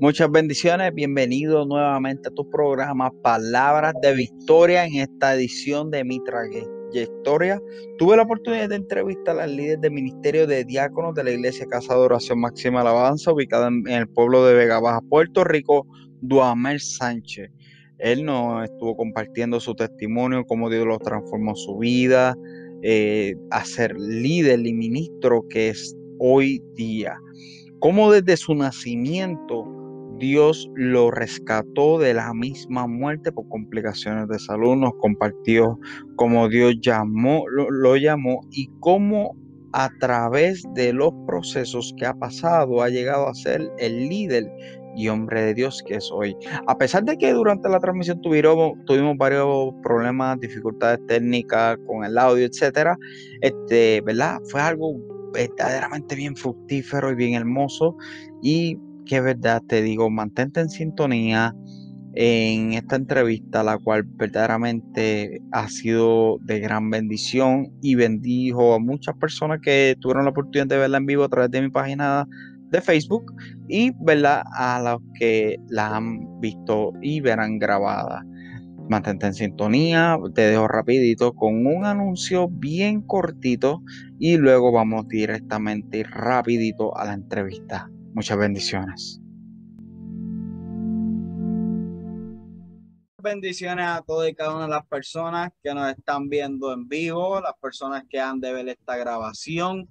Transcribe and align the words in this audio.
Muchas 0.00 0.30
bendiciones, 0.30 0.94
bienvenido 0.94 1.66
nuevamente 1.66 2.28
a 2.28 2.30
tu 2.30 2.48
programa 2.48 3.10
Palabras 3.20 3.94
de 4.00 4.14
Victoria 4.14 4.86
en 4.86 4.94
esta 4.94 5.34
edición 5.34 5.90
de 5.90 6.04
mi 6.04 6.22
trayectoria. 6.22 7.60
Tuve 7.98 8.16
la 8.16 8.22
oportunidad 8.22 8.68
de 8.68 8.76
entrevistar 8.76 9.40
al 9.40 9.56
líder 9.56 9.80
del 9.80 9.90
Ministerio 9.90 10.46
de 10.46 10.64
Diáconos 10.64 11.16
de 11.16 11.24
la 11.24 11.32
Iglesia 11.32 11.66
Casa 11.66 11.94
de 11.94 12.00
Oración 12.00 12.38
Máxima 12.38 12.82
Alabanza, 12.82 13.32
ubicada 13.32 13.66
en, 13.66 13.88
el 13.88 14.06
pueblo 14.06 14.46
de 14.46 14.54
Vega 14.54 14.78
Baja, 14.78 15.00
Puerto 15.00 15.42
Rico, 15.42 15.84
Duamel 16.20 16.78
Sánchez. 16.78 17.50
Él 17.98 18.24
nos 18.24 18.70
estuvo 18.70 18.96
compartiendo 18.96 19.58
su 19.58 19.74
testimonio, 19.74 20.44
cómo 20.46 20.70
Dios 20.70 20.86
lo 20.86 21.00
transformó 21.00 21.56
su 21.56 21.76
vida, 21.76 22.36
eh, 22.82 23.34
a 23.50 23.64
ser 23.64 23.98
líder 23.98 24.64
y 24.64 24.74
ministro 24.74 25.44
que 25.50 25.70
es 25.70 25.96
hoy 26.20 26.62
día. 26.76 27.18
Cómo 27.80 28.12
desde 28.12 28.36
su 28.36 28.54
nacimiento 28.54 29.77
Dios 30.18 30.70
lo 30.74 31.10
rescató 31.10 31.98
de 31.98 32.14
la 32.14 32.34
misma 32.34 32.86
muerte 32.86 33.32
por 33.32 33.48
complicaciones 33.48 34.28
de 34.28 34.38
salud, 34.38 34.76
nos 34.76 34.94
compartió 35.00 35.78
cómo 36.16 36.48
Dios 36.48 36.74
llamó, 36.80 37.44
lo, 37.48 37.96
llamó 37.96 38.40
y 38.50 38.68
cómo 38.80 39.36
a 39.72 39.90
través 40.00 40.64
de 40.74 40.92
los 40.92 41.12
procesos 41.26 41.94
que 41.96 42.06
ha 42.06 42.14
pasado 42.14 42.82
ha 42.82 42.88
llegado 42.88 43.28
a 43.28 43.34
ser 43.34 43.70
el 43.78 44.08
líder 44.08 44.50
y 44.96 45.08
hombre 45.08 45.42
de 45.42 45.54
Dios 45.54 45.82
que 45.86 45.94
es 45.94 46.10
hoy. 46.10 46.36
A 46.66 46.76
pesar 46.76 47.04
de 47.04 47.16
que 47.16 47.32
durante 47.32 47.68
la 47.68 47.78
transmisión 47.78 48.20
tuvieron, 48.20 48.84
tuvimos 48.86 49.16
varios 49.16 49.72
problemas, 49.82 50.40
dificultades 50.40 50.98
técnicas 51.06 51.78
con 51.86 52.04
el 52.04 52.18
audio, 52.18 52.44
etcétera, 52.46 52.96
este, 53.40 54.00
¿verdad? 54.00 54.40
Fue 54.50 54.60
algo 54.60 54.96
verdaderamente 55.32 56.16
bien 56.16 56.34
fructífero 56.34 57.12
y 57.12 57.14
bien 57.14 57.34
hermoso 57.34 57.96
y 58.42 58.78
que 59.08 59.20
verdad 59.20 59.62
te 59.66 59.82
digo, 59.82 60.10
mantente 60.10 60.60
en 60.60 60.68
sintonía 60.68 61.54
en 62.14 62.72
esta 62.72 62.96
entrevista, 62.96 63.62
la 63.62 63.78
cual 63.78 64.04
verdaderamente 64.04 65.40
ha 65.52 65.68
sido 65.68 66.38
de 66.42 66.60
gran 66.60 66.90
bendición 66.90 67.72
y 67.80 67.94
bendijo 67.94 68.74
a 68.74 68.78
muchas 68.78 69.16
personas 69.16 69.60
que 69.62 69.96
tuvieron 70.00 70.24
la 70.24 70.30
oportunidad 70.30 70.66
de 70.66 70.78
verla 70.78 70.98
en 70.98 71.06
vivo 71.06 71.24
a 71.24 71.28
través 71.28 71.50
de 71.50 71.62
mi 71.62 71.70
página 71.70 72.26
de 72.70 72.80
Facebook 72.80 73.32
y 73.68 73.92
¿verdad? 74.00 74.42
a 74.56 74.80
los 74.82 75.00
que 75.18 75.56
la 75.68 75.96
han 75.96 76.40
visto 76.40 76.92
y 77.02 77.20
verán 77.20 77.58
grabada. 77.58 78.24
Mantente 78.88 79.26
en 79.26 79.34
sintonía, 79.34 80.18
te 80.34 80.42
dejo 80.42 80.66
rapidito 80.66 81.34
con 81.34 81.66
un 81.66 81.84
anuncio 81.84 82.48
bien 82.48 83.02
cortito 83.02 83.82
y 84.18 84.38
luego 84.38 84.72
vamos 84.72 85.06
directamente 85.08 86.04
rapidito 86.04 86.96
a 86.96 87.04
la 87.04 87.12
entrevista. 87.12 87.90
Muchas 88.18 88.36
bendiciones. 88.36 89.20
Bendiciones 93.22 93.86
a 93.86 94.02
todas 94.02 94.28
y 94.28 94.34
cada 94.34 94.56
una 94.56 94.64
de 94.64 94.70
las 94.70 94.84
personas 94.88 95.52
que 95.62 95.72
nos 95.72 95.88
están 95.92 96.28
viendo 96.28 96.72
en 96.72 96.88
vivo, 96.88 97.40
las 97.40 97.54
personas 97.60 98.02
que 98.10 98.18
han 98.18 98.40
de 98.40 98.52
ver 98.52 98.68
esta 98.70 98.96
grabación. 98.96 99.88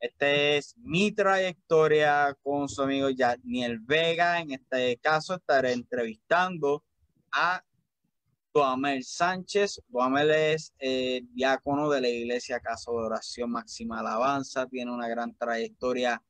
Esta 0.00 0.28
es 0.28 0.74
mi 0.78 1.12
trayectoria 1.12 2.36
con 2.42 2.68
su 2.68 2.82
amigo 2.82 3.10
Daniel 3.16 3.78
Vega. 3.78 4.40
En 4.40 4.50
este 4.50 4.96
caso 4.96 5.36
estaré 5.36 5.72
entrevistando 5.72 6.82
a 7.30 7.62
Duamel 8.52 9.04
Sánchez. 9.04 9.82
Duamel 9.86 10.32
es 10.32 10.74
eh, 10.80 11.22
diácono 11.32 11.88
de 11.90 12.00
la 12.00 12.08
Iglesia 12.08 12.58
Casa 12.58 12.90
de 12.90 12.96
Oración 12.96 13.52
Máxima 13.52 14.00
Alabanza. 14.00 14.66
Tiene 14.66 14.90
una 14.90 15.06
gran 15.06 15.32
trayectoria 15.36 16.20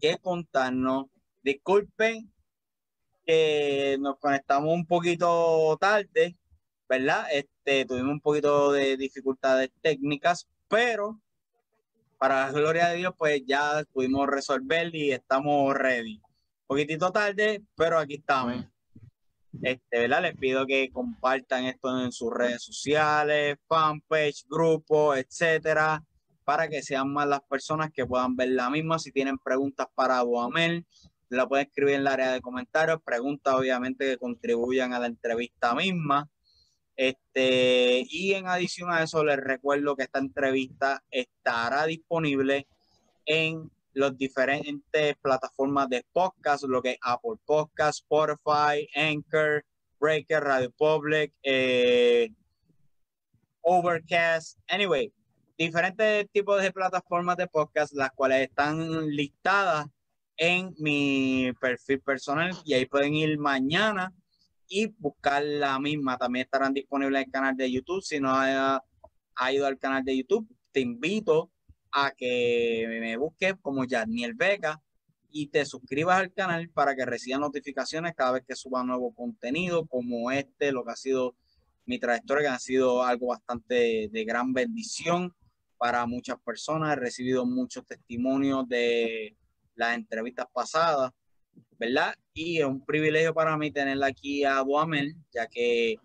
que 0.00 0.18
contarnos. 0.18 1.06
Disculpen 1.42 2.32
que 3.26 3.96
nos 4.00 4.18
conectamos 4.18 4.72
un 4.72 4.86
poquito 4.86 5.76
tarde, 5.80 6.36
¿verdad? 6.88 7.26
Este, 7.32 7.84
tuvimos 7.84 8.12
un 8.12 8.20
poquito 8.20 8.72
de 8.72 8.96
dificultades 8.96 9.70
técnicas, 9.80 10.48
pero 10.68 11.20
para 12.18 12.46
la 12.46 12.52
gloria 12.52 12.88
de 12.88 12.96
Dios, 12.96 13.14
pues 13.18 13.42
ya 13.46 13.84
pudimos 13.92 14.26
resolver 14.26 14.94
y 14.94 15.12
estamos 15.12 15.74
ready. 15.74 16.16
Un 16.16 16.66
poquitito 16.66 17.10
tarde, 17.12 17.62
pero 17.76 17.98
aquí 17.98 18.14
estamos. 18.14 18.64
Este, 19.62 20.00
¿verdad? 20.00 20.22
Les 20.22 20.36
pido 20.36 20.66
que 20.66 20.90
compartan 20.90 21.64
esto 21.64 22.02
en 22.02 22.10
sus 22.10 22.32
redes 22.32 22.62
sociales, 22.62 23.56
fanpage, 23.68 24.44
grupo, 24.48 25.14
etcétera 25.14 26.02
para 26.44 26.68
que 26.68 26.82
sean 26.82 27.12
más 27.12 27.26
las 27.26 27.40
personas 27.42 27.90
que 27.92 28.06
puedan 28.06 28.36
ver 28.36 28.50
la 28.50 28.70
misma. 28.70 28.98
Si 28.98 29.12
tienen 29.12 29.38
preguntas 29.38 29.86
para 29.94 30.18
Duamel, 30.20 30.86
la 31.28 31.48
pueden 31.48 31.66
escribir 31.66 31.94
en 31.94 32.00
el 32.02 32.06
área 32.06 32.32
de 32.32 32.40
comentarios. 32.40 33.00
Preguntas, 33.04 33.54
obviamente, 33.54 34.06
que 34.06 34.18
contribuyan 34.18 34.92
a 34.92 35.00
la 35.00 35.06
entrevista 35.06 35.74
misma. 35.74 36.28
Este, 36.96 38.04
y 38.08 38.34
en 38.34 38.46
adición 38.46 38.90
a 38.90 39.02
eso, 39.02 39.24
les 39.24 39.38
recuerdo 39.38 39.96
que 39.96 40.04
esta 40.04 40.20
entrevista 40.20 41.02
estará 41.10 41.86
disponible 41.86 42.68
en 43.26 43.70
las 43.94 44.16
diferentes 44.16 45.16
plataformas 45.22 45.88
de 45.88 46.04
podcast, 46.12 46.64
lo 46.64 46.82
que 46.82 46.92
es 46.92 46.98
Apple 47.02 47.36
Podcast, 47.44 48.00
Spotify, 48.00 48.88
Anchor, 48.94 49.64
Breaker, 50.00 50.42
Radio 50.42 50.70
Public, 50.72 51.32
eh, 51.42 52.30
Overcast. 53.62 54.58
Anyway, 54.68 55.12
diferentes 55.56 56.28
tipos 56.30 56.60
de 56.62 56.72
plataformas 56.72 57.36
de 57.36 57.46
podcast, 57.46 57.94
las 57.94 58.10
cuales 58.10 58.48
están 58.48 59.08
listadas 59.08 59.86
en 60.36 60.74
mi 60.78 61.52
perfil 61.60 62.00
personal 62.00 62.50
y 62.64 62.74
ahí 62.74 62.86
pueden 62.86 63.14
ir 63.14 63.38
mañana 63.38 64.12
y 64.68 64.86
buscar 64.98 65.44
la 65.44 65.78
misma. 65.78 66.18
También 66.18 66.44
estarán 66.44 66.74
disponibles 66.74 67.22
en 67.22 67.26
el 67.26 67.32
canal 67.32 67.56
de 67.56 67.70
YouTube. 67.70 68.02
Si 68.02 68.18
no 68.18 68.30
ha, 68.32 68.82
ido 69.52 69.66
al 69.66 69.78
canal 69.78 70.04
de 70.04 70.16
YouTube, 70.16 70.48
te 70.72 70.80
invito 70.80 71.50
a 71.92 72.10
que 72.10 72.86
me 73.00 73.16
busques 73.16 73.54
como 73.62 73.84
Yadniel 73.84 74.34
Vega 74.34 74.80
y 75.30 75.48
te 75.48 75.64
suscribas 75.64 76.18
al 76.18 76.32
canal 76.32 76.68
para 76.70 76.96
que 76.96 77.04
recibas 77.04 77.40
notificaciones 77.40 78.14
cada 78.16 78.32
vez 78.32 78.44
que 78.46 78.56
suba 78.56 78.82
nuevo 78.82 79.12
contenido 79.14 79.86
como 79.86 80.30
este, 80.30 80.72
lo 80.72 80.84
que 80.84 80.92
ha 80.92 80.96
sido 80.96 81.36
mi 81.86 81.98
trayectoria, 81.98 82.50
que 82.50 82.54
ha 82.54 82.58
sido 82.58 83.04
algo 83.04 83.28
bastante 83.28 84.08
de 84.10 84.24
gran 84.24 84.52
bendición 84.52 85.34
para 85.78 86.06
muchas 86.06 86.36
personas. 86.44 86.92
He 86.92 87.00
recibido 87.00 87.46
muchos 87.46 87.84
testimonios 87.86 88.68
de 88.68 89.36
las 89.74 89.94
entrevistas 89.96 90.46
pasadas, 90.52 91.10
¿verdad? 91.78 92.14
Y 92.32 92.58
es 92.58 92.64
un 92.64 92.84
privilegio 92.84 93.34
para 93.34 93.56
mí 93.56 93.70
tenerla 93.70 94.06
aquí 94.06 94.44
a 94.44 94.56
Duamel, 94.62 95.14
ya 95.32 95.46
que 95.46 95.96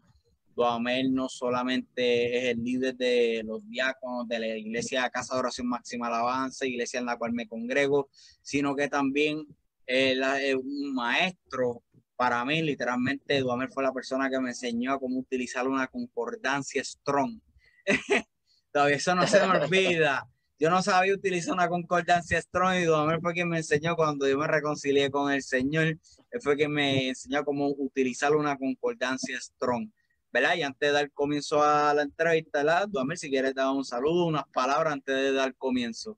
Duamel 0.55 1.13
no 1.13 1.29
solamente 1.29 2.37
es 2.37 2.43
el 2.55 2.63
líder 2.63 2.95
de 2.95 3.43
los 3.45 3.67
diáconos 3.69 4.27
de 4.27 4.39
la 4.39 4.57
iglesia 4.57 5.09
Casa 5.09 5.35
de 5.35 5.39
Oración 5.39 5.67
Máxima 5.67 6.07
Alabanza, 6.07 6.65
iglesia 6.65 6.99
en 6.99 7.05
la 7.05 7.17
cual 7.17 7.33
me 7.33 7.47
congrego, 7.47 8.09
sino 8.41 8.75
que 8.75 8.87
también 8.87 9.45
es 9.85 10.55
un 10.55 10.93
maestro 10.93 11.83
para 12.19 12.43
mí, 12.43 12.61
literalmente, 12.61 13.39
Duamel 13.39 13.71
fue 13.71 13.81
la 13.81 13.93
persona 13.93 14.29
que 14.29 14.41
me 14.41 14.49
enseñó 14.49 14.91
a 14.91 14.99
cómo 14.99 15.19
utilizar 15.19 15.65
una 15.69 15.87
concordancia 15.87 16.83
strong. 16.83 17.39
Todavía 18.71 18.97
eso 18.97 19.15
no 19.15 19.27
se 19.27 19.45
me 19.45 19.57
olvida. 19.59 20.27
Yo 20.59 20.69
no 20.69 20.81
sabía 20.81 21.13
utilizar 21.13 21.53
una 21.53 21.69
concordancia 21.69 22.41
strong 22.41 22.75
y 22.75 22.83
Duamel 22.83 23.21
fue 23.21 23.33
quien 23.33 23.47
me 23.47 23.57
enseñó 23.57 23.95
cuando 23.95 24.27
yo 24.27 24.37
me 24.37 24.45
reconcilié 24.45 25.09
con 25.09 25.31
el 25.31 25.41
Señor. 25.41 25.85
Él 25.85 26.41
fue 26.41 26.57
quien 26.57 26.71
me 26.71 27.07
enseñó 27.07 27.45
cómo 27.45 27.69
utilizar 27.69 28.35
una 28.35 28.57
concordancia 28.57 29.39
strong. 29.39 29.89
¿Verdad? 30.31 30.55
Y 30.55 30.63
antes 30.63 30.89
de 30.89 30.93
dar 30.93 31.11
comienzo 31.11 31.63
a 31.63 31.93
la 31.93 32.03
entrevista, 32.03 32.59
¿verdad? 32.59 32.87
Duamel, 32.89 33.17
si 33.17 33.29
quieres 33.29 33.55
dar 33.55 33.69
un 33.69 33.85
saludo, 33.85 34.25
unas 34.25 34.47
palabras 34.49 34.93
antes 34.93 35.15
de 35.15 35.33
dar 35.33 35.55
comienzo. 35.55 36.17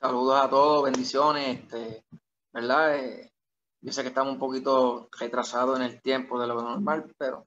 Saludos 0.00 0.44
a 0.44 0.50
todos, 0.50 0.84
bendiciones. 0.84 1.58
Este, 1.58 2.04
¿Verdad? 2.52 2.98
Eh, 2.98 3.32
yo 3.80 3.92
sé 3.92 4.02
que 4.02 4.08
estamos 4.08 4.34
un 4.34 4.38
poquito 4.38 5.08
retrasados 5.18 5.78
en 5.78 5.86
el 5.86 6.00
tiempo 6.02 6.40
de 6.40 6.46
lo 6.46 6.60
normal, 6.60 7.12
pero 7.16 7.46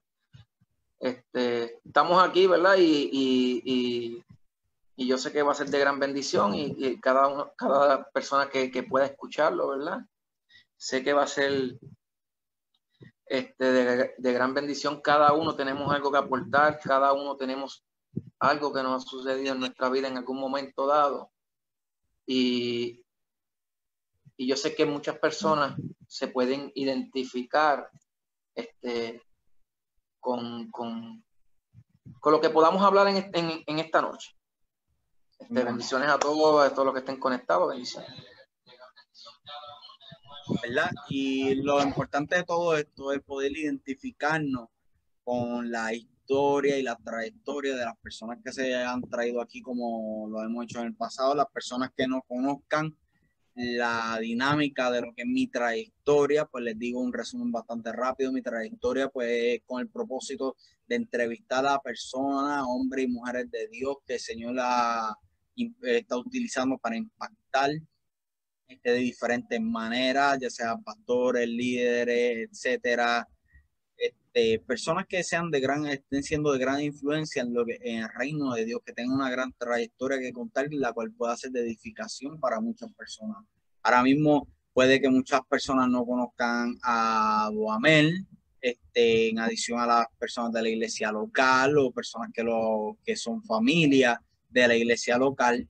este, 1.02 1.80
estamos 1.84 2.22
aquí, 2.22 2.46
¿verdad? 2.46 2.76
Y, 2.78 4.24
yo 4.96 5.18
sé 5.18 5.32
que 5.32 5.42
va 5.42 5.50
a 5.50 5.56
ser 5.56 5.68
de 5.68 5.80
gran 5.80 5.98
bendición 5.98 6.54
y, 6.54 7.00
cada, 7.00 7.52
cada 7.56 8.08
persona 8.10 8.48
que, 8.48 8.82
pueda 8.84 9.06
escucharlo, 9.06 9.68
¿verdad? 9.68 10.06
Sé 10.76 11.02
que 11.02 11.12
va 11.12 11.24
a 11.24 11.26
ser 11.26 11.76
este, 13.26 13.64
de, 13.64 14.14
de, 14.16 14.32
gran 14.32 14.54
bendición. 14.54 15.00
Cada 15.00 15.32
uno 15.32 15.56
tenemos 15.56 15.92
algo 15.92 16.12
que 16.12 16.18
aportar, 16.18 16.78
cada 16.78 17.12
uno 17.12 17.36
tenemos 17.36 17.84
algo 18.38 18.72
que 18.72 18.82
nos 18.84 19.04
ha 19.04 19.08
sucedido 19.08 19.54
en 19.54 19.60
nuestra 19.60 19.88
vida 19.88 20.06
en 20.06 20.18
algún 20.18 20.38
momento 20.38 20.86
dado. 20.86 21.32
Y, 22.26 23.04
y 24.36 24.46
yo 24.46 24.56
sé 24.56 24.76
que 24.76 24.86
muchas 24.86 25.18
personas 25.18 25.76
se 26.06 26.28
pueden 26.28 26.70
identificar 26.76 27.90
este, 28.54 29.20
con, 30.22 30.70
con, 30.70 31.24
con 32.20 32.32
lo 32.32 32.40
que 32.40 32.48
podamos 32.48 32.82
hablar 32.82 33.08
en, 33.08 33.16
en, 33.34 33.62
en 33.66 33.78
esta 33.80 34.00
noche. 34.00 34.30
Este, 35.38 35.64
bendiciones 35.64 36.08
a 36.08 36.18
todos, 36.18 36.64
a 36.64 36.72
todos 36.72 36.86
los 36.86 36.94
que 36.94 37.00
estén 37.00 37.18
conectados, 37.18 37.68
bendiciones. 37.68 38.08
¿verdad? 40.62 40.90
Y 41.08 41.56
lo 41.56 41.82
importante 41.82 42.36
de 42.36 42.44
todo 42.44 42.76
esto 42.76 43.12
es 43.12 43.20
poder 43.22 43.52
identificarnos 43.52 44.68
con 45.24 45.70
la 45.70 45.92
historia 45.92 46.78
y 46.78 46.82
la 46.82 46.96
trayectoria 46.96 47.74
de 47.74 47.84
las 47.84 47.96
personas 47.98 48.38
que 48.44 48.52
se 48.52 48.76
han 48.76 49.02
traído 49.02 49.40
aquí 49.40 49.60
como 49.60 50.28
lo 50.28 50.42
hemos 50.42 50.64
hecho 50.64 50.80
en 50.80 50.86
el 50.86 50.94
pasado, 50.94 51.34
las 51.34 51.50
personas 51.50 51.90
que 51.96 52.06
no 52.06 52.22
conozcan 52.22 52.96
la 53.54 54.18
dinámica 54.20 54.90
de 54.90 55.02
lo 55.02 55.14
que 55.14 55.22
es 55.22 55.28
mi 55.28 55.46
trayectoria, 55.46 56.46
pues 56.46 56.64
les 56.64 56.78
digo 56.78 57.00
un 57.00 57.12
resumen 57.12 57.52
bastante 57.52 57.92
rápido. 57.92 58.32
Mi 58.32 58.42
trayectoria, 58.42 59.08
pues 59.08 59.60
con 59.66 59.80
el 59.80 59.88
propósito 59.88 60.56
de 60.86 60.96
entrevistar 60.96 61.66
a 61.66 61.80
personas, 61.80 62.64
hombres 62.66 63.06
y 63.06 63.08
mujeres 63.08 63.50
de 63.50 63.68
Dios 63.68 63.96
que 64.06 64.14
el 64.14 64.20
Señor 64.20 64.54
la, 64.54 65.16
está 65.82 66.16
utilizando 66.16 66.78
para 66.78 66.96
impactar 66.96 67.70
este, 68.68 68.90
de 68.90 68.98
diferentes 68.98 69.60
maneras, 69.60 70.38
ya 70.40 70.50
sea 70.50 70.76
pastores, 70.76 71.46
líderes, 71.46 72.48
etcétera. 72.50 73.28
Este, 74.34 74.58
personas 74.60 75.06
que 75.06 75.22
sean 75.22 75.50
de 75.50 75.60
gran, 75.60 75.86
estén 75.86 76.22
siendo 76.22 76.52
de 76.52 76.58
gran 76.58 76.80
influencia 76.80 77.42
en, 77.42 77.52
lo 77.52 77.66
que, 77.66 77.78
en 77.82 78.02
el 78.02 78.08
reino 78.08 78.54
de 78.54 78.64
Dios, 78.64 78.80
que 78.84 78.92
tengan 78.92 79.16
una 79.16 79.30
gran 79.30 79.52
trayectoria 79.58 80.18
que 80.18 80.32
contar, 80.32 80.68
la 80.70 80.92
cual 80.92 81.12
pueda 81.12 81.36
ser 81.36 81.50
de 81.50 81.60
edificación 81.60 82.40
para 82.40 82.60
muchas 82.60 82.90
personas. 82.94 83.44
Ahora 83.82 84.02
mismo 84.02 84.48
puede 84.72 85.00
que 85.00 85.10
muchas 85.10 85.42
personas 85.48 85.88
no 85.88 86.06
conozcan 86.06 86.78
a 86.82 87.50
Boamel, 87.52 88.26
este, 88.60 89.28
en 89.28 89.38
adición 89.38 89.80
a 89.80 89.86
las 89.86 90.06
personas 90.18 90.52
de 90.52 90.62
la 90.62 90.68
iglesia 90.68 91.12
local 91.12 91.76
o 91.76 91.90
personas 91.90 92.30
que, 92.32 92.42
lo, 92.42 92.96
que 93.04 93.16
son 93.16 93.42
familia 93.42 94.22
de 94.48 94.68
la 94.68 94.76
iglesia 94.76 95.18
local, 95.18 95.68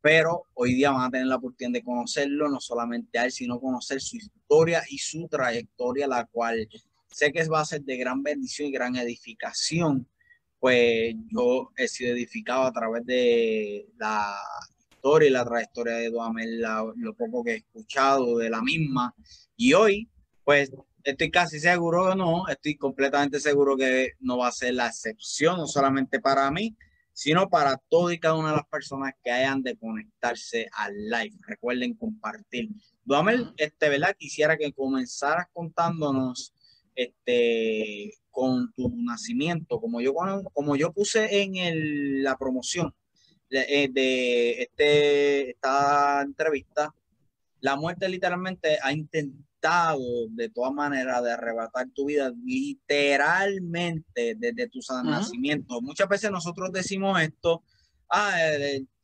pero 0.00 0.46
hoy 0.54 0.74
día 0.74 0.90
van 0.90 1.06
a 1.06 1.10
tener 1.10 1.28
la 1.28 1.36
oportunidad 1.36 1.78
de 1.78 1.84
conocerlo, 1.84 2.48
no 2.48 2.58
solamente 2.58 3.18
a 3.18 3.26
él, 3.26 3.30
sino 3.30 3.60
conocer 3.60 4.00
su 4.00 4.16
historia 4.16 4.82
y 4.88 4.98
su 4.98 5.28
trayectoria, 5.28 6.08
la 6.08 6.26
cual 6.26 6.68
sé 7.12 7.32
que 7.32 7.46
va 7.48 7.60
a 7.60 7.64
ser 7.64 7.82
de 7.82 7.96
gran 7.96 8.22
bendición 8.22 8.68
y 8.68 8.72
gran 8.72 8.96
edificación, 8.96 10.08
pues 10.58 11.14
yo 11.30 11.70
he 11.76 11.88
sido 11.88 12.14
edificado 12.14 12.64
a 12.64 12.72
través 12.72 13.04
de 13.04 13.86
la 13.98 14.36
historia 14.90 15.28
y 15.28 15.32
la 15.32 15.44
trayectoria 15.44 15.94
de 15.94 16.10
Duamel, 16.10 16.60
lo 16.96 17.14
poco 17.14 17.44
que 17.44 17.52
he 17.52 17.56
escuchado 17.56 18.38
de 18.38 18.50
la 18.50 18.62
misma, 18.62 19.14
y 19.56 19.74
hoy, 19.74 20.10
pues 20.44 20.72
estoy 21.04 21.30
casi 21.30 21.58
seguro 21.58 22.10
que 22.10 22.16
no, 22.16 22.48
estoy 22.48 22.76
completamente 22.76 23.40
seguro 23.40 23.76
que 23.76 24.12
no 24.20 24.38
va 24.38 24.48
a 24.48 24.52
ser 24.52 24.74
la 24.74 24.86
excepción, 24.86 25.56
no 25.56 25.66
solamente 25.66 26.20
para 26.20 26.50
mí, 26.50 26.76
sino 27.12 27.48
para 27.48 27.76
todo 27.88 28.10
y 28.10 28.18
cada 28.18 28.34
una 28.34 28.50
de 28.50 28.56
las 28.56 28.66
personas 28.66 29.12
que 29.22 29.30
hayan 29.30 29.62
de 29.62 29.76
conectarse 29.76 30.68
al 30.72 30.94
live. 31.10 31.36
Recuerden 31.46 31.94
compartir. 31.94 32.70
Duamel, 33.04 33.52
este, 33.56 33.88
¿verdad? 33.88 34.16
Quisiera 34.18 34.56
que 34.56 34.72
comenzaras 34.72 35.46
contándonos 35.52 36.54
este, 36.94 38.14
con 38.30 38.72
tu 38.72 38.92
nacimiento, 38.96 39.80
como 39.80 40.00
yo, 40.00 40.14
como 40.52 40.76
yo 40.76 40.92
puse 40.92 41.42
en 41.42 41.56
el, 41.56 42.22
la 42.22 42.36
promoción 42.36 42.94
de, 43.50 43.60
eh, 43.68 43.88
de 43.92 44.62
este, 44.62 45.50
esta 45.50 46.22
entrevista, 46.22 46.94
la 47.60 47.76
muerte 47.76 48.08
literalmente 48.08 48.78
ha 48.82 48.92
intentado 48.92 49.48
de 50.30 50.48
todas 50.48 50.72
maneras 50.72 51.22
de 51.22 51.32
arrebatar 51.32 51.88
tu 51.94 52.06
vida 52.06 52.32
literalmente 52.44 54.34
desde 54.36 54.68
tu 54.68 54.80
nacimiento. 55.04 55.80
Muchas 55.80 56.08
veces 56.08 56.30
nosotros 56.30 56.72
decimos 56.72 57.20
esto, 57.20 57.62
ah, 58.10 58.34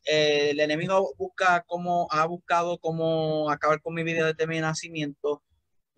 el, 0.05 0.58
enemigo 0.58 1.14
busca 1.17 1.64
cómo, 1.67 2.08
ha 2.11 2.26
buscado 2.26 2.79
cómo 2.79 3.50
acabar 3.50 3.81
con 3.81 3.94
mi 3.94 4.02
vida 4.02 4.26
desde 4.26 4.46
mi 4.46 4.58
nacimiento, 4.58 5.43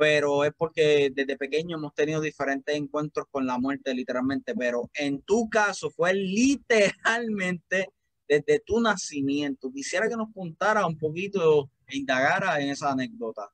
pero 0.00 0.44
es 0.44 0.54
porque 0.56 1.12
desde 1.14 1.36
pequeño 1.36 1.76
hemos 1.76 1.92
tenido 1.92 2.22
diferentes 2.22 2.74
encuentros 2.74 3.26
con 3.30 3.46
la 3.46 3.58
muerte 3.58 3.92
literalmente, 3.92 4.54
pero 4.54 4.88
en 4.94 5.20
tu 5.20 5.50
caso 5.50 5.90
fue 5.90 6.14
literalmente 6.14 7.92
desde 8.26 8.60
tu 8.60 8.80
nacimiento. 8.80 9.70
Quisiera 9.70 10.08
que 10.08 10.16
nos 10.16 10.32
contara 10.32 10.86
un 10.86 10.96
poquito 10.96 11.68
e 11.86 11.98
indagara 11.98 12.58
en 12.62 12.70
esa 12.70 12.92
anécdota. 12.92 13.50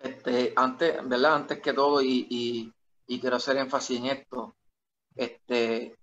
Este, 0.00 0.52
antes, 0.56 0.96
¿verdad? 1.08 1.36
Antes 1.36 1.60
que 1.60 1.72
todo, 1.72 2.02
y, 2.02 2.72
quiero 3.06 3.36
hacer 3.36 3.56
énfasis 3.56 4.00
en 4.00 4.06
esto, 4.06 4.56
este, 5.14 5.94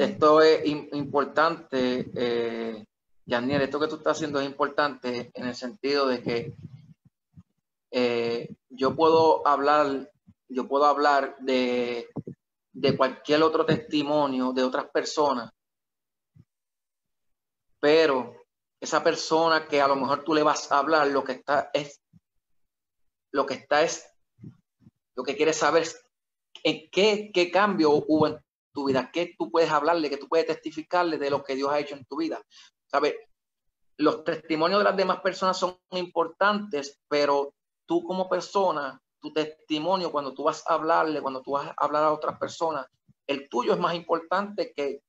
esto 0.00 0.40
es 0.40 0.64
importante, 0.64 2.10
eh, 2.14 2.82
esto 3.26 3.78
que 3.78 3.88
tú 3.88 3.96
estás 3.96 4.16
haciendo 4.16 4.40
es 4.40 4.46
importante 4.46 5.30
en 5.34 5.46
el 5.46 5.54
sentido 5.54 6.08
de 6.08 6.22
que 6.22 6.54
eh, 7.96 8.56
yo 8.70 8.96
puedo 8.96 9.46
hablar, 9.46 10.10
yo 10.48 10.66
puedo 10.66 10.84
hablar 10.84 11.36
de, 11.38 12.08
de 12.72 12.96
cualquier 12.96 13.40
otro 13.44 13.64
testimonio 13.64 14.52
de 14.52 14.64
otras 14.64 14.86
personas, 14.90 15.52
pero 17.78 18.34
esa 18.80 19.04
persona 19.04 19.68
que 19.68 19.80
a 19.80 19.86
lo 19.86 19.94
mejor 19.94 20.24
tú 20.24 20.34
le 20.34 20.42
vas 20.42 20.72
a 20.72 20.78
hablar, 20.78 21.06
lo 21.06 21.22
que 21.22 21.32
está 21.34 21.70
es, 21.72 22.02
lo 23.30 23.46
que 23.46 23.54
está 23.54 23.84
es, 23.84 24.04
lo 25.14 25.22
que 25.22 25.36
quieres 25.36 25.56
saber 25.56 25.84
es 25.84 26.04
en 26.64 26.90
qué, 26.90 27.30
qué 27.32 27.52
cambio 27.52 27.92
hubo 27.92 28.26
en 28.26 28.44
tu 28.72 28.86
vida, 28.86 29.08
qué 29.12 29.36
tú 29.38 29.52
puedes 29.52 29.70
hablarle, 29.70 30.10
qué 30.10 30.16
tú 30.16 30.26
puedes 30.26 30.48
testificarle 30.48 31.16
de 31.16 31.30
lo 31.30 31.44
que 31.44 31.54
Dios 31.54 31.70
ha 31.70 31.78
hecho 31.78 31.94
en 31.94 32.04
tu 32.06 32.16
vida. 32.16 32.42
¿Sabes? 32.86 33.14
Los 33.98 34.24
testimonios 34.24 34.80
de 34.80 34.84
las 34.84 34.96
demás 34.96 35.20
personas 35.20 35.56
son 35.56 35.78
importantes, 35.92 36.98
pero 37.06 37.54
tú 37.86 38.04
como 38.04 38.28
persona, 38.28 39.00
tu 39.20 39.32
testimonio, 39.32 40.12
cuando 40.12 40.34
tú 40.34 40.44
vas 40.44 40.62
a 40.66 40.74
hablarle, 40.74 41.22
cuando 41.22 41.42
tú 41.42 41.52
vas 41.52 41.68
a 41.68 41.74
hablar 41.76 42.04
a 42.04 42.12
otras 42.12 42.38
personas, 42.38 42.86
el 43.26 43.48
tuyo 43.48 43.72
es 43.72 43.78
más 43.78 43.94
importante 43.94 44.72
que 44.74 45.02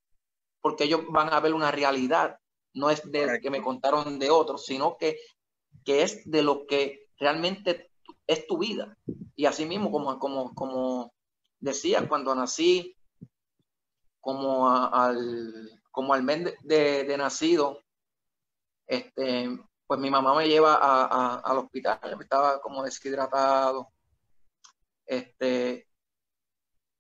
porque 0.62 0.86
ellos 0.86 1.02
van 1.10 1.32
a 1.32 1.40
ver 1.40 1.54
una 1.54 1.72
realidad 1.72 2.40
no 2.76 2.90
es 2.90 3.10
de 3.10 3.40
que 3.42 3.50
me 3.50 3.62
contaron 3.62 4.20
de 4.20 4.30
otros, 4.30 4.66
sino 4.66 4.98
que, 4.98 5.18
que 5.84 6.04
es 6.04 6.30
de 6.30 6.44
lo 6.44 6.68
que 6.68 7.08
realmente 7.18 7.90
es 8.28 8.46
tu 8.46 8.58
vida. 8.58 8.98
Y 9.36 9.46
así 9.46 9.66
mismo, 9.66 9.92
como, 9.92 10.20
como, 10.20 10.54
como 10.54 11.14
decía, 11.60 12.08
cuando 12.08 12.36
nací, 12.36 12.96
como 14.20 14.70
al, 14.70 15.82
como 15.92 16.14
al 16.14 16.24
mes 16.24 16.54
de, 16.64 17.16
nacido, 17.18 17.82
este, 18.88 19.58
pues 19.88 20.00
mi 20.00 20.10
mamá 20.10 20.36
me 20.36 20.48
lleva 20.48 20.76
al 21.38 21.58
hospital, 21.58 22.00
estaba 22.20 22.62
como 22.62 22.84
deshidratado. 22.84 23.92
Este, 25.06 25.88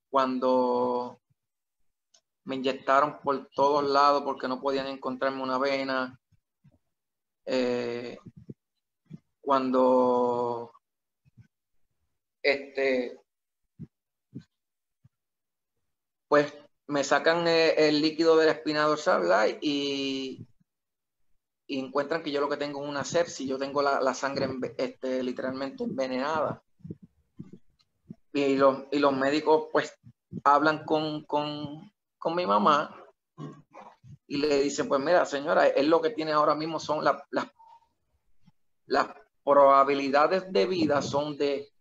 cuando 0.09 1.19
me 2.45 2.55
inyectaron 2.55 3.19
por 3.21 3.49
todos 3.49 3.83
lados 3.83 4.23
porque 4.23 4.47
no 4.47 4.61
podían 4.61 4.87
encontrarme 4.87 5.41
una 5.41 5.57
vena. 5.57 6.19
Eh, 7.45 8.17
cuando 9.41 10.71
este 12.41 13.19
pues 16.27 16.53
me 16.87 17.03
sacan 17.03 17.47
el, 17.47 18.01
líquido 18.01 18.37
del 18.37 18.49
espina 18.49 18.83
dorsal 18.83 19.57
y, 19.61 20.47
y, 21.67 21.79
encuentran 21.79 22.23
que 22.23 22.31
yo 22.31 22.41
lo 22.41 22.49
que 22.49 22.57
tengo 22.57 22.83
es 22.83 22.89
una 22.89 23.03
sepsis, 23.03 23.47
yo 23.47 23.57
tengo 23.57 23.81
la, 23.81 24.13
sangre 24.13 24.49
este, 24.77 25.23
literalmente 25.23 25.83
envenenada. 25.83 26.61
Y 28.33 28.55
los, 28.57 28.83
y 28.91 28.99
los 28.99 29.13
médicos 29.13 29.67
pues 29.71 29.97
hablan 30.43 30.83
con, 30.83 31.23
con, 31.23 31.91
con 32.17 32.35
mi 32.35 32.45
mamá 32.45 32.95
y 34.27 34.37
le 34.37 34.61
dicen, 34.61 34.87
pues 34.87 35.01
mira, 35.01 35.25
señora, 35.25 35.67
él 35.67 35.89
lo 35.89 36.01
que 36.01 36.09
tiene 36.09 36.31
ahora 36.31 36.55
mismo 36.55 36.79
son 36.79 37.03
las, 37.03 37.21
las, 38.87 39.07
probabilidades 39.43 40.51
de 40.51 40.65
vida 40.65 41.03
son 41.03 41.37
de 41.37 41.71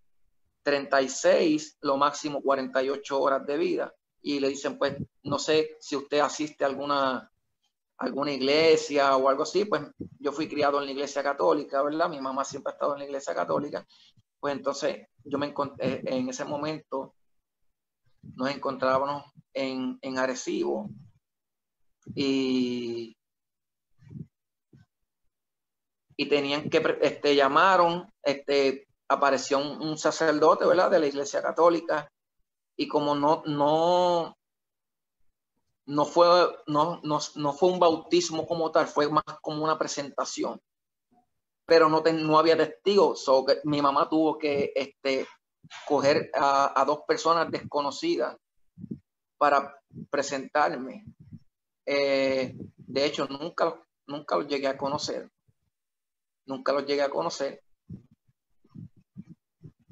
36, 0.64 1.78
lo 1.80 1.96
máximo 1.96 2.42
48 2.42 3.18
horas 3.18 3.46
de 3.46 3.56
vida. 3.56 3.94
Y 4.20 4.38
le 4.38 4.50
dicen, 4.50 4.76
pues 4.76 4.96
no 5.22 5.38
sé 5.38 5.76
si 5.80 5.96
usted 5.96 6.18
asiste 6.18 6.64
a 6.64 6.66
alguna, 6.66 7.32
alguna 7.98 8.32
iglesia 8.32 9.16
o 9.16 9.28
algo 9.28 9.44
así, 9.44 9.64
pues 9.64 9.82
yo 10.18 10.32
fui 10.32 10.48
criado 10.48 10.78
en 10.80 10.86
la 10.86 10.92
iglesia 10.92 11.22
católica, 11.22 11.82
¿verdad? 11.82 12.08
Mi 12.08 12.20
mamá 12.20 12.44
siempre 12.44 12.70
ha 12.70 12.74
estado 12.74 12.94
en 12.94 13.00
la 13.00 13.04
iglesia 13.04 13.34
católica. 13.34 13.86
Pues 14.40 14.54
entonces 14.54 15.06
yo 15.24 15.38
me 15.38 15.46
encontré 15.46 16.02
en 16.04 16.28
ese 16.28 16.44
momento, 16.44 17.14
nos 18.34 18.50
encontrábamos 18.50 19.24
en, 19.52 19.98
en 20.02 20.18
Arecibo 20.18 20.90
y, 22.14 23.16
y 26.16 26.26
tenían 26.26 26.68
que, 26.68 26.98
este, 27.00 27.34
llamaron, 27.34 28.12
este, 28.22 28.86
apareció 29.08 29.58
un, 29.58 29.96
sacerdote, 29.96 30.66
¿verdad? 30.66 30.90
De 30.90 30.98
la 30.98 31.06
iglesia 31.06 31.42
católica 31.42 32.10
y 32.76 32.88
como 32.88 33.14
no, 33.14 33.42
no, 33.46 34.36
no 35.86 36.04
fue, 36.04 36.26
no, 36.66 37.00
no, 37.02 37.18
no 37.34 37.52
fue 37.52 37.70
un 37.70 37.78
bautismo 37.78 38.46
como 38.46 38.70
tal, 38.70 38.86
fue 38.86 39.08
más 39.08 39.24
como 39.42 39.62
una 39.64 39.78
presentación. 39.78 40.60
pero 41.66 41.88
no, 41.88 42.02
no 42.02 42.38
había 42.38 42.56
testigos. 42.56 43.24
mi 43.64 43.80
mamá 43.82 44.08
tuvo 44.08 44.38
que 44.38 44.72
este, 44.74 45.26
coger 45.86 46.30
a, 46.34 46.84
dos 46.86 47.00
personas 47.06 47.50
desconocidas 47.50 48.36
para 49.38 49.74
presentarme. 50.10 51.04
Eh, 51.86 52.54
de 52.76 53.04
hecho, 53.04 53.26
nunca, 53.26 53.74
nunca 54.06 54.36
los 54.36 54.46
llegué 54.46 54.68
a 54.68 54.76
conocer. 54.76 55.30
Nunca 56.46 56.72
los 56.72 56.86
llegué 56.86 57.02
a 57.02 57.10
conocer. 57.10 57.62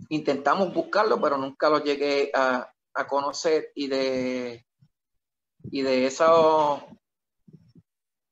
Intentamos 0.08 0.72
buscarlo, 0.74 1.20
pero 1.20 1.38
nunca 1.38 1.70
los 1.70 1.82
llegué 1.82 2.30
a, 2.34 2.70
a 2.92 3.06
conocer. 3.06 3.72
Y 3.74 3.88
de, 3.88 4.66
y 5.64 5.82
de 5.82 6.06
esos 6.06 6.82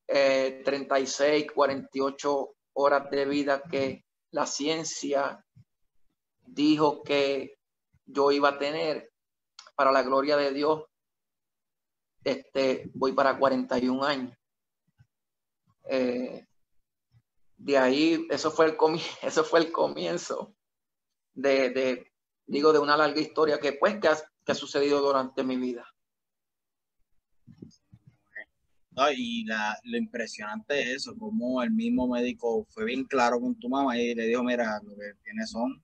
36, 0.06 1.46
48 1.54 2.54
horas 2.74 3.10
de 3.10 3.24
vida 3.26 3.62
que 3.62 4.04
la 4.32 4.46
ciencia 4.46 5.44
dijo 6.40 7.02
que 7.02 7.58
yo 8.06 8.32
iba 8.32 8.50
a 8.50 8.58
tener 8.58 9.12
para 9.74 9.92
la 9.92 10.02
gloria 10.02 10.36
de 10.36 10.52
Dios, 10.52 10.84
este, 12.24 12.90
voy 12.94 13.12
para 13.12 13.38
41 13.38 14.04
años. 14.04 14.36
Eh, 15.84 16.46
de 17.56 17.78
ahí, 17.78 18.26
eso 18.30 18.50
fue 18.50 18.66
el, 18.66 18.76
eso 19.22 19.44
fue 19.44 19.60
el 19.60 19.72
comienzo 19.72 20.54
de, 21.32 22.12
digo, 22.46 22.72
de 22.72 22.78
una 22.78 22.96
larga 22.96 23.20
historia 23.20 23.58
que 23.58 23.74
pues 23.74 23.98
que 24.00 24.08
ha 24.52 24.54
sucedido 24.54 25.00
durante 25.00 25.44
mi 25.44 25.56
vida 25.56 25.89
y 29.14 29.44
lo 29.44 29.96
impresionante 29.96 30.80
es 30.80 30.88
eso, 30.88 31.16
como 31.16 31.62
el 31.62 31.70
mismo 31.70 32.08
médico 32.08 32.66
fue 32.70 32.84
bien 32.84 33.04
claro 33.04 33.40
con 33.40 33.58
tu 33.58 33.68
mamá 33.68 33.98
y 33.98 34.14
le 34.14 34.26
dijo, 34.26 34.42
mira, 34.42 34.80
lo 34.82 34.96
que 34.96 35.14
tiene 35.22 35.46
son 35.46 35.82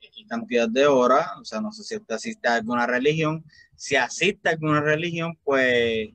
X 0.00 0.26
cantidad 0.28 0.68
de 0.68 0.86
horas, 0.86 1.28
o 1.40 1.44
sea, 1.44 1.60
no 1.60 1.70
sé 1.72 1.84
si 1.84 1.96
usted 1.96 2.14
asiste 2.14 2.48
a 2.48 2.54
alguna 2.54 2.86
religión, 2.86 3.44
si 3.76 3.96
asiste 3.96 4.48
a 4.48 4.52
alguna 4.52 4.80
religión, 4.80 5.38
pues 5.44 6.08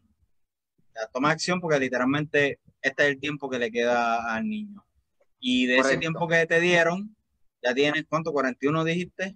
ya 0.95 1.07
toma 1.13 1.31
acción 1.31 1.61
porque 1.61 1.79
literalmente 1.79 2.59
este 2.81 3.03
es 3.03 3.09
el 3.09 3.19
tiempo 3.19 3.49
que 3.49 3.59
le 3.59 3.71
queda 3.71 4.33
al 4.33 4.47
niño. 4.47 4.85
Y 5.39 5.67
de 5.67 5.77
ese 5.77 5.97
tiempo 5.97 6.27
que 6.27 6.45
te 6.45 6.59
dieron, 6.59 7.15
ya 7.61 7.73
tienes, 7.73 8.05
¿cuánto? 8.09 8.31
¿41 8.31 8.83
dijiste? 8.83 9.35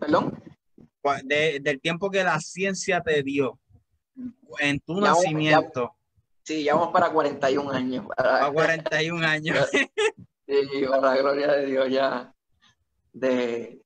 ¿Perdón? 0.00 0.42
del 1.24 1.80
tiempo 1.80 2.10
que 2.10 2.24
la 2.24 2.40
ciencia 2.40 3.00
te 3.00 3.22
dio, 3.22 3.60
en 4.60 4.80
tu 4.80 5.00
nacimiento. 5.00 5.94
sí, 6.42 6.64
ya 6.64 6.74
vamos 6.74 6.92
para 6.92 7.10
41 7.10 7.70
años. 7.70 8.06
Para 8.16 8.50
41 8.52 9.26
años. 9.26 9.68
sí, 10.46 10.84
por 10.86 11.02
la 11.02 11.16
gloria 11.16 11.52
de 11.52 11.66
Dios, 11.66 11.90
ya 11.90 12.34
de, 13.12 13.82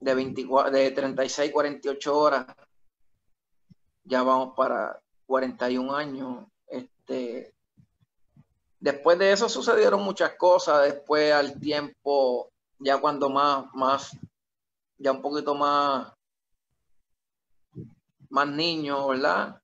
de, 0.00 0.14
24, 0.14 0.70
de 0.70 0.90
36, 0.90 1.52
48 1.52 2.18
horas, 2.18 2.46
ya 4.04 4.22
vamos 4.22 4.54
para 4.56 5.00
41 5.26 5.94
años. 5.94 6.46
Este, 6.66 7.54
después 8.80 9.18
de 9.18 9.32
eso 9.32 9.48
sucedieron 9.48 10.02
muchas 10.02 10.34
cosas, 10.34 10.84
después 10.84 11.32
al 11.32 11.58
tiempo, 11.58 12.50
ya 12.78 12.98
cuando 12.98 13.28
más, 13.28 13.66
más, 13.74 14.16
ya 14.98 15.12
un 15.12 15.22
poquito 15.22 15.54
más 15.54 16.17
más 18.30 18.48
niño, 18.48 19.08
¿verdad? 19.08 19.60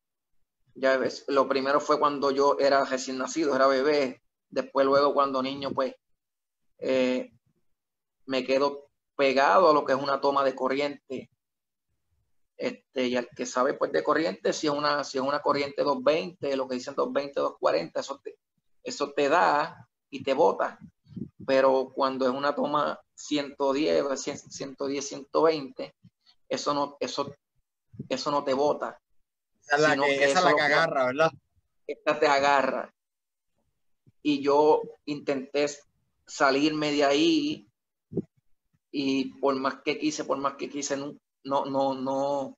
Ya 0.75 0.97
ves, 0.97 1.25
lo 1.28 1.49
primero 1.49 1.80
fue 1.80 1.99
cuando 1.99 2.30
yo 2.30 2.56
era 2.59 2.85
recién 2.85 3.18
nacido, 3.18 3.54
era 3.54 3.66
bebé. 3.66 4.23
Después, 4.49 4.87
luego, 4.87 5.14
cuando 5.14 5.42
niño, 5.42 5.71
pues, 5.73 5.94
eh, 6.78 7.33
me 8.26 8.44
quedo 8.44 8.90
pegado 9.16 9.71
a 9.71 9.75
lo 9.75 9.85
que 9.85 9.92
es 9.92 9.99
una 9.99 10.21
toma 10.21 10.44
de 10.44 10.54
corriente. 10.54 11.30
Este, 12.56 13.06
y 13.06 13.16
al 13.16 13.28
que 13.28 13.47
sabe, 13.47 13.75
pues, 13.75 13.92
de 13.92 14.02
corriente, 14.02 14.52
si 14.52 14.66
es 14.66 14.73
una, 14.73 15.04
si 15.04 15.18
es 15.18 15.25
una 15.25 15.40
corriente 15.40 15.83
220, 15.83 16.56
lo 16.56 16.68
que 16.68 16.76
dicen 16.76 16.94
220, 16.94 17.40
240, 17.40 18.00
eso 18.00 18.21
te, 18.23 18.38
eso 18.83 19.12
te 19.12 19.28
da 19.28 19.88
y 20.11 20.23
te 20.23 20.35
bota. 20.35 20.78
Pero 21.47 21.92
cuando 21.94 22.26
es 22.26 22.33
una 22.33 22.54
toma 22.54 23.00
110, 23.14 24.04
110, 24.49 25.06
120, 25.06 25.94
eso 26.49 26.75
no, 26.75 26.97
eso 27.00 27.35
eso 28.09 28.31
no 28.31 28.45
te 28.45 28.55
bota. 28.55 29.01
Esa 29.63 29.77
es 29.77 29.83
la, 29.83 30.05
que, 30.05 30.25
esa 30.25 30.41
la 30.43 30.55
que 30.55 30.63
agarra, 30.63 31.07
¿verdad? 31.07 31.33
Esta 31.87 32.19
te 32.19 32.27
agarra. 32.27 32.95
Y 34.23 34.43
yo 34.43 34.83
intenté 35.05 35.67
salirme 36.27 36.93
de 36.93 37.05
ahí 37.05 37.69
y 38.91 39.39
por 39.41 39.55
más 39.57 39.83
que 39.85 39.99
quise, 39.99 40.25
por 40.25 40.39
más 40.39 40.55
que 40.55 40.69
quise, 40.69 40.97
no, 40.97 41.15
no, 41.45 41.65
no, 41.95 42.57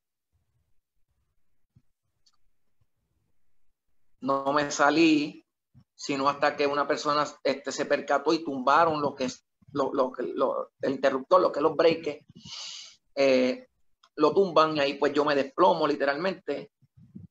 no, 4.20 4.52
me 4.52 4.70
salí, 4.70 5.44
sino 5.94 6.28
hasta 6.28 6.54
que 6.54 6.66
una 6.66 6.86
persona 6.86 7.26
este, 7.42 7.72
se 7.72 7.86
percató 7.86 8.32
y 8.32 8.44
tumbaron 8.44 9.00
lo 9.00 9.14
que 9.14 9.24
es 9.24 9.46
lo, 9.72 9.92
lo, 9.92 10.12
lo, 10.34 10.72
el 10.82 10.92
interruptor, 10.92 11.40
lo 11.40 11.52
que 11.52 11.58
es 11.58 11.62
los 11.62 11.76
breaks. 11.76 12.18
Eh, 13.14 13.68
lo 14.16 14.32
tumban 14.32 14.76
y 14.76 14.80
ahí 14.80 14.94
pues 14.94 15.12
yo 15.12 15.24
me 15.24 15.34
desplomo 15.34 15.86
literalmente. 15.86 16.72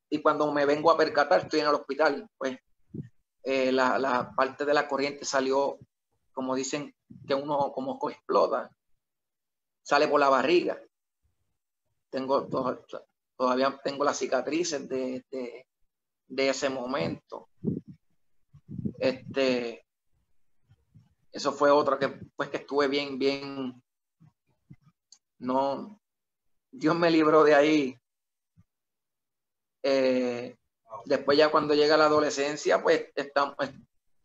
Y 0.09 0.21
cuando 0.21 0.51
me 0.51 0.65
vengo 0.65 0.91
a 0.91 0.97
percatar, 0.97 1.41
estoy 1.41 1.59
en 1.59 1.67
el 1.67 1.75
hospital, 1.75 2.29
pues 2.37 2.57
eh, 3.43 3.71
la, 3.71 4.31
parte 4.35 4.65
de 4.65 4.73
la 4.73 4.87
corriente 4.87 5.25
salió, 5.25 5.77
como 6.31 6.55
dicen, 6.55 6.95
que 7.27 7.33
uno 7.33 7.71
como 7.73 7.99
explota, 8.09 8.71
sale 9.83 10.07
por 10.07 10.19
la 10.19 10.29
barriga. 10.29 10.79
Tengo 12.09 12.47
todavía 13.37 13.79
tengo 13.83 14.03
las 14.03 14.17
cicatrices 14.17 14.87
de, 14.87 15.25
de, 15.29 16.49
ese 16.49 16.69
momento. 16.69 17.49
Este, 18.99 19.85
eso 21.31 21.51
fue 21.51 21.69
otra 21.69 21.99
que 21.99 22.07
pues 22.35 22.49
que 22.49 22.57
estuve 22.57 22.87
bien, 22.87 23.19
bien, 23.19 23.83
no, 25.39 25.99
Dios 26.77 26.95
me 26.95 27.09
libró 27.09 27.43
de 27.43 27.55
ahí. 27.55 27.97
Eh, 29.81 30.57
después 31.05 31.37
ya 31.37 31.49
cuando 31.49 31.73
llega 31.73 31.95
la 31.95 32.05
adolescencia, 32.05 32.83
pues 32.83 33.11
estamos, 33.15 33.55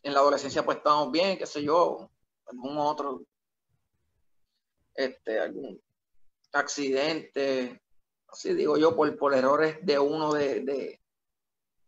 en 0.02 0.12
la 0.12 0.20
adolescencia 0.20 0.64
pues 0.64 0.78
estamos 0.78 1.12
bien, 1.12 1.38
qué 1.38 1.46
sé 1.46 1.62
yo, 1.62 2.10
algún 2.46 2.76
otro, 2.78 3.22
este, 4.94 5.38
algún 5.38 5.80
accidente, 6.52 7.80
así 8.26 8.52
digo 8.54 8.76
yo, 8.76 8.96
por, 8.96 9.16
por 9.16 9.34
errores 9.34 9.78
de 9.82 9.98
uno 9.98 10.32
de, 10.32 10.98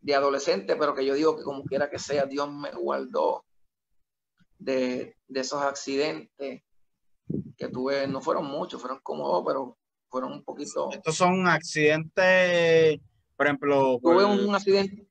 de, 0.00 0.14
adolescente, 0.14 0.76
pero 0.76 0.94
que 0.94 1.04
yo 1.04 1.14
digo 1.14 1.36
que 1.36 1.42
como 1.42 1.64
quiera 1.64 1.90
que 1.90 1.98
sea, 1.98 2.26
Dios 2.26 2.52
me 2.52 2.70
guardó 2.72 3.44
de, 4.58 5.16
de 5.26 5.40
esos 5.40 5.60
accidentes 5.62 6.62
que 7.56 7.68
tuve, 7.68 8.06
no 8.06 8.20
fueron 8.20 8.44
muchos, 8.46 8.80
fueron 8.80 9.00
como 9.00 9.26
dos, 9.26 9.42
pero 9.46 9.78
fueron 10.12 10.32
un 10.32 10.44
poquito. 10.44 10.90
Estos 10.92 11.16
son 11.16 11.48
accidentes, 11.48 13.00
por 13.34 13.46
ejemplo. 13.46 13.98
Tuve 14.00 14.24
un 14.26 14.54
accidente. 14.54 15.08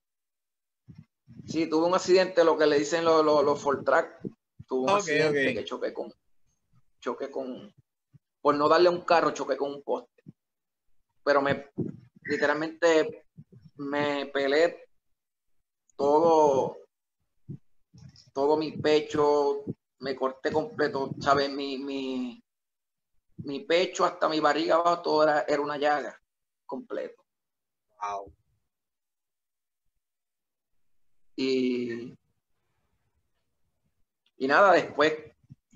Sí, 1.47 1.67
tuve 1.67 1.87
un 1.87 1.95
accidente, 1.95 2.43
lo 2.43 2.55
que 2.55 2.67
le 2.67 2.77
dicen 2.77 3.03
los, 3.03 3.25
los, 3.25 3.83
track. 3.83 4.21
Tuve 4.67 4.91
un 4.91 4.97
accidente 4.97 5.55
que 5.55 5.65
choqué 5.65 5.91
con. 5.91 6.13
Choqué 6.99 7.31
con. 7.31 7.73
Por 8.41 8.55
no 8.55 8.69
darle 8.69 8.89
un 8.89 9.01
carro, 9.01 9.31
choqué 9.31 9.57
con 9.57 9.73
un 9.73 9.81
poste. 9.81 10.23
Pero 11.23 11.41
me. 11.41 11.71
Literalmente 12.23 13.25
me 13.77 14.27
pelé 14.27 14.87
todo. 15.95 16.77
Todo 18.33 18.55
mi 18.55 18.73
pecho, 18.73 19.65
me 19.99 20.15
corté 20.15 20.51
completo, 20.51 21.09
¿sabes? 21.19 21.51
Mi, 21.51 21.77
mi, 21.79 22.40
mi 23.43 23.61
pecho 23.61 24.05
hasta 24.05 24.29
mi 24.29 24.39
barriga 24.39 24.75
abajo, 24.75 25.01
todo 25.01 25.23
era, 25.23 25.61
una 25.61 25.77
llaga 25.77 26.19
completo. 26.65 27.23
Wow. 28.01 28.33
Y, 31.35 32.13
y 34.37 34.47
nada, 34.47 34.73
después, 34.73 35.13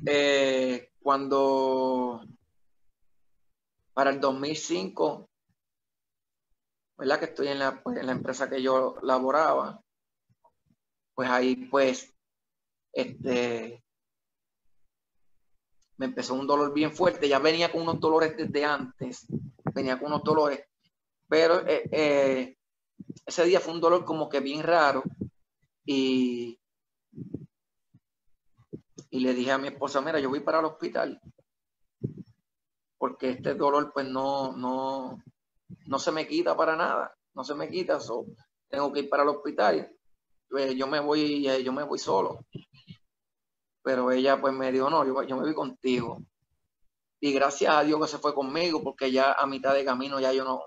eh, 0.05 0.91
cuando 1.01 2.25
para 3.93 4.09
el 4.09 4.19
2005, 4.19 5.29
¿verdad? 6.97 7.19
Que 7.19 7.25
estoy 7.25 7.47
en 7.47 7.59
la, 7.59 7.81
pues, 7.81 7.97
en 7.97 8.05
la 8.05 8.11
empresa 8.11 8.49
que 8.49 8.61
yo 8.61 8.97
laboraba, 9.01 9.81
pues 11.13 11.29
ahí 11.29 11.55
pues, 11.67 12.13
este, 12.91 13.84
me 15.97 16.07
empezó 16.07 16.33
un 16.33 16.47
dolor 16.47 16.73
bien 16.73 16.91
fuerte, 16.91 17.27
ya 17.27 17.39
venía 17.39 17.71
con 17.71 17.81
unos 17.81 17.99
dolores 17.99 18.35
desde 18.37 18.65
antes, 18.65 19.25
venía 19.73 19.97
con 19.97 20.07
unos 20.07 20.23
dolores, 20.23 20.61
pero 21.27 21.65
eh, 21.67 21.83
eh, 21.91 22.57
ese 23.25 23.45
día 23.45 23.59
fue 23.59 23.73
un 23.73 23.81
dolor 23.81 24.05
como 24.05 24.29
que 24.29 24.39
bien 24.39 24.63
raro 24.63 25.03
y, 25.85 26.59
y 29.09 29.19
le 29.19 29.33
dije 29.33 29.51
a 29.51 29.57
mi 29.57 29.69
esposa, 29.69 30.01
mira, 30.01 30.19
yo 30.19 30.29
voy 30.29 30.41
para 30.41 30.59
el 30.59 30.65
hospital 30.65 31.21
porque 32.97 33.29
este 33.29 33.53
dolor 33.53 33.91
pues 33.93 34.07
no, 34.07 34.55
no, 34.57 35.21
no 35.85 35.99
se 35.99 36.11
me 36.11 36.27
quita 36.27 36.55
para 36.55 36.75
nada, 36.75 37.15
no 37.33 37.43
se 37.43 37.53
me 37.53 37.69
quita, 37.69 37.99
so, 37.99 38.25
tengo 38.67 38.91
que 38.91 39.01
ir 39.01 39.09
para 39.09 39.23
el 39.23 39.29
hospital, 39.29 39.91
pues, 40.49 40.75
yo 40.75 40.87
me 40.87 40.99
voy, 40.99 41.63
yo 41.63 41.71
me 41.71 41.83
voy 41.83 41.99
solo. 41.99 42.45
Pero 43.85 44.11
ella 44.11 44.41
pues 44.41 44.51
me 44.51 44.71
dijo, 44.71 44.89
no, 44.89 45.05
yo, 45.05 45.21
yo 45.21 45.37
me 45.37 45.43
voy 45.43 45.53
contigo. 45.53 46.23
Y 47.19 47.31
gracias 47.31 47.71
a 47.71 47.83
Dios 47.83 48.01
que 48.01 48.07
se 48.07 48.17
fue 48.17 48.33
conmigo, 48.33 48.81
porque 48.83 49.11
ya 49.11 49.33
a 49.33 49.45
mitad 49.45 49.75
de 49.75 49.85
camino 49.85 50.19
ya 50.19 50.33
yo 50.33 50.43
no, 50.43 50.63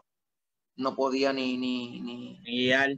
no 0.76 0.94
podía 0.94 1.32
ni, 1.32 1.58
ni, 1.58 2.00
ni, 2.00 2.38
ni 2.38 2.66
guiar. 2.66 2.90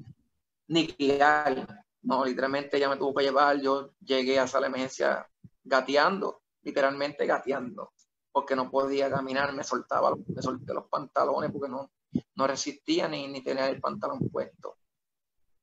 Ni 0.68 0.86
guiar. 0.86 1.84
No, 2.02 2.26
literalmente 2.26 2.76
ella 2.76 2.90
me 2.90 2.98
tuvo 2.98 3.14
que 3.14 3.24
llevar. 3.24 3.62
Yo 3.62 3.94
llegué 4.00 4.38
a 4.38 4.44
esa 4.44 4.58
emergencia 4.58 5.26
gateando, 5.64 6.42
literalmente 6.64 7.24
gateando, 7.24 7.94
porque 8.30 8.54
no 8.54 8.70
podía 8.70 9.10
caminar, 9.10 9.54
me 9.54 9.64
soltaba, 9.64 10.14
me 10.26 10.42
solté 10.42 10.74
los 10.74 10.86
pantalones 10.88 11.50
porque 11.50 11.70
no, 11.70 11.90
no 12.34 12.46
resistía 12.46 13.08
ni, 13.08 13.26
ni 13.26 13.42
tenía 13.42 13.70
el 13.70 13.80
pantalón 13.80 14.18
puesto. 14.30 14.76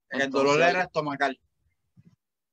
el 0.10 0.32
dolor 0.32 0.60
era 0.62 0.82
estomacal. 0.82 1.40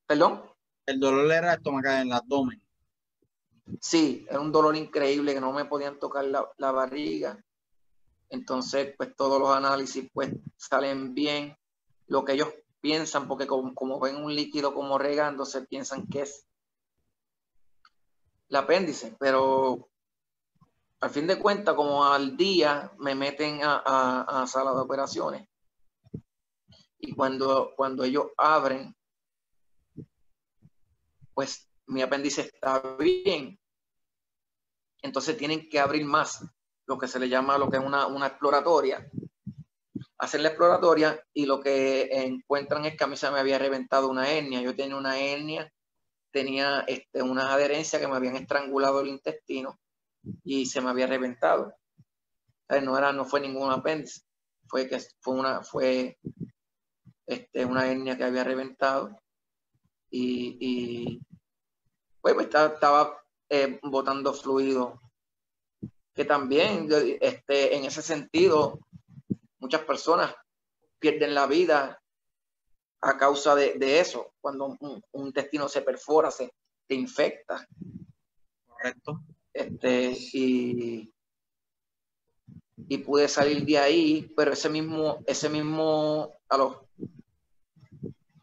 ¿Perdón? 0.07 0.54
El 0.87 1.01
dolor 1.01 1.33
era 1.33 1.55
estomacal 1.55 2.03
en 2.03 2.09
el 2.09 2.13
abdomen. 2.13 2.63
Sí, 3.81 4.27
era 4.29 4.41
un 4.41 4.53
dolor 4.53 4.77
increíble 4.77 5.35
que 5.35 5.41
no 5.41 5.53
me 5.53 5.65
podían 5.65 5.99
tocar 5.99 6.25
la, 6.25 6.47
la 6.59 6.71
barriga. 6.71 7.43
Entonces, 8.29 8.95
pues 8.97 9.15
todos 9.17 9.41
los 9.41 9.51
análisis 9.51 10.09
pues 10.13 10.31
salen 10.57 11.15
bien. 11.15 11.57
Lo 12.07 12.25
que 12.25 12.33
ellos 12.33 12.53
piensan, 12.85 13.27
porque 13.27 13.47
como, 13.47 13.99
ven 13.99 14.17
un 14.17 14.35
líquido 14.35 14.75
como 14.75 14.99
regándose, 14.99 15.63
piensan 15.63 16.07
que 16.07 16.21
es 16.21 16.47
el 18.51 18.57
apéndice, 18.57 19.17
pero 19.19 19.89
al 21.01 21.09
fin 21.09 21.27
de 21.27 21.39
cuentas, 21.39 21.75
como 21.75 22.05
al 22.05 22.37
día 22.37 22.93
me 22.99 23.15
meten 23.15 23.61
a, 23.63 24.43
a, 24.43 24.47
sala 24.47 24.75
de 24.75 24.81
operaciones 24.81 25.49
y 26.99 27.15
cuando, 27.15 27.73
cuando 27.75 28.05
ellos 28.05 28.27
abren, 28.37 28.95
pues 31.35 31.69
mi 31.87 32.03
apéndice 32.03 32.43
está 32.43 32.81
bien. 32.97 33.59
Entonces 35.03 35.37
tienen 35.37 35.69
que 35.69 35.81
abrir 35.81 36.05
más, 36.05 36.45
lo 36.87 36.99
que 36.99 37.09
se 37.09 37.19
le 37.19 37.29
llama 37.29 37.59
lo 37.59 37.71
que 37.71 37.77
es 37.77 37.83
una, 37.83 38.07
una 38.07 38.29
exploratoria 38.29 39.11
hacer 40.19 40.41
la 40.41 40.49
exploratoria 40.49 41.23
y 41.33 41.47
lo 41.47 41.61
que 41.61 42.09
encuentran 42.11 42.85
es 42.85 42.97
que 42.97 43.05
a 43.05 43.07
mí 43.07 43.17
se 43.17 43.31
me 43.31 43.39
había 43.39 43.59
reventado 43.59 44.09
una 44.09 44.31
hernia. 44.31 44.61
Yo 44.63 44.75
tenía 44.75 44.97
una 44.97 45.19
hernia, 45.19 45.73
tenía 46.31 46.81
este, 46.87 47.23
una 47.23 47.53
adherencia 47.53 48.01
que 48.01 48.09
me 48.09 48.17
habían 48.17 48.37
estrangulado 48.37 49.01
el 49.01 49.09
intestino 49.09 49.79
y 50.43 50.67
se 50.67 50.81
me 50.81 50.91
había 50.91 51.07
reventado. 51.07 51.75
no, 52.83 52.99
era, 52.99 53.13
no 53.13 53.25
fue 53.25 53.41
ningún 53.41 53.71
apéndice, 53.71 54.23
fue 54.67 54.89
que 54.89 54.99
fue 55.21 55.35
una, 55.35 55.63
fue 55.63 56.19
este, 57.27 57.65
una 57.65 57.87
hernia 57.91 58.17
que 58.17 58.25
había 58.25 58.45
reventado 58.45 59.21
y, 60.15 60.57
y 60.61 61.21
pues, 62.21 62.35
pues 62.35 62.47
estaba, 62.47 63.23
eh, 63.49 63.79
botando 63.83 64.33
fluido 64.33 65.01
que 66.15 66.25
también 66.25 66.89
este, 67.21 67.77
en 67.77 67.85
ese 67.85 68.01
sentido 68.01 68.79
Muchas 69.65 69.81
personas 69.87 70.35
pierden 70.99 71.33
la 71.33 71.47
vida 71.47 71.99
a 73.01 73.17
causa 73.17 73.55
de, 73.55 73.99
eso, 73.99 74.35
cuando 74.39 74.77
un, 74.79 75.03
intestino 75.15 75.71
se 75.71 75.81
perfora, 75.81 76.31
se 76.31 76.53
te 76.87 76.95
infecta. 76.95 77.67
Correcto. 78.67 79.23
Este, 79.55 80.15
y, 80.35 81.11
y 82.77 82.99
pude 82.99 83.27
salir 83.27 83.65
de 83.65 83.79
ahí, 83.79 84.33
pero 84.37 84.53
ese 84.53 84.69
mismo, 84.69 85.25
ese 85.27 85.49
mismo, 85.49 86.37
a 86.51 86.59
los, 86.59 86.77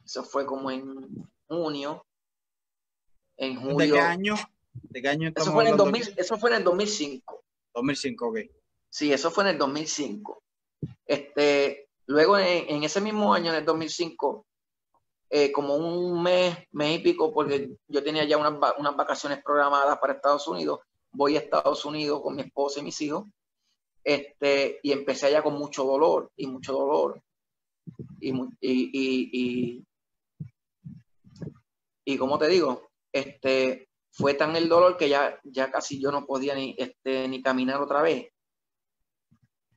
eso 0.03 0.23
fue 0.23 0.43
como 0.43 0.71
en 0.71 1.29
junio. 1.51 2.05
En 3.37 3.59
julio. 3.59 3.77
¿De 3.77 3.91
qué 3.91 3.99
año? 3.99 4.35
¿De 4.73 5.01
qué 5.01 5.09
año 5.09 5.31
eso 5.35 5.51
fue, 5.51 5.67
en 5.67 5.79
el 5.79 6.13
eso 6.17 6.37
fue 6.37 6.51
en 6.51 6.57
el 6.57 6.63
2005. 6.63 7.43
2005, 7.73 8.27
ok. 8.27 8.39
Sí, 8.89 9.11
eso 9.11 9.31
fue 9.31 9.43
en 9.43 9.49
el 9.51 9.57
2005. 9.57 10.43
Este, 11.05 11.89
luego 12.05 12.37
en, 12.37 12.83
ese 12.83 13.01
mismo 13.01 13.33
año, 13.33 13.51
en 13.51 13.57
el 13.57 13.65
2005, 13.65 14.45
eh, 15.29 15.51
como 15.51 15.75
un 15.75 16.23
mes, 16.23 16.57
mes 16.71 16.99
y 16.99 17.03
pico, 17.03 17.33
porque 17.33 17.71
yo 17.87 18.03
tenía 18.03 18.23
ya 18.25 18.37
unas, 18.37 18.73
unas, 18.77 18.95
vacaciones 18.95 19.43
programadas 19.43 19.97
para 19.99 20.13
Estados 20.13 20.47
Unidos, 20.47 20.79
voy 21.11 21.35
a 21.35 21.39
Estados 21.39 21.83
Unidos 21.85 22.21
con 22.21 22.35
mi 22.35 22.43
esposa 22.43 22.79
y 22.79 22.83
mis 22.83 23.01
hijos, 23.01 23.25
este, 24.03 24.79
y 24.83 24.91
empecé 24.91 25.27
allá 25.27 25.43
con 25.43 25.53
mucho 25.55 25.83
dolor 25.83 26.31
y 26.35 26.47
mucho 26.47 26.73
dolor. 26.73 27.21
Y, 28.19 28.31
y, 28.31 28.49
y, 28.61 29.85
como 32.17 32.37
te 32.37 32.47
digo, 32.47 32.89
este, 33.11 33.89
fue 34.11 34.33
tan 34.33 34.55
el 34.55 34.67
dolor 34.69 34.97
que 34.97 35.09
ya, 35.09 35.39
ya 35.43 35.71
casi 35.71 36.01
yo 36.01 36.11
no 36.11 36.25
podía 36.25 36.55
ni, 36.55 36.75
este, 36.77 37.27
ni 37.27 37.41
caminar 37.41 37.81
otra 37.81 38.01
vez 38.01 38.31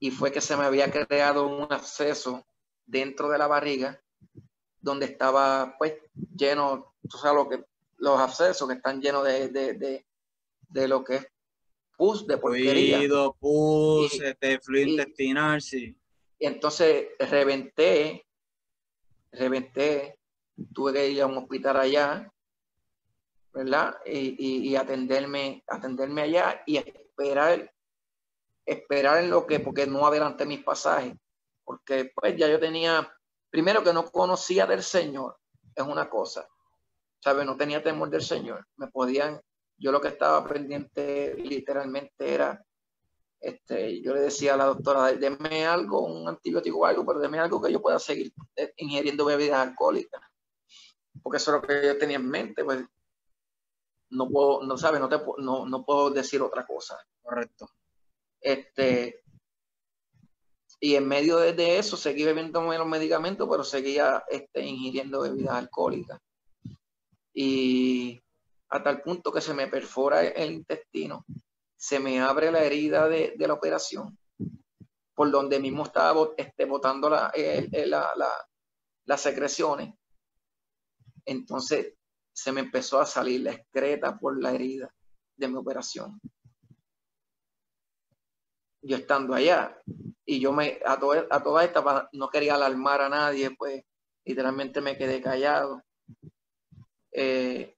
y 0.05 0.11
fue 0.11 0.31
que 0.31 0.43
se 0.43 0.55
me 0.55 0.65
había 0.65 0.91
creado 0.91 1.47
un 1.47 1.73
acceso 1.73 2.47
dentro 2.85 3.31
de 3.31 3.39
la 3.39 3.47
barriga 3.47 3.99
donde 4.79 5.07
estaba 5.07 5.77
pues 5.79 5.95
lleno, 6.37 6.95
tú 7.09 7.17
sabes 7.17 7.37
lo 7.37 7.49
que 7.49 7.65
los 7.97 8.21
accesos 8.21 8.69
que 8.69 8.75
están 8.75 9.01
llenos 9.01 9.25
de, 9.25 9.49
de, 9.49 10.05
de, 10.69 10.89
lo 10.89 11.03
que 11.03 11.15
es 11.17 11.27
pus, 11.97 12.27
de 12.27 12.37
porquería. 12.37 12.99
Fluido, 12.99 13.35
pus, 13.41 14.21
este, 14.21 14.61
fluido 14.61 14.91
intestinal, 14.91 15.63
sí. 15.63 15.97
Y 16.39 16.47
entonces 16.47 17.07
reventé, 17.19 18.27
reventé, 19.33 20.19
tuve 20.73 20.93
que 20.93 21.09
ir 21.09 21.23
a 21.23 21.27
un 21.27 21.39
hospital 21.39 21.77
allá, 21.77 22.33
¿verdad? 23.53 23.97
Y, 24.07 24.69
y 24.69 24.77
atenderme, 24.77 25.63
atenderme 25.67 26.23
allá 26.23 26.63
y 26.67 26.77
esperar 26.77 27.75
esperar 28.67 29.23
en 29.23 29.31
lo 29.31 29.47
que, 29.47 29.61
porque 29.61 29.87
no 29.87 30.07
adelanté 30.07 30.47
mis 30.47 30.63
pasajes, 30.63 31.15
porque 31.65 32.11
pues 32.15 32.37
ya 32.37 32.49
yo 32.49 32.59
tenía, 32.59 33.13
primero 33.51 33.83
que 33.83 33.93
no 33.93 34.11
conocía 34.11 34.67
del 34.67 34.83
Señor, 34.83 35.37
es 35.75 35.85
una 35.85 36.09
cosa, 36.09 36.49
¿sabes? 37.21 37.45
No 37.47 37.57
tenía 37.57 37.83
temor 37.83 38.11
del 38.11 38.23
Señor, 38.23 38.67
me 38.77 38.89
podían, 38.89 39.41
yo 39.77 39.93
lo 39.93 40.01
que 40.01 40.09
estaba 40.09 40.47
pendiente 40.47 41.35
literalmente 41.37 42.35
era, 42.35 42.65
este, 43.41 44.01
yo 44.01 44.15
le 44.15 44.21
decía 44.21 44.55
a 44.55 44.57
la 44.57 44.65
doctora, 44.65 45.13
deme 45.13 45.67
algo, 45.67 46.01
un 46.01 46.27
antibiótico 46.27 46.79
o 46.79 46.87
algo, 46.87 47.05
pero 47.05 47.19
deme 47.19 47.39
algo 47.39 47.61
que 47.61 47.73
yo 47.73 47.83
pueda 47.83 47.99
seguir 47.99 48.33
eh, 48.57 48.73
ingiriendo 48.79 49.27
bebidas 49.27 49.69
alcohólicas, 49.69 50.23
porque 51.23 51.39
eso 51.39 51.55
es 51.55 51.63
lo 51.63 51.67
que 51.67 51.87
yo 51.87 51.99
tenía 51.99 52.17
en 52.17 52.29
mente, 52.29 52.65
pues 52.65 52.85
no 54.11 54.29
puedo, 54.29 54.63
no 54.63 54.79
sabes, 54.79 55.01
no, 55.01 55.09
te, 55.09 55.19
no, 55.39 55.67
no 55.67 55.85
puedo 55.85 56.11
decir 56.11 56.41
otra 56.43 56.67
cosa. 56.67 56.99
Correcto. 57.23 57.69
Este, 58.41 59.25
y 60.81 60.97
en 60.97 61.09
medio 61.09 61.39
de, 61.39 61.79
eso 61.79 61.97
seguí 61.97 62.25
bebiendo 62.25 62.61
los 62.61 62.87
medicamentos, 62.87 63.49
pero 63.51 63.65
seguía 63.65 64.23
este, 64.29 64.61
ingiriendo 64.65 65.23
bebidas 65.23 65.55
alcohólicas. 65.55 66.21
Y 67.33 68.23
hasta 68.69 68.91
el 68.91 69.01
punto 69.01 69.33
que 69.33 69.41
se 69.41 69.55
me 69.55 69.67
perfora 69.67 70.23
el 70.23 70.53
intestino, 70.53 71.25
se 71.77 71.99
me 71.99 72.21
abre 72.21 72.51
la 72.51 72.63
herida 72.63 73.09
de, 73.09 73.35
la 73.39 73.55
operación, 73.55 74.19
por 75.15 75.31
donde 75.31 75.59
mismo 75.59 75.85
estaba 75.85 76.29
este, 76.37 76.67
botando 76.67 77.09
la, 77.09 77.33
las 79.07 79.21
secreciones. 79.21 79.95
Entonces 81.25 81.95
se 82.33 82.53
me 82.53 82.61
empezó 82.61 83.01
a 83.01 83.07
salir 83.07 83.43
la 83.43 83.53
excreta 83.53 84.19
por 84.19 84.43
la 84.43 84.53
herida 84.53 84.93
de 85.37 85.49
mi 85.49 85.57
operación 85.57 86.21
yo 88.85 88.97
estando 88.97 89.35
allá. 89.35 89.77
Y 90.25 90.41
yo 90.41 90.53
me, 90.53 90.79
a, 90.85 90.93
a 90.93 91.43
toda 91.43 91.65
esta, 91.65 92.09
no 92.13 92.29
quería 92.29 92.55
alarmar 92.55 93.01
a 93.01 93.09
nadie, 93.09 93.51
pues 93.57 93.83
literalmente 94.25 94.81
me 94.81 94.97
quedé 94.97 95.21
callado. 95.21 95.83
Eh, 97.13 97.77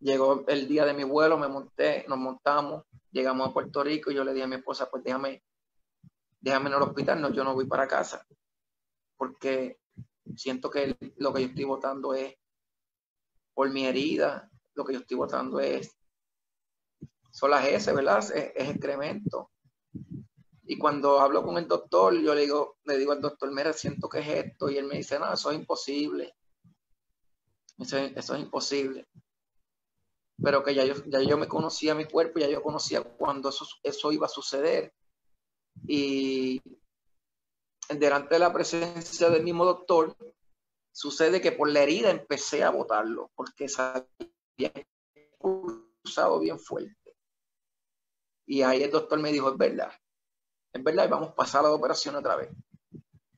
llegó 0.00 0.44
el 0.48 0.68
día 0.68 0.84
de 0.84 0.94
mi 0.94 1.04
vuelo, 1.04 1.38
me 1.38 1.48
monté, 1.48 2.04
nos 2.08 2.18
montamos, 2.18 2.84
llegamos 3.10 3.48
a 3.48 3.52
Puerto 3.52 3.82
Rico 3.82 4.10
y 4.10 4.14
yo 4.14 4.24
le 4.24 4.32
dije 4.32 4.44
a 4.44 4.48
mi 4.48 4.56
esposa, 4.56 4.88
pues 4.90 5.02
déjame, 5.04 5.42
déjame 6.40 6.70
en 6.70 6.76
el 6.76 6.82
hospital, 6.82 7.20
no, 7.20 7.30
yo 7.30 7.44
no 7.44 7.54
voy 7.54 7.66
para 7.66 7.86
casa, 7.86 8.26
porque 9.16 9.78
siento 10.36 10.70
que 10.70 10.96
lo 11.18 11.32
que 11.32 11.42
yo 11.42 11.48
estoy 11.48 11.64
votando 11.64 12.14
es 12.14 12.34
por 13.54 13.70
mi 13.70 13.86
herida, 13.86 14.50
lo 14.74 14.84
que 14.84 14.94
yo 14.94 14.98
estoy 15.00 15.16
votando 15.16 15.60
es, 15.60 15.96
son 17.30 17.50
las 17.50 17.66
S, 17.66 17.92
¿verdad? 17.92 18.18
Es, 18.18 18.52
es 18.54 18.68
excremento. 18.68 19.50
Y 20.66 20.78
cuando 20.78 21.20
hablo 21.20 21.42
con 21.42 21.58
el 21.58 21.68
doctor, 21.68 22.14
yo 22.20 22.34
le 22.34 22.42
digo, 22.42 22.78
le 22.84 22.96
digo 22.96 23.12
al 23.12 23.20
doctor, 23.20 23.52
mira, 23.52 23.72
siento 23.72 24.08
que 24.08 24.20
es 24.20 24.28
esto. 24.28 24.70
Y 24.70 24.78
él 24.78 24.86
me 24.86 24.96
dice, 24.96 25.18
no, 25.18 25.32
eso 25.32 25.50
es 25.50 25.58
imposible. 25.58 26.34
Eso, 27.78 27.98
es 27.98 28.30
imposible. 28.40 29.06
pero 30.42 30.62
que 30.62 30.74
ya 30.74 30.84
yo, 30.84 30.94
ya 31.06 31.20
yo 31.20 31.36
me 31.36 31.48
conocía 31.48 31.94
mi 31.94 32.04
cuerpo, 32.04 32.38
ya 32.38 32.48
yo 32.48 32.62
conocía 32.62 33.02
cuando 33.02 33.48
eso, 33.48 33.66
eso 33.82 34.12
iba 34.12 34.26
a 34.26 34.30
suceder. 34.30 34.92
Y 35.86 36.62
delante 37.88 38.34
de 38.34 38.38
la 38.38 38.52
presencia 38.52 39.28
del 39.28 39.42
mismo 39.42 39.64
doctor, 39.64 40.16
sucede 40.94 41.40
que 41.40 41.52
por 41.52 41.68
la 41.68 41.80
herida 41.80 42.10
empecé 42.10 42.62
a 42.62 42.70
botarlo, 42.70 43.30
porque 43.34 43.68
se 43.68 43.82
había 43.82 44.72
cruzado 45.38 46.38
bien 46.38 46.58
fuerte. 46.58 47.16
Y 48.46 48.62
ahí 48.62 48.82
el 48.82 48.90
doctor 48.90 49.18
me 49.18 49.32
dijo, 49.32 49.50
es 49.50 49.58
verdad, 49.58 49.92
es 50.72 50.82
verdad, 50.82 51.06
y 51.06 51.08
vamos 51.08 51.30
a 51.30 51.34
pasar 51.34 51.64
a 51.64 51.68
la 51.68 51.74
operación 51.74 52.14
otra 52.14 52.36
vez. 52.36 52.50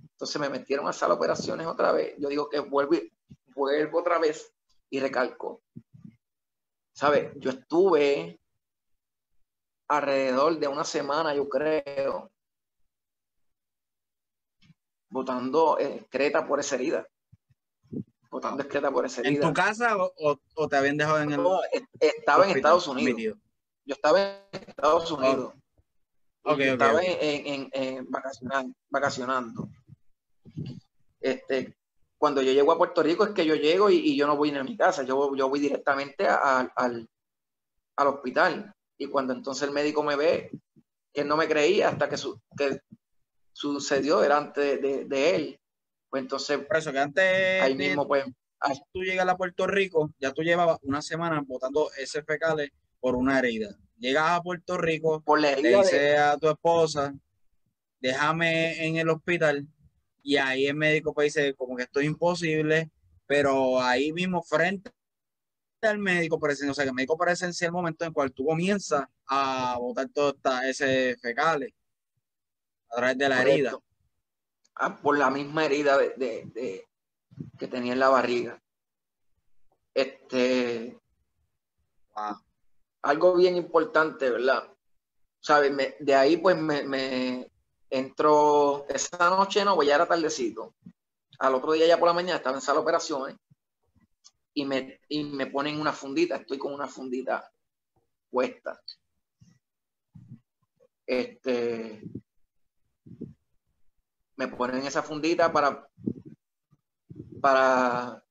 Entonces 0.01 0.40
me 0.40 0.51
metieron 0.51 0.87
a 0.87 0.92
sala 0.92 1.14
de 1.14 1.19
operaciones 1.19 1.66
otra 1.66 1.92
vez. 1.92 2.14
Yo 2.19 2.29
digo 2.29 2.49
que 2.49 2.61
vuelvo, 2.61 2.97
vuelvo 3.55 4.01
otra 4.01 4.19
vez 4.19 4.53
y 4.90 5.01
recalco. 5.01 5.62
¿Sabes? 6.92 7.33
Yo 7.37 7.51
estuve 7.51 8.38
alrededor 9.88 10.59
de 10.59 10.69
una 10.69 10.85
semana, 10.85 11.35
yo 11.35 11.49
creo, 11.49 12.31
botando 15.09 15.79
excreta 15.79 16.47
por 16.47 16.61
esa 16.61 16.75
herida. 16.75 17.07
Por. 18.28 18.42
¿En 19.24 19.40
tu 19.40 19.52
casa 19.52 19.96
o, 19.96 20.68
te 20.68 20.76
habían 20.76 20.96
dejado 20.96 21.20
en 21.20 21.32
el.? 21.32 21.42
No, 21.42 21.60
estaba 22.00 22.48
en 22.48 22.56
Estados 22.56 22.86
Unidos. 22.88 23.38
Yo 23.84 23.94
estaba 23.94 24.20
en 24.52 24.62
Estados 24.66 25.10
Unidos. 25.10 25.54
estaba 26.44 27.00
En, 27.02 27.70
en, 27.72 28.08
vacacionando 28.90 29.68
este, 31.20 31.76
cuando 32.18 32.40
yo 32.42 32.52
llego 32.52 32.72
a 32.72 32.78
Puerto 32.78 33.02
Rico 33.02 33.24
es 33.24 33.30
que 33.30 33.44
yo 33.44 33.54
llego 33.54 33.90
y, 33.90 34.16
yo 34.16 34.26
no 34.26 34.36
voy 34.36 34.52
ni 34.52 34.58
a 34.58 34.64
mi 34.64 34.76
casa, 34.76 35.02
yo, 35.02 35.34
yo 35.34 35.48
voy 35.48 35.60
directamente 35.60 36.26
al, 36.26 36.72
al, 36.76 37.08
hospital. 38.06 38.72
Y 38.98 39.06
cuando 39.06 39.32
entonces 39.32 39.68
el 39.68 39.74
médico 39.74 40.02
me 40.02 40.16
ve, 40.16 40.50
que 41.12 41.24
no 41.24 41.36
me 41.36 41.48
creía 41.48 41.88
hasta 41.88 42.08
que, 42.08 42.16
su, 42.16 42.40
que 42.56 42.80
sucedió 43.52 44.20
delante 44.20 44.78
de, 44.78 45.34
él. 45.34 45.60
Pues 46.16 46.22
entonces, 46.22 46.59
Por 46.66 46.76
eso 46.79 46.92
que 46.92 46.98
antes 46.98 47.62
ahí 47.62 47.74
mismo, 47.74 48.09
pues, 48.09 48.24
tú 48.90 49.02
llegas 49.02 49.29
a 49.29 49.37
Puerto 49.37 49.66
Rico, 49.66 50.14
ya 50.18 50.33
tú 50.33 50.42
llevabas 50.42 50.79
una 50.81 51.02
semana 51.02 51.42
botando 51.46 51.90
ese 51.98 52.22
fecales 52.22 52.70
por 53.00 53.16
una 53.16 53.38
herida. 53.38 53.76
Llegas 53.98 54.31
a 54.31 54.40
Puerto 54.40 54.79
Rico, 54.79 55.20
por 55.20 55.38
le 55.38 55.57
dices 55.57 56.18
a 56.18 56.38
tu 56.38 56.48
esposa, 56.48 57.12
déjame 58.00 58.87
en 58.87 58.96
el 58.96 59.11
hospital 59.11 59.68
y 60.22 60.38
ahí 60.38 60.66
el 60.66 60.76
médico 60.76 61.12
pues 61.12 61.35
dice 61.35 61.52
como 61.52 61.76
que 61.76 61.83
esto 61.83 62.00
es 62.00 62.07
imposible, 62.07 62.90
pero 63.26 63.79
ahí 63.79 64.11
mismo 64.11 64.42
frente 64.42 64.90
al 65.83 65.98
médico 65.98 66.40
presencial, 66.40 66.70
o 66.70 66.74
sea 66.74 66.85
que 66.85 66.88
el 66.88 66.94
médico 66.94 67.18
presencia 67.18 67.66
el 67.66 67.72
momento 67.72 68.05
en 68.05 68.09
el 68.09 68.14
cual 68.14 68.33
tú 68.33 68.46
comienzas 68.46 69.05
a 69.26 69.76
botar 69.79 70.09
todo 70.09 70.35
ese 70.64 71.14
fecales 71.20 71.74
a 72.88 72.96
través 72.96 73.18
de 73.18 73.29
la 73.29 73.42
herida. 73.42 73.79
Ah, 74.76 74.96
por 74.96 75.16
la 75.18 75.30
misma 75.30 75.64
herida 75.64 75.96
de, 75.96 76.86
que 77.58 77.66
tenía 77.66 77.94
en 77.94 77.98
la 77.98 78.10
barriga. 78.10 78.62
Este 79.94 80.98
algo 83.02 83.36
bien 83.36 83.56
importante, 83.56 84.30
¿verdad? 84.30 84.70
¿Sabes? 85.40 85.72
de 85.98 86.14
ahí 86.14 86.36
pues 86.36 86.56
me, 86.56 87.48
Entró 87.88 88.84
esa 88.88 89.30
noche, 89.30 89.64
no, 89.64 89.76
pues 89.76 89.86
ya 89.86 89.94
era 89.94 90.06
tardecito. 90.06 90.74
Al 91.38 91.54
otro 91.54 91.72
día 91.72 91.86
ya 91.86 91.98
por 91.98 92.08
la 92.08 92.14
mañana 92.14 92.36
estaba 92.36 92.56
en 92.56 92.62
sala 92.62 92.78
de 92.78 92.82
operaciones 92.82 93.36
y 94.52 94.64
me, 94.64 95.00
y 95.08 95.22
me 95.22 95.46
ponen 95.46 95.80
una 95.80 95.92
fundita, 95.92 96.36
estoy 96.36 96.58
con 96.58 96.74
una 96.74 96.88
fundita 96.88 97.48
puesta. 98.28 98.82
Este, 101.06 102.02
me 104.37 104.49
ponen 104.49 104.87
esa 104.87 105.03
fundita 105.03 105.53
para, 105.53 105.88
para 107.40 108.22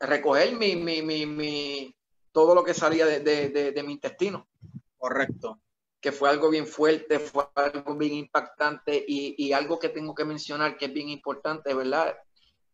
recoger 0.00 0.56
mi, 0.56 0.76
mi, 0.76 1.02
mi, 1.02 1.96
todo 2.32 2.54
lo 2.54 2.64
que 2.64 2.74
salía 2.74 3.06
de, 3.06 3.20
de 3.20 3.82
mi 3.82 3.92
intestino. 3.92 4.48
Correcto 4.96 5.60
que 6.04 6.12
fue 6.12 6.28
algo 6.28 6.50
bien 6.50 6.66
fuerte, 6.66 7.18
fue 7.18 7.46
algo 7.54 7.96
bien 7.96 8.12
impactante 8.12 9.02
y, 9.08 9.54
algo 9.54 9.78
que 9.78 9.88
tengo 9.88 10.14
que 10.14 10.26
mencionar 10.26 10.76
que 10.76 10.84
es 10.84 10.92
bien 10.92 11.08
importante, 11.08 11.72
¿verdad? 11.72 12.14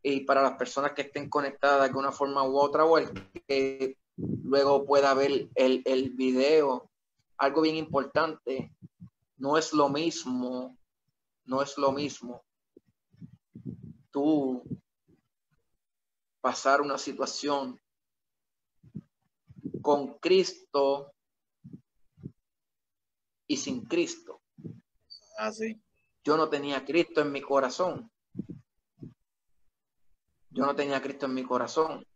Y 0.03 0.23
para 0.23 0.43
las 0.43 0.55
personas 0.55 0.95
que 0.95 1.03
estén 1.03 1.31
conectadas 1.31 1.79
de 1.79 1.87
alguna 1.87 2.11
forma 2.11 2.43
u 2.43 2.59
otra 2.59 2.85
o 2.85 2.99
el 2.99 3.09
que 3.47 3.97
luego 4.17 4.85
pueda 4.85 5.15
ver 5.15 5.49
el, 5.55 5.81
el 5.85 6.11
video, 6.11 6.91
algo 7.39 7.61
bien 7.61 7.77
importante, 7.77 8.73
no 9.37 9.57
es 9.57 9.73
lo 9.73 9.89
mismo, 9.89 10.77
no 11.45 11.63
es 11.63 11.79
lo 11.79 11.93
mismo 11.93 12.43
tú 14.11 14.63
pasar 16.41 16.81
una 16.81 16.99
situación 16.99 17.81
con 19.83 20.19
Cristo 20.19 21.13
y 23.47 23.57
sin 23.57 23.85
Cristo. 23.85 24.41
Así. 25.39 25.73
Ah, 25.77 25.91
yo 26.23 26.37
no 26.37 26.49
tenía 26.49 26.85
Cristo 26.85 27.23
en 27.23 27.33
mi 27.33 27.41
corazón. 27.41 28.11
Yo 30.51 30.67
no 30.67 30.75
tenía 30.75 31.01
Cristo 31.01 31.27
en 31.27 31.35
mi 31.35 31.43
corazón. 31.43 32.07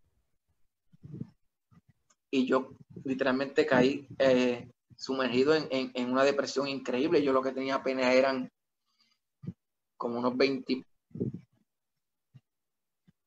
Y 2.30 2.46
yo 2.46 2.72
literalmente 3.04 3.64
caí 3.64 4.07
eh, 4.18 4.70
sumergido 4.96 5.54
en, 5.54 6.11
una 6.11 6.24
depresión 6.24 6.68
increíble. 6.68 7.22
Yo 7.22 7.33
lo 7.33 7.42
que 7.42 7.52
tenía 7.52 7.76
apenas 7.76 8.12
eran 8.14 8.50
como 9.96 10.18
unos 10.18 10.37
20, 10.37 10.85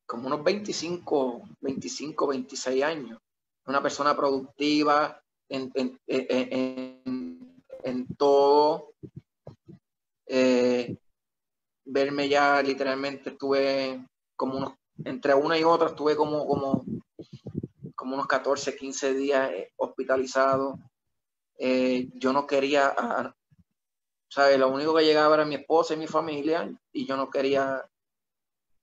como 0.08 0.28
unos 0.28 0.43
25, 0.43 1.43
25, 1.62 2.28
26 2.28 2.84
años. 2.84 3.20
Una 3.67 3.84
persona 3.84 4.15
productiva 4.15 5.22
en, 5.48 5.72
en 7.84 8.08
todo. 8.17 8.93
Eh, 10.26 10.98
verme 11.86 12.28
ya 12.28 12.62
literalmente 12.62 13.30
estuve 13.30 14.06
como 14.36 14.58
unos, 14.58 14.74
entre 15.06 15.34
una 15.34 15.58
y 15.58 15.63
otra 15.63 15.89
estuve 15.89 16.15
como, 16.15 16.46
como, 16.46 16.86
como 17.96 18.15
unos 18.15 18.28
14, 18.28 18.76
15 18.76 19.13
días 19.13 19.52
eh, 19.52 19.72
hospitalizado. 19.78 20.78
Eh, 21.58 22.10
yo 22.15 22.34
no 22.34 22.46
quería, 22.46 22.93
ah, 22.98 23.34
¿sabes? 24.30 24.60
Lo 24.60 24.70
único 24.70 24.93
que 24.96 25.06
llegaba 25.06 25.36
era 25.36 25.46
mi 25.46 25.56
esposa 25.56 25.93
y 25.93 25.98
mi 25.98 26.08
familia 26.08 26.70
y 26.91 27.06
yo 27.06 27.15
no 27.15 27.30
quería, 27.30 27.89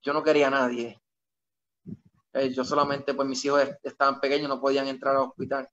yo 0.03 0.13
no 0.13 0.23
quería 0.23 0.49
a 0.49 0.51
nadie. 0.51 1.01
Yo 2.53 2.65
solamente, 2.65 3.15
pues 3.15 3.29
mis 3.29 3.45
hijos 3.45 3.63
estaban 3.83 4.21
pequeños, 4.21 4.49
no 4.49 4.61
podían 4.61 4.89
entrar 4.89 5.17
al 5.17 5.23
hospital. 5.23 5.69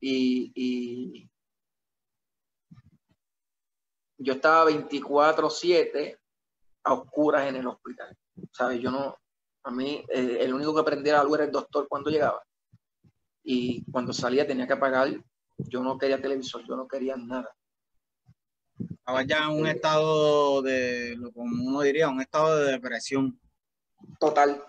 y, 0.00 1.28
yo 4.22 4.34
estaba 4.34 4.66
24/7 4.66 6.18
a 6.84 6.92
oscuras 6.92 7.48
en 7.48 7.56
el 7.56 7.66
hospital. 7.66 8.16
¿Sabes? 8.52 8.80
Yo 8.80 8.90
no, 8.90 9.16
a 9.64 9.70
mí, 9.70 10.04
eh, 10.08 10.38
el 10.40 10.54
único 10.54 10.74
que 10.74 10.80
aprendía 10.80 11.20
algo 11.20 11.34
era 11.34 11.44
el 11.44 11.50
doctor 11.50 11.88
cuando 11.88 12.10
llegaba. 12.10 12.42
Y 13.42 13.84
cuando 13.90 14.12
salía 14.12 14.46
tenía 14.46 14.66
que 14.66 14.74
apagar. 14.74 15.08
Yo 15.56 15.82
no 15.82 15.98
quería 15.98 16.20
televisor, 16.20 16.66
yo 16.66 16.76
no 16.76 16.86
quería 16.86 17.16
nada. 17.16 17.54
Estaba 18.78 19.22
ya 19.22 19.44
en 19.44 19.60
un 19.60 19.66
eh, 19.66 19.72
estado 19.72 20.62
de, 20.62 21.18
como 21.34 21.68
uno 21.68 21.80
diría, 21.82 22.08
un 22.08 22.20
estado 22.20 22.58
de 22.58 22.72
depresión. 22.72 23.38
Total. 24.18 24.62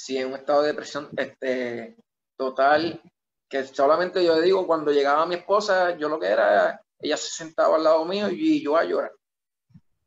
Sí, 0.00 0.16
en 0.16 0.28
un 0.28 0.34
estado 0.34 0.62
de 0.62 0.68
depresión 0.68 1.10
este, 1.14 1.94
total. 2.34 3.02
Que 3.46 3.64
solamente 3.64 4.24
yo 4.24 4.40
digo, 4.40 4.66
cuando 4.66 4.92
llegaba 4.92 5.26
mi 5.26 5.34
esposa, 5.34 5.94
yo 5.98 6.08
lo 6.08 6.18
que 6.18 6.28
era 6.28 6.80
ella 6.98 7.18
se 7.18 7.28
sentaba 7.28 7.76
al 7.76 7.84
lado 7.84 8.06
mío 8.06 8.30
y 8.30 8.62
yo 8.62 8.78
a 8.78 8.84
llorar. 8.84 9.12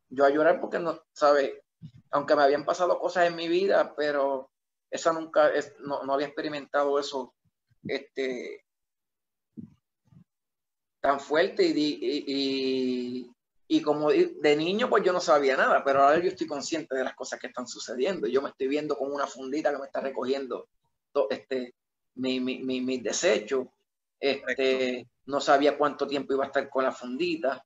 Yo 0.10 0.26
a 0.26 0.32
llorar 0.32 0.60
porque 0.60 0.80
no, 0.80 1.00
sabe, 1.12 1.64
aunque 2.10 2.36
me 2.36 2.42
habían 2.42 2.66
pasado 2.66 2.98
cosas 2.98 3.28
en 3.28 3.36
mi 3.36 3.48
vida, 3.48 3.94
pero 3.96 4.50
esa 4.90 5.14
nunca, 5.14 5.52
no, 5.82 6.04
no 6.04 6.14
había 6.14 6.28
experimentado 6.28 6.98
eso 6.98 7.36
este, 7.84 8.66
tan 11.02 11.20
fuerte 11.20 11.66
y, 11.68 13.32
como 13.82 14.12
de 14.12 14.56
niño 14.56 14.90
pues 14.90 15.04
yo 15.04 15.14
no 15.14 15.20
sabía 15.20 15.58
nada, 15.58 15.84
pero 15.84 16.04
ahora 16.04 16.20
yo 16.20 16.30
estoy 16.30 16.48
consciente 16.48 16.96
de 16.96 17.04
las 17.04 17.16
cosas 17.16 17.40
que 17.40 17.48
están 17.48 17.68
sucediendo. 17.68 18.28
Yo 18.28 18.42
me 18.42 18.50
estoy 18.50 18.68
viendo 18.68 18.98
con 18.98 19.12
una 19.12 19.28
fundita 19.28 19.72
que 19.72 19.80
me 19.80 19.86
está 19.86 20.02
recogiendo 20.02 20.68
este, 21.30 21.76
mi, 22.16 22.40
mi, 22.40 22.64
mi, 22.64 22.82
mi 22.82 23.00
desecho. 23.00 23.74
Este, 24.20 25.08
no 25.26 25.40
sabía 25.40 25.78
cuánto 25.78 26.08
tiempo 26.08 26.34
iba 26.34 26.44
a 26.44 26.48
estar 26.48 26.70
con 26.70 26.84
la 26.84 26.92
fundita. 26.92 27.66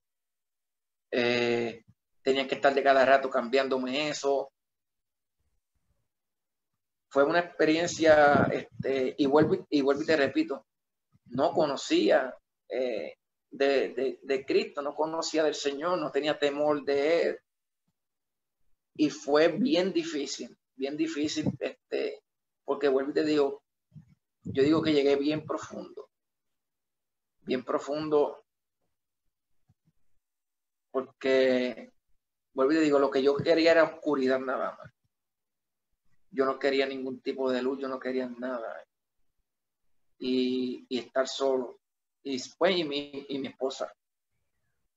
Eh, 1.11 1.83
tenía 2.21 2.47
que 2.47 2.55
estar 2.55 2.73
de 2.73 2.83
cada 2.83 3.05
rato 3.05 3.29
cambiándome 3.29 4.09
eso. 4.09 4.51
fue 7.09 7.23
una 7.23 7.39
experiencia, 7.39 8.47
este, 8.51 9.15
y, 9.17 9.25
vuelvo, 9.25 9.65
y 9.69 9.81
vuelvo 9.81 10.03
y 10.03 10.05
te 10.05 10.17
repito, 10.17 10.65
no 11.27 11.51
conocía 11.51 12.35
eh, 12.69 13.15
de, 13.51 14.19
de, 14.21 14.45
Cristo, 14.45 14.81
no 14.81 14.93
conocía 14.95 15.43
del 15.43 15.55
Señor, 15.55 15.99
no 15.99 16.11
tenía 16.11 16.37
temor 16.37 16.83
de 16.83 17.21
Él. 17.21 17.39
Y 18.95 19.09
fue 19.09 19.49
bien 19.49 19.93
difícil, 19.93 20.57
bien 20.75 20.97
difícil, 20.97 21.51
este, 21.59 22.23
porque 22.65 22.87
vuelvo 22.87 23.11
y 23.11 23.13
te 23.13 23.23
digo, 23.23 23.63
yo 24.43 24.63
digo 24.63 24.81
que 24.81 24.93
llegué 24.93 25.15
bien 25.15 25.45
profundo, 25.45 26.09
bien 27.43 27.63
profundo, 27.63 28.43
porque, 30.91 31.93
vuelvo 32.53 32.73
y 32.73 32.75
te 32.75 32.81
digo, 32.81 32.99
lo 32.99 33.11
que 33.11 33.21
yo 33.21 33.35
quería 33.35 33.71
era 33.71 33.83
oscuridad 33.83 34.39
nada 34.39 34.75
más. 34.75 34.91
Yo 36.31 36.45
no 36.45 36.59
quería 36.59 36.85
ningún 36.85 37.21
tipo 37.21 37.51
de 37.51 37.61
luz, 37.61 37.79
yo 37.79 37.87
no 37.87 37.99
quería 37.99 38.27
nada. 38.27 38.83
Y, 40.19 40.85
y 40.89 40.97
estar 40.97 41.27
solo 41.27 41.79
y, 42.27 42.41
pues, 42.57 42.77
y, 42.77 42.83
mi, 42.83 43.25
y 43.29 43.39
mi 43.39 43.47
esposa. 43.47 43.91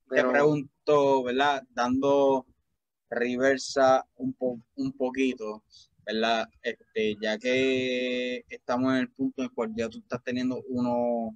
Te 0.09 0.23
pregunto, 0.23 1.23
¿verdad? 1.23 1.63
Dando 1.69 2.45
reversa 3.09 4.05
un, 4.15 4.35
un 4.75 4.91
poquito, 4.93 5.63
¿verdad? 6.05 6.49
Este, 6.61 7.15
ya 7.21 7.37
que 7.37 8.43
estamos 8.49 8.93
en 8.93 8.99
el 8.99 9.09
punto 9.09 9.41
en 9.41 9.45
el 9.45 9.51
cual 9.53 9.71
ya 9.75 9.87
tú 9.87 9.99
estás 9.99 10.21
teniendo 10.23 10.61
unos, 10.67 11.33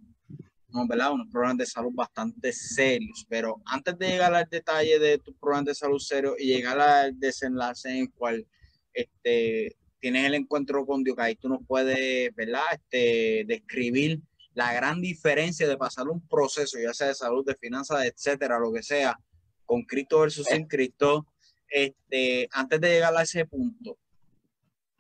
unos, 0.74 0.88
¿verdad? 0.88 1.14
unos 1.14 1.28
problemas 1.32 1.58
de 1.60 1.66
salud 1.66 1.94
bastante 1.94 2.52
serios, 2.52 3.26
pero 3.30 3.62
antes 3.66 3.98
de 3.98 4.10
llegar 4.10 4.34
al 4.34 4.48
detalle 4.50 5.00
de 5.00 5.18
tus 5.20 5.36
problemas 5.36 5.66
de 5.66 5.76
salud 5.76 6.00
serios 6.00 6.36
y 6.38 6.48
llegar 6.48 6.80
al 6.80 7.18
desenlace 7.18 7.90
en 7.90 7.98
el 7.98 8.12
cual 8.12 8.46
este, 8.94 9.78
tienes 10.00 10.26
el 10.26 10.36
encuentro 10.36 10.86
con 10.86 11.04
Dios, 11.04 11.18
ahí 11.20 11.36
tú 11.36 11.48
nos 11.48 11.66
puedes, 11.66 12.36
¿verdad? 12.36 12.64
Este, 12.74 13.46
describir 13.48 14.22
la 14.56 14.74
gran 14.74 15.02
diferencia 15.02 15.68
de 15.68 15.78
pasar 15.78 16.08
un 16.08 16.26
proceso, 16.28 16.80
ya 16.80 16.94
sea 16.94 17.08
de 17.08 17.16
salud, 17.16 17.46
de 17.46 17.56
finanzas, 17.56 18.06
etcétera, 18.06 18.58
lo 18.58 18.72
que 18.74 18.82
sea, 18.82 19.20
con 19.66 19.84
Cristo 19.84 20.22
versus 20.22 20.48
sin 20.48 20.66
Cristo, 20.66 21.28
este, 21.70 22.48
antes 22.52 22.80
de 22.80 22.90
llegar 22.90 23.16
a 23.16 23.24
ese 23.24 23.46
punto, 23.46 23.98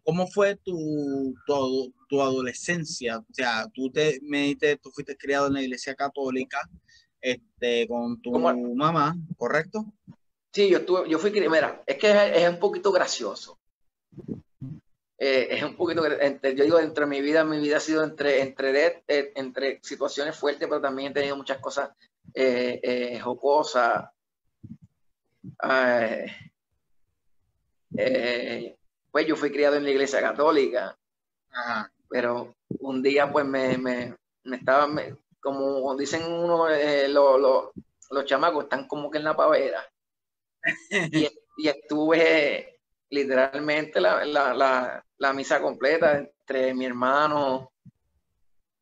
¿cómo 0.04 0.28
fue 0.28 0.58
tu, 0.58 1.34
tu, 1.48 1.94
tu 2.10 2.22
adolescencia? 2.22 3.20
O 3.20 3.34
sea, 3.34 3.68
tú 3.74 3.90
te 3.90 4.20
me 4.22 4.56
tú 4.56 4.92
fuiste 4.92 5.16
criado 5.16 5.48
en 5.48 5.54
la 5.54 5.62
iglesia 5.62 5.96
católica, 5.96 6.60
este, 7.22 7.88
con 7.88 8.22
tu 8.22 8.32
mamá, 8.38 9.16
¿correcto? 9.38 9.86
Sí, 10.52 10.70
yo 10.70 10.80
estuve, 10.80 11.10
yo 11.10 11.18
fui, 11.18 11.32
mira, 11.32 11.82
es 11.86 11.98
que 11.98 12.12
es, 12.12 12.44
es 12.44 12.50
un 12.50 12.60
poquito 12.60 12.92
gracioso. 12.92 13.58
Eh, 15.18 15.48
es 15.52 15.64
un 15.64 15.76
poquito, 15.78 16.06
entre, 16.06 16.56
yo 16.56 16.66
digo, 16.66 16.80
entre 16.80 17.06
mi 17.06 17.22
vida, 17.22 17.46
mi 17.46 17.60
vida 17.60 17.78
ha 17.78 17.80
sido 17.80 18.04
entre, 18.04 18.42
entre, 18.42 19.04
eh, 19.08 19.32
entre 19.36 19.80
situaciones 19.82 20.36
fuertes, 20.36 20.68
pero 20.68 20.82
también 20.82 21.12
he 21.12 21.14
tenido 21.14 21.38
muchas 21.38 21.60
cosas 21.60 21.92
eh, 22.34 23.20
jocosas. 23.24 24.10
pues 29.12 29.26
yo 29.26 29.36
fui 29.38 29.52
criado 29.52 29.78
en 29.78 29.86
la 29.86 29.92
iglesia 29.92 30.20
católica, 30.20 30.98
pero 32.10 32.54
un 32.80 33.02
día 33.02 33.32
pues 33.32 33.46
me, 33.46 33.78
me, 33.78 34.16
me 34.44 34.58
estaba, 34.58 34.90
como 35.40 35.96
dicen 35.96 36.24
uno, 36.26 36.68
los 38.12 38.26
chamacos 38.26 38.66
están 38.66 38.86
como 38.86 39.10
que 39.10 39.20
en 39.20 39.24
la 39.24 39.36
pavera. 39.36 39.90
y, 40.90 41.30
y 41.58 41.68
estuve 41.70 42.80
literalmente 43.10 44.02
la, 44.02 44.26
la, 44.26 44.54
la 44.54 45.05
misa 45.34 45.62
completa 45.62 46.18
entre 46.18 46.74
mi 46.74 46.86
hermano, 46.86 47.72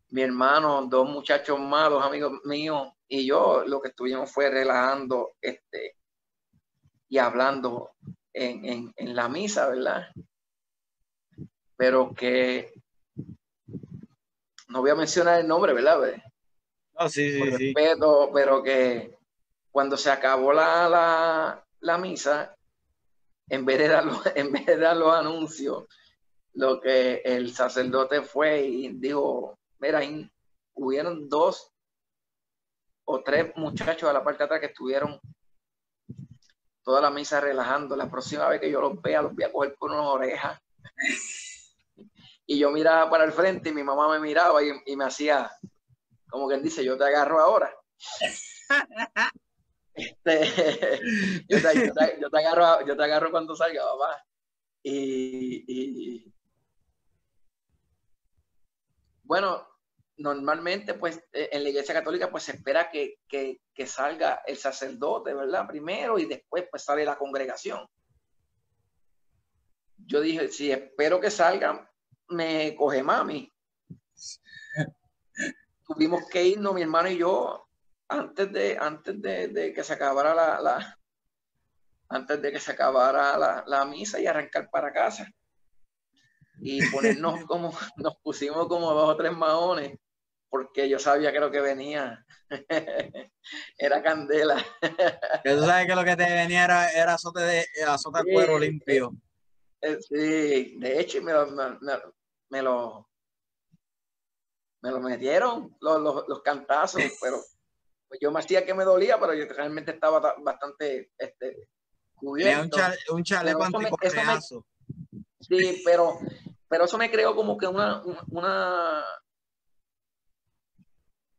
mi 0.10 0.22
hermano, 0.22 0.86
dos 0.86 1.10
muchachos 1.10 1.60
más, 1.60 1.89
dos 1.89 2.04
amigos 2.04 2.34
míos 2.46 2.89
y 3.08 3.26
yo, 3.26 3.63
lo 3.65 3.82
que 3.82 3.89
estuvimos 3.89 4.32
fue 4.32 4.50
relajando 4.50 5.34
este, 5.41 5.98
y 7.10 7.17
hablando 7.17 7.91
en, 8.34 8.93
la 8.98 9.30
misa, 9.30 9.69
¿verdad? 9.69 10.08
Pero 11.76 12.13
que 12.13 12.74
no 14.69 14.82
voy 14.82 14.89
a 14.89 14.96
mencionar 14.96 15.39
el 15.39 15.48
nombre, 15.48 15.74
¿verdad? 15.74 16.22
Ah, 16.96 17.10
sí, 17.10 17.32
sí, 17.32 17.52
sí. 17.58 17.74
pero 17.74 18.63
que 18.63 19.15
cuando 19.72 19.98
se 19.98 20.12
acabó 20.12 20.54
la, 20.54 20.88
la, 20.88 21.65
la 21.80 21.98
misa, 21.98 22.56
en 23.50 23.65
vez 23.65 23.80
de 23.80 23.88
dar 23.88 24.06
los, 24.06 24.22
en 24.36 24.52
vez 24.52 24.65
de 24.65 24.78
dar 24.78 24.96
los 24.96 25.13
anuncios, 25.13 25.86
lo 26.54 26.80
que 26.80 27.22
el 27.26 27.54
sacerdote 27.54 28.22
fue 28.22 28.62
y 28.62 28.89
dijo, 28.89 29.58
mira, 29.80 30.02
hubieron 30.76 31.28
dos 31.28 31.72
o 33.06 33.24
tres 33.24 33.52
muchachos 33.56 34.10
a 34.10 34.13
la 34.13 34.24
parte 34.24 34.39
de 34.39 34.46
atrás 34.46 34.60
que 34.60 34.68
estuvieron 34.68 35.20
toda 36.84 37.02
la 37.02 37.10
misa 37.10 37.42
relajando. 37.42 37.96
La 37.96 38.10
próxima 38.10 38.48
vez 38.48 38.62
que 38.62 38.72
yo 38.72 38.82
los 38.82 39.02
vea, 39.02 39.22
los 39.22 39.34
voy 39.34 39.44
a 39.44 39.52
coger 39.52 39.76
por 39.76 39.92
unas 39.92 40.06
orejas. 40.06 40.60
y 42.46 42.60
yo 42.60 42.72
miraba 42.72 43.10
para 43.10 43.24
el 43.24 43.32
frente 43.32 43.70
y 43.70 43.74
mi 43.74 43.84
mamá 43.84 44.10
me 44.10 44.20
miraba 44.20 44.62
y, 44.63 44.96
me 44.96 45.06
hacía, 45.06 45.50
como 46.30 46.48
quien 46.48 46.62
dice, 46.62 46.84
yo 46.84 46.98
te 46.98 47.06
agarro 47.06 47.39
ahora. 47.39 47.74
Este, 49.96 50.50
yo, 51.48 51.62
te, 51.62 51.68
agarro, 52.39 52.84
yo 52.84 52.98
te 52.98 53.04
agarro 53.04 53.30
cuando 53.30 53.56
salga, 53.56 53.84
papá. 53.84 54.26
y, 54.82 56.34
bueno, 59.24 59.68
normalmente 60.18 60.94
pues 60.94 61.22
e, 61.32 61.50
en 61.52 61.64
la 61.64 61.70
iglesia 61.70 61.94
católica 61.94 62.30
pues 62.30 62.44
se 62.44 62.54
espera 62.54 62.90
que, 62.90 63.18
salga 63.86 64.42
el 64.46 64.58
sacerdote, 64.58 65.34
¿verdad? 65.34 65.68
Primero 65.68 66.20
y 66.20 66.26
después 66.26 66.66
pues 66.70 66.84
sale 66.84 67.06
la 67.06 67.18
congregación. 67.18 67.88
Yo 70.06 70.22
dije, 70.22 70.50
si 70.50 70.72
espero 70.72 71.20
que 71.20 71.32
salga, 71.32 71.90
me 72.30 72.76
coge 72.76 73.02
mami. 73.02 73.52
Tuvimos 75.88 76.28
que 76.30 76.44
irnos, 76.44 76.74
mi 76.74 76.82
hermano 76.82 77.10
y 77.10 77.18
yo, 77.18 77.68
antes 78.08 78.52
de, 78.52 78.78
antes 78.80 79.22
de, 79.22 79.74
que 79.74 79.84
se 79.84 79.94
acabara 79.94 80.34
la, 80.34 81.00
antes 82.10 82.42
de 82.42 82.52
que 82.52 82.60
se 82.60 82.72
acabara 82.72 83.38
la, 83.38 83.64
la 83.66 83.86
misa 83.86 84.20
y 84.20 84.28
arrancar 84.28 84.70
para 84.70 84.92
casa 84.92 85.28
y 86.60 86.86
ponernos 86.89 87.46
como, 87.48 87.78
nos 87.98 88.18
pusimos 88.18 88.68
como 88.68 88.94
dos 88.94 89.10
o 89.10 89.18
tres 89.18 89.32
maones, 89.32 89.98
porque 90.50 90.88
yo 90.88 91.00
sabía 91.00 91.32
que 91.32 91.39
lo 91.39 91.52
que 91.52 91.62
venía 91.62 92.26
era 93.78 94.04
candela. 94.04 94.63
que 95.44 95.56
tú 95.56 95.62
sabes 95.62 95.88
que 95.88 95.96
lo 95.96 96.04
que 96.04 96.16
te 96.16 96.32
venía 96.32 96.66
era, 96.66 96.92
era 96.92 97.13
azote 97.16 97.42
de, 97.42 97.66
azote 97.88 98.20
de 98.24 98.34
cuero 98.34 98.60
limpio. 98.60 99.13
Eh, 99.82 99.98
sí, 100.00 100.78
de 100.80 101.00
hecho 101.00 101.22
me 101.22 101.34
lo, 101.34 101.48
me, 102.50 102.62
lo, 102.62 103.10
me 104.82 104.92
lo 104.92 105.00
metieron 105.02 105.76
los, 105.82 106.02
los, 106.02 106.28
los 106.28 106.42
cantazos, 106.42 107.02
pero 107.22 107.42
pues 108.08 108.20
yo 108.22 108.32
me 108.32 108.39
hacía 108.39 108.63
que 108.63 108.74
me 108.74 108.84
dolía, 108.84 109.20
pero 109.20 109.34
yo 109.34 109.46
realmente 109.46 109.92
estaba 109.92 110.36
bastante 110.39 111.12
este, 111.18 111.68
cubierto. 112.13 112.78
Un, 113.10 113.18
un 113.18 113.24
chaleco 113.24 113.63
anticorreazo. 113.63 114.66
Sí, 115.48 115.82
pero, 115.84 116.18
pero 116.70 116.86
eso 116.86 116.98
me 116.98 117.12
creó 117.12 117.36
como 117.36 117.58
que 117.58 117.68
una, 117.68 118.02
una, 118.30 119.04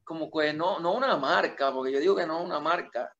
como 0.05 0.31
que 0.31 0.53
no, 0.53 0.79
no 0.79 0.95
una 0.95 1.17
marca, 1.17 1.73
porque 1.73 1.93
yo 1.93 2.01
digo 2.01 2.15
que 2.15 2.27
no 2.27 2.43
una 2.43 2.61
marca. 2.61 3.15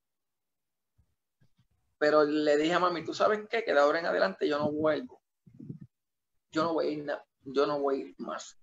Pero 1.97 2.23
le 2.23 2.57
dije 2.57 2.73
a 2.73 2.79
mami, 2.79 3.03
¿tú 3.03 3.13
sabes 3.13 3.47
qué? 3.49 3.63
Que 3.63 3.73
de 3.73 3.79
ahora 3.79 3.99
en 3.99 4.05
adelante 4.05 4.47
yo 4.47 4.59
no 4.59 4.71
vuelvo. 4.71 5.21
Yo 6.51 6.63
no 6.63 6.73
voy 6.73 6.87
a 6.87 6.89
ir, 6.89 7.05
yo 7.41 7.65
no 7.65 7.79
voy 7.79 7.95
a 7.95 8.05
ir 8.05 8.15
más. 8.19 8.57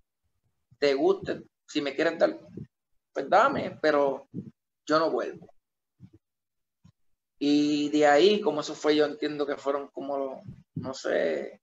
Te 0.78 0.94
guste, 0.94 1.42
si 1.66 1.82
me 1.82 1.94
quieres 1.94 2.18
dar, 2.18 2.38
pues 3.12 3.28
dame, 3.28 3.78
pero 3.82 4.28
yo 4.86 4.98
no 4.98 5.10
vuelvo. 5.10 5.52
Y 7.38 7.88
de 7.88 8.06
ahí, 8.06 8.40
como 8.40 8.60
eso 8.60 8.74
fue, 8.74 8.94
yo 8.94 9.04
entiendo 9.04 9.44
que 9.44 9.56
fueron 9.56 9.88
como, 9.88 10.44
no 10.76 10.94
sé, 10.94 11.61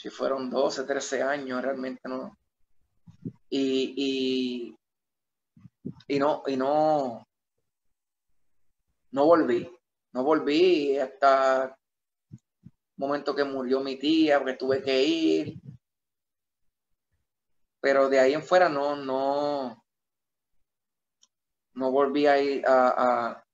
si 0.00 0.08
fueron 0.08 0.48
12, 0.48 0.84
13 0.84 1.22
años, 1.22 1.60
realmente 1.60 2.08
no. 2.08 2.38
Y, 3.50 4.74
y, 6.08 6.18
no, 6.18 6.42
y 6.46 6.56
no, 6.56 7.28
no 9.10 9.26
volví, 9.26 9.70
no 10.12 10.24
volví 10.24 10.96
hasta 10.96 11.64
el 11.64 12.70
momento 12.96 13.34
que 13.34 13.44
murió 13.44 13.80
mi 13.80 13.98
tía, 13.98 14.38
porque 14.38 14.54
tuve 14.54 14.82
que 14.82 15.02
ir. 15.02 15.60
Pero 17.82 18.08
de 18.08 18.20
ahí 18.20 18.32
en 18.32 18.42
fuera 18.42 18.70
no, 18.70 18.96
no, 18.96 19.84
no 21.74 21.90
volví 21.90 22.26
a 22.26 22.40
ir 22.40 22.64
a, 22.66 23.44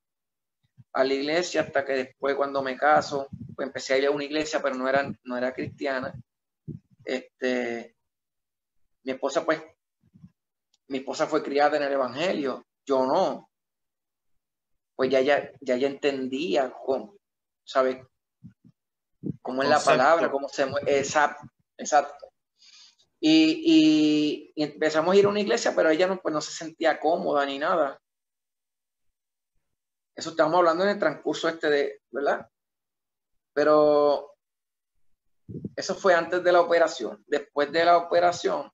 a, 0.92 1.04
la 1.04 1.12
iglesia 1.12 1.62
hasta 1.62 1.84
que 1.84 1.92
después 1.94 2.36
cuando 2.36 2.62
me 2.62 2.76
caso, 2.76 3.26
pues 3.56 3.66
empecé 3.66 3.94
a 3.94 3.98
ir 3.98 4.06
a 4.06 4.12
una 4.12 4.24
iglesia, 4.24 4.62
pero 4.62 4.76
no 4.76 4.88
era, 4.88 5.12
no 5.24 5.36
era 5.36 5.52
cristiana 5.52 6.14
este, 7.06 7.96
mi 9.04 9.12
esposa 9.12 9.44
pues, 9.44 9.62
mi 10.88 10.98
esposa 10.98 11.26
fue 11.26 11.42
criada 11.42 11.76
en 11.76 11.84
el 11.84 11.92
Evangelio, 11.92 12.66
yo 12.84 13.06
no. 13.06 13.50
Pues 14.94 15.10
ya 15.10 15.20
ya, 15.20 15.52
ya, 15.60 15.76
ya 15.76 15.86
entendía 15.86 16.72
cómo, 16.72 17.16
¿sabes? 17.64 18.04
Cómo 19.42 19.62
es 19.62 19.68
la 19.68 19.80
palabra, 19.80 20.30
cómo 20.30 20.48
se 20.48 20.66
mueve. 20.66 20.98
Exacto, 20.98 21.46
exacto. 21.76 22.32
Y, 23.20 24.52
empezamos 24.56 25.14
a 25.14 25.18
ir 25.18 25.26
a 25.26 25.28
una 25.28 25.40
iglesia, 25.40 25.74
pero 25.74 25.90
ella 25.90 26.06
no, 26.06 26.20
pues, 26.20 26.32
no 26.32 26.40
se 26.40 26.52
sentía 26.52 27.00
cómoda 27.00 27.44
ni 27.46 27.58
nada. 27.58 28.00
Eso 30.14 30.30
estamos 30.30 30.54
hablando 30.56 30.84
en 30.84 30.90
el 30.90 30.98
transcurso 30.98 31.48
este 31.48 31.68
de, 31.68 32.02
¿verdad? 32.10 32.48
Pero 33.52 34.35
eso 35.74 35.94
fue 35.94 36.14
antes 36.14 36.42
de 36.42 36.52
la 36.52 36.60
operación. 36.60 37.22
Después 37.26 37.70
de 37.72 37.84
la 37.84 37.96
operación 37.96 38.70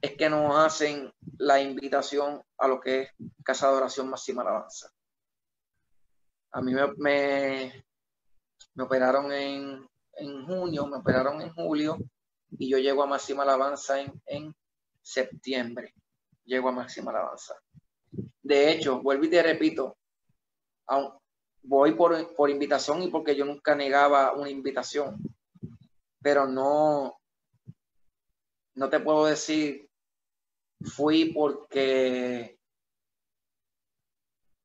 es 0.00 0.16
que 0.16 0.28
nos 0.28 0.56
hacen 0.56 1.12
la 1.38 1.60
invitación 1.60 2.42
a 2.58 2.68
lo 2.68 2.80
que 2.80 3.02
es 3.02 3.10
Casa 3.44 3.70
de 3.70 3.76
Oración 3.76 4.08
Máxima 4.08 4.42
Alabanza. 4.42 4.90
A 6.52 6.62
mí 6.62 6.72
me, 6.72 6.86
me, 8.74 8.82
operaron 8.82 9.32
en, 9.32 9.88
en, 10.14 10.46
junio, 10.46 10.86
me 10.86 10.96
operaron 10.96 11.40
en 11.42 11.52
julio 11.52 11.98
y 12.58 12.70
yo 12.70 12.78
llego 12.78 13.02
a 13.02 13.06
Máxima 13.06 13.42
Alabanza 13.42 14.00
en, 14.00 14.20
en 14.26 14.54
septiembre. 15.02 15.94
Llego 16.44 16.68
a 16.68 16.72
Máxima 16.72 17.10
Alabanza. 17.10 17.54
De 18.42 18.70
hecho, 18.70 19.02
vuelvo 19.02 19.24
y 19.24 19.30
te 19.30 19.42
repito, 19.42 19.96
voy 21.62 21.92
por, 21.94 22.34
por 22.34 22.50
invitación 22.50 23.02
y 23.02 23.08
porque 23.08 23.34
yo 23.34 23.44
nunca 23.44 23.74
negaba 23.74 24.32
una 24.32 24.48
invitación, 24.48 25.18
pero 26.20 26.46
no, 26.46 27.18
no 28.74 28.90
te 28.90 29.00
puedo 29.00 29.26
decir, 29.26 29.88
fui 30.80 31.32
porque 31.32 32.58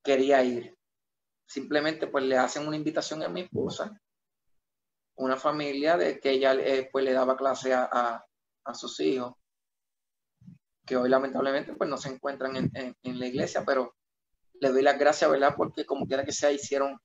quería 0.04 0.44
ir. 0.44 0.78
Simplemente 1.48 2.08
pues 2.08 2.24
le 2.24 2.38
hacen 2.38 2.68
una 2.68 2.78
invitación 2.78 3.24
a 3.24 3.30
mi 3.30 3.42
esposa, 3.42 4.02
una 5.16 5.38
familia 5.38 5.98
de 5.98 6.20
que 6.20 6.32
ella 6.32 6.54
eh, 6.54 6.90
pues 6.92 7.04
le 7.06 7.14
daba 7.14 7.38
clase 7.38 7.74
a, 7.74 8.24
a, 8.64 8.74
sus 8.74 9.00
hijos, 9.02 9.36
que 10.86 10.96
hoy 10.96 11.10
lamentablemente 11.10 11.74
pues 11.74 11.90
no 11.90 11.98
se 11.98 12.10
encuentran 12.10 12.56
en, 12.56 12.96
en 13.02 13.20
la 13.20 13.28
iglesia, 13.28 13.64
pero 13.66 13.96
le 14.54 14.70
doy 14.70 14.82
las 14.82 14.98
gracias, 14.98 15.30
¿verdad? 15.30 15.56
Porque 15.58 15.86
como 15.86 16.08
quiera 16.08 16.24
que 16.24 16.32
sea, 16.32 16.52
hicieron 16.52 17.00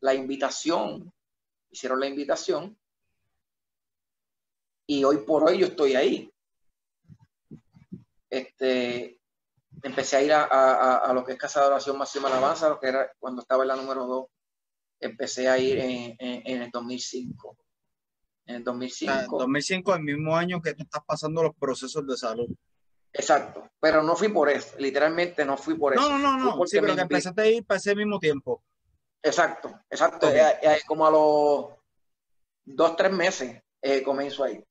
la 0.00 0.14
invitación, 0.14 1.12
hicieron 1.70 2.00
la 2.00 2.06
invitación 2.06 2.78
y 4.86 5.04
hoy 5.04 5.18
por 5.18 5.44
hoy 5.44 5.58
yo 5.58 5.66
estoy 5.66 5.94
ahí. 5.94 6.30
Este, 8.28 9.20
empecé 9.82 10.16
a 10.16 10.22
ir 10.22 10.32
a, 10.32 11.10
lo 11.14 11.24
que 11.24 11.32
es 11.32 11.38
Casa 11.38 11.60
de 11.60 11.66
Oración 11.68 11.98
Máxima 11.98 12.28
Alabanza, 12.28 12.68
lo 12.68 12.80
que 12.80 12.88
era 12.88 13.10
cuando 13.18 13.42
estaba 13.42 13.62
en 13.62 13.68
la 13.68 13.76
número 13.76 14.06
2, 14.06 14.26
empecé 15.00 15.48
a 15.48 15.58
ir 15.58 15.78
en, 15.78 16.16
en, 16.18 16.62
el 16.62 16.70
2005. 16.70 17.56
En 18.46 18.56
el 18.56 18.64
2005. 18.64 19.12
En 19.12 19.28
2005, 19.30 19.94
el 19.94 20.02
mismo 20.02 20.36
año 20.36 20.60
que 20.60 20.74
tú 20.74 20.82
estás 20.82 21.02
pasando 21.06 21.42
los 21.42 21.54
procesos 21.54 22.06
de 22.06 22.16
salud. 22.16 22.48
Exacto, 23.12 23.70
pero 23.78 24.02
no 24.02 24.16
fui 24.16 24.28
por 24.28 24.50
eso, 24.50 24.76
literalmente 24.78 25.44
no 25.44 25.56
fui 25.56 25.74
por 25.74 25.94
eso. 25.94 26.02
No, 26.02 26.18
no, 26.18 26.36
no, 26.36 26.66
sí, 26.66 26.80
pero 26.80 26.96
que 26.96 27.02
empezaste 27.02 27.42
a 27.42 27.46
ir 27.46 27.64
para 27.64 27.78
ese 27.78 27.94
mismo 27.94 28.18
tiempo. 28.18 28.64
Exacto, 29.22 29.80
exacto, 29.88 30.28
como 30.86 31.06
a 31.06 31.10
los 31.10 31.66
dos, 32.64 32.96
tres 32.96 33.12
meses 33.12 33.62
eh, 33.80 34.02
comenzó 34.02 34.44
ahí. 34.44 34.62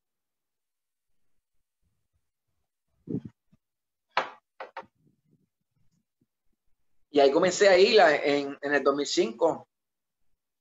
Y 7.14 7.20
ahí 7.20 7.30
comencé 7.30 7.68
a 7.68 7.78
ir 7.78 8.00
en, 8.00 8.58
en 8.60 8.74
el 8.74 8.82
2005. 8.82 9.68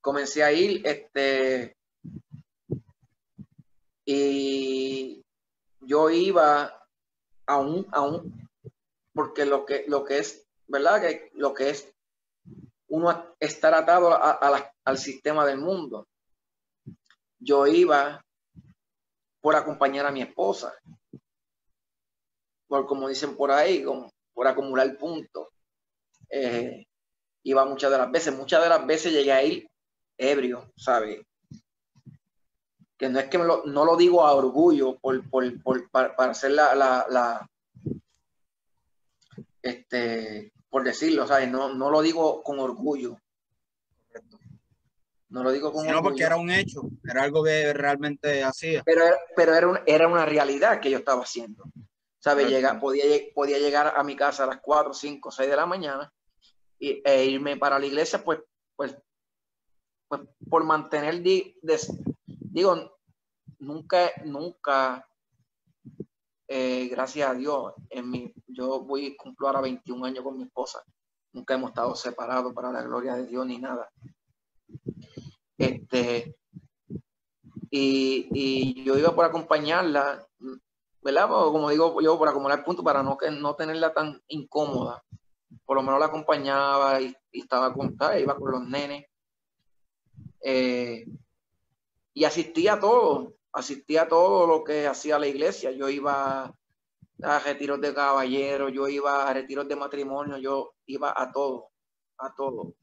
Comencé 0.01 0.43
a 0.43 0.51
ir, 0.51 0.85
este, 0.85 1.75
y 4.05 5.25
yo 5.81 6.11
iba 6.11 6.87
aún, 7.47 7.87
aún, 7.91 8.47
porque 9.15 9.47
lo 9.47 9.65
que, 9.65 9.85
lo 9.87 10.05
que 10.05 10.19
es, 10.19 10.45
¿verdad? 10.67 11.01
Que 11.01 11.31
lo 11.33 11.55
que 11.55 11.71
es 11.71 11.91
uno 12.87 13.35
estar 13.39 13.73
atado 13.73 14.15
al 14.85 14.97
sistema 14.99 15.47
del 15.47 15.57
mundo. 15.57 16.07
Yo 17.39 17.65
iba 17.65 18.23
por 19.41 19.55
acompañar 19.55 20.05
a 20.05 20.11
mi 20.11 20.21
esposa, 20.21 20.71
por 22.67 22.85
como 22.85 23.09
dicen 23.09 23.35
por 23.35 23.49
ahí, 23.49 23.83
por 24.35 24.47
acumular 24.47 24.95
puntos. 24.99 25.47
Eh, 26.35 26.87
iba 27.43 27.63
muchas 27.65 27.91
de 27.91 27.97
las 27.99 28.11
veces, 28.11 28.35
muchas 28.35 28.63
de 28.63 28.69
las 28.69 28.85
veces 28.87 29.13
llegué 29.13 29.31
a 29.31 29.43
ir 29.43 29.67
ebrio, 30.17 30.71
¿sabes? 30.75 31.21
que 32.97 33.09
no 33.09 33.19
es 33.19 33.25
que 33.25 33.37
lo, 33.37 33.63
no 33.65 33.85
lo 33.85 33.95
digo 33.97 34.25
a 34.25 34.33
orgullo 34.33 34.97
por, 34.97 35.29
por, 35.29 35.61
por 35.61 35.89
para, 35.91 36.31
hacer 36.31 36.51
la, 36.51 36.73
la, 36.73 37.05
la, 37.09 37.49
este, 39.61 40.53
por 40.69 40.83
decirlo, 40.83 41.27
¿sabes? 41.27 41.51
No, 41.51 41.73
no 41.73 41.89
lo 41.89 42.01
digo 42.01 42.41
con 42.41 42.59
orgullo. 42.59 43.19
No 45.29 45.43
lo 45.43 45.51
digo 45.51 45.71
con 45.71 45.81
orgullo. 45.81 45.95
No, 45.97 46.01
porque 46.01 46.23
era 46.23 46.37
un 46.37 46.49
hecho, 46.49 46.83
era 47.03 47.23
algo 47.23 47.43
que 47.43 47.73
realmente 47.73 48.43
hacía. 48.43 48.81
Pero, 48.83 49.03
pero 49.35 49.53
era, 49.53 49.67
un, 49.67 49.79
era 49.85 50.07
una 50.07 50.25
realidad 50.25 50.79
que 50.79 50.89
yo 50.89 50.99
estaba 50.99 51.23
haciendo. 51.23 51.65
¿Sabes? 52.19 52.47
Llega, 52.47 52.79
podía, 52.79 53.03
podía 53.35 53.59
llegar 53.59 53.93
a 53.97 54.03
mi 54.03 54.15
casa 54.15 54.45
a 54.45 54.47
las 54.47 54.61
4, 54.61 54.93
5, 54.93 55.29
6 55.29 55.49
de 55.49 55.55
la 55.57 55.65
mañana 55.65 56.13
y, 56.83 57.01
e 57.05 57.25
irme 57.25 57.55
para 57.55 57.79
la 57.79 57.85
iglesia, 57.85 58.21
pues, 58.21 58.39
pues, 58.75 58.93
pues 60.09 60.21
por 60.49 60.65
mantener, 60.65 61.23
digo, 62.27 62.99
nunca, 63.59 64.11
nunca, 64.25 65.07
eh, 66.45 66.89
gracias 66.89 67.29
a 67.29 67.33
Dios, 67.35 67.73
en 67.89 68.09
mi, 68.09 68.33
yo 68.47 68.81
voy, 68.81 69.15
cumplo 69.15 69.47
ahora 69.47 69.61
21 69.61 70.05
años 70.05 70.25
con 70.25 70.35
mi 70.37 70.43
esposa. 70.43 70.83
Nunca 71.31 71.53
hemos 71.53 71.69
estado 71.69 71.95
separados 71.95 72.53
para 72.53 72.71
la 72.71 72.83
gloria 72.83 73.15
de 73.15 73.27
Dios 73.27 73.45
ni 73.45 73.59
nada. 73.59 73.89
Este, 75.57 76.35
y, 77.71 78.83
yo 78.83 78.99
iba 78.99 79.15
por 79.15 79.23
acompañarla, 79.23 80.27
¿verdad? 81.01 81.29
Como 81.29 81.69
digo 81.69 82.01
yo, 82.01 82.17
por 82.17 82.27
acumular 82.27 82.65
puntos 82.65 82.83
para 82.83 83.01
no, 83.01 83.17
no 83.39 83.55
tenerla 83.55 83.93
tan 83.93 84.21
incómoda. 84.27 85.01
Por 85.65 85.77
lo 85.77 85.83
menos 85.83 85.99
la 85.99 86.07
acompañaba 86.07 87.01
y, 87.01 87.15
estaba 87.31 87.73
con, 87.73 87.97
iba 88.19 88.35
con 88.35 88.51
los 88.51 88.67
nenes. 88.67 89.05
Eh, 90.41 91.05
y 92.13 92.23
asistía 92.25 92.73
a 92.73 92.79
todo 92.79 93.33
asistía 93.53 94.03
a 94.03 94.07
todo 94.07 94.47
lo 94.47 94.63
que 94.63 94.87
hacía 94.87 95.19
la 95.19 95.27
iglesia. 95.27 95.71
Yo 95.71 95.87
iba 95.89 96.53
a 97.21 97.39
retiros 97.39 97.79
de 97.79 97.93
caballero, 97.93 98.69
yo 98.69 98.87
iba 98.89 99.27
a 99.27 99.33
retiros 99.33 99.67
de 99.67 99.75
matrimonio, 99.75 100.37
yo 100.37 100.73
iba 100.87 101.13
a 101.15 101.31
todo, 101.31 101.69
a 102.17 102.33
todo. 102.33 102.73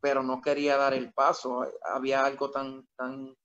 Pero 0.00 0.22
no 0.22 0.40
quería 0.40 0.76
dar 0.76 0.94
el 0.94 1.12
paso. 1.12 1.64
Había 1.84 2.24
algo 2.24 2.50
tan, 2.50 2.86
tan, 2.96 3.36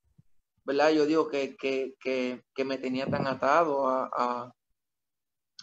¿verdad? 0.63 0.91
Yo 0.91 1.06
digo 1.06 1.28
que, 1.28 1.56
que, 1.58 1.96
que, 2.00 2.65
me 2.65 2.78
tenía 2.78 3.06
tan 3.08 3.28
atado 3.28 3.88
a, 3.88 4.54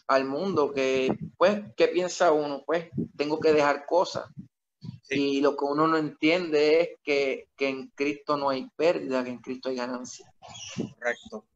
al 0.06 0.24
mundo 0.24 0.72
que, 0.72 1.08
pues, 1.36 1.60
¿qué 1.76 1.88
piensa 1.88 2.32
uno? 2.32 2.62
Pues 2.64 2.88
tengo 3.16 3.40
que 3.40 3.52
dejar 3.52 3.86
cosas. 3.86 4.30
Y 5.10 5.40
lo 5.40 5.56
que 5.56 5.64
uno 5.64 5.86
no 5.86 5.96
entiende 5.96 6.80
es 6.80 6.88
que, 7.02 7.48
que 7.56 7.68
en 7.68 7.88
Cristo 7.88 8.36
no 8.36 8.50
hay 8.50 8.68
pérdida, 8.76 9.24
que 9.24 9.30
en 9.30 9.38
Cristo 9.38 9.70
hay 9.70 9.76
ganancia. 9.76 10.30
Correcto. 10.76 11.46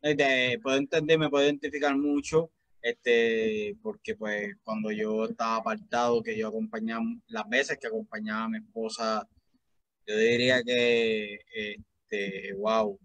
Te 0.00 0.58
puedo 0.60 0.76
entender, 0.76 1.18
me 1.18 1.28
puedo 1.28 1.44
identificar 1.44 1.96
mucho, 1.96 2.50
este, 2.80 3.76
porque 3.82 4.14
pues 4.14 4.56
cuando 4.62 4.90
yo 4.92 5.24
estaba 5.24 5.56
apartado, 5.56 6.22
que 6.22 6.36
yo 6.36 6.48
acompañaba, 6.48 7.04
las 7.26 7.48
veces 7.48 7.78
que 7.78 7.88
acompañaba 7.88 8.44
a 8.44 8.48
mi 8.48 8.58
esposa, 8.58 9.28
yo 10.06 10.16
diría 10.16 10.62
que, 10.62 11.38
este, 11.52 12.54
wow, 12.54 12.98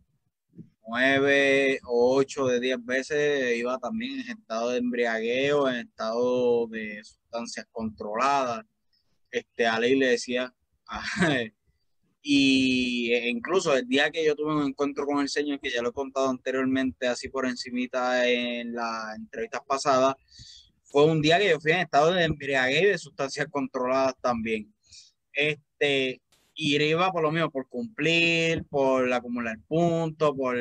nueve 0.87 1.79
o 1.85 2.15
ocho 2.15 2.47
de 2.47 2.59
diez 2.59 2.83
veces 2.83 3.57
iba 3.57 3.77
también 3.79 4.21
en 4.21 4.39
estado 4.39 4.71
de 4.71 4.77
embriagueo, 4.77 5.69
en 5.69 5.87
estado 5.87 6.67
de 6.67 7.03
sustancias 7.03 7.67
controladas. 7.71 8.65
Este, 9.31 9.65
a 9.65 9.79
le 9.79 10.07
decía, 10.07 10.53
Y 12.25 13.11
e 13.13 13.29
incluso 13.29 13.75
el 13.75 13.85
día 13.85 14.09
que 14.09 14.25
yo 14.25 14.33
tuve 14.33 14.55
un 14.55 14.67
encuentro 14.69 15.05
con 15.05 15.19
el 15.19 15.27
Señor, 15.27 15.59
que 15.59 15.69
ya 15.69 15.81
lo 15.81 15.89
he 15.89 15.93
contado 15.93 16.29
anteriormente, 16.29 17.05
así 17.05 17.27
por 17.27 17.45
encimita 17.45 18.25
en 18.29 18.73
las 18.73 19.17
entrevistas 19.17 19.59
pasadas, 19.67 20.15
fue 20.85 21.05
un 21.05 21.21
día 21.21 21.37
que 21.37 21.49
yo 21.49 21.59
fui 21.59 21.73
en 21.73 21.81
estado 21.81 22.13
de 22.13 22.23
embriaguez 22.23 22.81
y 22.81 22.85
de 22.85 22.97
sustancias 22.97 23.47
controladas 23.51 24.15
también. 24.21 24.73
Este, 25.33 26.21
y 26.55 26.81
iba 26.81 27.11
por 27.11 27.23
lo 27.23 27.31
mismo, 27.31 27.49
por 27.49 27.67
cumplir, 27.67 28.63
por 28.65 29.11
acumular 29.11 29.57
puntos, 29.67 30.33
por, 30.35 30.57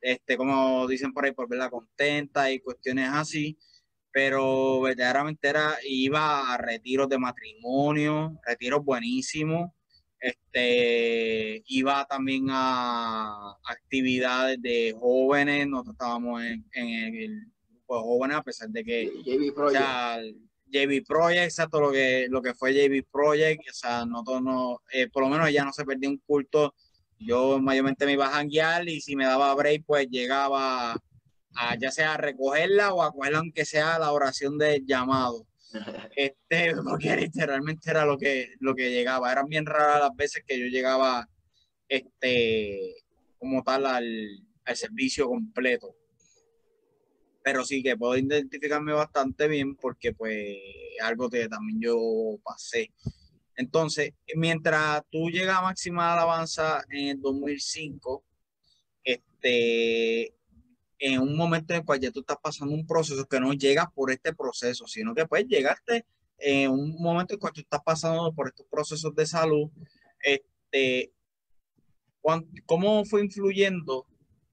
este, 0.00 0.36
como 0.36 0.86
dicen 0.86 1.12
por 1.12 1.24
ahí, 1.24 1.32
por 1.32 1.48
verla 1.48 1.70
contenta 1.70 2.50
y 2.50 2.60
cuestiones 2.60 3.10
así. 3.12 3.58
Pero 4.12 4.80
verdaderamente 4.80 5.48
era, 5.48 5.76
iba 5.84 6.52
a 6.52 6.56
retiros 6.58 7.08
de 7.08 7.18
matrimonio, 7.18 8.38
retiros 8.46 8.84
buenísimos. 8.84 9.70
Este, 10.20 11.62
iba 11.66 12.04
también 12.06 12.46
a 12.50 13.56
actividades 13.64 14.60
de 14.60 14.94
jóvenes, 14.98 15.68
nosotros 15.68 15.94
estábamos 15.94 16.42
en, 16.42 16.64
el 16.72 17.46
grupo 17.68 17.96
de 17.96 18.02
jóvenes, 18.02 18.36
a 18.36 18.42
pesar 18.42 18.68
de 18.70 18.84
que 18.84 19.12
JB 20.70 21.04
Project, 21.06 21.44
exacto, 21.44 21.80
lo 21.80 21.90
que, 21.90 22.26
lo 22.28 22.42
que 22.42 22.54
fue 22.54 22.72
JB 22.72 23.06
Project, 23.10 23.62
o 23.70 23.74
sea, 23.74 24.04
no, 24.04 24.22
no 24.40 24.82
eh, 24.92 25.08
por 25.08 25.22
lo 25.22 25.28
menos 25.28 25.50
ya 25.52 25.64
no 25.64 25.72
se 25.72 25.84
perdió 25.84 26.08
un 26.10 26.18
culto. 26.18 26.74
Yo 27.18 27.60
mayormente 27.60 28.06
me 28.06 28.12
iba 28.12 28.26
a 28.26 28.30
janguear 28.30 28.88
y 28.88 29.00
si 29.00 29.16
me 29.16 29.24
daba 29.24 29.54
break, 29.54 29.84
pues 29.86 30.08
llegaba 30.08 30.92
a 31.54 31.76
ya 31.80 31.90
sea 31.90 32.14
a 32.14 32.16
recogerla 32.16 32.94
o 32.94 33.02
a 33.02 33.12
cogerla, 33.12 33.38
aunque 33.38 33.64
sea 33.64 33.98
la 33.98 34.12
oración 34.12 34.58
de 34.58 34.82
llamado. 34.84 35.46
Este, 36.16 36.74
porque 36.76 37.14
literalmente 37.16 37.90
era 37.90 38.06
lo 38.06 38.16
que, 38.16 38.54
lo 38.60 38.74
que 38.74 38.90
llegaba. 38.90 39.30
Eran 39.30 39.48
bien 39.48 39.66
raras 39.66 40.00
las 40.00 40.16
veces 40.16 40.42
que 40.46 40.58
yo 40.58 40.66
llegaba 40.66 41.28
este, 41.88 42.94
como 43.38 43.62
tal 43.62 43.86
al, 43.86 44.46
al 44.64 44.76
servicio 44.76 45.28
completo 45.28 45.97
pero 47.50 47.64
sí 47.64 47.82
que 47.82 47.96
puedo 47.96 48.14
identificarme 48.14 48.92
bastante 48.92 49.48
bien 49.48 49.74
porque 49.74 50.12
pues 50.12 50.58
algo 51.02 51.30
que 51.30 51.48
también 51.48 51.80
yo 51.80 51.96
pasé. 52.44 52.92
Entonces, 53.56 54.12
mientras 54.36 55.00
tú 55.10 55.30
llegas 55.30 55.56
a 55.56 55.62
máxima 55.62 56.12
alabanza 56.12 56.84
en 56.90 57.08
el 57.08 57.20
2005, 57.22 58.22
este, 59.02 60.34
en 60.98 61.20
un 61.20 61.38
momento 61.38 61.72
en 61.72 61.80
el 61.80 61.86
cual 61.86 62.00
ya 62.00 62.10
tú 62.10 62.20
estás 62.20 62.36
pasando 62.36 62.74
un 62.74 62.86
proceso 62.86 63.24
que 63.24 63.40
no 63.40 63.54
llegas 63.54 63.86
por 63.94 64.10
este 64.10 64.34
proceso, 64.34 64.86
sino 64.86 65.14
que 65.14 65.26
pues 65.26 65.46
llegaste 65.46 66.04
en 66.36 66.70
un 66.70 67.00
momento 67.00 67.32
en 67.32 67.36
el 67.36 67.40
cual 67.40 67.54
tú 67.54 67.62
estás 67.62 67.80
pasando 67.82 68.30
por 68.34 68.48
estos 68.48 68.66
procesos 68.66 69.14
de 69.14 69.24
salud, 69.24 69.70
este, 70.20 71.14
¿cómo 72.66 73.06
fue 73.06 73.24
influyendo 73.24 74.06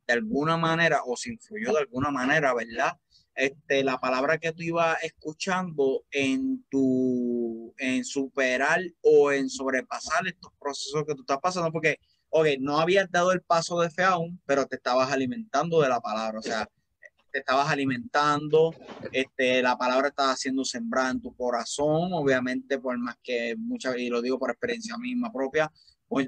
de 0.08 0.14
alguna 0.14 0.58
manera 0.58 1.02
o 1.06 1.16
se 1.16 1.32
influyó 1.32 1.74
de 1.74 1.80
alguna 1.80 2.12
manera, 2.12 2.54
¿verdad? 2.54 2.98
Este, 3.36 3.84
la 3.84 4.00
palabra 4.00 4.38
que 4.38 4.54
tú 4.54 4.64
ibas 4.64 5.04
escuchando 5.04 6.06
en 6.12 6.64
tu, 6.70 7.74
en 7.78 8.06
superar 8.06 8.82
o 9.02 9.32
en 9.32 9.50
sobrepasar 9.50 10.26
estos 10.28 10.54
procesos 10.58 11.04
que 11.06 11.16
tú 11.16 11.22
estás 11.22 11.40
pasando, 11.42 11.72
porque, 11.72 11.98
ok, 12.30 12.48
no 12.60 12.80
habías 12.80 13.12
dado 13.12 13.34
el 13.34 13.42
paso 13.42 13.80
de 13.82 13.90
fe 13.90 14.04
aún, 14.04 14.42
pero 14.46 14.66
te 14.66 14.78
estabas 14.78 15.12
alimentando 15.12 15.82
de 15.82 15.90
la 15.90 16.00
palabra, 16.00 16.40
o 16.40 16.42
sea, 16.42 16.70
te 17.36 17.40
estabas 17.40 17.70
alimentando, 17.70 18.74
este, 19.12 19.62
la 19.62 19.78
palabra 19.78 20.08
estaba 20.08 20.38
siendo 20.38 20.64
sembrada 20.64 21.12
en 21.12 21.22
tu 21.22 21.36
corazón, 21.36 22.14
obviamente, 22.14 22.80
por 22.80 22.98
más 22.98 23.18
que 23.22 23.56
muchas, 23.58 23.98
y 23.98 24.08
lo 24.08 24.22
digo 24.22 24.40
por 24.40 24.52
experiencia 24.52 24.98
misma 24.98 25.34
propia, 25.34 25.70
por, 26.08 26.26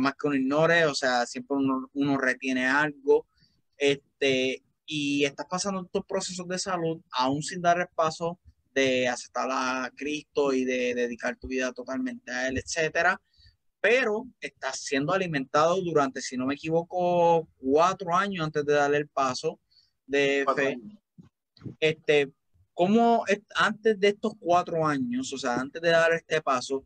más 0.00 0.14
que 0.14 0.26
uno 0.26 0.36
ignore, 0.36 0.86
o 0.86 0.94
sea, 0.94 1.26
siempre 1.26 1.56
uno, 1.56 2.18
retiene 2.18 2.66
algo, 2.66 3.26
este, 3.76 4.62
y 4.86 5.24
estás 5.24 5.46
pasando 5.48 5.82
estos 5.82 6.04
procesos 6.04 6.46
de 6.48 6.58
salud 6.58 7.00
aún 7.12 7.42
sin 7.42 7.62
dar 7.62 7.80
el 7.80 7.88
paso 7.94 8.38
de 8.74 9.08
aceptar 9.08 9.48
a 9.50 9.90
Cristo 9.96 10.52
y 10.52 10.64
de 10.64 10.94
dedicar 10.94 11.36
tu 11.36 11.48
vida 11.48 11.72
totalmente 11.72 12.30
a 12.30 12.48
Él, 12.48 12.58
etcétera, 12.58 13.20
pero 13.80 14.26
estás 14.40 14.80
siendo 14.80 15.12
alimentado 15.12 15.80
durante, 15.80 16.20
si 16.20 16.36
no 16.36 16.46
me 16.46 16.54
equivoco, 16.54 17.48
cuatro 17.58 18.14
años 18.14 18.44
antes 18.44 18.64
de 18.64 18.74
darle 18.74 18.98
el 18.98 19.08
paso 19.08 19.58
de 20.06 20.44
fe. 20.54 20.78
Este, 21.78 22.30
¿cómo 22.74 23.24
antes 23.54 23.98
de 23.98 24.08
estos 24.08 24.32
cuatro 24.38 24.86
años, 24.86 25.32
o 25.32 25.38
sea, 25.38 25.56
antes 25.56 25.80
de 25.80 25.90
dar 25.90 26.12
este 26.12 26.42
paso, 26.42 26.84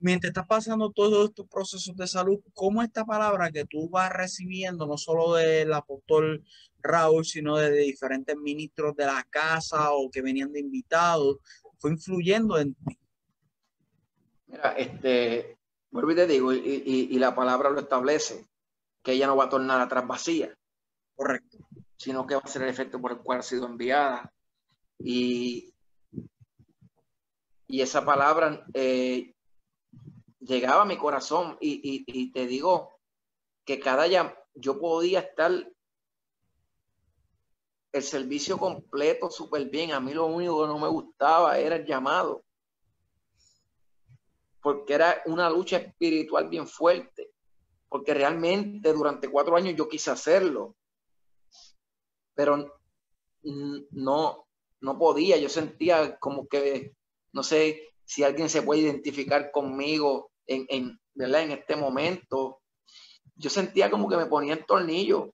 mientras 0.00 0.30
estás 0.30 0.46
pasando 0.46 0.90
todos 0.90 1.28
estos 1.28 1.46
procesos 1.46 1.94
de 1.94 2.06
salud, 2.06 2.40
¿cómo 2.54 2.82
esta 2.82 3.04
palabra 3.04 3.50
que 3.50 3.66
tú 3.66 3.88
vas 3.88 4.10
recibiendo, 4.10 4.86
no 4.86 4.96
solo 4.96 5.34
del 5.34 5.72
apóstol 5.72 6.44
Raúl, 6.82 7.24
sino 7.24 7.56
de 7.56 7.70
diferentes 7.70 8.36
ministros 8.36 8.96
de 8.96 9.06
la 9.06 9.22
casa 9.30 9.92
o 9.92 10.10
que 10.10 10.22
venían 10.22 10.52
de 10.52 10.60
invitados, 10.60 11.36
fue 11.78 11.92
influyendo 11.92 12.58
en 12.58 12.74
ti? 12.74 12.98
Mira, 14.46 14.72
este, 14.72 15.58
vuelvo 15.90 16.12
y 16.12 16.16
te 16.16 16.26
digo, 16.26 16.52
y, 16.52 17.18
la 17.18 17.34
palabra 17.34 17.70
lo 17.70 17.80
establece, 17.80 18.48
que 19.02 19.12
ella 19.12 19.26
no 19.26 19.36
va 19.36 19.44
a 19.44 19.50
tornar 19.50 19.80
atrás 19.80 20.06
vacía. 20.06 20.56
Correcto. 21.14 21.58
Sino 21.96 22.26
que 22.26 22.34
va 22.34 22.42
a 22.42 22.48
ser 22.48 22.62
el 22.62 22.70
efecto 22.70 23.00
por 23.00 23.12
el 23.12 23.18
cual 23.18 23.40
ha 23.40 23.42
sido 23.42 23.66
enviada. 23.66 24.32
Y, 24.98 25.74
y 27.66 27.82
esa 27.82 28.04
palabra 28.04 28.64
eh, 28.72 29.34
llegaba 30.40 30.84
mi 30.84 30.96
corazón 30.96 31.56
y, 31.60 32.30
te 32.32 32.46
digo 32.46 32.98
que 33.64 33.78
cada 33.78 34.04
día 34.04 34.36
yo 34.54 34.80
podía 34.80 35.20
estar 35.20 35.52
el 37.92 38.02
servicio 38.02 38.58
completo 38.58 39.30
súper 39.30 39.68
bien. 39.68 39.92
A 39.92 40.00
mí 40.00 40.14
lo 40.14 40.26
único 40.26 40.62
que 40.62 40.68
no 40.68 40.78
me 40.78 40.88
gustaba 40.88 41.58
era 41.58 41.76
el 41.76 41.86
llamado. 41.86 42.44
Porque 44.62 44.94
era 44.94 45.22
una 45.26 45.48
lucha 45.50 45.78
espiritual 45.78 46.48
bien 46.48 46.66
fuerte. 46.66 47.32
Porque 47.88 48.14
realmente 48.14 48.92
durante 48.92 49.28
cuatro 49.28 49.56
años 49.56 49.74
yo 49.76 49.88
quise 49.88 50.10
hacerlo. 50.10 50.76
Pero 52.34 52.78
no, 53.42 54.46
no 54.80 54.98
podía. 54.98 55.36
Yo 55.36 55.48
sentía 55.48 56.18
como 56.18 56.46
que, 56.46 56.94
no 57.32 57.42
sé 57.42 57.90
si 58.04 58.22
alguien 58.22 58.48
se 58.48 58.62
puede 58.62 58.82
identificar 58.82 59.50
conmigo 59.50 60.29
en, 60.50 60.66
en, 60.68 61.00
¿verdad? 61.14 61.42
en 61.42 61.52
este 61.52 61.76
momento, 61.76 62.60
yo 63.36 63.48
sentía 63.48 63.90
como 63.90 64.08
que 64.08 64.16
me 64.16 64.26
ponía 64.26 64.54
en 64.54 64.66
tornillo. 64.66 65.32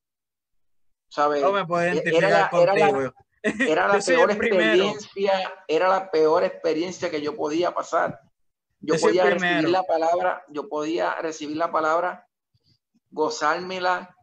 ¿Sabes? 1.09 1.41
No 1.41 1.53
me 1.53 1.61
era 2.05 2.29
la, 2.29 2.51
era 2.53 3.89
la, 3.89 3.99
peor 4.07 4.31
experiencia, 4.31 5.55
era 5.67 5.89
la 5.89 6.11
peor 6.11 6.45
experiencia 6.45 7.11
que 7.11 7.23
yo 7.23 7.35
podía 7.35 7.73
pasar. 7.73 8.21
Yo, 8.81 8.97
podía 9.01 9.25
recibir 9.25 9.71
la 9.71 9.83
palabra, 9.85 10.45
yo 10.49 10.69
podía 10.69 11.15
recibir 11.15 11.57
la 11.57 11.73
palabra, 11.73 12.29
gozármela 13.11 14.15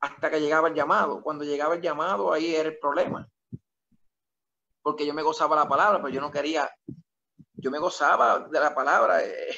hasta 0.00 0.30
que 0.30 0.40
llegaba 0.40 0.68
el 0.68 0.74
llamado. 0.74 1.20
Cuando 1.22 1.44
llegaba 1.44 1.74
el 1.74 1.80
llamado, 1.80 2.32
ahí 2.32 2.54
era 2.54 2.68
el 2.68 2.78
problema. 2.78 3.28
Porque 4.82 5.04
yo 5.04 5.14
me 5.14 5.22
gozaba 5.22 5.56
la 5.56 5.68
palabra, 5.68 5.98
pero 5.98 6.10
yo 6.10 6.20
no 6.20 6.30
quería, 6.30 6.70
yo 7.54 7.70
me 7.70 7.78
gozaba 7.78 8.40
de 8.48 8.60
la 8.60 8.74
palabra. 8.74 9.24
Eh, 9.24 9.56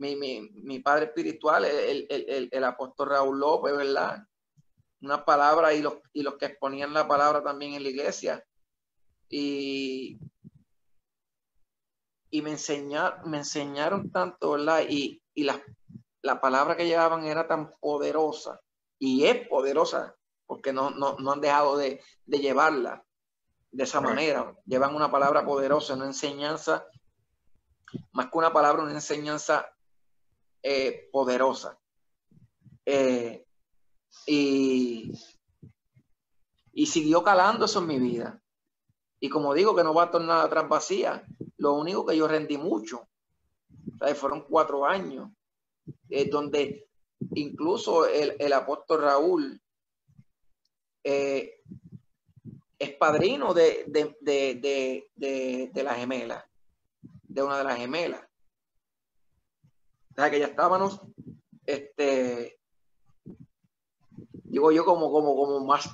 mi, 0.00 0.78
padre 0.80 1.06
espiritual, 1.06 1.64
el, 1.64 2.64
apóstol 2.64 3.10
Raúl 3.10 3.38
López, 3.38 3.76
¿verdad? 3.76 4.24
Una 5.02 5.24
palabra 5.24 5.72
y 5.74 5.82
los, 5.82 5.94
y 6.12 6.22
los 6.22 6.36
que 6.36 6.46
exponían 6.46 6.92
la 6.92 7.06
palabra 7.06 7.42
también 7.42 7.74
en 7.74 7.82
la 7.82 7.88
iglesia. 7.88 8.44
Y, 9.28 10.18
y 12.30 12.42
me, 12.42 12.50
enseñaron, 12.50 13.30
me 13.30 13.38
enseñaron 13.38 14.10
tanto, 14.10 14.52
¿verdad? 14.52 14.82
Y, 14.88 15.22
la, 15.36 15.62
la, 16.22 16.40
palabra 16.40 16.76
que 16.76 16.86
llevaban 16.86 17.24
era 17.24 17.46
tan 17.46 17.74
poderosa 17.80 18.60
y 18.98 19.24
es 19.24 19.48
poderosa 19.48 20.16
porque 20.50 20.72
no, 20.72 20.90
no, 20.90 21.30
han 21.30 21.40
dejado 21.40 21.76
de, 21.76 22.02
llevarla 22.26 23.04
de 23.70 23.84
esa 23.84 24.00
manera. 24.00 24.52
Llevan 24.66 24.96
una 24.96 25.08
palabra 25.08 25.44
poderosa, 25.44 25.94
una 25.94 26.06
enseñanza, 26.06 26.84
más 28.10 28.26
que 28.26 28.36
una 28.36 28.52
palabra, 28.52 28.82
una 28.82 28.90
enseñanza 28.92 29.72
eh, 30.62 31.08
poderosa. 31.10 31.78
Eh, 32.84 33.46
y, 34.26 35.12
y 36.72 36.86
siguió 36.86 37.22
calando 37.22 37.64
eso 37.64 37.78
en 37.80 37.86
mi 37.86 37.98
vida. 37.98 38.42
Y 39.20 39.28
como 39.28 39.54
digo 39.54 39.74
que 39.74 39.84
no 39.84 39.94
va 39.94 40.04
a 40.04 40.10
tornar 40.10 40.44
atrás 40.44 40.68
vacía, 40.68 41.26
lo 41.56 41.74
único 41.74 42.06
que 42.06 42.16
yo 42.16 42.26
rendí 42.28 42.58
mucho, 42.58 43.08
fueron 44.14 44.42
cuatro 44.42 44.86
años, 44.86 45.30
eh, 46.08 46.28
donde 46.28 46.88
incluso 47.34 48.06
el, 48.06 48.52
apóstol 48.52 49.02
Raúl 49.02 49.60
es 51.02 51.52
padrino 52.98 53.52
de, 53.52 53.84
de, 53.86 55.82
la 55.82 55.94
gemela, 55.94 56.50
de 57.02 57.42
una 57.42 57.58
de 57.58 57.64
las 57.64 57.76
gemelas 57.76 58.29
que 60.28 60.40
ya 60.40 60.46
estábamos, 60.46 61.00
este, 61.64 62.58
digo 64.44 64.72
yo 64.72 64.84
como, 64.84 65.12
como, 65.12 65.36
como 65.36 65.64
más, 65.64 65.88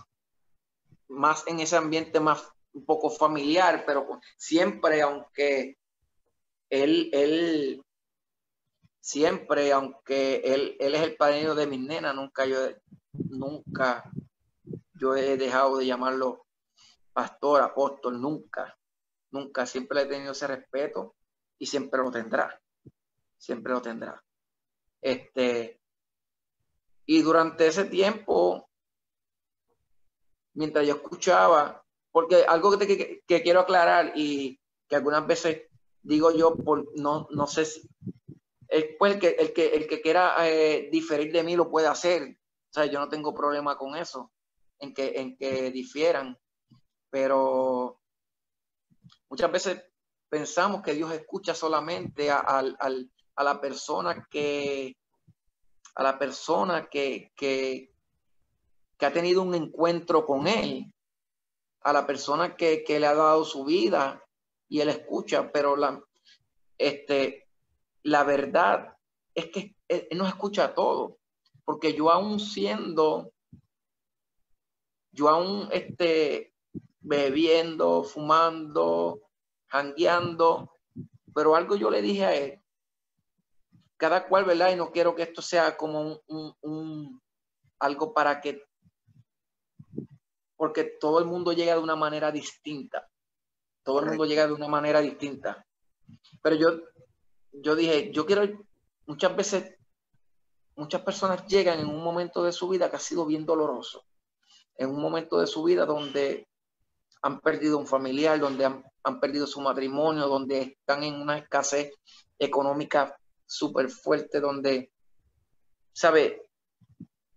más 1.09 1.47
en 1.47 1.61
ese 1.61 1.77
ambiente 1.77 2.19
más 2.19 2.51
un 2.73 2.85
poco 2.85 3.11
familiar, 3.11 3.85
pero 3.87 4.21
siempre, 4.37 5.03
aunque 5.03 5.79
él, 6.71 7.11
él 7.13 7.83
siempre, 9.01 9.73
aunque 9.73 10.37
él, 10.45 10.77
él 10.81 10.95
es 10.95 11.03
el 11.03 11.17
padrino 11.17 11.55
de 11.55 11.67
mis 11.67 11.81
nenas, 11.81 12.15
nunca 12.15 12.45
yo, 12.45 12.59
nunca 13.13 14.11
yo 14.95 15.15
he 15.15 15.37
dejado 15.37 15.79
de 15.79 15.87
llamarlo 15.87 16.47
pastor, 17.13 17.63
apóstol, 17.63 18.21
nunca, 18.21 18.77
nunca, 19.31 19.65
siempre 19.65 20.03
he 20.03 20.07
tenido 20.07 20.33
ese 20.33 20.47
respeto 20.47 21.15
y 21.59 21.67
siempre 21.67 22.03
lo 22.03 22.11
tendrá, 22.11 22.61
siempre 23.39 23.73
lo 23.73 23.83
tendrá. 23.83 24.23
Este, 25.01 25.81
y 27.07 27.23
durante 27.23 27.69
ese 27.69 27.85
tiempo, 27.85 28.69
mientras 30.55 30.87
yo 30.87 30.95
escuchaba, 30.95 31.85
porque 32.11 32.45
algo 32.45 32.77
que, 32.79 33.23
que, 33.27 33.43
quiero 33.43 33.61
aclarar 33.61 34.13
y 34.17 34.61
que 34.89 34.97
algunas 34.97 35.27
veces 35.27 35.63
digo 36.03 36.33
yo, 36.33 36.57
por, 36.57 36.89
no, 36.99 37.29
no 37.31 37.47
sé 37.47 37.65
si, 37.67 37.89
pues 38.99 39.15
el 39.15 39.21
que, 39.21 39.29
el 39.29 39.53
que, 39.53 39.69
el 39.69 39.87
que 39.87 40.01
quiera 40.01 40.35
eh, 40.49 40.89
diferir 40.91 41.33
de 41.33 41.43
mí 41.43 41.57
lo 41.57 41.71
puede 41.71 41.87
hacer. 41.87 42.39
O 42.71 42.73
sea, 42.73 42.87
yo 42.87 42.99
no 42.99 43.09
tengo 43.09 43.35
problema 43.35 43.77
con 43.79 43.97
eso, 43.97 44.33
en 44.79 44.93
que, 44.93 45.21
en 45.21 45.37
que 45.37 45.71
difieran. 45.71 46.39
Pero 47.11 48.01
muchas 49.29 49.53
veces 49.53 49.85
pensamos 50.29 50.83
que 50.83 50.95
Dios 50.95 51.13
escucha 51.13 51.55
solamente 51.55 52.31
a, 52.31 52.39
a 52.41 52.91
la 53.45 53.61
persona 53.61 54.27
que 54.31 54.97
a 55.95 56.03
la 56.03 56.19
persona 56.19 56.89
que, 56.91 57.33
que, 57.35 57.91
que, 58.99 59.07
ha 59.07 59.13
tenido 59.13 59.41
un 59.41 59.55
encuentro 59.55 60.27
con 60.27 60.47
Él, 60.47 60.93
a 61.81 61.93
la 61.93 62.07
persona 62.07 62.55
que, 62.55 62.85
que 62.85 63.01
le 63.01 63.07
ha 63.07 63.15
dado 63.15 63.45
su 63.45 63.65
vida 63.65 64.23
y 64.69 64.81
Él 64.81 64.91
escucha, 64.91 65.51
pero 65.51 65.75
la, 65.75 66.03
este, 66.77 67.49
la 68.03 68.25
verdad 68.25 68.97
es 69.35 69.51
que 69.51 69.77
él 69.89 70.09
no 70.17 70.27
escucha 70.27 70.75
todo, 70.75 71.19
porque 71.65 71.95
yo 71.95 72.11
aún 72.11 72.41
siendo, 72.41 73.33
yo 75.13 75.29
aún 75.29 75.69
este, 75.73 76.55
bebiendo, 77.01 78.05
fumando, 78.05 79.23
jangueando, 79.67 80.73
pero 81.35 81.55
algo 81.55 81.77
yo 81.77 81.91
le 81.91 82.03
dije 82.03 82.25
a 82.25 82.35
él, 82.35 82.61
cada 83.97 84.27
cual, 84.29 84.45
¿verdad? 84.45 84.73
Y 84.73 84.77
no 84.77 84.91
quiero 84.91 85.15
que 85.15 85.23
esto 85.23 85.43
sea 85.43 85.77
como 85.77 86.21
un, 86.27 87.23
algo 87.79 88.13
para 88.13 88.41
que, 88.41 88.63
porque 90.57 90.85
todo 91.01 91.19
el 91.19 91.27
mundo 91.27 91.53
llega 91.53 91.75
de 91.75 91.81
una 91.81 91.97
manera 91.97 92.31
distinta, 92.31 93.09
todo 93.83 94.01
el 94.01 94.07
mundo 94.07 94.25
llega 94.25 94.47
de 94.47 94.53
una 94.53 94.69
manera 94.69 95.01
distinta, 95.01 95.65
pero 96.43 96.57
yo 96.57 96.81
yo 97.63 97.75
dije, 97.75 98.11
yo 98.13 98.27
quiero, 98.27 98.43
muchas 99.07 99.37
veces, 99.37 99.77
muchas 100.77 101.03
personas 101.03 101.47
llegan 101.47 101.81
en 101.81 101.89
un 101.89 102.03
momento 102.03 102.43
de 102.43 102.53
su 102.53 102.69
vida 102.69 102.91
que 102.91 102.97
ha 102.97 103.01
sido 103.01 103.27
bien 103.27 103.47
doloroso, 103.47 104.05
en 104.77 104.91
un 104.91 105.01
momento 105.01 105.39
de 105.41 105.47
su 105.47 105.63
vida 105.63 105.87
donde 105.87 106.49
han 107.23 107.41
perdido 107.41 107.79
un 107.79 107.87
familiar, 107.87 108.39
donde 108.39 108.65
han, 108.65 109.21
perdido 109.21 109.47
su 109.47 109.61
matrimonio, 109.61 110.29
donde 110.29 110.77
están 110.79 111.03
en 111.03 111.15
una 111.15 111.39
escasez 111.39 111.93
económica 112.39 113.17
súper 113.47 113.89
fuerte, 113.89 114.41
donde, 114.41 114.93
¿sabe? 115.93 116.51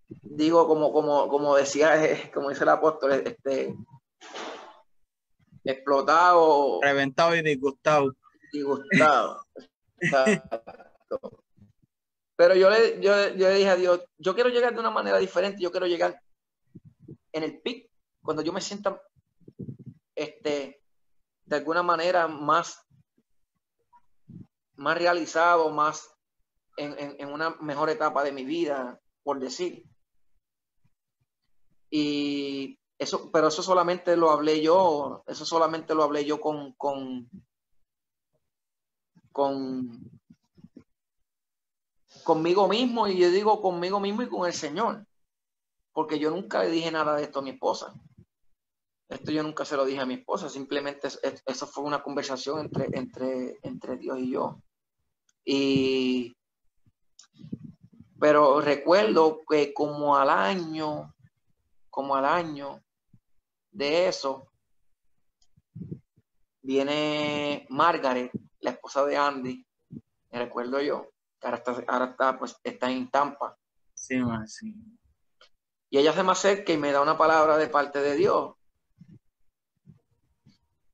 Digo, 0.07 0.68
como, 0.68 0.91
como, 0.91 1.28
como 1.28 1.55
decía, 1.55 1.93
como 2.34 2.49
dice 2.49 2.64
el 2.64 2.70
apóstol, 2.70 3.12
este, 3.14 3.76
explotado. 5.64 6.80
Reventado 6.82 7.36
y 7.36 7.41
disgustado. 7.41 8.16
Disgustado. 8.51 9.45
Pero 12.36 12.55
yo 12.55 12.70
le, 12.70 13.01
yo, 13.01 13.36
yo 13.36 13.49
le 13.49 13.55
dije 13.55 13.70
a 13.70 13.76
Dios, 13.76 14.01
yo 14.18 14.34
quiero 14.34 14.49
llegar 14.49 14.74
de 14.74 14.80
una 14.80 14.91
manera 14.91 15.18
diferente, 15.18 15.62
yo 15.62 15.72
quiero 15.72 15.88
llegar 15.88 16.22
en 17.34 17.43
el 17.43 17.62
pic, 17.62 17.89
cuando 18.22 18.41
yo 18.41 18.53
me 18.53 18.62
sienta 18.62 19.01
este, 20.16 20.82
de 21.45 21.55
alguna 21.55 21.84
manera 21.84 22.28
más, 22.28 22.86
más 24.80 24.98
realizado, 24.98 25.70
más 25.72 26.10
en, 26.78 27.28
una 27.28 27.50
mejor 27.60 27.90
etapa 27.90 28.24
de 28.24 28.32
mi 28.32 28.46
vida, 28.46 29.00
por 29.24 29.40
decir. 29.40 29.86
Y 31.90 32.80
eso, 32.98 33.30
pero 33.32 33.50
eso 33.50 33.62
solamente 33.62 34.16
lo 34.16 34.32
hablé 34.32 34.62
yo, 34.62 35.24
eso 35.28 35.46
solamente 35.46 35.94
lo 35.94 36.04
hablé 36.04 36.24
yo 36.24 36.40
con, 36.40 36.74
con, 36.74 37.30
con 39.34 40.10
conmigo 42.24 42.68
mismo 42.70 43.08
y 43.08 43.18
yo 43.18 43.32
digo 43.32 43.62
conmigo 43.62 44.00
mismo 44.00 44.22
y 44.22 44.30
con 44.30 44.48
el 44.48 44.54
Señor, 44.54 45.06
porque 45.92 46.20
yo 46.20 46.32
nunca 46.32 46.64
le 46.64 46.70
dije 46.70 46.92
nada 46.92 47.16
de 47.16 47.24
esto 47.24 47.40
a 47.40 47.42
mi 47.42 47.50
esposa. 47.50 47.94
Esto 49.10 49.32
yo 49.32 49.42
nunca 49.42 49.66
se 49.66 49.76
lo 49.76 49.86
dije 49.86 50.00
a 50.00 50.06
mi 50.06 50.14
esposa, 50.14 50.50
simplemente 50.50 51.10
eso 51.46 51.68
fue 51.68 51.84
una 51.84 52.02
conversación 52.02 52.60
entre, 52.60 52.88
entre, 52.94 53.58
entre 53.64 53.98
Dios 53.98 54.20
y 54.20 54.32
yo. 54.32 54.62
Y, 55.46 56.36
pero 58.20 58.62
recuerdo 58.62 59.42
que 59.50 59.74
como 59.74 60.18
al 60.18 60.30
año, 60.30 61.16
como 61.90 62.16
al 62.16 62.26
año 62.26 62.84
de 63.72 64.08
eso, 64.08 64.52
viene 66.62 67.66
Margaret 67.70 68.32
la 68.60 68.72
esposa 68.72 69.06
de 69.06 69.18
Andy, 69.18 69.66
me 70.32 70.40
recuerdo 70.40 70.82
yo, 70.82 71.10
que 71.40 71.48
ahora 71.48 71.58
está, 71.58 71.84
ahora 71.88 72.06
está, 72.06 72.38
pues, 72.38 72.56
está 72.64 72.92
en 72.92 73.10
Tampa. 73.10 73.58
Sí, 73.94 74.20
sí. 74.48 74.74
Y 75.90 75.98
ella 75.98 76.14
se 76.14 76.24
me 76.24 76.32
acerca 76.32 76.72
y 76.72 76.78
me 76.78 76.92
da 76.92 77.02
una 77.02 77.18
palabra 77.18 77.58
de 77.58 77.68
parte 77.68 78.00
de 78.00 78.16
Dios. 78.16 78.54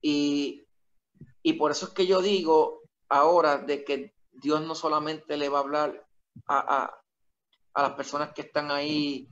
Y, 0.02 0.68
y 1.42 1.54
por 1.54 1.72
eso 1.72 1.88
es 1.88 1.94
que 1.94 2.08
yo 2.08 2.22
digo 2.22 2.82
ahora 3.10 3.58
de 3.58 3.84
que 3.84 4.15
Dios 4.42 4.62
no 4.62 4.76
solamente 4.76 5.38
le 5.38 5.50
va 5.50 5.60
a 5.60 5.62
hablar 5.62 6.08
a, 6.48 6.92
a, 7.74 7.82
las 7.82 7.94
personas 7.94 8.34
que 8.34 8.42
están 8.42 8.72
ahí 8.72 9.30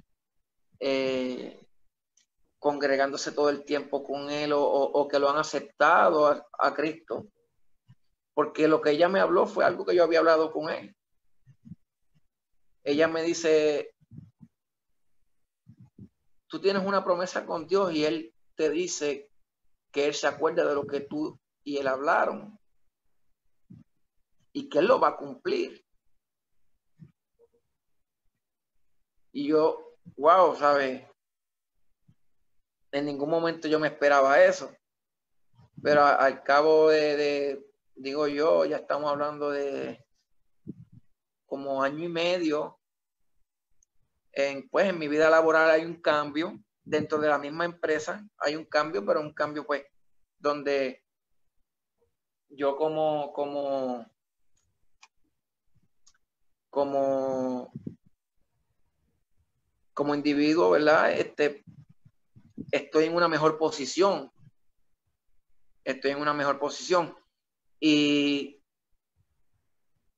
eh, 0.80 1.66
congregándose 2.60 3.32
todo 3.32 3.50
el 3.50 3.66
tiempo 3.66 4.04
con 4.04 4.30
Él 4.30 4.54
o, 4.54 4.62
o, 4.62 5.08
que 5.08 5.20
lo 5.20 5.30
han 5.30 5.38
aceptado 5.38 6.28
a, 6.28 6.46
a 6.60 6.74
Cristo, 6.74 7.28
porque 8.34 8.68
lo 8.68 8.82
que 8.82 8.92
ella 8.92 9.10
me 9.10 9.20
habló 9.20 9.46
fue 9.46 9.66
algo 9.66 9.86
que 9.86 9.96
yo 9.96 10.04
había 10.04 10.20
hablado 10.20 10.52
con 10.52 10.70
él. 10.70 10.96
Ella 12.84 13.08
me 13.08 13.24
dice, 13.24 13.96
tú 16.48 16.60
tienes 16.60 16.86
una 16.86 17.04
promesa 17.04 17.46
con 17.46 17.68
Dios 17.68 17.94
y 17.94 18.06
él 18.06 18.34
te 18.56 18.70
dice 18.70 19.30
que 19.92 20.08
él 20.08 20.14
se 20.14 20.28
acuerda 20.28 20.68
de 20.68 20.76
lo 20.76 20.86
que 20.86 21.02
tú 21.02 21.40
y 21.64 21.78
él 21.78 21.88
hablaron 21.88 22.60
y 24.54 24.70
que 24.70 24.80
él 24.80 24.86
lo 24.86 25.00
va 25.00 25.10
a 25.10 25.18
cumplir. 25.18 25.84
Y 29.32 29.48
yo, 29.48 29.98
wow, 30.16 30.56
¿sabes? 30.56 31.04
En 32.92 33.06
ningún 33.06 33.30
momento 33.30 33.68
yo 33.68 33.80
me 33.80 33.88
esperaba 33.88 34.44
eso. 34.44 34.72
Pero 35.82 36.06
al 36.06 36.44
cabo 36.44 36.90
de, 36.90 37.66
digo 37.96 38.28
yo, 38.28 38.64
ya 38.66 38.78
estamos 38.78 39.12
hablando 39.12 39.50
de 39.50 40.06
como 41.46 41.82
año 41.82 42.04
y 42.04 42.10
medio. 42.10 42.80
En, 44.32 44.70
pues 44.70 44.88
en 44.88 45.00
mi 45.00 45.08
vida 45.08 45.30
laboral 45.30 45.70
hay 45.72 45.86
un 45.86 46.02
cambio 46.02 46.64
dentro 46.84 47.18
de 47.20 47.28
la 47.28 47.38
misma 47.38 47.66
empresa, 47.66 48.28
hay 48.38 48.56
un 48.56 48.66
cambio, 48.66 49.06
pero 49.06 49.22
un 49.22 49.34
cambio 49.34 49.66
pues 49.66 49.86
donde 50.40 51.04
yo 52.50 52.76
como, 52.76 53.32
como, 53.34 54.13
como, 56.74 57.72
como 59.94 60.16
individuo, 60.16 60.72
¿verdad? 60.72 61.12
Este, 61.12 61.64
estoy 62.72 63.06
en 63.06 63.16
una 63.16 63.28
mejor 63.28 63.60
posición. 63.60 64.32
Estoy 65.84 66.12
en 66.12 66.18
una 66.18 66.34
mejor 66.34 66.58
posición. 66.58 67.16
Y 67.80 68.60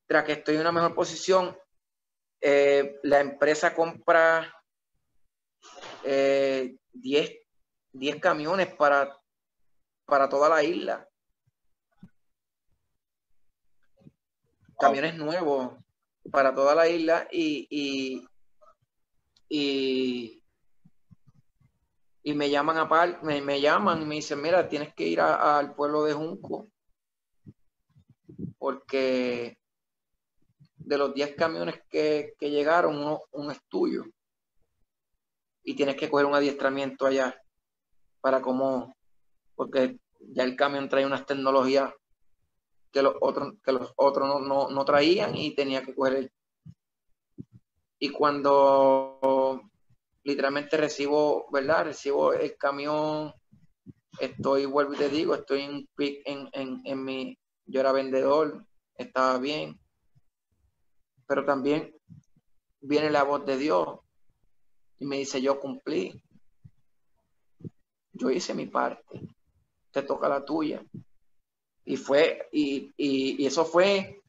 tras 0.07 0.23
que 0.23 0.31
estoy 0.31 0.55
en 0.55 0.61
una 0.61 0.71
mejor 0.71 0.95
posición, 0.95 1.57
eh, 2.39 3.01
la 3.03 3.19
empresa 3.19 3.75
compra 3.75 4.63
10 6.03 6.71
eh, 7.03 8.19
camiones 8.21 8.73
para, 8.75 9.19
para 10.05 10.29
toda 10.29 10.47
la 10.47 10.63
isla. 10.63 11.05
Camiones 14.79 15.15
nuevos 15.15 15.84
para 16.31 16.53
toda 16.53 16.75
la 16.75 16.87
isla 16.87 17.27
y, 17.31 17.67
y, 17.69 18.27
y, 19.49 20.43
y 22.23 22.33
me 22.33 22.49
llaman 22.49 22.77
a 22.77 23.19
me, 23.21 23.41
me 23.41 23.61
llaman 23.61 24.01
y 24.01 24.05
me 24.05 24.15
dicen, 24.15 24.41
mira, 24.41 24.67
tienes 24.67 24.93
que 24.93 25.07
ir 25.07 25.21
al 25.21 25.75
pueblo 25.75 26.03
de 26.03 26.13
Junco 26.13 26.67
porque 28.57 29.57
de 30.77 30.97
los 30.97 31.13
10 31.13 31.35
camiones 31.35 31.81
que, 31.89 32.35
llegaron, 32.39 32.97
uno, 32.97 33.21
uno 33.31 33.51
es 33.51 33.59
tuyo. 33.67 34.05
Y 35.63 35.75
tienes 35.75 35.95
que 35.95 36.09
coger 36.09 36.25
un 36.25 36.35
adiestramiento 36.35 37.05
allá 37.05 37.39
para 38.21 38.41
cómo, 38.41 38.95
porque 39.55 39.99
ya 40.19 40.43
el 40.43 40.55
camión 40.55 40.89
trae 40.89 41.05
unas 41.05 41.25
tecnologías 41.25 41.91
que 42.95 43.01
los 43.01 43.15
otros, 43.19 43.55
que 43.61 43.73
los 43.73 43.91
otros 43.97 44.41
no, 44.47 44.85
traían 44.85 45.35
y 45.35 45.53
tenía 45.53 45.83
que 45.83 45.93
coger 45.93 46.15
el... 46.15 46.31
Y 47.99 48.09
cuando 48.09 49.61
literalmente 50.23 50.77
recibo, 50.77 51.45
¿verdad? 51.51 51.87
Recibo 51.87 52.31
el 52.31 52.55
camión, 52.55 53.33
estoy, 54.17 54.65
vuelvo 54.65 54.93
y 54.93 54.97
te 54.97 55.09
digo, 55.09 55.35
estoy 55.35 55.63
en, 55.63 55.89
en, 55.97 56.49
en, 56.53 56.81
en 56.85 57.03
mi, 57.03 57.37
yo 57.65 57.81
era 57.81 57.91
vendedor, 57.91 58.65
estaba 58.95 59.39
bien, 59.39 59.77
pero 61.27 61.43
también 61.43 61.93
viene 62.79 63.11
la 63.11 63.23
voz 63.23 63.45
de 63.45 63.57
Dios 63.57 63.99
y 64.99 65.05
me 65.05 65.17
dice, 65.17 65.41
yo 65.41 65.59
cumplí, 65.59 66.23
yo 68.13 68.29
hice 68.31 68.53
mi 68.53 68.67
parte, 68.67 69.19
te 69.91 70.01
toca 70.01 70.29
la 70.29 70.45
tuya. 70.45 70.81
Y 71.85 71.97
fue, 71.97 72.49
y, 72.51 73.45
eso 73.45 73.63
fue 73.63 74.21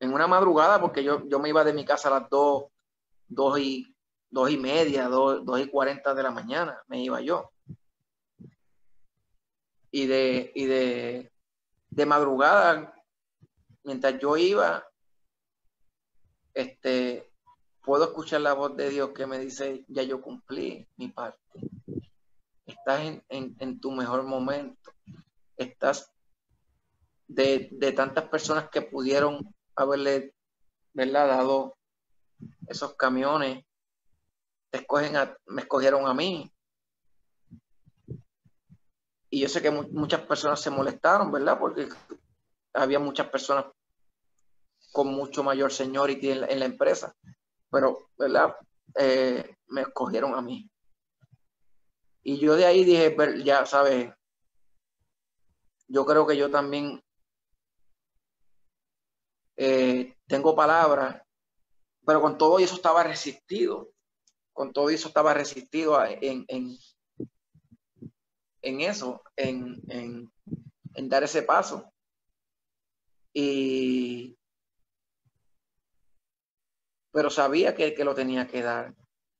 en 0.00 0.12
una 0.12 0.26
madrugada, 0.26 0.80
porque 0.80 1.02
yo, 1.02 1.26
yo 1.28 1.38
me 1.38 1.48
iba 1.48 1.64
de 1.64 1.72
mi 1.72 1.84
casa 1.84 2.08
a 2.08 2.20
las 2.20 2.28
dos, 2.28 2.64
dos 3.28 3.58
y, 3.58 3.94
dos 4.28 4.50
y 4.50 4.58
media, 4.58 5.08
dos, 5.08 5.44
dos 5.44 5.60
y 5.60 5.68
cuarenta 5.68 6.14
de 6.14 6.22
la 6.22 6.30
mañana, 6.30 6.82
me 6.88 7.02
iba 7.02 7.20
yo. 7.20 7.50
Y 9.90 10.06
de, 10.06 10.50
y 10.54 10.66
de, 10.66 11.32
de 11.90 12.06
madrugada 12.06 12.94
mientras 13.84 14.18
yo 14.18 14.36
iba, 14.36 14.84
este, 16.54 17.30
puedo 17.82 18.04
escuchar 18.04 18.40
la 18.40 18.54
voz 18.54 18.76
de 18.76 18.88
Dios 18.90 19.10
que 19.10 19.26
me 19.26 19.38
dice, 19.38 19.84
ya 19.88 20.02
yo 20.02 20.20
cumplí 20.20 20.88
mi 20.96 21.08
parte. 21.08 21.40
Estás 22.66 23.20
en, 23.28 23.80
tu 23.80 23.92
mejor 23.92 24.24
momento. 24.24 24.93
Estás 25.56 26.10
de, 27.28 27.92
tantas 27.96 28.28
personas 28.28 28.68
que 28.70 28.82
pudieron 28.82 29.54
haberle 29.76 30.34
¿verdad? 30.92 31.28
dado 31.28 31.76
esos 32.68 32.94
camiones. 32.94 33.64
Escogen 34.72 35.14
me 35.46 35.62
escogieron 35.62 36.06
a 36.06 36.14
mí. 36.14 36.50
Y 39.30 39.40
yo 39.40 39.48
sé 39.48 39.60
que 39.62 39.70
muchas 39.70 40.20
personas 40.22 40.60
se 40.60 40.70
molestaron, 40.70 41.32
¿verdad? 41.32 41.58
Porque 41.58 41.88
había 42.72 42.98
muchas 42.98 43.28
personas 43.28 43.66
con 44.92 45.08
mucho 45.08 45.42
mayor 45.42 45.72
seniority 45.72 46.30
en 46.30 46.40
la, 46.42 46.46
en 46.46 46.60
la 46.60 46.66
empresa, 46.66 47.16
pero, 47.68 48.10
¿verdad? 48.16 48.54
Eh, 48.96 49.56
me 49.66 49.82
escogieron 49.82 50.34
a 50.34 50.40
mí. 50.40 50.70
Y 52.22 52.38
yo 52.38 52.54
de 52.54 52.64
ahí 52.64 52.84
dije, 52.84 53.16
ya 53.42 53.66
sabes, 53.66 54.12
yo 55.88 56.04
creo 56.06 56.26
que 56.26 56.36
yo 56.36 56.50
también 56.50 57.02
eh, 59.56 60.16
tengo 60.26 60.54
palabras, 60.54 61.22
pero 62.04 62.20
con 62.20 62.36
todo 62.38 62.58
eso 62.58 62.74
estaba 62.74 63.02
resistido, 63.02 63.90
con 64.52 64.72
todo 64.72 64.90
eso 64.90 65.08
estaba 65.08 65.34
resistido 65.34 66.02
en, 66.04 66.44
en, 66.48 66.76
en 68.62 68.80
eso, 68.80 69.22
en, 69.36 69.80
en, 69.88 70.32
en 70.94 71.08
dar 71.08 71.24
ese 71.24 71.42
paso. 71.42 71.92
Y, 73.32 74.36
pero 77.12 77.30
sabía 77.30 77.74
que, 77.74 77.94
que 77.94 78.04
lo 78.04 78.14
tenía 78.14 78.46
que 78.46 78.62
dar. 78.62 78.94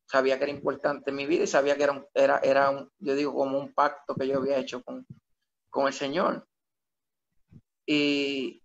Sabía 0.06 0.36
que 0.36 0.44
era 0.44 0.52
importante 0.52 1.10
en 1.10 1.16
mi 1.16 1.26
vida 1.26 1.44
y 1.44 1.46
sabía 1.46 1.76
que 1.76 1.84
era, 1.84 1.92
un, 1.92 2.06
era, 2.12 2.38
era 2.38 2.70
un, 2.70 2.90
yo 2.98 3.14
digo, 3.14 3.34
como 3.34 3.58
un 3.58 3.72
pacto 3.72 4.14
que 4.14 4.26
yo 4.28 4.38
había 4.38 4.58
hecho 4.58 4.82
con, 4.82 5.06
con 5.74 5.88
el 5.88 5.92
Señor. 5.92 6.46
Y, 7.84 8.62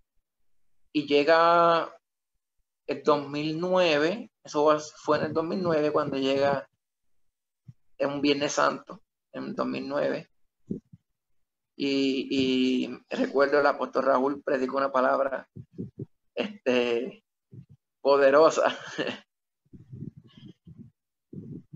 y 0.94 1.08
llega 1.08 1.92
el 2.86 3.02
2009, 3.04 4.32
eso 4.44 4.80
fue 4.98 5.18
en 5.18 5.26
el 5.26 5.34
2009 5.34 5.92
cuando 5.92 6.18
llega 6.18 6.70
en 7.98 8.12
un 8.12 8.22
Viernes 8.22 8.54
Santo, 8.54 9.02
en 9.34 9.56
2009, 9.56 10.30
y, 11.76 12.90
recuerdo 13.10 13.60
el 13.60 13.66
apóstol 13.66 14.06
Raúl 14.06 14.44
predicó 14.44 14.78
una 14.78 14.92
palabra 14.92 15.50
este, 16.36 17.24
poderosa. 18.02 18.78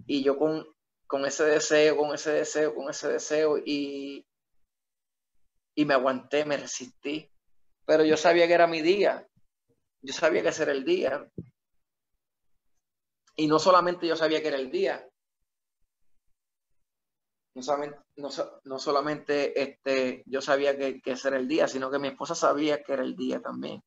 y 0.05 0.23
yo 0.23 0.38
con, 0.38 0.67
con 1.07 1.25
ese 1.25 1.45
deseo, 1.45 1.97
con 1.97 2.13
ese 2.13 2.31
deseo, 2.31 2.75
con 2.75 2.89
ese 2.89 3.07
deseo, 3.07 3.57
y, 3.57 4.25
y 5.76 5.86
me 5.86 5.93
aguanté, 5.93 6.45
me 6.45 6.57
resistí. 6.57 7.30
Pero 7.86 8.05
yo 8.05 8.17
sabía 8.17 8.47
que 8.47 8.53
era 8.53 8.67
mi 8.67 8.82
día. 8.82 9.28
Yo 10.01 10.13
sabía 10.13 10.41
que 10.41 10.61
era 10.61 10.71
el 10.71 10.84
día. 10.86 11.30
Y 13.36 13.47
no 13.47 13.59
solamente 13.59 14.07
yo 14.07 14.15
sabía 14.15 14.41
que 14.41 14.49
era 14.49 14.57
el 14.57 14.71
día, 14.71 15.07
no 17.55 17.61
solamente, 17.61 17.99
no, 18.15 18.80
solamente 18.80 19.61
este, 19.61 20.24
yo 20.26 20.41
sabía 20.41 20.76
que, 20.76 21.01
que, 21.01 21.11
era 21.11 21.38
el 21.38 21.47
día, 21.47 21.67
sino 21.67 21.91
que 21.91 21.99
mi 21.99 22.07
esposa 22.07 22.34
sabía 22.34 22.82
que 22.82 22.93
era 22.93 23.03
el 23.03 23.15
día 23.15 23.41
también. 23.41 23.84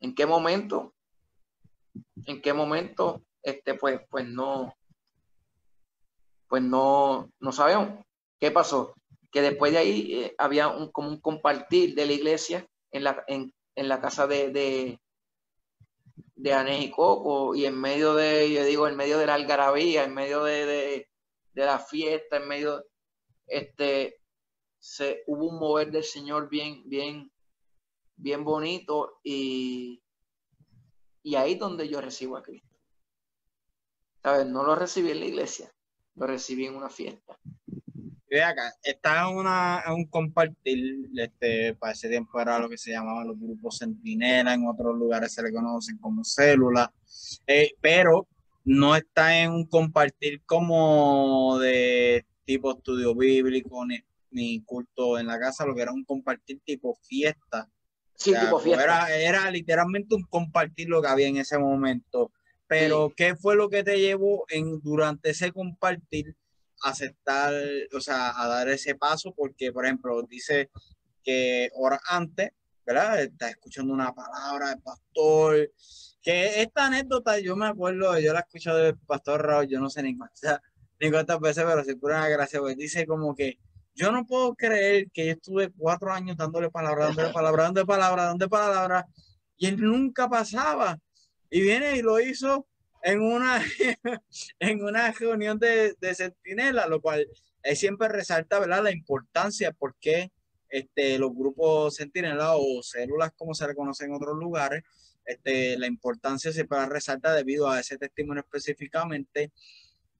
¿En 0.00 0.14
qué 0.14 0.24
momento? 0.24 0.94
¿En 2.24 2.40
qué 2.40 2.54
momento? 2.54 3.22
Este, 3.42 3.74
pues, 3.74 4.00
pues 4.08 4.26
no, 4.26 4.74
pues 6.48 6.62
no, 6.62 7.30
no 7.38 7.52
sabemos. 7.52 8.02
¿Qué 8.40 8.50
pasó? 8.50 8.94
Que 9.32 9.42
después 9.42 9.72
de 9.72 9.78
ahí 9.78 10.14
eh, 10.14 10.34
había 10.38 10.68
un, 10.68 10.92
como 10.92 11.08
un 11.08 11.20
compartir 11.20 11.94
de 11.96 12.06
la 12.06 12.12
iglesia 12.12 12.68
en 12.92 13.04
la, 13.04 13.24
en, 13.26 13.52
la 13.74 14.00
casa 14.00 14.26
de, 14.26 14.50
de, 14.50 15.00
de 16.36 16.78
y 16.78 16.90
Coco 16.90 17.54
y 17.54 17.66
en 17.66 17.80
medio 17.80 18.14
de, 18.14 18.52
yo 18.52 18.64
digo, 18.64 18.86
en 18.86 18.96
medio 18.96 19.18
de 19.18 19.26
la 19.26 19.34
algarabía, 19.34 20.04
en 20.04 20.14
medio 20.14 20.44
de 20.44 21.08
de 21.54 21.64
la 21.64 21.78
fiesta, 21.78 22.36
en 22.36 22.48
medio, 22.48 22.84
este, 23.46 24.20
se, 24.78 25.22
hubo 25.26 25.48
un 25.48 25.58
mover 25.58 25.90
del 25.90 26.04
Señor 26.04 26.48
bien, 26.48 26.82
bien, 26.88 27.30
bien 28.16 28.44
bonito 28.44 29.20
y, 29.22 30.02
y 31.22 31.34
ahí 31.34 31.56
donde 31.56 31.88
yo 31.88 32.00
recibo 32.00 32.36
a 32.36 32.42
Cristo. 32.42 32.68
¿Sabes? 34.22 34.46
No 34.46 34.64
lo 34.64 34.76
recibí 34.76 35.10
en 35.10 35.20
la 35.20 35.26
iglesia, 35.26 35.72
lo 36.14 36.26
recibí 36.26 36.66
en 36.66 36.76
una 36.76 36.88
fiesta. 36.88 37.38
Ve 38.32 38.42
acá, 38.42 38.72
está 38.82 39.28
en, 39.28 39.36
una, 39.36 39.84
un 39.94 40.06
compartir, 40.06 41.06
este, 41.14 41.74
para 41.74 41.92
ese 41.92 42.08
tiempo 42.08 42.40
era 42.40 42.58
lo 42.58 42.66
que 42.66 42.78
se 42.78 42.90
llamaban 42.90 43.26
los 43.26 43.38
grupos 43.38 43.80
centinela, 43.80 44.54
en 44.54 44.66
otros 44.66 44.96
lugares 44.96 45.34
se 45.34 45.42
le 45.42 45.52
conocen 45.52 45.98
como 45.98 46.24
células, 46.24 46.88
eh, 47.46 47.74
pero 47.82 48.26
no 48.64 48.96
está 48.96 49.38
en 49.38 49.52
un 49.52 49.66
compartir 49.66 50.40
como 50.46 51.58
de 51.58 52.24
tipo 52.46 52.72
estudio 52.72 53.14
bíblico 53.14 53.84
ni, 54.30 54.62
culto 54.62 55.18
en 55.18 55.26
la 55.26 55.38
casa, 55.38 55.66
lo 55.66 55.74
que 55.74 55.82
era 55.82 55.92
un 55.92 56.06
compartir 56.06 56.58
tipo 56.64 56.96
fiesta. 57.02 57.68
Sí, 58.14 58.32
tipo 58.32 58.58
fiesta. 58.60 59.14
Era, 59.14 59.50
literalmente 59.50 60.14
un 60.14 60.22
compartir 60.22 60.88
lo 60.88 61.02
que 61.02 61.08
había 61.08 61.28
en 61.28 61.36
ese 61.36 61.58
momento. 61.58 62.32
Pero, 62.66 63.12
¿qué 63.14 63.36
fue 63.36 63.56
lo 63.56 63.68
que 63.68 63.84
te 63.84 64.00
llevó 64.00 64.46
en 64.48 64.80
durante 64.80 65.28
ese 65.28 65.52
compartir 65.52 66.34
aceptar, 66.82 67.54
o 67.94 68.00
sea, 68.00 68.40
a 68.40 68.48
dar 68.48 68.68
ese 68.68 68.94
paso? 68.94 69.32
Porque, 69.34 69.72
por 69.72 69.84
ejemplo, 69.84 70.22
dice 70.22 70.70
que 71.22 71.70
horas 71.74 72.00
antes, 72.08 72.50
¿verdad? 72.84 73.22
Está 73.22 73.48
escuchando 73.48 73.92
una 73.92 74.12
palabra 74.12 74.70
del 74.70 74.82
pastor 74.82 75.70
que 76.22 76.62
esta 76.62 76.86
anécdota, 76.86 77.38
yo 77.40 77.56
me 77.56 77.66
acuerdo, 77.66 78.18
yo 78.18 78.32
la 78.32 78.40
he 78.40 78.42
escuchado 78.42 78.78
del 78.78 78.96
pastor 78.96 79.44
Raúl, 79.44 79.66
yo 79.66 79.80
no 79.80 79.90
sé 79.90 80.02
ni 80.02 80.16
cuántas, 80.16 80.60
ni 81.00 81.10
cuántas 81.10 81.40
veces, 81.40 81.64
pero 81.64 81.84
si 81.84 81.96
pura 81.96 82.18
una 82.18 82.28
gracia, 82.28 82.60
pues 82.60 82.76
dice 82.76 83.06
como 83.06 83.34
que 83.34 83.58
yo 83.94 84.12
no 84.12 84.24
puedo 84.24 84.54
creer 84.54 85.10
que 85.12 85.26
yo 85.26 85.32
estuve 85.32 85.70
cuatro 85.76 86.12
años 86.12 86.36
dándole 86.36 86.70
palabra, 86.70 87.06
dándole 87.06 87.32
palabra, 87.32 87.64
dándole 87.64 87.86
palabra, 87.86 88.24
dándole 88.24 88.48
palabra, 88.48 89.06
y 89.56 89.66
él 89.66 89.80
nunca 89.80 90.28
pasaba. 90.28 90.98
Y 91.50 91.60
viene 91.60 91.96
y 91.96 92.02
lo 92.02 92.18
hizo 92.18 92.66
en 93.02 93.20
una, 93.20 93.62
en 94.58 94.82
una 94.82 95.12
reunión 95.12 95.58
de, 95.58 95.94
de 96.00 96.14
centinela, 96.14 96.86
lo 96.86 97.00
cual 97.00 97.26
él 97.62 97.76
siempre 97.76 98.08
resalta 98.08 98.58
¿verdad? 98.58 98.82
la 98.82 98.92
importancia, 98.92 99.72
porque 99.72 100.30
este, 100.68 101.18
los 101.18 101.34
grupos 101.34 101.96
centinela 101.96 102.56
o 102.56 102.82
células, 102.82 103.32
como 103.36 103.54
se 103.54 103.66
le 103.66 103.74
conoce 103.74 104.04
en 104.04 104.14
otros 104.14 104.36
lugares, 104.38 104.82
este, 105.24 105.78
la 105.78 105.86
importancia 105.86 106.52
se 106.52 106.64
puede 106.64 106.86
resaltar 106.86 107.36
debido 107.36 107.68
a 107.68 107.80
ese 107.80 107.98
testimonio 107.98 108.42
específicamente, 108.42 109.52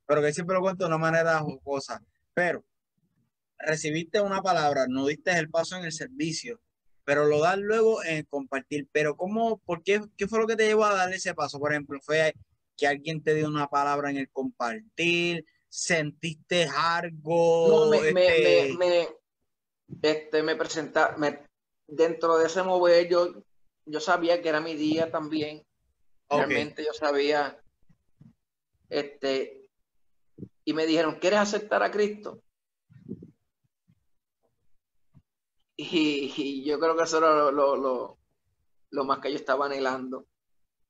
pero 0.07 0.21
que 0.21 0.33
siempre 0.33 0.55
lo 0.55 0.63
cuento 0.63 0.85
de 0.85 0.89
una 0.89 0.99
manera 0.99 1.39
jocosa. 1.39 2.03
Pero 2.35 2.65
recibiste 3.59 4.21
una 4.21 4.43
palabra, 4.43 4.87
no 4.89 5.07
diste 5.07 5.33
el 5.33 5.51
paso 5.51 5.77
en 5.77 5.85
el 5.85 5.93
servicio, 5.93 6.61
pero 7.05 7.25
lo 7.25 7.41
das 7.41 7.59
luego 7.59 8.03
en 8.05 8.25
compartir. 8.25 8.89
Pero 8.93 9.17
¿cómo, 9.17 9.59
por 9.59 9.83
qué, 9.83 10.01
qué 10.17 10.29
fue 10.29 10.39
lo 10.39 10.47
que 10.47 10.57
te 10.57 10.67
llevó 10.67 10.85
a 10.85 10.95
dar 10.95 11.13
ese 11.13 11.35
paso? 11.35 11.59
Por 11.59 11.73
ejemplo, 11.73 11.99
fue 12.03 12.35
que 12.77 12.87
alguien 12.87 13.23
te 13.23 13.35
dio 13.35 13.49
una 13.49 13.69
palabra 13.69 14.11
en 14.11 14.17
el 14.17 14.31
compartir, 14.31 15.45
sentiste 15.69 16.67
algo. 16.67 17.87
No, 17.87 17.91
me, 17.91 18.09
este... 18.09 18.77
me, 18.77 18.87
me, 18.87 19.09
este, 20.03 20.43
me 20.43 20.57
presenta, 20.57 21.17
dentro 21.87 22.39
de 22.39 22.47
ese 22.47 22.63
mover 22.63 23.09
yo, 23.09 23.45
yo 23.85 24.01
sabía 24.01 24.41
que 24.41 24.49
era 24.49 24.61
mi 24.61 24.75
día 24.75 25.11
también. 25.11 25.65
Realmente 26.29 26.83
yo 26.83 26.95
sabía, 26.95 27.61
este, 28.89 29.69
y 30.65 30.73
me 30.73 30.87
dijeron, 30.87 31.19
¿quieres 31.21 31.41
aceptar 31.41 31.83
a 31.83 31.91
Cristo? 31.91 32.43
Y, 35.77 36.65
yo 36.65 36.79
creo 36.79 36.97
que 36.97 37.03
eso 37.03 37.19
era 37.19 37.51
lo, 37.51 38.19
lo, 38.91 39.05
más 39.05 39.19
que 39.19 39.31
yo 39.31 39.37
estaba 39.37 39.67
anhelando. 39.67 40.27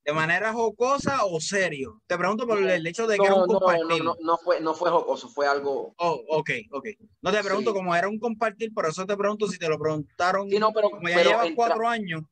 ¿De 0.04 0.12
manera 0.12 0.52
jocosa 0.52 1.24
o 1.24 1.40
serio? 1.40 2.02
Te 2.08 2.18
pregunto 2.18 2.46
por 2.46 2.58
el 2.58 2.86
hecho 2.86 3.06
de 3.06 3.16
que 3.16 3.24
era 3.24 3.36
un 3.36 3.46
compartir. 3.46 4.02
No, 4.02 4.16
no, 4.20 4.36
fue, 4.36 4.60
no 4.60 4.74
fue 4.74 4.90
jocoso, 4.90 5.28
fue 5.28 5.46
algo. 5.46 5.94
Oh, 5.98 6.20
ok, 6.28 6.50
ok. 6.72 6.86
No 7.20 7.30
te 7.30 7.42
pregunto 7.42 7.72
cómo 7.72 7.94
era 7.94 8.08
un 8.08 8.18
compartir, 8.18 8.74
por 8.74 8.86
eso 8.86 9.06
te 9.06 9.16
pregunto 9.16 9.46
si 9.46 9.58
te 9.58 9.68
lo 9.68 9.78
preguntaron. 9.78 10.48
Sí, 10.48 10.58
no, 10.58 10.72
pero, 10.72 10.90
como 10.90 11.08
ya 11.08 11.22
llevas 11.22 11.48
cuatro 11.54 11.86
años. 11.86 12.22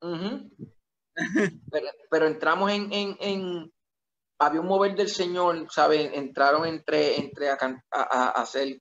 pero, 2.10 2.26
entramos 2.26 2.72
en, 2.72 2.92
en, 2.92 3.16
en, 3.20 3.72
Había 4.38 4.60
un 4.60 4.66
mover 4.66 4.96
del 4.96 5.08
Señor, 5.08 5.66
¿sabes? 5.70 6.10
Entraron 6.14 6.66
entre, 6.66 7.16
entre 7.20 7.48
a, 7.48 7.58
a 7.90 8.28
hacer 8.30 8.80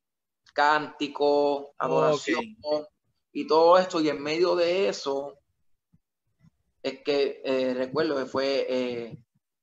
cántico, 0.53 1.75
adoración 1.77 2.41
y 3.31 3.47
todo 3.47 3.77
esto. 3.77 4.01
Y 4.01 4.09
en 4.09 4.21
medio 4.21 4.55
de 4.55 4.89
eso, 4.89 5.37
es 6.83 7.03
que 7.03 7.41
eh, 7.43 7.73
recuerdo 7.73 8.17
que 8.17 8.25
fue 8.25 8.65
eh, 8.67 9.17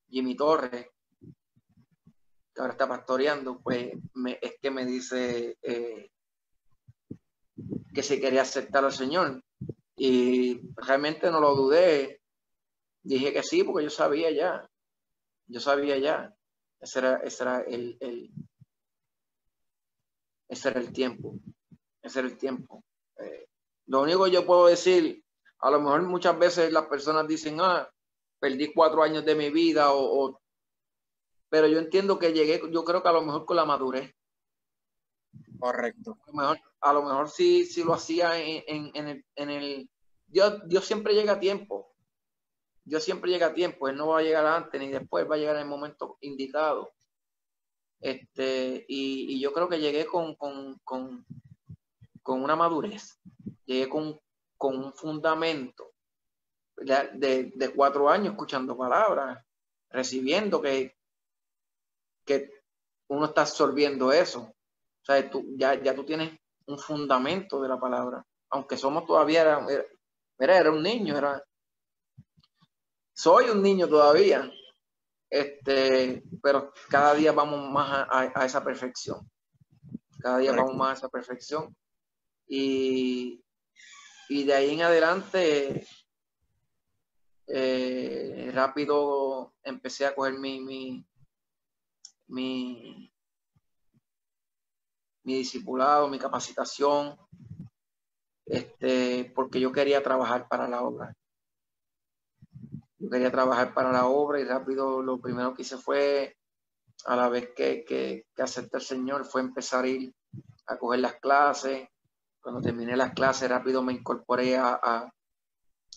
Jimmy 0.09 0.37
Torres, 0.37 0.87
que 1.21 2.61
ahora 2.61 2.73
está 2.73 2.89
pastoreando, 2.89 3.61
pues 3.61 3.93
es 4.41 4.55
que 4.61 4.71
me 4.71 4.85
dice 4.85 5.59
eh, 5.63 6.11
que 7.93 8.03
se 8.03 8.21
quería 8.21 8.43
aceptar 8.43 8.85
al 8.85 8.93
Señor. 8.93 9.43
Y 9.97 10.61
realmente 10.77 11.31
no 11.31 11.41
lo 11.41 11.57
dudé. 11.57 12.21
Dije 13.03 13.33
que 13.33 13.43
sí, 13.43 13.65
porque 13.65 13.85
yo 13.85 13.91
sabía 13.91 14.31
ya. 14.31 14.71
Yo 15.47 15.61
sabía 15.61 15.99
ya. 15.99 16.33
Ese 16.81 17.01
era, 17.01 17.17
ese 17.17 17.43
era 17.43 17.61
el, 17.63 17.97
el, 18.01 18.31
ese 20.49 20.69
era 20.69 20.79
el 20.79 20.93
tiempo. 20.93 21.35
Ese 22.01 22.21
era 22.21 22.29
el 22.29 22.39
tiempo. 22.39 22.85
lo 23.87 24.03
único 24.03 24.25
que 24.25 24.31
yo 24.31 24.47
puedo 24.47 24.67
decir 24.67 25.25
a 25.61 25.71
lo 25.71 25.81
mejor 25.81 26.03
muchas 26.03 26.39
veces 26.39 26.73
las 26.73 26.87
personas 26.87 27.27
dicen, 27.27 27.59
ah, 27.61 27.89
perdí 28.39 28.73
cuatro 28.73 29.03
años 29.03 29.25
de 29.25 29.35
mi 29.35 29.51
vida, 29.51 29.93
o, 29.93 30.41
pero 31.49 31.67
yo 31.67 31.79
entiendo 31.79 32.19
que 32.19 32.33
llegué, 32.33 32.61
yo 32.71 32.85
creo 32.85 33.03
que 33.03 33.09
a 33.09 33.13
lo 33.13 33.23
mejor 33.23 33.45
con 33.45 33.57
la 33.57 33.65
madurez. 33.65 34.15
Correcto. 35.59 36.17
A 36.23 36.31
lo 36.31 36.33
mejor, 36.37 36.59
a 36.81 36.93
lo 36.93 37.03
mejor 37.03 37.29
sí, 37.29 37.65
sí 37.65 37.83
lo 37.83 37.95
hacía 37.95 38.39
en, 38.39 38.95
el, 38.95 39.25
en 39.35 39.51
el 39.51 39.91
Dios, 40.27 40.69
Dios 40.69 40.85
siempre 40.85 41.15
llega 41.15 41.35
a 41.35 41.41
tiempo. 41.41 41.95
Dios 42.85 43.03
siempre 43.03 43.31
llega 43.31 43.49
a 43.49 43.55
tiempo. 43.55 43.89
Él 43.89 43.97
no 43.97 44.09
va 44.09 44.21
a 44.21 44.23
llegar 44.23 44.47
antes 44.47 44.81
ni 44.81 44.89
después, 44.89 45.29
va 45.29 45.35
a 45.35 45.39
llegar 45.39 45.57
en 45.57 45.63
el 45.63 45.69
momento 45.69 46.19
indicado. 46.21 46.93
Este, 48.01 48.85
y, 48.89 49.41
yo 49.41 49.53
creo 49.53 49.69
que 49.69 49.81
llegué 49.81 50.07
con, 50.07 50.35
con, 50.37 50.79
con, 50.85 51.27
con 52.23 52.43
una 52.43 52.57
madurez. 52.57 53.19
Llegué 53.65 53.89
con, 53.89 54.21
con 54.59 54.77
un 54.77 54.93
fundamento 54.93 55.93
de, 56.77 57.73
cuatro 57.75 58.11
años 58.11 58.33
escuchando 58.33 58.77
palabras, 58.77 59.43
recibiendo 59.91 60.61
que, 60.61 60.97
que 62.25 62.51
uno 63.09 63.27
está 63.27 63.43
absorbiendo 63.43 64.13
eso. 64.13 64.41
O 64.41 65.05
sea, 65.05 65.31
tú, 65.31 65.45
ya, 65.57 65.81
ya 65.83 65.95
tú 65.95 66.05
tienes 66.05 66.39
un 66.67 66.79
fundamento 66.79 67.61
de 67.63 67.69
la 67.69 67.81
palabra. 67.81 68.25
Aunque 68.51 68.77
somos 68.77 69.07
todavía, 69.07 69.43
era, 69.43 70.59
era, 70.59 70.71
un 70.71 70.83
niño, 70.83 71.17
era, 71.17 71.43
soy 73.15 73.51
un 73.51 73.63
niño 73.63 73.89
todavía, 73.89 74.51
este, 75.31 76.23
pero 76.43 76.73
cada 76.89 77.15
día 77.15 77.33
vamos 77.33 77.71
más 77.71 78.07
a, 78.11 78.45
esa 78.45 78.63
perfección. 78.63 79.31
Cada 80.21 80.39
día 80.39 80.53
vamos 80.53 80.75
más 80.75 80.91
a 80.91 80.99
esa 80.99 81.09
perfección. 81.09 81.75
Y, 82.47 83.43
y 84.29 84.45
de 84.45 84.55
ahí 84.55 84.75
en 84.75 84.83
adelante, 84.83 85.87
eh, 87.47 88.51
rápido 88.53 89.55
empecé 89.63 90.05
a 90.05 90.15
coger 90.15 90.39
mi, 90.39 90.61
mi, 90.61 91.07
mi, 92.27 93.11
discipulado, 95.25 96.09
mi 96.09 96.19
capacitación, 96.19 97.17
este, 98.45 99.33
porque 99.35 99.61
yo 99.61 99.73
quería 99.73 100.03
trabajar 100.03 100.47
para 100.49 100.69
la 100.69 100.83
obra. 100.83 101.15
Yo 102.99 103.09
quería 103.09 103.31
trabajar 103.31 103.73
para 103.73 103.93
la 103.93 104.07
obra 104.07 104.41
y 104.41 104.45
rápido 104.45 105.03
lo 105.03 105.21
primero 105.21 105.55
que 105.55 105.63
hice 105.63 105.79
fue, 105.79 106.37
a 107.07 107.17
la 107.17 107.29
vez 107.29 107.51
que, 107.57 107.85
que, 107.85 108.27
que 108.35 108.43
acepté 108.43 108.77
al 108.77 108.83
Señor, 108.83 109.25
fue 109.25 109.41
empezar 109.41 109.85
a 109.85 109.89
ir 109.89 110.13
a 110.67 110.77
coger 110.77 111.01
las 111.01 111.15
clases, 111.15 111.89
cuando 112.49 112.63
terminé 112.63 112.97
las 112.97 113.13
clases, 113.13 113.51
rápido 113.51 113.83
me 113.83 113.93
incorporé 113.93 114.57
a, 114.57 115.13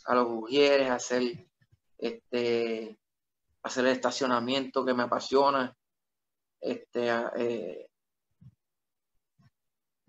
los 0.10 0.28
bujieres, 0.28 0.90
a 0.90 0.96
hacer, 0.96 1.48
este, 1.98 3.00
hacer 3.64 3.86
el 3.86 3.94
estacionamiento 3.94 4.84
que 4.84 4.94
me 4.94 5.04
apasiona. 5.04 5.74
Este, 6.60 7.08
eh, 7.38 7.88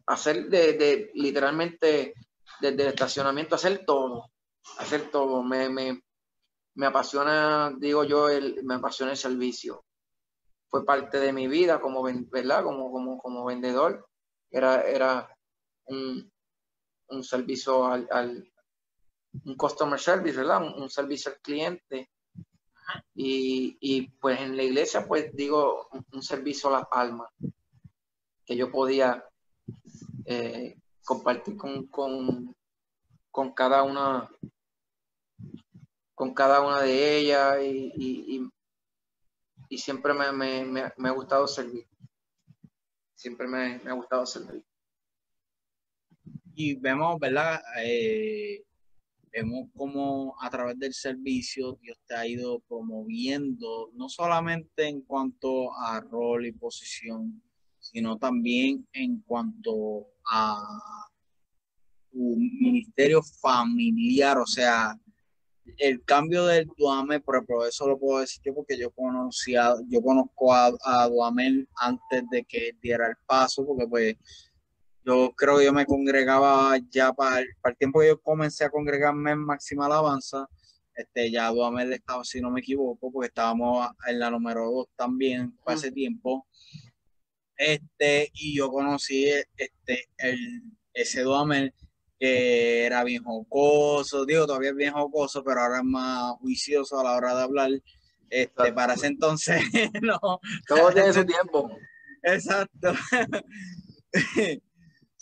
hacer 0.04 0.48
de, 0.48 1.12
literalmente 1.14 2.14
desde 2.60 2.82
el 2.82 2.88
estacionamiento, 2.88 3.54
hacer 3.54 3.84
todo, 3.86 4.28
hacer 4.78 5.12
todo. 5.12 5.44
Me, 5.44 5.68
me, 5.68 6.86
apasiona, 6.86 7.72
digo 7.78 8.02
yo, 8.02 8.28
el, 8.28 8.64
me 8.64 8.74
apasiona 8.74 9.12
el 9.12 9.16
servicio. 9.16 9.84
Fue 10.66 10.84
parte 10.84 11.20
de 11.20 11.32
mi 11.32 11.46
vida 11.46 11.80
como, 11.80 12.02
¿verdad? 12.02 12.64
Como, 12.64 12.90
como, 12.90 13.16
como 13.18 13.44
vendedor. 13.44 14.08
Era, 14.50 14.82
era 14.82 15.28
un, 15.84 16.31
servicio 17.20 17.84
al, 17.86 18.52
un 19.44 19.56
customer 19.56 19.98
service, 19.98 20.36
¿verdad? 20.36 20.62
Un, 20.62 20.88
servicio 20.88 21.32
al 21.32 21.38
cliente. 21.40 22.10
Y, 23.14 24.08
pues 24.20 24.40
en 24.40 24.56
la 24.56 24.62
iglesia, 24.62 25.06
pues 25.06 25.34
digo, 25.34 25.88
un, 26.12 26.22
servicio 26.22 26.68
a 26.68 26.80
las 26.80 26.88
almas, 26.90 27.30
que 28.44 28.56
yo 28.56 28.70
podía 28.70 29.24
eh, 30.26 30.78
compartir 31.04 31.56
con, 31.56 31.86
con, 31.86 33.52
cada 33.54 33.82
una 33.82 34.28
con 36.14 36.34
cada 36.34 36.60
una 36.60 36.80
de 36.82 37.18
ellas 37.18 37.58
y, 37.62 38.50
y, 39.68 39.78
siempre 39.78 40.12
me, 40.12 40.30
me, 40.32 40.92
me, 40.96 41.08
ha 41.08 41.12
gustado 41.12 41.46
servir. 41.46 41.86
Siempre 43.14 43.48
me, 43.48 43.78
me 43.78 43.90
ha 43.90 43.94
gustado 43.94 44.26
servir 44.26 44.64
y 46.54 46.74
vemos, 46.74 47.18
¿verdad? 47.18 47.60
Eh, 47.84 48.62
vemos 49.32 49.68
cómo 49.74 50.34
a 50.40 50.50
través 50.50 50.78
del 50.78 50.92
servicio 50.92 51.78
Dios 51.80 51.98
te 52.06 52.14
ha 52.14 52.26
ido 52.26 52.60
promoviendo, 52.60 53.90
no 53.94 54.08
solamente 54.08 54.86
en 54.86 55.02
cuanto 55.02 55.74
a 55.74 56.00
rol 56.00 56.46
y 56.46 56.52
posición, 56.52 57.42
sino 57.78 58.18
también 58.18 58.86
en 58.92 59.20
cuanto 59.20 60.06
a 60.30 60.56
tu 62.10 62.36
ministerio 62.36 63.22
familiar, 63.22 64.38
o 64.38 64.46
sea, 64.46 64.98
el 65.78 66.04
cambio 66.04 66.46
del 66.46 66.68
Duame, 66.76 67.20
por 67.20 67.44
eso 67.66 67.88
lo 67.88 67.98
puedo 67.98 68.20
decir 68.20 68.42
yo 68.44 68.54
porque 68.54 68.78
yo 68.78 68.90
conocía, 68.90 69.74
yo 69.88 70.02
conozco 70.02 70.52
a, 70.52 70.72
a 70.84 71.08
Duamel 71.08 71.68
antes 71.76 72.24
de 72.30 72.44
que 72.44 72.72
diera 72.82 73.08
el 73.08 73.16
paso, 73.26 73.64
porque 73.66 73.86
pues 73.86 74.16
yo 75.04 75.32
creo 75.36 75.58
que 75.58 75.64
yo 75.64 75.72
me 75.72 75.86
congregaba 75.86 76.76
ya 76.90 77.12
para 77.12 77.40
el, 77.40 77.48
para 77.60 77.72
el 77.72 77.78
tiempo 77.78 78.00
que 78.00 78.08
yo 78.08 78.20
comencé 78.20 78.64
a 78.64 78.70
congregarme 78.70 79.32
en 79.32 79.38
Máxima 79.38 79.86
Alabanza, 79.86 80.48
este, 80.94 81.30
ya 81.30 81.48
Duamel 81.50 81.92
estaba, 81.92 82.24
si 82.24 82.40
no 82.40 82.50
me 82.50 82.60
equivoco, 82.60 83.10
porque 83.10 83.28
estábamos 83.28 83.88
en 84.06 84.18
la 84.18 84.30
número 84.30 84.70
2 84.70 84.86
también 84.96 85.56
para 85.64 85.78
ese 85.78 85.90
tiempo. 85.90 86.46
Este, 87.56 88.30
y 88.34 88.56
yo 88.56 88.70
conocí 88.70 89.26
este, 89.56 90.08
el, 90.18 90.62
ese 90.92 91.22
Duamel 91.22 91.74
que 92.18 92.84
era 92.84 93.02
bien 93.02 93.24
jocoso, 93.24 94.24
digo, 94.24 94.46
todavía 94.46 94.70
es 94.70 94.76
bien 94.76 94.92
jocoso, 94.92 95.42
pero 95.42 95.60
ahora 95.60 95.78
es 95.78 95.84
más 95.84 96.34
juicioso 96.40 97.00
a 97.00 97.04
la 97.04 97.16
hora 97.16 97.34
de 97.34 97.42
hablar. 97.42 97.70
Este, 98.30 98.72
para 98.72 98.94
ese 98.94 99.08
entonces, 99.08 99.60
no. 100.02 100.18
Todo 100.66 100.92
tiene 100.92 101.12
su 101.12 101.24
tiempo. 101.26 101.70
Exacto. 102.22 102.94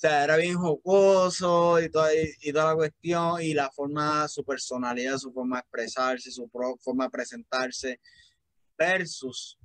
sea, 0.00 0.24
era 0.24 0.36
bien 0.36 0.56
jocoso 0.56 1.80
y 1.80 1.90
toda, 1.90 2.10
y, 2.14 2.52
toda 2.52 2.66
la 2.66 2.74
cuestión, 2.74 3.42
y 3.42 3.52
la 3.52 3.70
forma, 3.70 4.26
su 4.28 4.44
personalidad, 4.44 5.18
su 5.18 5.32
forma 5.32 5.56
de 5.56 5.60
expresarse, 5.60 6.30
su 6.30 6.48
forma 6.80 7.04
de 7.04 7.10
presentarse, 7.10 8.00
versus 8.78 9.58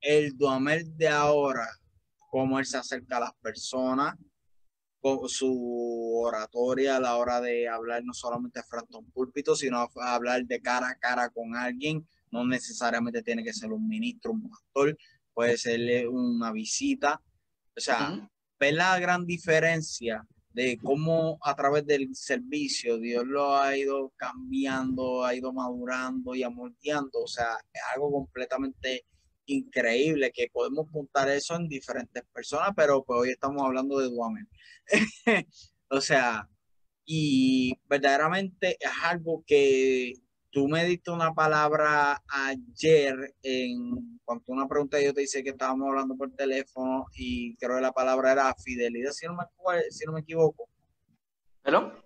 el 0.00 0.36
Duamel 0.36 0.96
de 0.96 1.08
ahora, 1.08 1.68
cómo 2.30 2.58
él 2.58 2.64
se 2.64 2.78
acerca 2.78 3.18
a 3.18 3.20
las 3.20 3.34
personas, 3.34 4.16
su 5.28 6.12
oratoria 6.16 6.96
a 6.96 7.00
la 7.00 7.16
hora 7.16 7.40
de 7.40 7.68
hablar 7.68 8.02
no 8.02 8.12
solamente 8.12 8.62
frente 8.62 8.96
a 8.96 8.98
un 8.98 9.10
púlpito, 9.10 9.54
sino 9.54 9.88
hablar 9.96 10.44
de 10.44 10.60
cara 10.60 10.88
a 10.88 10.98
cara 10.98 11.30
con 11.30 11.54
alguien, 11.54 12.06
no 12.30 12.44
necesariamente 12.46 13.22
tiene 13.22 13.44
que 13.44 13.52
ser 13.52 13.72
un 13.72 13.86
ministro, 13.86 14.32
un 14.32 14.50
pastor, 14.50 14.96
puede 15.32 15.56
ser 15.58 16.08
una 16.08 16.50
visita, 16.50 17.20
o 17.76 17.80
sea, 17.80 18.28
ver 18.58 18.74
la 18.74 18.98
gran 18.98 19.26
diferencia 19.26 20.26
de 20.52 20.78
cómo 20.82 21.38
a 21.42 21.54
través 21.54 21.86
del 21.86 22.14
servicio 22.14 22.98
Dios 22.98 23.26
lo 23.26 23.56
ha 23.56 23.76
ido 23.76 24.12
cambiando, 24.16 25.22
ha 25.24 25.34
ido 25.34 25.52
madurando 25.52 26.34
y 26.34 26.42
amoldeando, 26.42 27.22
o 27.22 27.26
sea, 27.26 27.58
es 27.72 27.82
algo 27.94 28.10
completamente 28.10 29.04
increíble 29.46 30.32
que 30.32 30.48
podemos 30.52 30.88
apuntar 30.88 31.28
eso 31.28 31.54
en 31.56 31.68
diferentes 31.68 32.22
personas, 32.32 32.70
pero 32.74 33.04
pues 33.04 33.20
hoy 33.20 33.30
estamos 33.30 33.62
hablando 33.62 33.98
de 33.98 34.08
Duamen. 34.08 34.48
o 35.90 36.00
sea, 36.00 36.48
y 37.04 37.78
verdaderamente 37.84 38.76
es 38.80 38.90
algo 39.02 39.44
que 39.46 40.14
tú 40.56 40.68
me 40.68 40.86
diste 40.86 41.10
una 41.10 41.34
palabra 41.34 42.22
ayer 42.28 43.34
en 43.42 44.18
cuanto 44.24 44.52
una 44.52 44.66
pregunta 44.66 44.98
yo 44.98 45.12
te 45.12 45.20
dice 45.20 45.44
que 45.44 45.50
estábamos 45.50 45.86
hablando 45.86 46.16
por 46.16 46.30
teléfono 46.32 47.04
y 47.12 47.54
creo 47.58 47.76
que 47.76 47.82
la 47.82 47.92
palabra 47.92 48.32
era 48.32 48.54
fidelidad, 48.54 49.10
si 49.10 49.26
no 49.26 49.34
me, 49.34 49.44
si 49.90 50.06
no 50.06 50.12
me 50.12 50.20
equivoco. 50.20 50.66
¿Pero? 51.62 52.02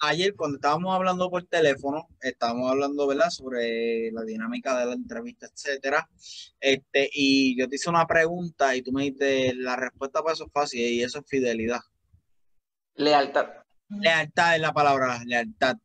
Ayer 0.00 0.34
cuando 0.34 0.56
estábamos 0.56 0.96
hablando 0.96 1.30
por 1.30 1.44
teléfono, 1.44 2.08
estábamos 2.20 2.72
hablando, 2.72 3.06
¿verdad? 3.06 3.30
Sobre 3.30 4.10
la 4.10 4.22
dinámica 4.22 4.76
de 4.76 4.86
la 4.86 4.94
entrevista, 4.94 5.46
etcétera. 5.46 6.10
Este, 6.58 7.08
y 7.12 7.56
yo 7.56 7.68
te 7.68 7.76
hice 7.76 7.88
una 7.88 8.04
pregunta 8.04 8.74
y 8.74 8.82
tú 8.82 8.90
me 8.90 9.02
dijiste, 9.02 9.54
la 9.54 9.76
respuesta 9.76 10.22
para 10.22 10.32
eso 10.32 10.46
es 10.46 10.52
fácil 10.52 10.80
y 10.80 11.04
eso 11.04 11.20
es 11.20 11.24
fidelidad. 11.28 11.82
Lealtad. 12.96 13.46
Lealtad 13.90 14.56
es 14.56 14.60
la 14.60 14.72
palabra, 14.72 15.22
lealtad 15.24 15.76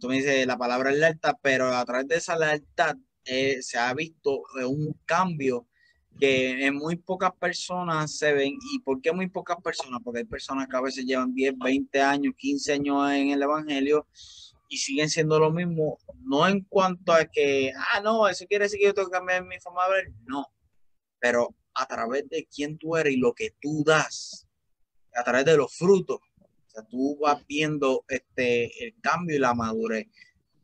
tú 0.00 0.08
me 0.08 0.16
dices 0.16 0.46
la 0.46 0.58
palabra 0.58 0.90
lealtad, 0.90 1.34
pero 1.42 1.74
a 1.74 1.84
través 1.84 2.08
de 2.08 2.16
esa 2.16 2.36
lealtad 2.36 2.96
eh, 3.24 3.62
se 3.62 3.78
ha 3.78 3.92
visto 3.94 4.42
un 4.66 4.98
cambio 5.04 5.66
que 6.18 6.66
en 6.66 6.74
muy 6.74 6.96
pocas 6.96 7.32
personas 7.32 8.16
se 8.16 8.32
ven. 8.32 8.58
¿Y 8.72 8.80
por 8.80 9.00
qué 9.00 9.12
muy 9.12 9.28
pocas 9.28 9.56
personas? 9.62 10.00
Porque 10.04 10.20
hay 10.20 10.24
personas 10.24 10.68
que 10.68 10.76
a 10.76 10.80
veces 10.80 11.04
llevan 11.04 11.34
10, 11.34 11.54
20 11.58 12.00
años, 12.00 12.34
15 12.36 12.72
años 12.72 13.12
en 13.12 13.30
el 13.30 13.42
Evangelio 13.42 14.06
y 14.68 14.78
siguen 14.78 15.10
siendo 15.10 15.38
lo 15.38 15.50
mismo, 15.50 15.98
no 16.20 16.46
en 16.46 16.62
cuanto 16.62 17.12
a 17.12 17.24
que, 17.24 17.72
ah, 17.76 18.00
no, 18.00 18.28
eso 18.28 18.46
quiere 18.46 18.64
decir 18.66 18.78
que 18.78 18.86
yo 18.86 18.94
tengo 18.94 19.08
que 19.08 19.16
cambiar 19.18 19.44
mi 19.44 19.58
forma 19.58 19.84
de 19.86 19.94
ver, 19.94 20.12
no, 20.26 20.46
pero 21.18 21.56
a 21.74 21.86
través 21.86 22.28
de 22.28 22.46
quién 22.46 22.78
tú 22.78 22.96
eres 22.96 23.14
y 23.14 23.16
lo 23.16 23.34
que 23.34 23.50
tú 23.60 23.82
das, 23.84 24.46
a 25.12 25.24
través 25.24 25.44
de 25.44 25.56
los 25.56 25.74
frutos, 25.74 26.20
o 26.70 26.72
sea, 26.72 26.84
tú 26.84 27.18
vas 27.20 27.44
viendo 27.46 28.04
este, 28.08 28.86
el 28.86 28.94
cambio 29.00 29.36
y 29.36 29.40
la 29.40 29.54
madurez. 29.54 30.06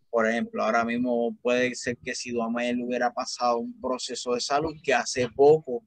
Por 0.09 0.29
ejemplo, 0.29 0.63
ahora 0.63 0.85
mismo 0.85 1.37
puede 1.43 1.75
ser 1.75 1.99
que 1.99 2.15
si 2.15 2.31
Duamel 2.31 2.81
hubiera 2.81 3.13
pasado 3.13 3.59
un 3.59 3.79
proceso 3.81 4.35
de 4.35 4.41
salud, 4.41 4.75
que 4.83 4.95
hace 4.95 5.29
poco 5.29 5.85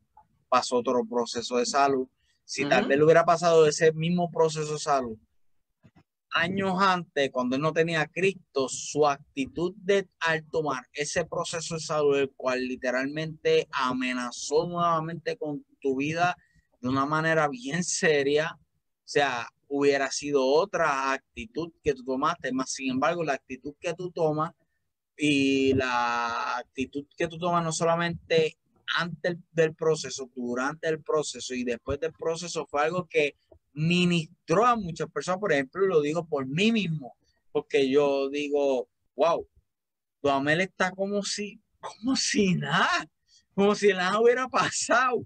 pasó 0.49 0.77
otro 0.77 1.05
proceso 1.05 1.57
de 1.57 1.65
salud, 1.65 2.07
si 2.43 2.67
tal 2.67 2.87
vez 2.87 2.97
le 2.97 3.03
hubiera 3.03 3.23
pasado 3.23 3.65
ese 3.65 3.93
mismo 3.93 4.29
proceso 4.29 4.73
de 4.73 4.79
salud 4.79 5.17
años 6.31 6.75
antes, 6.79 7.31
cuando 7.31 7.55
él 7.55 7.61
no 7.61 7.73
tenía 7.73 8.01
a 8.01 8.07
Cristo, 8.07 8.67
su 8.69 9.07
actitud 9.07 9.73
de 9.77 10.07
al 10.19 10.45
tomar 10.49 10.85
ese 10.93 11.25
proceso 11.25 11.75
de 11.75 11.81
salud, 11.81 12.17
el 12.17 12.31
cual 12.31 12.67
literalmente 12.67 13.67
amenazó 13.71 14.67
nuevamente 14.67 15.37
con 15.37 15.65
tu 15.81 15.97
vida 15.97 16.35
de 16.81 16.89
una 16.89 17.05
manera 17.05 17.47
bien 17.51 17.83
seria, 17.83 18.57
o 18.59 19.11
sea, 19.11 19.47
hubiera 19.69 20.11
sido 20.11 20.45
otra 20.45 21.13
actitud 21.13 21.71
que 21.83 21.93
tú 21.93 22.03
tomaste, 22.03 22.51
más 22.51 22.71
sin 22.71 22.91
embargo, 22.91 23.23
la 23.23 23.33
actitud 23.33 23.75
que 23.79 23.93
tú 23.93 24.11
tomas 24.11 24.53
y 25.15 25.73
la 25.75 26.57
actitud 26.57 27.05
que 27.15 27.27
tú 27.27 27.37
tomas 27.37 27.63
no 27.63 27.71
solamente 27.71 28.57
antes 28.97 29.37
del 29.51 29.75
proceso, 29.75 30.29
durante 30.35 30.89
el 30.89 31.01
proceso 31.01 31.53
y 31.53 31.63
después 31.63 31.99
del 31.99 32.13
proceso 32.13 32.65
fue 32.65 32.81
algo 32.81 33.07
que 33.07 33.35
ministró 33.73 34.65
a 34.65 34.75
muchas 34.75 35.09
personas, 35.11 35.39
por 35.39 35.53
ejemplo, 35.53 35.85
lo 35.85 36.01
digo 36.01 36.25
por 36.25 36.47
mí 36.47 36.71
mismo, 36.71 37.15
porque 37.51 37.87
yo 37.87 38.29
digo, 38.29 38.89
wow, 39.15 39.47
Duamel 40.23 40.61
está 40.61 40.91
como 40.91 41.21
si, 41.21 41.61
como 41.79 42.15
si 42.15 42.55
nada, 42.55 43.07
como 43.53 43.75
si 43.75 43.89
nada 43.89 44.19
hubiera 44.19 44.47
pasado 44.47 45.23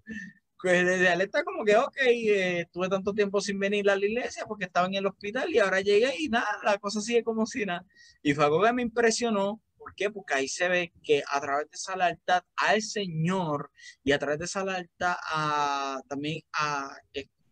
pues 0.64 0.86
desde 0.86 1.10
alerta 1.10 1.44
como 1.44 1.66
que, 1.66 1.76
ok, 1.76 1.98
eh, 1.98 2.62
estuve 2.62 2.88
tanto 2.88 3.14
tiempo 3.14 3.42
sin 3.42 3.60
venir 3.60 3.90
a 3.90 3.98
la 3.98 4.06
iglesia 4.06 4.46
porque 4.48 4.64
estaba 4.64 4.88
en 4.88 4.94
el 4.94 5.06
hospital 5.06 5.54
y 5.54 5.60
ahora 5.60 5.82
llegué 5.82 6.14
y 6.18 6.30
nada, 6.30 6.48
la 6.64 6.78
cosa 6.78 7.02
sigue 7.02 7.22
como 7.22 7.46
si 7.46 7.66
nada. 7.66 7.86
Y 8.22 8.34
fue 8.34 8.46
algo 8.46 8.64
que 8.64 8.72
me 8.72 8.82
impresionó. 8.82 9.62
¿Por 9.78 9.94
qué? 9.94 10.10
Porque 10.10 10.36
ahí 10.36 10.48
se 10.48 10.70
ve 10.70 10.94
que 11.04 11.22
a 11.30 11.42
través 11.42 11.70
de 11.70 11.76
esa 11.76 11.98
lealtad 11.98 12.44
al 12.56 12.82
Señor 12.82 13.72
y 14.06 14.14
a 14.14 14.20
través 14.20 14.40
de 14.40 14.46
esa 14.46 14.64
lealtad 14.64 15.16
a, 15.34 16.00
también 16.08 16.40
a, 16.54 16.96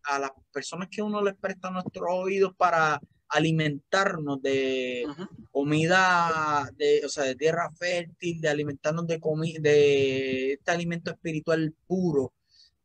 a 0.04 0.18
las 0.18 0.30
personas 0.50 0.88
que 0.90 1.02
uno 1.02 1.22
les 1.22 1.34
presta 1.34 1.70
nuestros 1.70 2.06
oídos 2.08 2.54
para 2.56 2.98
alimentarnos 3.28 4.40
de 4.40 5.04
comida, 5.50 6.66
de, 6.78 7.02
o 7.04 7.10
sea, 7.10 7.24
de 7.24 7.36
tierra 7.36 7.70
fértil, 7.78 8.40
de 8.40 8.48
alimentarnos 8.48 9.06
de, 9.06 9.20
de 9.60 10.52
este 10.54 10.70
alimento 10.70 11.10
espiritual 11.10 11.74
puro 11.86 12.32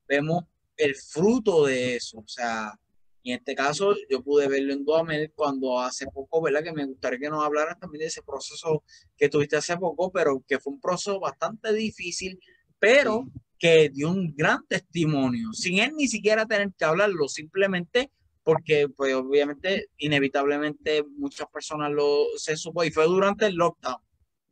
vemos 0.08 0.46
el 0.76 0.96
fruto 0.96 1.66
de 1.66 1.96
eso. 1.96 2.20
O 2.20 2.28
sea, 2.28 2.80
en 3.24 3.36
este 3.40 3.56
caso 3.56 3.96
yo 4.10 4.24
pude 4.24 4.48
verlo 4.48 4.74
en 4.74 4.86
Duamel 4.86 5.32
cuando 5.36 5.80
hace 5.80 6.08
poco, 6.08 6.42
¿verdad? 6.42 6.64
Que 6.64 6.72
me 6.72 6.86
gustaría 6.86 7.20
que 7.20 7.30
nos 7.30 7.44
hablaras 7.44 7.80
también 7.80 8.02
de 8.02 8.06
ese 8.08 8.22
proceso 8.22 8.84
que 9.18 9.30
tuviste 9.30 9.58
hace 9.58 9.76
poco, 9.78 10.12
pero 10.12 10.44
que 10.48 10.60
fue 10.60 10.74
un 10.74 10.80
proceso 10.80 11.20
bastante 11.20 11.74
difícil, 11.74 12.40
pero 12.80 13.28
que 13.60 13.90
dio 13.90 14.12
un 14.12 14.36
gran 14.36 14.66
testimonio, 14.68 15.52
sin 15.52 15.80
él 15.80 15.94
ni 15.96 16.08
siquiera 16.08 16.46
tener 16.46 16.72
que 16.78 16.86
hablarlo, 16.86 17.28
simplemente 17.28 18.12
porque 18.44 18.88
pues 18.88 19.14
obviamente 19.14 19.90
inevitablemente 19.98 21.04
muchas 21.04 21.48
personas 21.48 21.92
lo 21.92 22.24
se 22.38 22.56
supo 22.56 22.84
y 22.84 22.92
fue 22.92 23.06
durante 23.06 23.48
el 23.48 23.56
lockdown, 23.56 23.98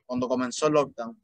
cuando 0.06 0.28
comenzó 0.28 0.68
el 0.68 0.74
lockdown 0.74 1.18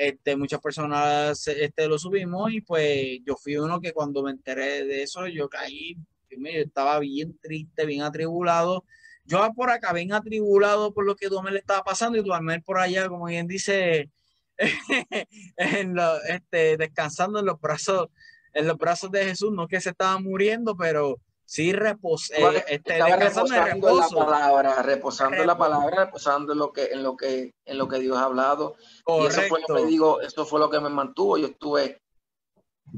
este, 0.00 0.34
muchas 0.34 0.60
personas 0.60 1.46
este, 1.46 1.86
lo 1.86 1.98
subimos 1.98 2.50
y 2.50 2.62
pues 2.62 3.18
yo 3.22 3.36
fui 3.36 3.58
uno 3.58 3.82
que 3.82 3.92
cuando 3.92 4.22
me 4.22 4.30
enteré 4.30 4.86
de 4.86 5.02
eso, 5.02 5.26
yo 5.26 5.46
caí, 5.50 5.94
yo 6.30 6.38
estaba 6.42 6.98
bien 7.00 7.38
triste, 7.38 7.84
bien 7.84 8.00
atribulado. 8.00 8.86
Yo 9.26 9.46
por 9.54 9.68
acá 9.68 9.92
bien 9.92 10.14
atribulado 10.14 10.94
por 10.94 11.04
lo 11.04 11.16
que 11.16 11.28
Duamel 11.28 11.58
estaba 11.58 11.84
pasando 11.84 12.16
y 12.16 12.22
Duamel 12.22 12.62
por 12.62 12.78
allá, 12.78 13.10
como 13.10 13.26
bien 13.26 13.46
dice, 13.46 14.10
en 15.58 15.96
este, 16.28 16.78
descansando 16.78 17.40
en 17.40 17.44
los 17.44 17.60
brazos, 17.60 18.08
en 18.54 18.68
los 18.68 18.78
brazos 18.78 19.10
de 19.10 19.26
Jesús, 19.26 19.52
no 19.52 19.68
que 19.68 19.82
se 19.82 19.90
estaba 19.90 20.18
muriendo, 20.18 20.78
pero 20.78 21.20
sí 21.50 21.72
repos, 21.72 22.30
eh, 22.30 22.64
este, 22.68 23.04
reposando 23.16 23.96
la 23.96 24.08
palabra, 24.08 24.82
reposando 24.82 25.44
la 25.44 25.58
palabra, 25.58 26.04
reposando 26.04 26.52
en 26.52 26.60
lo 26.60 26.72
que, 26.72 26.84
en 26.92 27.02
lo 27.02 27.16
que, 27.16 27.56
en 27.64 27.76
lo 27.76 27.88
que 27.88 27.98
Dios 27.98 28.16
ha 28.16 28.26
hablado. 28.26 28.76
Y 29.04 29.26
eso 29.26 29.42
fue 29.48 29.60
lo 29.66 29.74
que 29.74 29.84
digo, 29.86 30.20
eso 30.20 30.46
fue 30.46 30.60
lo 30.60 30.70
que 30.70 30.78
me 30.78 30.90
mantuvo. 30.90 31.38
Yo 31.38 31.48
estuve 31.48 32.02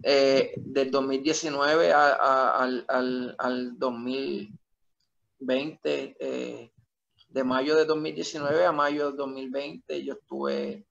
eh, 0.02 0.52
del 0.58 0.90
2019 0.90 1.94
al, 1.94 2.84
al, 2.88 3.34
al, 3.38 3.78
2020, 3.78 6.16
eh, 6.20 6.70
de 7.30 7.44
mayo 7.44 7.74
de 7.74 7.86
2019 7.86 8.66
a 8.66 8.72
mayo 8.72 9.12
de 9.12 9.16
2020, 9.16 10.04
yo 10.04 10.12
estuve 10.12 10.84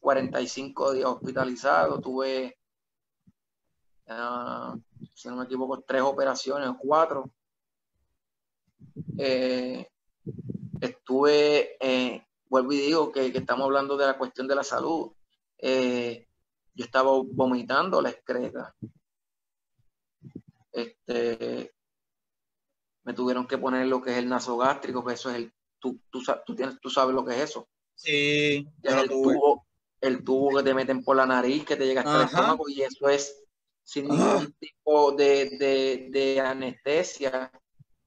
45 0.00 0.94
días 0.94 1.06
hospitalizado, 1.06 2.00
tuve 2.00 2.56
uh, 4.06 4.74
si 5.14 5.28
no 5.28 5.36
me 5.36 5.44
equivoco, 5.44 5.82
tres 5.82 6.02
operaciones 6.02 6.68
o 6.68 6.78
cuatro. 6.78 7.32
Eh, 9.18 9.88
estuve, 10.80 11.76
eh, 11.80 12.26
vuelvo 12.48 12.72
y 12.72 12.78
digo 12.78 13.12
que, 13.12 13.26
estamos 13.26 13.64
hablando 13.64 13.96
de 13.96 14.06
la 14.06 14.18
cuestión 14.18 14.48
de 14.48 14.54
la 14.54 14.64
salud. 14.64 15.12
Eh, 15.58 16.26
yo 16.74 16.84
estaba 16.84 17.10
vomitando 17.24 18.00
la 18.00 18.10
excreta. 18.10 18.74
Este, 20.72 21.72
me 23.04 23.12
tuvieron 23.12 23.46
que 23.46 23.58
poner 23.58 23.86
lo 23.86 24.02
que 24.02 24.12
es 24.12 24.16
el 24.16 24.28
nasogástrico, 24.28 25.04
que 25.04 25.14
eso 25.14 25.30
es 25.30 25.36
el, 25.36 25.52
tú, 25.78 26.00
tú, 26.10 26.22
tienes, 26.54 26.80
tú 26.80 26.88
sabes 26.88 27.14
lo 27.14 27.24
que 27.24 27.34
es 27.34 27.50
eso. 27.50 27.68
Sí, 27.94 28.66
el 28.82 29.08
tubo, 29.08 29.66
el 30.00 30.24
tubo 30.24 30.56
que 30.56 30.62
te 30.62 30.74
meten 30.74 31.04
por 31.04 31.16
la 31.16 31.26
nariz, 31.26 31.64
que 31.64 31.76
te 31.76 31.86
llega 31.86 32.00
hasta 32.00 32.16
el 32.16 32.24
estómago, 32.24 32.68
y 32.68 32.82
eso 32.82 33.08
es 33.08 33.42
sin 33.82 34.08
ningún 34.08 34.52
tipo 34.54 35.12
de, 35.12 36.42
anestesia. 36.44 37.50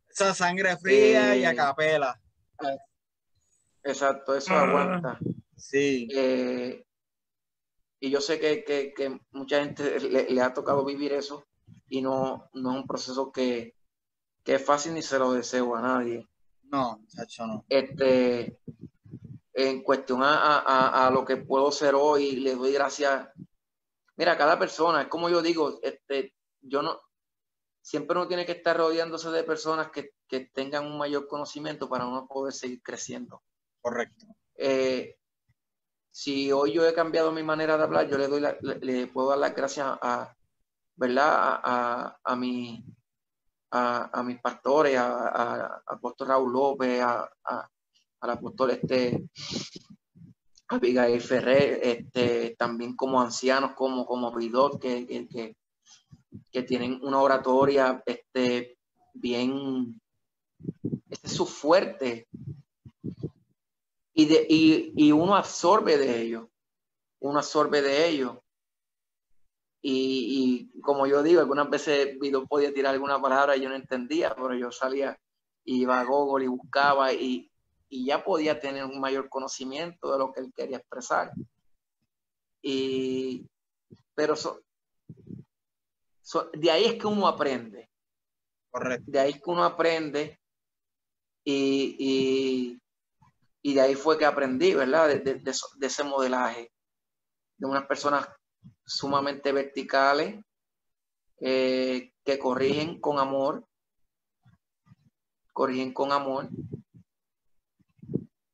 Esa 0.09 0.33
sangre 0.33 0.77
fría 0.77 1.35
y 1.35 1.43
a 1.43 1.51
eh, 1.51 1.55
capela. 1.55 2.19
Exacto, 3.83 4.35
eso 4.35 4.53
aguanta. 4.53 5.19
Sí. 5.55 6.07
Eh, 6.11 6.85
y 7.99 8.09
yo 8.09 8.21
sé 8.21 8.39
que, 8.39 9.19
mucha 9.31 9.63
gente 9.63 9.99
le, 9.99 10.41
ha 10.41 10.53
tocado 10.53 10.85
vivir 10.85 11.13
eso 11.13 11.45
y 11.89 12.01
no, 12.01 12.49
no 12.53 12.71
es 12.71 12.77
un 12.77 12.87
proceso 12.87 13.31
que, 13.31 13.73
es 14.45 14.63
fácil 14.63 14.93
ni 14.93 15.01
se 15.01 15.17
lo 15.17 15.33
deseo 15.33 15.75
a 15.75 15.81
nadie. 15.81 16.27
No, 16.63 16.99
chacho, 17.07 17.47
no. 17.47 17.65
Este, 17.67 18.59
en 19.53 19.81
cuestión 19.81 20.19
a, 20.23 21.09
lo 21.11 21.25
que 21.25 21.37
puedo 21.37 21.71
ser 21.71 21.95
hoy, 21.95 22.33
le 22.37 22.55
doy 22.55 22.73
gracias. 22.73 23.29
Mira, 24.17 24.37
cada 24.37 24.57
persona, 24.57 25.03
es 25.03 25.07
como 25.07 25.29
yo 25.29 25.41
digo, 25.41 25.79
este, 25.81 26.33
yo 26.61 26.81
no, 26.81 26.99
siempre 27.81 28.17
uno 28.17 28.27
tiene 28.27 28.45
que 28.45 28.53
estar 28.53 28.77
rodeándose 28.77 29.29
de 29.29 29.43
personas 29.43 29.89
que, 29.91 30.11
tengan 30.53 30.85
un 30.85 30.97
mayor 30.97 31.27
conocimiento 31.27 31.87
para 31.87 32.05
uno 32.07 32.27
poder 32.27 32.51
seguir 32.51 32.81
creciendo. 32.81 33.41
Correcto. 33.79 34.25
Eh, 34.55 35.17
si 36.11 36.51
hoy 36.51 36.73
yo 36.73 36.85
he 36.85 36.93
cambiado 36.93 37.31
mi 37.31 37.43
manera 37.43 37.77
de 37.77 37.83
hablar, 37.83 38.09
yo 38.09 38.17
le 38.17 38.27
doy 38.27 38.43
le, 38.81 39.07
puedo 39.07 39.29
dar 39.29 39.37
las 39.37 39.55
gracias 39.55 39.87
a, 40.01 40.35
¿verdad? 40.95 41.59
A, 41.63 42.19
a, 42.21 42.35
mi, 42.35 42.83
a, 43.71 44.23
mis 44.23 44.41
pastores, 44.41 44.97
a, 44.97 45.83
apóstol 45.85 46.27
Raúl 46.27 46.51
López, 46.51 47.01
a, 47.01 47.29
al 48.19 48.29
apóstol 48.29 48.71
este 48.71 49.29
Abigail 50.67 51.21
Ferrer, 51.21 51.79
este, 51.83 52.55
también 52.57 52.95
como 52.95 53.21
ancianos, 53.21 53.73
como, 53.75 54.05
como 54.05 54.35
Ridot, 54.35 54.79
que, 54.81 55.05
que, 55.05 55.55
que, 56.51 56.63
tienen 56.63 56.99
una 57.03 57.21
oratoria 57.21 58.01
este, 58.05 58.77
bien, 59.13 60.01
este 61.09 61.27
es 61.27 61.33
su 61.33 61.45
fuerte, 61.45 62.27
y, 64.17 64.25
de, 64.25 64.45
y, 64.49 65.11
uno 65.11 65.35
absorbe 65.35 65.97
de 65.97 66.21
ello, 66.21 66.49
uno 67.19 67.39
absorbe 67.39 67.81
de 67.81 68.07
ello. 68.07 68.41
Y, 69.81 70.71
como 70.81 71.05
yo 71.05 71.21
digo, 71.21 71.41
algunas 71.41 71.69
veces 71.69 72.17
Vido 72.17 72.47
podía 72.47 72.73
tirar 72.73 72.93
alguna 72.93 73.21
palabra 73.21 73.55
y 73.55 73.61
yo 73.61 73.69
no 73.69 73.75
entendía, 73.75 74.33
pero 74.33 74.55
yo 74.55 74.71
salía, 74.71 75.19
iba 75.65 75.99
a 75.99 76.05
Google 76.05 76.45
y 76.45 76.47
buscaba 76.47 77.13
y, 77.13 77.51
ya 77.89 78.23
podía 78.23 78.59
tener 78.59 78.85
un 78.85 78.99
mayor 78.99 79.29
conocimiento 79.29 80.11
de 80.11 80.17
lo 80.17 80.31
que 80.31 80.41
él 80.41 80.53
quería 80.55 80.77
expresar. 80.77 81.31
Y, 82.61 83.47
pero 84.15 84.35
de 86.53 86.71
ahí 86.71 86.85
es 86.85 86.95
que 86.95 87.07
uno 87.07 87.27
aprende. 87.27 87.89
Correcto. 88.71 89.11
De 89.11 89.19
ahí 89.19 89.31
es 89.31 89.41
que 89.41 89.49
uno 89.49 89.63
aprende 89.63 90.39
y, 91.43 92.79
y 93.67 93.73
de 93.73 93.81
ahí 93.81 93.95
fue 93.95 94.15
que 94.15 94.25
aprendí, 94.25 94.75
¿verdad? 94.75 95.07
De, 95.07 95.41
ese 95.81 96.03
modelaje, 96.03 96.71
de 97.57 97.65
unas 97.65 97.87
personas 97.87 98.29
sumamente 98.85 99.51
verticales, 99.51 100.39
eh, 101.39 102.13
que 102.23 102.37
corrigen 102.37 103.01
con 103.01 103.17
amor, 103.17 103.67
corrigen 105.51 105.93
con 105.93 106.11
amor. 106.11 106.47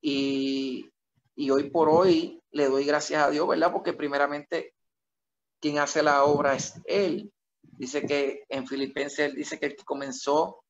Y, 0.01 0.91
y 1.35 1.49
hoy 1.51 1.69
por 1.69 1.89
hoy 1.89 2.41
le 2.51 2.67
doy 2.67 2.85
gracias 2.85 3.23
a 3.23 3.29
Dios, 3.29 3.47
¿verdad? 3.47 3.71
Porque 3.71 3.93
primeramente 3.93 4.73
quien 5.59 5.79
hace 5.79 6.01
la 6.01 6.23
obra 6.23 6.55
es 6.55 6.81
Él. 6.85 7.31
Dice 7.61 8.05
que 8.05 8.43
en 8.49 8.67
Filipenses 8.67 9.19
Él 9.19 9.35
dice 9.35 9.59
que 9.59 9.67
el 9.67 9.75
que 9.75 9.83
comenzó 9.83 10.63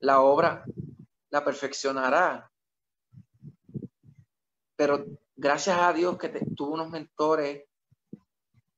la 0.00 0.20
obra 0.20 0.64
la 1.30 1.44
perfeccionará 1.44 2.50
pero 4.76 5.06
gracias 5.34 5.78
a 5.78 5.92
Dios 5.92 6.18
que 6.18 6.28
tuve 6.28 6.74
unos 6.74 6.90
mentores 6.90 7.64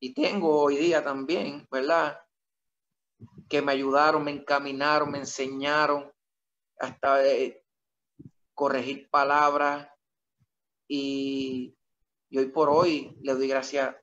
y 0.01 0.15
tengo 0.15 0.63
hoy 0.63 0.77
día 0.77 1.03
también, 1.03 1.67
¿verdad? 1.71 2.21
Que 3.49 3.61
me 3.61 3.73
ayudaron, 3.73 4.23
me 4.23 4.31
encaminaron, 4.31 5.11
me 5.11 5.19
enseñaron 5.19 6.11
hasta 6.79 7.21
corregir 8.59 9.09
palabras 9.09 9.89
y, 10.89 11.77
hoy 12.35 12.47
por 12.47 12.69
hoy 12.69 13.17
le 13.23 13.35
doy 13.35 13.47
gracias 13.47 13.95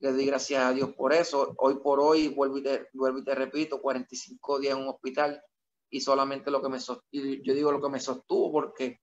le 0.00 0.12
doy 0.12 0.26
gracias 0.26 0.64
a 0.64 0.72
Dios 0.72 0.92
por 0.94 1.12
eso. 1.12 1.54
Hoy 1.58 1.76
por 1.76 2.00
hoy, 2.00 2.28
vuelvo 2.28 2.58
y 2.58 2.62
te, 2.64 2.88
vuelvo 2.92 3.18
y 3.18 3.24
te 3.24 3.36
repito, 3.36 3.80
45 3.80 4.58
días 4.58 4.76
en 4.76 4.82
un 4.82 4.88
hospital 4.88 5.40
y 5.90 6.00
solamente 6.00 6.50
lo 6.50 6.60
que 6.60 6.68
me 6.68 6.78
yo 6.80 7.54
digo 7.54 7.70
lo 7.70 7.80
que 7.80 7.88
me 7.88 8.00
sostuvo 8.00 8.50
porque 8.50 9.00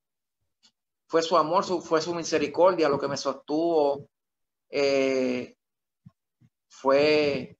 fue 1.07 1.21
su 1.21 1.37
amor, 1.37 1.63
fue 1.81 2.01
su 2.01 2.13
misericordia 2.13 2.89
lo 2.89 2.99
que 2.99 3.07
me 3.07 3.17
sostuvo. 3.17 4.09
Eh, 4.69 5.55
fue 6.67 7.57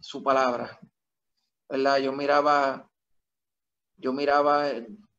su 0.00 0.24
palabra. 0.24 0.80
¿verdad? 1.68 1.98
Yo 1.98 2.12
miraba, 2.12 2.90
yo 3.96 4.12
miraba 4.12 4.72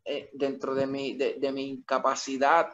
eh, 0.10 0.30
dentro 0.34 0.76
de 0.76 0.88
mi, 0.88 1.14
de, 1.16 1.52
mi 1.52 1.70
incapacidad 1.70 2.74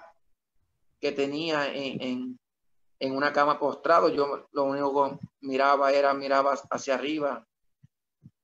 que 1.00 1.12
tenía 1.12 1.74
en, 1.74 2.40
en, 3.00 3.16
una 3.16 3.32
cama 3.32 3.60
postrado, 3.60 4.10
yo 4.10 4.48
lo 4.52 4.64
único 4.64 5.20
que 5.20 5.28
miraba 5.42 5.92
era, 5.92 6.14
miraba 6.14 6.54
hacia 6.70 6.96
arriba 6.96 7.46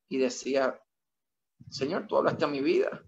y 0.10 0.18
decía, 0.18 0.80
Señor, 1.70 2.06
tú 2.08 2.18
hablaste 2.18 2.46
a 2.46 2.50
mi 2.50 2.62
vida 2.62 3.04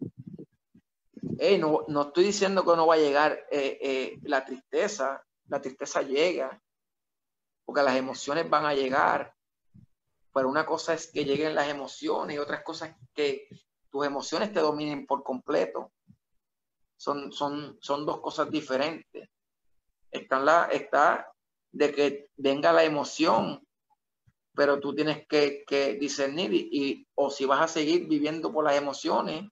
no, 1.60 2.02
estoy 2.02 2.26
diciendo 2.26 2.64
que 2.64 2.76
no 2.76 2.88
va 2.88 2.96
a 2.96 3.00
llegar 3.00 3.46
eh, 3.52 3.78
eh, 3.82 4.20
la 4.24 4.46
tristeza, 4.46 5.24
la 5.48 5.62
tristeza 5.62 6.02
llega, 6.02 6.62
porque 7.66 7.84
las 7.84 7.96
emociones 7.96 8.50
van 8.50 8.66
a 8.66 8.74
llegar, 8.74 9.36
pero 10.34 10.50
una 10.50 10.66
cosa 10.66 10.94
es 10.94 11.08
que 11.12 11.26
lleguen 11.26 11.56
las 11.56 11.68
emociones 11.68 12.36
y 12.36 12.40
otra 12.40 12.64
cosa 12.64 12.88
es 12.88 12.96
que 13.14 13.48
tus 13.94 14.08
emociones 14.08 14.52
te 14.52 14.60
dominen 14.60 15.06
por 15.06 15.22
completo. 15.22 15.92
Son, 16.98 17.32
son, 17.32 17.78
son 17.80 18.08
dos 18.08 18.22
cosas 18.22 18.50
diferentes. 18.50 19.30
Está, 20.10 20.40
la, 20.40 20.66
está 20.72 21.32
de 21.72 21.94
que 21.94 22.30
venga 22.36 22.74
la 22.74 22.84
emoción, 22.84 23.64
pero 24.56 24.80
tú 24.80 24.96
tienes 24.96 25.28
que, 25.28 25.98
discernir 26.00 26.52
y, 26.56 27.08
o 27.14 27.30
si 27.30 27.46
vas 27.46 27.62
a 27.62 27.68
seguir 27.68 28.08
viviendo 28.08 28.52
por 28.52 28.66
las 28.66 28.76
emociones 28.76 29.48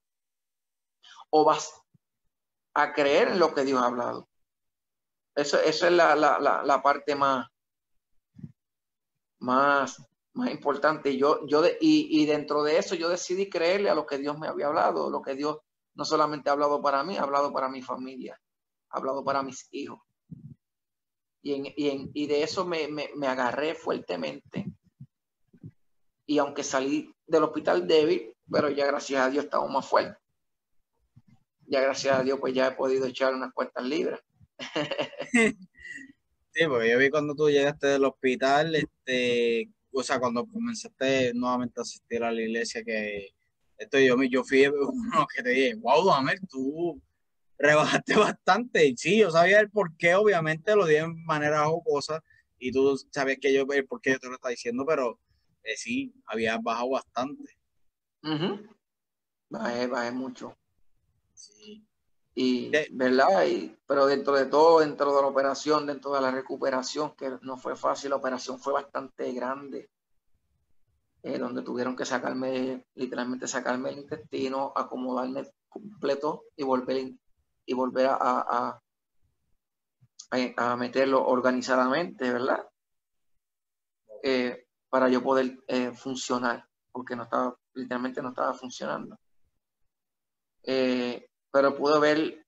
o 1.29 1.45
vas 1.45 1.79
a 2.73 2.93
creer 2.93 3.27
en 3.27 3.39
lo 3.39 3.53
que 3.53 3.63
Dios 3.63 3.79
ha 3.79 3.85
hablado. 3.85 4.27
Eso, 5.35 5.59
es 5.61 5.83
la, 5.83 6.15
la, 6.15 6.39
la, 6.39 6.81
parte 6.81 7.13
más, 7.13 7.47
más, 9.39 10.01
más 10.33 10.51
importante. 10.51 11.17
Yo, 11.17 11.45
yo 11.47 11.65
y, 11.79 12.21
y, 12.21 12.25
dentro 12.25 12.63
de 12.63 12.77
eso 12.77 12.95
yo 12.95 13.09
decidí 13.09 13.49
creerle 13.49 13.89
a 13.89 13.95
lo 13.95 14.05
que 14.05 14.17
Dios 14.17 14.37
me 14.39 14.47
había 14.47 14.67
hablado, 14.67 15.09
lo 15.09 15.21
que 15.21 15.35
Dios 15.35 15.59
no 15.95 16.05
solamente 16.05 16.49
ha 16.49 16.53
hablado 16.53 16.81
para 16.81 17.03
mí, 17.03 17.17
ha 17.17 17.23
hablado 17.23 17.51
para 17.51 17.69
mi 17.69 17.81
familia, 17.81 18.39
ha 18.89 18.97
hablado 18.97 19.23
para 19.23 19.43
mis 19.43 19.67
hijos. 19.71 19.99
Y, 21.43 21.53
en, 21.53 21.65
y, 21.75 21.89
en, 21.89 22.11
y 22.13 22.27
de 22.27 22.43
eso 22.43 22.65
me, 22.65 22.87
me, 22.87 23.09
me, 23.15 23.27
agarré 23.27 23.73
fuertemente. 23.73 24.65
Y 26.25 26.37
aunque 26.37 26.63
salí 26.63 27.13
del 27.25 27.43
hospital 27.43 27.87
débil, 27.87 28.35
pero 28.49 28.69
ya 28.69 28.85
gracias 28.85 29.25
a 29.25 29.29
Dios 29.29 29.45
estamos 29.45 29.69
más 29.71 29.87
fuertes 29.87 30.21
ya 31.71 31.79
gracias 31.79 32.19
a 32.19 32.21
Dios 32.21 32.37
pues 32.39 32.53
ya 32.53 32.67
he 32.67 32.71
podido 32.73 33.05
echar 33.05 33.33
unas 33.33 33.53
cuantas 33.53 33.85
libras. 33.85 34.19
sí, 36.51 36.67
porque 36.67 36.91
yo 36.91 36.97
vi 36.97 37.09
cuando 37.09 37.33
tú 37.33 37.49
llegaste 37.49 37.87
del 37.87 38.03
hospital, 38.03 38.75
este, 38.75 39.69
o 39.91 40.03
sea, 40.03 40.19
cuando 40.19 40.45
comenzaste 40.45 41.33
nuevamente 41.33 41.79
a 41.79 41.83
asistir 41.83 42.23
a 42.23 42.31
la 42.31 42.41
iglesia, 42.41 42.83
que 42.83 43.29
esto 43.77 43.99
yo, 43.99 44.21
yo 44.23 44.43
fui 44.43 44.65
uno 44.67 45.27
que 45.33 45.43
te 45.43 45.49
dije, 45.49 45.75
wow, 45.75 46.05
Damel, 46.05 46.39
tú 46.47 47.01
rebajaste 47.57 48.15
bastante. 48.15 48.87
Y 48.87 48.97
sí, 48.97 49.17
yo 49.19 49.31
sabía 49.31 49.59
el 49.59 49.69
por 49.69 49.95
qué, 49.97 50.15
obviamente 50.15 50.75
lo 50.75 50.85
dije 50.85 51.01
en 51.01 51.23
manera 51.25 51.65
jocosa, 51.65 52.23
y 52.59 52.71
tú 52.71 52.97
sabías 53.09 53.39
que 53.41 53.53
yo, 53.53 53.65
el 53.69 53.87
por 53.87 54.01
qué 54.01 54.11
yo 54.11 54.19
te 54.19 54.27
lo 54.27 54.35
estaba 54.35 54.51
diciendo, 54.51 54.85
pero 54.85 55.19
eh, 55.63 55.75
sí, 55.75 56.13
había 56.25 56.57
bajado 56.57 56.91
bastante. 56.91 57.57
Bajé, 59.49 59.87
bajé 59.87 60.11
mucho. 60.11 60.57
Y, 62.41 62.71
¿verdad? 62.91 63.45
Y, 63.45 63.77
pero 63.85 64.05
dentro 64.05 64.33
de 64.33 64.45
todo, 64.45 64.79
dentro 64.79 65.15
de 65.15 65.21
la 65.21 65.27
operación, 65.27 65.85
dentro 65.85 66.13
de 66.13 66.21
la 66.21 66.31
recuperación, 66.31 67.15
que 67.15 67.37
no 67.41 67.57
fue 67.57 67.75
fácil, 67.75 68.09
la 68.11 68.15
operación 68.15 68.59
fue 68.59 68.73
bastante 68.73 69.31
grande, 69.33 69.89
eh, 71.23 71.37
donde 71.37 71.61
tuvieron 71.61 71.95
que 71.95 72.05
sacarme, 72.05 72.85
literalmente 72.95 73.47
sacarme 73.47 73.89
el 73.91 73.99
intestino, 73.99 74.73
acomodarme 74.75 75.47
completo 75.69 76.45
y 76.55 76.63
volver, 76.63 77.11
y 77.65 77.73
volver 77.73 78.07
a, 78.07 78.17
a, 78.19 78.81
a, 80.31 80.71
a 80.71 80.75
meterlo 80.77 81.25
organizadamente, 81.27 82.31
¿verdad? 82.31 82.65
eh, 84.23 84.67
para 84.89 85.09
yo 85.09 85.23
poder 85.23 85.57
eh, 85.67 85.91
funcionar, 85.91 86.67
porque 86.91 87.15
no 87.15 87.23
estaba, 87.23 87.55
literalmente 87.73 88.21
no 88.21 88.29
estaba 88.29 88.53
funcionando. 88.53 89.17
Eh, 90.63 91.30
pero 91.51 91.75
pude 91.75 91.99
ver, 91.99 92.45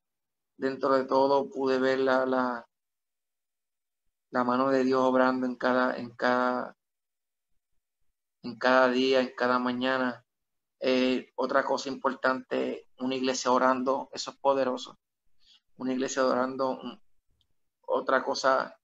dentro 0.57 0.93
de 0.93 1.05
todo, 1.05 1.49
pude 1.49 1.79
ver 1.79 1.99
la, 1.99 2.25
la, 2.25 2.67
la 4.31 4.43
mano 4.43 4.69
de 4.69 4.83
Dios 4.83 5.01
obrando 5.01 5.45
en 5.45 5.55
cada, 5.55 5.95
en 5.97 6.09
cada, 6.11 6.75
en 8.43 8.57
cada 8.57 8.89
día, 8.89 9.21
en 9.21 9.33
cada 9.35 9.59
mañana. 9.59 10.25
otra 11.35 11.63
cosa 11.63 11.89
importante, 11.89 12.87
una 12.99 13.15
iglesia 13.15 13.51
orando, 13.51 14.09
eso 14.11 14.31
es 14.31 14.37
poderoso. 14.37 14.97
Una 15.77 15.93
iglesia 15.93 16.25
orando, 16.25 16.79
otra 17.81 18.23
cosa, 18.23 18.79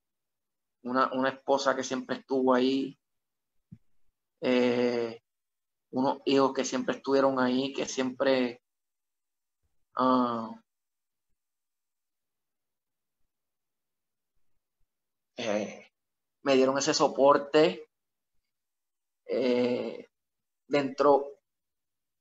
una, 0.84 1.12
una 1.14 1.30
esposa 1.30 1.76
que 1.76 1.84
siempre 1.84 2.18
estuvo 2.18 2.54
ahí, 2.54 3.00
eh, 4.42 5.22
unos 5.92 6.20
hijos 6.26 6.54
que 6.54 6.66
siempre 6.66 6.96
estuvieron 6.96 7.40
ahí, 7.40 7.74
que 7.74 7.86
siempre 7.86 8.62
uh, 10.00 10.56
eh, 15.38 15.92
me 16.44 16.56
dieron 16.56 16.78
ese 16.78 16.94
soporte 16.94 17.90
eh, 19.26 20.08
dentro 20.68 21.28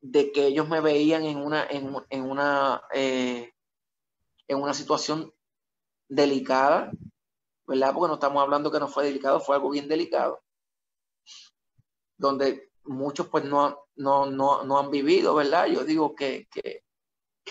de 0.00 0.32
que 0.32 0.46
ellos 0.46 0.68
me 0.68 0.80
veían 0.80 1.24
en 1.24 1.38
una, 1.38 1.66
en, 1.66 1.86
una, 2.22 2.82
en 2.92 3.52
una 4.48 4.74
situación 4.74 5.32
delicada, 6.08 6.92
¿verdad? 7.66 7.92
Porque 7.94 8.08
no 8.08 8.14
estamos 8.14 8.42
hablando 8.42 8.70
que 8.70 8.78
no 8.78 8.88
fue 8.88 9.04
delicado, 9.04 9.40
fue 9.40 9.56
algo 9.56 9.70
bien 9.70 9.88
delicado 9.88 10.42
donde 12.18 12.70
muchos 12.84 13.28
pues 13.28 13.44
no, 13.44 13.86
no, 13.96 14.26
no, 14.26 14.78
han 14.78 14.90
vivido, 14.90 15.34
¿verdad? 15.34 15.66
Yo 15.66 15.84
digo 15.84 16.14
que, 16.14 16.48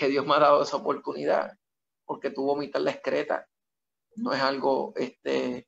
Dios 0.05 0.25
me 0.25 0.35
ha 0.35 0.39
dado 0.39 0.61
esa 0.61 0.77
oportunidad, 0.77 1.57
porque 2.05 2.29
tú 2.29 2.43
vomitar 2.43 2.81
la 2.81 2.91
excreta 2.91 3.47
no 4.15 4.33
es 4.33 4.41
algo 4.41 4.93
este, 4.95 5.67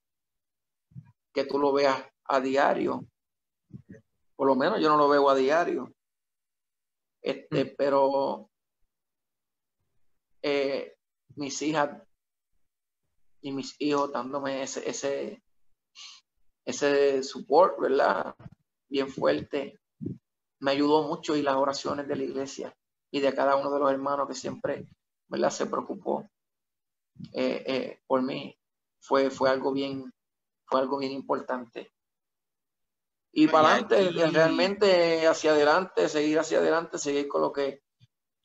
que 1.33 1.45
tú 1.45 1.59
lo 1.59 1.73
veas 1.73 2.03
a 2.25 2.39
diario. 2.39 3.05
Por 4.35 4.47
lo 4.47 4.55
menos 4.55 4.79
yo 4.79 4.89
no 4.89 4.97
lo 4.97 5.09
veo 5.09 5.29
a 5.29 5.35
diario. 5.35 5.93
Este, 7.21 7.65
mm. 7.65 7.75
pero 7.77 8.49
eh, 10.41 10.95
mis 11.35 11.61
hijas 11.61 12.01
y 13.41 13.51
mis 13.51 13.75
hijos 13.79 14.11
dándome 14.11 14.63
ese, 14.63 14.89
ese, 14.89 15.43
ese 16.65 17.23
support, 17.23 17.79
¿verdad? 17.79 18.35
bien 18.87 19.09
fuerte. 19.09 19.79
Me 20.59 20.71
ayudó 20.71 21.03
mucho 21.03 21.35
y 21.35 21.41
las 21.41 21.55
oraciones 21.55 22.07
de 22.07 22.15
la 22.15 22.23
iglesia 22.23 22.75
y 23.11 23.19
de 23.19 23.33
cada 23.33 23.55
uno 23.55 23.71
de 23.71 23.79
los 23.79 23.91
hermanos 23.91 24.27
que 24.27 24.35
siempre 24.35 24.87
¿verdad? 25.27 25.49
se 25.49 25.65
preocupó 25.65 26.29
eh, 27.33 27.63
eh, 27.65 27.99
por 28.07 28.21
mí. 28.21 28.55
Fue, 29.01 29.29
fue, 29.29 29.49
algo 29.49 29.71
bien, 29.71 30.11
fue 30.65 30.81
algo 30.81 30.97
bien 30.97 31.13
importante. 31.13 31.91
Y 33.31 33.47
para 33.47 33.75
adelante, 33.75 34.29
realmente 34.31 35.27
hacia 35.27 35.51
adelante, 35.51 36.09
seguir 36.09 36.39
hacia 36.39 36.57
adelante, 36.57 36.97
seguir 36.97 37.27
con 37.27 37.41
lo 37.41 37.51
que 37.51 37.81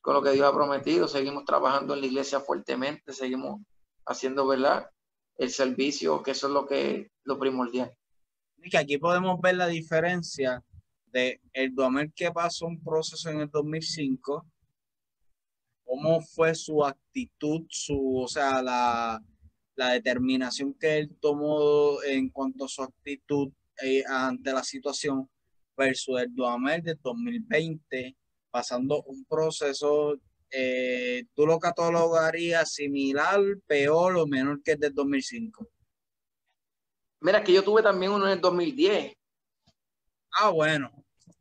con 0.01 0.12
lo 0.12 0.23
que 0.23 0.33
Dios 0.33 0.47
ha 0.47 0.55
prometido, 0.55 1.09
seguimos 1.09 1.47
trabajando 1.47 1.95
en 1.95 2.03
la 2.03 2.07
iglesia 2.07 2.39
fuertemente, 2.39 3.15
seguimos 3.15 3.62
haciendo, 4.05 4.47
¿verdad? 4.47 4.91
El 5.37 5.49
servicio, 5.51 6.23
que 6.23 6.33
eso 6.33 6.49
es 6.49 6.53
lo 6.53 6.67
que 6.67 7.11
lo 7.23 7.39
primordial 7.39 7.97
que 8.71 8.79
aquí 8.79 8.99
podemos 8.99 9.41
ver 9.41 9.57
la 9.57 9.67
diferencia 9.67 10.62
de 11.07 11.41
el 11.53 11.75
Duamel 11.75 12.12
que 12.15 12.33
pasó 12.33 12.67
un 12.67 12.83
proceso 12.83 13.31
en 13.31 13.41
el 13.41 13.51
2005, 13.51 14.47
cómo 15.95 16.20
fue 16.20 16.57
su 16.57 16.84
actitud, 16.84 17.66
su, 17.68 18.18
o 18.18 18.26
sea, 18.26 18.61
la, 18.61 19.22
determinación 19.76 20.74
que 20.74 20.99
él 20.99 21.16
tomó 21.20 22.03
en 22.03 22.30
cuanto 22.30 22.64
a 22.64 22.68
su 22.68 22.82
actitud 22.82 23.53
eh, 23.80 24.03
ante 24.09 24.53
la 24.53 24.64
situación 24.64 25.28
versus 25.76 26.20
el 26.20 26.34
Duamel 26.34 26.82
de 26.82 26.97
2020, 27.01 28.16
pasando 28.51 29.03
un 29.05 29.24
proceso, 29.24 30.16
eh, 30.51 31.26
¿tú 31.34 31.47
lo 31.47 31.61
catalogarías 31.61 32.72
similar, 32.72 33.40
peor 33.66 34.16
o 34.16 34.26
menor 34.26 34.62
que 34.64 34.72
el 34.72 34.80
del 34.80 34.95
2005? 34.95 35.68
Mira, 37.20 37.42
que 37.45 37.53
yo 37.53 37.62
tuve 37.62 37.82
también 37.82 38.11
uno 38.11 38.26
en 38.26 38.32
el 38.32 38.40
2010. 38.40 39.14
Ah, 40.32 40.51
bueno. 40.51 40.90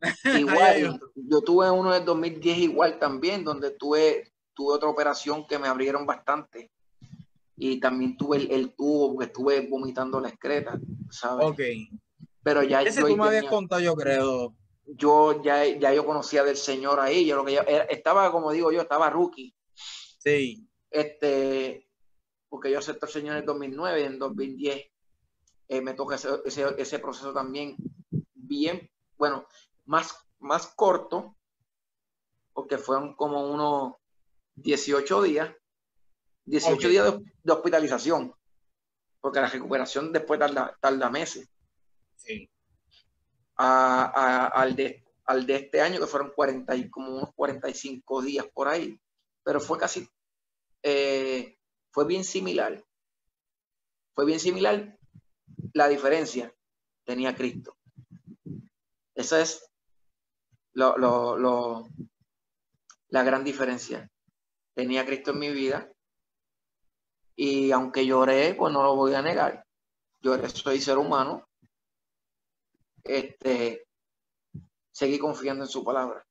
Igual, 0.39 0.99
yo 1.15 1.41
tuve 1.41 1.71
uno 1.71 1.93
en 1.93 2.01
el 2.01 2.05
2010 2.05 2.57
igual 2.59 2.99
también, 2.99 3.43
donde 3.43 3.71
tuve, 3.71 4.32
tuve 4.53 4.75
otra 4.75 4.89
operación 4.89 5.45
que 5.47 5.59
me 5.59 5.67
abrieron 5.67 6.05
bastante. 6.05 6.71
Y 7.55 7.79
también 7.79 8.17
tuve 8.17 8.37
el, 8.53 8.73
tubo, 8.75 9.13
porque 9.13 9.25
estuve 9.25 9.67
vomitando 9.69 10.19
la 10.19 10.29
excreta, 10.29 10.79
¿sabes? 11.09 11.47
Ok. 11.47 11.59
Pero 12.41 12.63
ya 12.63 12.81
Ese 12.81 13.01
tú 13.01 13.15
me 13.15 13.25
habías 13.25 13.45
contado, 13.45 13.81
yo 13.81 13.95
creo. 13.95 14.55
Yo 14.85 15.41
ya, 15.43 15.65
ya 15.65 15.93
yo 15.93 16.05
conocía 16.05 16.43
del 16.43 16.57
Señor 16.57 16.99
ahí, 16.99 17.25
yo 17.25 17.37
lo 17.37 17.45
que 17.45 17.61
estaba, 17.89 18.31
como 18.31 18.51
digo 18.51 18.71
yo, 18.71 18.81
estaba 18.81 19.09
rookie. 19.09 19.55
Sí. 20.17 20.67
Este, 20.89 21.87
porque 22.49 22.69
yo 22.69 22.79
acepté 22.79 23.05
al 23.05 23.11
Señor 23.11 23.33
en 23.33 23.39
el 23.39 23.45
2009 23.45 24.01
y 24.01 24.03
en 24.03 24.19
2010 24.19 24.85
eh, 25.69 25.81
me 25.81 25.93
toca 25.93 26.15
ese, 26.15 26.29
ese, 26.77 26.99
proceso 26.99 27.33
también 27.33 27.77
bien, 28.33 28.91
bueno, 29.17 29.47
más, 29.85 30.15
más 30.39 30.67
corto, 30.67 31.37
porque 32.53 32.77
fueron 32.77 33.15
como 33.15 33.49
unos 33.49 33.93
18 34.55 35.21
días, 35.23 35.55
18 36.45 36.89
días 36.89 37.13
de, 37.43 37.51
hospitalización, 37.51 38.33
porque 39.21 39.41
la 39.41 39.49
recuperación 39.49 40.11
después 40.11 40.39
tarda, 40.39 40.77
tarda 40.79 41.09
meses. 41.09 41.49
Sí. 42.15 42.49
al, 43.55 44.75
de, 44.75 45.03
al 45.25 45.45
de 45.45 45.55
este 45.55 45.81
año, 45.81 45.99
que 45.99 46.07
fueron 46.07 46.31
40 46.35 46.75
y 46.75 46.89
como 46.89 47.17
unos 47.17 47.33
45 47.35 48.21
días 48.21 48.45
por 48.53 48.67
ahí, 48.67 48.99
pero 49.43 49.59
fue 49.59 49.77
casi, 49.77 50.07
eh, 50.81 51.57
fue 51.91 52.05
bien 52.05 52.23
similar. 52.23 52.83
Fue 54.15 54.25
bien 54.25 54.39
similar 54.39 54.97
la 55.73 55.88
diferencia 55.88 56.53
tenía 57.03 57.35
Cristo. 57.35 57.75
Esa 59.15 59.41
es 59.41 59.69
lo, 60.73 60.97
lo, 60.97 61.88
la 63.09 63.23
gran 63.23 63.43
diferencia. 63.43 64.09
Tenía 64.73 65.05
Cristo 65.05 65.31
en 65.31 65.39
mi 65.39 65.51
vida 65.51 65.93
y 67.35 67.71
aunque 67.71 68.05
lloré, 68.05 68.53
pues 68.55 68.71
no 68.73 68.83
lo 68.83 68.95
voy 68.95 69.13
a 69.13 69.21
negar. 69.21 69.65
Lloré, 70.21 70.49
soy 70.49 70.79
ser 70.79 70.97
humano. 70.97 71.47
Este, 73.03 73.85
seguí 74.91 75.19
confiando 75.19 75.63
en 75.63 75.69
su 75.69 75.83
palabra. 75.83 76.25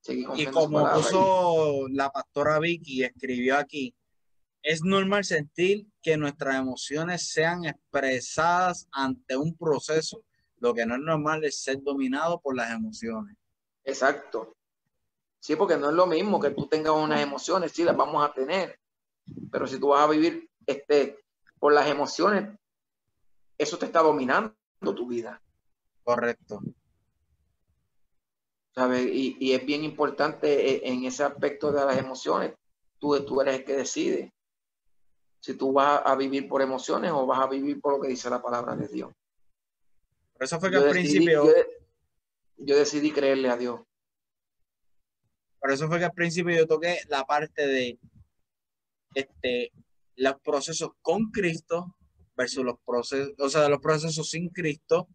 Seguí 0.00 0.24
y 0.36 0.46
como 0.46 0.90
puso 0.92 1.88
la 1.88 2.10
pastora 2.10 2.58
Vicky, 2.58 3.04
escribió 3.04 3.58
aquí, 3.58 3.94
es 4.62 4.82
normal 4.82 5.24
sentir 5.24 5.86
que 6.02 6.16
nuestras 6.16 6.56
emociones 6.56 7.28
sean 7.28 7.64
expresadas 7.64 8.88
ante 8.92 9.36
un 9.36 9.56
proceso. 9.56 10.22
Lo 10.58 10.74
que 10.74 10.84
no 10.84 10.94
es 10.94 11.00
normal 11.00 11.44
es 11.44 11.62
ser 11.62 11.82
dominado 11.82 12.40
por 12.40 12.54
las 12.54 12.70
emociones. 12.70 13.36
Exacto. 13.84 14.54
Sí, 15.40 15.56
porque 15.56 15.76
no 15.76 15.88
es 15.88 15.94
lo 15.94 16.06
mismo 16.06 16.38
que 16.38 16.50
tú 16.50 16.66
tengas 16.68 16.92
unas 16.92 17.20
emociones, 17.20 17.72
sí, 17.72 17.82
las 17.82 17.96
vamos 17.96 18.24
a 18.24 18.32
tener. 18.32 18.78
Pero 19.50 19.66
si 19.66 19.80
tú 19.80 19.88
vas 19.88 20.02
a 20.02 20.10
vivir 20.10 20.48
este, 20.66 21.18
por 21.58 21.72
las 21.72 21.88
emociones, 21.88 22.56
eso 23.58 23.78
te 23.78 23.86
está 23.86 24.02
dominando 24.02 24.54
tu 24.80 25.08
vida. 25.08 25.42
Correcto. 26.04 26.60
¿Sabes? 28.74 29.06
Y, 29.06 29.36
y 29.40 29.52
es 29.52 29.64
bien 29.64 29.82
importante 29.82 30.70
eh, 30.70 30.80
en 30.84 31.04
ese 31.04 31.24
aspecto 31.24 31.72
de 31.72 31.84
las 31.84 31.98
emociones. 31.98 32.54
Tú, 32.98 33.18
tú 33.24 33.40
eres 33.40 33.56
el 33.56 33.64
que 33.64 33.76
decide 33.76 34.32
si 35.40 35.54
tú 35.54 35.72
vas 35.72 36.02
a 36.04 36.14
vivir 36.14 36.48
por 36.48 36.62
emociones 36.62 37.10
o 37.12 37.26
vas 37.26 37.40
a 37.40 37.46
vivir 37.46 37.80
por 37.80 37.94
lo 37.94 38.00
que 38.00 38.08
dice 38.08 38.28
la 38.28 38.42
palabra 38.42 38.76
de 38.76 38.88
Dios. 38.88 39.10
Por 40.34 40.44
eso 40.44 40.60
fue 40.60 40.70
que 40.70 40.76
al 40.76 40.90
principio... 40.90 41.46
Yo, 42.62 42.76
decidí 42.76 43.10
creerle 43.10 43.48
a 43.48 43.56
Dios. 43.56 43.80
Por 45.60 45.70
eso 45.70 45.88
fue 45.88 45.98
que 45.98 46.06
al 46.06 46.12
principio 46.12 46.56
yo 46.56 46.66
toqué 46.66 47.00
la 47.08 47.24
parte 47.24 47.66
de 47.66 47.98
este, 49.14 49.72
los 50.16 50.40
procesos 50.40 50.90
con 51.02 51.30
Cristo 51.30 51.96
versus 52.36 52.64
los 52.64 52.76
procesos, 52.84 53.34
o 53.38 53.48
sea, 53.48 53.68
los 53.68 53.80
procesos 53.80 54.30
sin 54.30 54.48
Cristo 54.48 55.08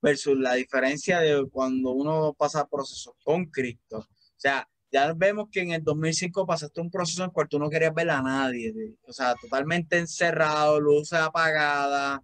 versus 0.00 0.36
la 0.36 0.54
diferencia 0.54 1.20
de 1.20 1.48
cuando 1.50 1.90
uno 1.92 2.34
pasa 2.34 2.66
procesos 2.66 3.14
con 3.24 3.46
Cristo. 3.46 3.98
O 3.98 4.36
sea, 4.36 4.68
ya 4.90 5.12
vemos 5.14 5.48
que 5.50 5.60
en 5.60 5.72
el 5.72 5.84
2005 5.84 6.44
pasaste 6.44 6.80
un 6.80 6.90
proceso 6.90 7.22
en 7.22 7.28
el 7.28 7.32
cual 7.32 7.48
tú 7.48 7.58
no 7.58 7.70
querías 7.70 7.94
ver 7.94 8.10
a 8.10 8.20
nadie, 8.20 8.74
o 9.06 9.12
sea, 9.12 9.34
totalmente 9.40 9.98
encerrado, 9.98 10.80
luces 10.80 11.18
apagadas, 11.18 12.20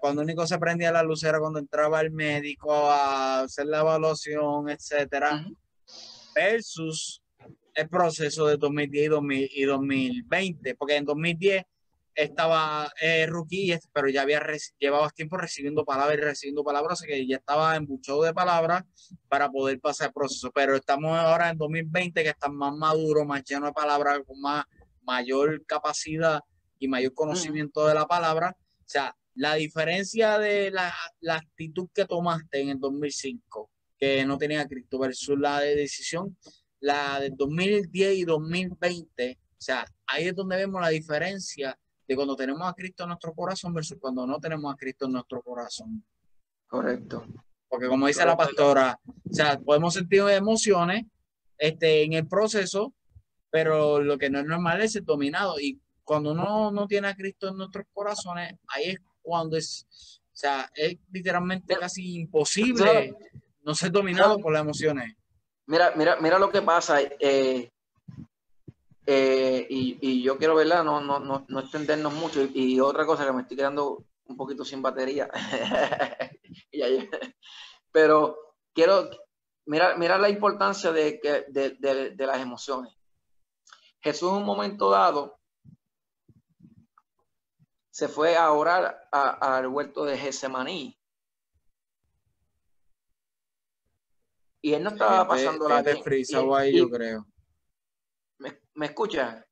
cuando 0.00 0.22
único 0.22 0.46
se 0.46 0.58
prendía 0.58 0.92
la 0.92 1.02
luz 1.02 1.22
era 1.24 1.40
cuando 1.40 1.58
entraba 1.58 2.00
el 2.00 2.10
médico 2.10 2.90
a 2.90 3.40
hacer 3.40 3.66
la 3.66 3.80
evaluación, 3.80 4.68
etcétera, 4.68 5.46
versus 6.34 7.22
el 7.74 7.88
proceso 7.88 8.46
de 8.46 8.56
2010 8.56 9.04
y, 9.04 9.08
2000, 9.08 9.50
y 9.52 9.64
2020, 9.64 10.74
porque 10.74 10.96
en 10.96 11.04
2010 11.04 11.64
estaba 12.14 12.92
eh, 13.00 13.26
rookie, 13.26 13.78
pero 13.92 14.08
ya 14.08 14.22
había 14.22 14.42
llevaba 14.78 15.10
tiempo 15.10 15.36
recibiendo 15.36 15.84
palabras 15.84 16.18
y 16.18 16.20
recibiendo 16.20 16.64
palabras, 16.64 17.02
que 17.02 17.26
ya 17.26 17.36
estaba 17.36 17.76
en 17.76 17.86
mucho 17.86 18.20
de 18.22 18.34
palabras 18.34 18.84
para 19.28 19.50
poder 19.50 19.80
pasar 19.80 20.08
el 20.08 20.12
proceso. 20.12 20.50
Pero 20.52 20.76
estamos 20.76 21.16
ahora 21.18 21.50
en 21.50 21.58
2020 21.58 22.22
que 22.22 22.28
está 22.28 22.48
más 22.48 22.74
maduro, 22.74 23.24
más 23.24 23.44
lleno 23.44 23.66
de 23.66 23.72
palabras, 23.72 24.20
con 24.26 24.40
más 24.40 24.64
mayor 25.02 25.64
capacidad 25.66 26.40
y 26.78 26.88
mayor 26.88 27.14
conocimiento 27.14 27.86
de 27.86 27.94
la 27.94 28.06
palabra. 28.06 28.56
O 28.58 28.88
sea, 28.92 29.16
la 29.34 29.54
diferencia 29.54 30.38
de 30.38 30.70
la, 30.70 30.92
la, 31.20 31.36
actitud 31.36 31.88
que 31.94 32.04
tomaste 32.04 32.60
en 32.60 32.70
el 32.70 32.80
2005, 32.80 33.70
que 34.00 34.24
no 34.24 34.38
tenía 34.38 34.66
Cristo, 34.66 34.98
versus 34.98 35.38
la 35.38 35.60
de 35.60 35.76
decisión, 35.76 36.36
la 36.80 37.20
de 37.20 37.30
2010 37.30 38.16
y 38.16 38.24
2020, 38.24 39.38
o 39.38 39.54
sea, 39.58 39.84
ahí 40.06 40.28
es 40.28 40.34
donde 40.34 40.56
vemos 40.56 40.80
la 40.80 40.88
diferencia 40.88 41.78
de 42.08 42.16
cuando 42.16 42.34
tenemos 42.34 42.66
a 42.66 42.72
Cristo 42.72 43.02
en 43.02 43.10
nuestro 43.10 43.34
corazón 43.34 43.74
versus 43.74 43.98
cuando 44.00 44.26
no 44.26 44.40
tenemos 44.40 44.72
a 44.72 44.76
Cristo 44.76 45.04
en 45.04 45.12
nuestro 45.12 45.42
corazón. 45.42 46.02
Correcto. 46.66 47.26
Porque 47.68 47.86
como 47.86 48.06
dice 48.06 48.24
la 48.24 48.36
pastora, 48.36 48.98
o 49.04 49.32
sea, 49.32 49.60
podemos 49.60 49.94
sentir 49.94 50.22
emociones 50.30 51.04
este, 51.58 52.02
en 52.02 52.14
el 52.14 52.26
proceso, 52.26 52.94
pero 53.50 54.00
lo 54.00 54.18
que 54.18 54.30
no 54.30 54.40
es 54.40 54.46
normal 54.46 54.80
es 54.80 54.96
el 54.96 55.04
dominado. 55.04 55.60
Y 55.60 55.78
cuando 56.02 56.32
uno 56.32 56.72
no 56.72 56.86
tiene 56.86 57.08
a 57.08 57.14
Cristo 57.14 57.48
en 57.48 57.58
nuestros 57.58 57.84
corazones, 57.92 58.54
ahí 58.68 58.86
es 58.86 58.98
cuando 59.22 59.56
es, 59.56 59.86
o 60.32 60.36
sea, 60.36 60.70
es 60.74 60.96
literalmente 61.12 61.76
casi 61.76 62.16
imposible 62.16 63.14
no 63.62 63.74
ser 63.74 63.90
dominado 63.92 64.38
por 64.38 64.52
las 64.52 64.62
emociones. 64.62 65.14
Mira, 65.66 65.92
mira, 65.96 66.16
mira 66.20 66.38
lo 66.38 66.50
que 66.50 66.62
pasa. 66.62 67.00
Eh, 67.00 67.70
eh, 69.06 69.66
y, 69.68 70.22
yo 70.22 70.38
quiero, 70.38 70.54
verla, 70.54 70.82
No, 70.82 71.00
no, 71.00 71.18
no, 71.18 71.44
no 71.48 71.60
extendernos 71.60 72.12
mucho. 72.12 72.42
Y, 72.42 72.80
otra 72.80 73.06
cosa 73.06 73.26
que 73.26 73.32
me 73.32 73.42
estoy 73.42 73.56
quedando 73.56 74.04
un 74.24 74.36
poquito 74.36 74.64
sin 74.64 74.82
batería. 74.82 75.28
Pero 77.92 78.36
quiero, 78.72 79.10
mira, 79.66 79.96
mira 79.96 80.18
la 80.18 80.28
importancia 80.28 80.92
de, 80.92 81.20
de, 81.48 82.10
de, 82.14 82.26
las 82.26 82.40
emociones. 82.40 82.92
Jesús 84.00 84.30
en 84.30 84.38
un 84.38 84.44
momento 84.44 84.90
dado 84.90 85.38
se 87.90 88.08
fue 88.08 88.36
a 88.36 88.52
orar 88.52 89.08
al 89.10 89.66
huerto 89.66 90.04
de 90.04 90.16
Gesemaní. 90.16 90.99
Y 94.62 94.74
él 94.74 94.82
no 94.82 94.90
estaba 94.90 95.26
pasando 95.26 95.68
la... 95.68 95.82
yo 96.70 96.90
creo. 96.90 97.26
¿Me 98.74 98.86
escucha? 98.86 99.46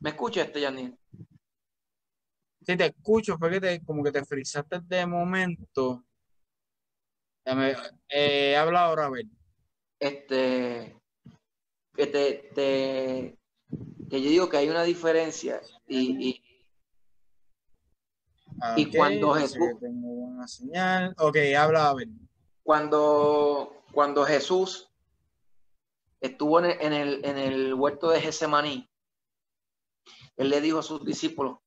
¿Me 0.00 0.10
escucha 0.10 0.42
este, 0.42 0.60
Janine? 0.60 0.98
Sí, 2.64 2.76
te 2.76 2.86
escucho, 2.86 3.38
fue 3.38 3.50
que 3.50 3.60
te, 3.60 3.84
como 3.84 4.02
que 4.02 4.12
te 4.12 4.24
frisaste 4.24 4.80
de 4.80 5.06
momento. 5.06 6.04
Eh, 8.08 8.56
habla 8.56 8.84
ahora, 8.84 9.06
a 9.06 9.10
ver. 9.10 9.26
Este, 9.98 11.00
que 11.94 12.06
te, 12.06 12.50
te, 12.54 13.38
que 14.10 14.22
yo 14.22 14.30
digo 14.30 14.48
que 14.48 14.56
hay 14.56 14.68
una 14.68 14.82
diferencia 14.82 15.60
y, 15.86 16.28
y, 16.28 16.42
y 18.76 18.96
cuando 18.96 19.34
Jesús... 19.34 19.78
Tengo 19.80 20.08
una 20.08 20.46
señal. 20.48 21.14
Ok, 21.18 21.36
habla, 21.56 21.90
a 21.90 21.94
ver. 21.94 22.08
Cuando, 22.62 23.82
cuando 23.92 24.24
Jesús 24.24 24.92
estuvo 26.20 26.60
en 26.60 26.92
el, 26.92 27.24
en 27.24 27.38
el, 27.38 27.74
huerto 27.74 28.08
de 28.10 28.20
Gesemaní, 28.20 28.88
él 30.36 30.48
le 30.48 30.60
dijo 30.60 30.78
a 30.78 30.82
sus 30.82 31.04
discípulos 31.04 31.58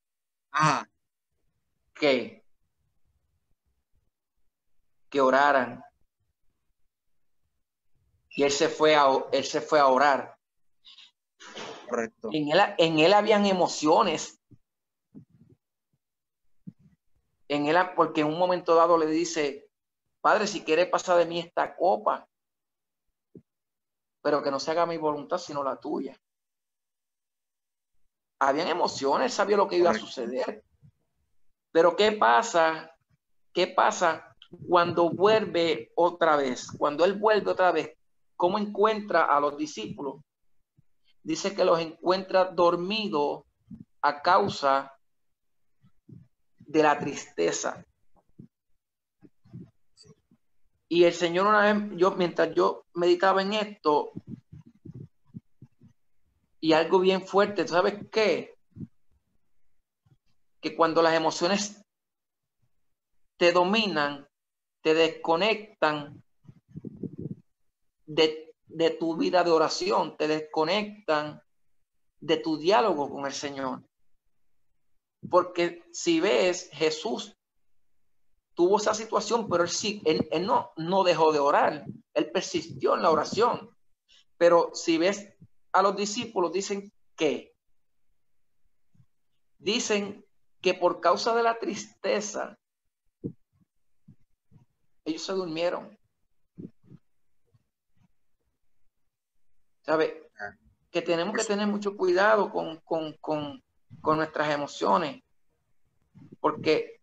que, 1.93 2.45
que 5.09 5.21
oraran. 5.21 5.83
Y 8.29 8.43
él 8.43 8.51
se 8.51 8.69
fue 8.69 8.95
a, 8.95 9.07
él 9.31 9.43
se 9.43 9.61
fue 9.61 9.79
a 9.79 9.87
orar. 9.87 10.37
Correcto. 11.87 12.29
En 12.31 12.49
él, 12.49 12.59
en 12.77 12.99
él 12.99 13.13
habían 13.13 13.45
emociones. 13.45 14.41
En 17.47 17.67
él, 17.67 17.77
porque 17.95 18.21
en 18.21 18.27
un 18.27 18.39
momento 18.39 18.75
dado 18.75 18.97
le 18.97 19.07
dice, 19.07 19.64
Padre, 20.25 20.47
si 20.47 20.63
quiere 20.63 20.87
pasar 20.87 21.19
de 21.19 21.25
mí 21.27 21.37
esta 21.37 21.75
copa, 21.75 22.27
pero 24.23 24.41
que 24.41 24.49
no 24.49 24.59
se 24.59 24.71
haga 24.71 24.87
mi 24.87 24.97
voluntad 24.97 25.37
sino 25.37 25.63
la 25.63 25.79
tuya. 25.79 26.19
Habían 28.39 28.69
emociones, 28.69 29.35
sabía 29.35 29.55
lo 29.55 29.67
que 29.67 29.77
iba 29.77 29.91
a 29.91 29.93
suceder. 29.93 30.63
Pero 31.71 31.95
¿qué 31.95 32.13
pasa? 32.13 32.91
¿Qué 33.53 33.67
pasa 33.67 34.35
cuando 34.67 35.11
vuelve 35.11 35.91
otra 35.93 36.37
vez? 36.37 36.71
Cuando 36.71 37.05
él 37.05 37.13
vuelve 37.13 37.51
otra 37.51 37.71
vez, 37.71 37.95
¿cómo 38.35 38.57
encuentra 38.57 39.25
a 39.25 39.39
los 39.39 39.55
discípulos? 39.55 40.23
Dice 41.21 41.53
que 41.53 41.65
los 41.65 41.79
encuentra 41.79 42.45
dormidos 42.45 43.43
a 44.01 44.23
causa 44.23 44.91
de 46.57 46.81
la 46.81 46.97
tristeza. 46.97 47.85
Y 50.87 51.03
el 51.03 51.13
Señor 51.13 51.47
una 51.47 51.73
vez, 51.73 51.97
yo 51.97 52.11
mientras 52.11 52.53
yo 52.53 52.85
meditaba 52.93 53.41
en 53.41 53.53
esto, 53.53 54.11
y 56.65 56.73
algo 56.73 56.99
bien 56.99 57.21
fuerte, 57.25 57.67
¿sabes 57.67 58.07
qué? 58.11 58.57
Que 60.59 60.75
cuando 60.75 61.01
las 61.01 61.13
emociones 61.13 61.83
te 63.37 63.51
dominan, 63.51 64.27
te 64.81 64.95
desconectan 64.95 66.23
de, 68.07 68.55
de 68.65 68.89
tu 68.91 69.15
vida 69.15 69.43
de 69.43 69.51
oración, 69.51 70.17
te 70.17 70.27
desconectan 70.27 71.41
de 72.19 72.37
tu 72.37 72.57
diálogo 72.57 73.09
con 73.11 73.25
el 73.25 73.33
Señor. 73.33 73.83
Porque 75.29 75.83
si 75.91 76.19
ves, 76.19 76.69
Jesús 76.71 77.34
tuvo 78.55 78.77
esa 78.77 78.93
situación, 78.93 79.47
pero 79.49 79.63
él 79.63 79.69
sí, 79.69 80.01
él, 80.05 80.45
no, 80.45 80.71
no 80.77 81.03
dejó 81.03 81.31
de 81.31 81.39
orar, 81.39 81.85
él 82.13 82.31
persistió 82.31 82.95
en 82.95 83.03
la 83.03 83.11
oración. 83.11 83.69
Pero 84.37 84.71
si 84.73 84.97
ves 84.97 85.33
a 85.73 85.81
los 85.81 85.95
discípulos, 85.95 86.51
dicen 86.51 86.91
que, 87.15 87.53
dicen 89.57 90.25
que 90.61 90.73
por 90.73 91.01
causa 91.01 91.35
de 91.35 91.43
la 91.43 91.59
tristeza, 91.59 92.57
ellos 95.03 95.23
se 95.23 95.33
durmieron. 95.33 95.97
¿Sabe? 99.81 100.31
Que 100.89 101.01
tenemos 101.01 101.35
que 101.35 101.43
tener 101.43 101.67
mucho 101.67 101.95
cuidado 101.95 102.49
con, 102.51 102.77
con, 102.77 103.13
con, 103.19 103.61
con 104.01 104.17
nuestras 104.17 104.49
emociones, 104.51 105.21
porque 106.39 106.94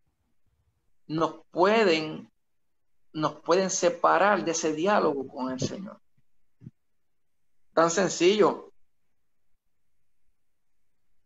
nos 1.12 1.44
pueden, 1.50 2.30
nos 3.12 3.40
pueden 3.40 3.68
separar 3.68 4.44
de 4.44 4.52
ese 4.52 4.72
diálogo 4.72 5.28
con 5.28 5.52
el 5.52 5.60
Señor. 5.60 6.00
Tan 7.74 7.90
sencillo. 7.90 8.72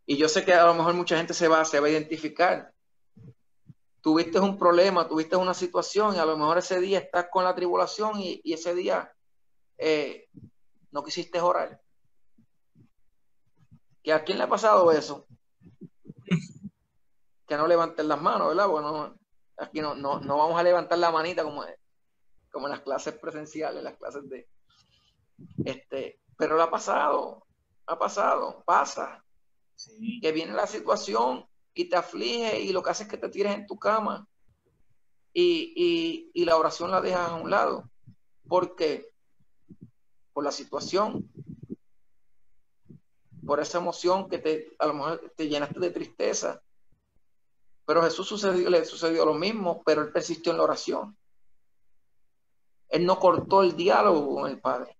Y 0.04 0.16
yo 0.16 0.28
sé 0.28 0.44
que 0.44 0.52
a 0.52 0.66
lo 0.66 0.74
mejor 0.74 0.94
mucha 0.94 1.16
gente 1.16 1.34
se 1.34 1.46
va, 1.46 1.64
se 1.64 1.78
va 1.78 1.86
a 1.86 1.90
identificar. 1.90 2.72
Tuviste 4.00 4.40
un 4.40 4.58
problema, 4.58 5.08
tuviste 5.08 5.36
una 5.36 5.54
situación 5.54 6.16
y 6.16 6.18
a 6.18 6.24
lo 6.24 6.36
mejor 6.36 6.58
ese 6.58 6.80
día 6.80 6.98
estás 6.98 7.26
con 7.30 7.44
la 7.44 7.54
tribulación 7.54 8.20
y, 8.20 8.40
ese 8.44 8.74
día 8.74 9.12
eh, 9.78 10.28
no 10.90 11.04
quisiste 11.04 11.40
orar. 11.40 11.80
¿Que 14.02 14.12
a 14.12 14.24
quién 14.24 14.38
le 14.38 14.44
ha 14.44 14.48
pasado 14.48 14.90
eso? 14.90 15.26
Que 17.46 17.56
no 17.56 17.68
levanten 17.68 18.08
las 18.08 18.20
manos, 18.20 18.48
¿verdad? 18.48 18.68
Bueno, 18.68 19.16
Aquí 19.58 19.80
no, 19.80 19.94
no, 19.94 20.20
no 20.20 20.36
vamos 20.36 20.58
a 20.58 20.62
levantar 20.62 20.98
la 20.98 21.10
manita 21.10 21.42
como, 21.42 21.64
como 22.50 22.66
en 22.66 22.72
las 22.72 22.80
clases 22.80 23.14
presenciales, 23.14 23.82
las 23.82 23.96
clases 23.96 24.28
de... 24.28 24.48
Este, 25.64 26.20
pero 26.36 26.56
lo 26.56 26.62
ha 26.62 26.70
pasado, 26.70 27.46
ha 27.86 27.98
pasado, 27.98 28.62
pasa. 28.64 29.24
Que 30.22 30.32
viene 30.32 30.54
la 30.54 30.66
situación 30.66 31.46
y 31.74 31.88
te 31.88 31.96
aflige 31.96 32.60
y 32.60 32.72
lo 32.72 32.82
que 32.82 32.90
hace 32.90 33.02
es 33.02 33.08
que 33.08 33.18
te 33.18 33.28
tires 33.28 33.54
en 33.54 33.66
tu 33.66 33.78
cama 33.78 34.26
y, 35.32 35.74
y, 35.76 36.30
y 36.32 36.44
la 36.46 36.56
oración 36.56 36.90
la 36.90 37.02
dejas 37.02 37.30
a 37.30 37.34
un 37.34 37.50
lado. 37.50 37.90
¿Por 38.48 38.74
qué? 38.74 39.06
Por 40.32 40.44
la 40.44 40.52
situación, 40.52 41.30
por 43.44 43.60
esa 43.60 43.78
emoción 43.78 44.28
que 44.28 44.38
te, 44.38 44.74
a 44.78 44.86
lo 44.86 44.94
mejor 44.94 45.32
te 45.36 45.48
llenaste 45.48 45.78
de 45.78 45.90
tristeza 45.90 46.62
Pero 47.86 48.02
Jesús 48.02 48.26
sucedió, 48.26 48.68
le 48.68 48.84
sucedió 48.84 49.24
lo 49.24 49.34
mismo, 49.34 49.82
pero 49.84 50.02
él 50.02 50.12
persistió 50.12 50.50
en 50.50 50.58
la 50.58 50.64
oración. 50.64 51.16
Él 52.88 53.06
no 53.06 53.18
cortó 53.18 53.62
el 53.62 53.76
diálogo 53.76 54.34
con 54.34 54.50
el 54.50 54.60
Padre. 54.60 54.96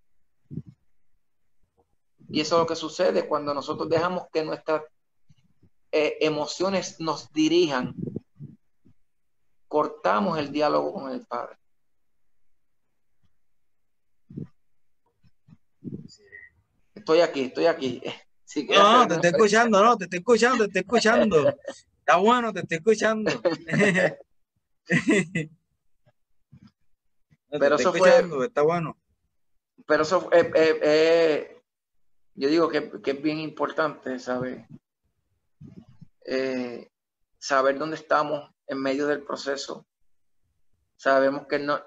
Y 2.29 2.41
eso 2.41 2.55
es 2.55 2.61
lo 2.61 2.67
que 2.67 2.75
sucede 2.75 3.27
cuando 3.27 3.53
nosotros 3.53 3.89
dejamos 3.89 4.27
que 4.31 4.43
nuestras 4.43 4.83
eh, 5.91 6.17
emociones 6.21 6.99
nos 6.99 7.31
dirijan. 7.31 7.93
Cortamos 9.67 10.37
el 10.37 10.51
diálogo 10.51 10.93
con 10.93 11.11
el 11.11 11.25
Padre. 11.25 11.57
Estoy 16.95 17.19
aquí, 17.19 17.41
estoy 17.43 17.65
aquí. 17.65 18.01
no, 18.69 19.07
te 19.07 19.15
estoy 19.15 19.29
escuchando, 19.29 19.83
no, 19.83 19.97
te 19.97 20.05
estoy 20.05 20.19
escuchando, 20.19 20.57
te 20.67 20.79
estoy 20.79 20.81
escuchando. 20.81 21.53
Está 22.07 22.19
bueno, 22.19 22.53
te 22.53 22.61
estoy 22.61 22.77
escuchando. 22.77 23.29
pero 27.49 27.75
eso 27.75 27.93
fue. 27.93 28.45
Está 28.45 28.61
bueno. 28.61 28.97
Pero 29.85 30.03
eso 30.03 30.29
eh, 30.31 30.49
eh, 30.55 30.79
eh, 30.81 31.61
yo 32.35 32.47
digo 32.47 32.69
que, 32.69 32.89
es 33.05 33.21
bien 33.21 33.39
importante 33.39 34.19
saber. 34.19 34.69
saber 37.39 37.77
dónde 37.77 37.97
estamos 37.97 38.55
en 38.67 38.81
medio 38.81 39.05
del 39.07 39.23
proceso. 39.23 39.85
Sabemos 40.95 41.45
que 41.47 41.59
no. 41.59 41.77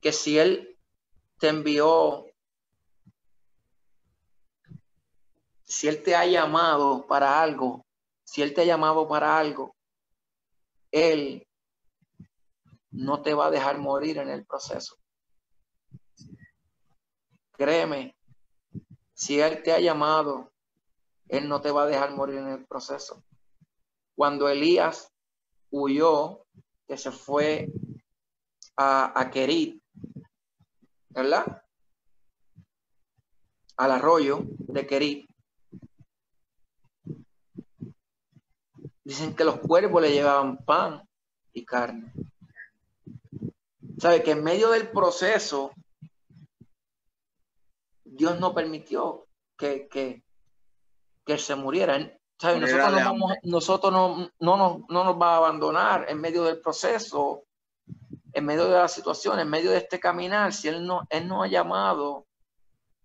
Que 0.00 0.10
si 0.10 0.40
Él 0.40 0.76
te 1.38 1.50
envió 1.50 2.26
si 5.62 5.86
Él 5.86 6.02
te 6.02 6.16
ha 6.16 6.26
llamado 6.26 7.06
para 7.06 7.40
algo, 7.40 7.84
si 8.28 8.42
Él 8.42 8.52
te 8.52 8.60
ha 8.60 8.64
llamado 8.66 9.08
para 9.08 9.38
algo, 9.38 9.74
Él 10.92 11.48
no 12.90 13.22
te 13.22 13.32
va 13.32 13.46
a 13.46 13.50
dejar 13.50 13.78
morir 13.78 14.18
en 14.18 14.28
el 14.28 14.44
proceso. 14.44 14.96
Créeme, 17.52 18.14
si 19.14 19.40
Él 19.40 19.62
te 19.62 19.72
ha 19.72 19.80
llamado, 19.80 20.52
Él 21.28 21.48
no 21.48 21.62
te 21.62 21.70
va 21.70 21.84
a 21.84 21.86
dejar 21.86 22.14
morir 22.14 22.36
en 22.36 22.48
el 22.48 22.66
proceso. 22.66 23.24
Cuando 24.14 24.46
Elías 24.50 25.10
huyó, 25.70 26.44
que 26.86 26.98
se 26.98 27.10
fue 27.10 27.72
a, 28.76 29.18
a 29.18 29.30
Kerit, 29.30 29.82
¿verdad? 31.08 31.62
Al 33.78 33.90
arroyo 33.90 34.42
de 34.42 34.86
Kerit, 34.86 35.27
Dicen 39.08 39.34
que 39.34 39.42
los 39.42 39.58
cuervos 39.60 40.02
le 40.02 40.12
llevaban 40.12 40.58
pan 40.58 41.02
y 41.54 41.64
carne. 41.64 42.12
¿Sabe? 43.98 44.22
Que 44.22 44.32
en 44.32 44.44
medio 44.44 44.68
del 44.68 44.90
proceso, 44.90 45.72
Dios 48.04 48.38
no 48.38 48.52
permitió 48.52 49.26
que, 49.56 49.88
que, 49.88 50.22
que 51.24 51.38
se 51.38 51.54
muriera. 51.54 51.96
Nosotros, 53.44 53.90
no, 53.90 54.30
no, 54.40 54.84
no, 54.86 55.04
nos 55.04 55.18
va 55.18 55.32
a 55.32 55.36
abandonar 55.38 56.04
en 56.10 56.20
medio 56.20 56.44
del 56.44 56.60
proceso, 56.60 57.44
en 58.34 58.44
medio 58.44 58.66
de 58.66 58.76
la 58.76 58.88
situación, 58.88 59.40
en 59.40 59.48
medio 59.48 59.70
de 59.70 59.78
este 59.78 59.98
caminar. 59.98 60.52
Si 60.52 60.68
Él, 60.68 60.86
no, 60.86 61.06
él 61.08 61.26
nos 61.26 61.46
ha 61.46 61.48
llamado, 61.48 62.26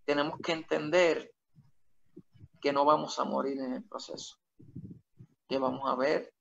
tenemos 0.03 0.38
que 0.41 0.51
entender 0.51 1.31
que 2.59 2.73
no 2.73 2.84
vamos 2.84 3.17
a 3.19 3.23
morir 3.23 3.57
en 3.61 3.71
el 3.71 3.84
proceso 3.85 4.42
que 5.53 5.59
vamos 5.59 5.88
a 5.88 5.95
ver 5.95 6.34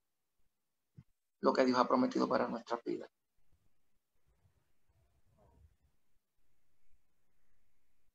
lo 1.43 1.53
que 1.53 1.67
Dios 1.67 1.79
ha 1.79 1.87
prometido 1.87 2.27
para 2.27 2.49
nuestra 2.49 2.81
vida. 2.83 3.07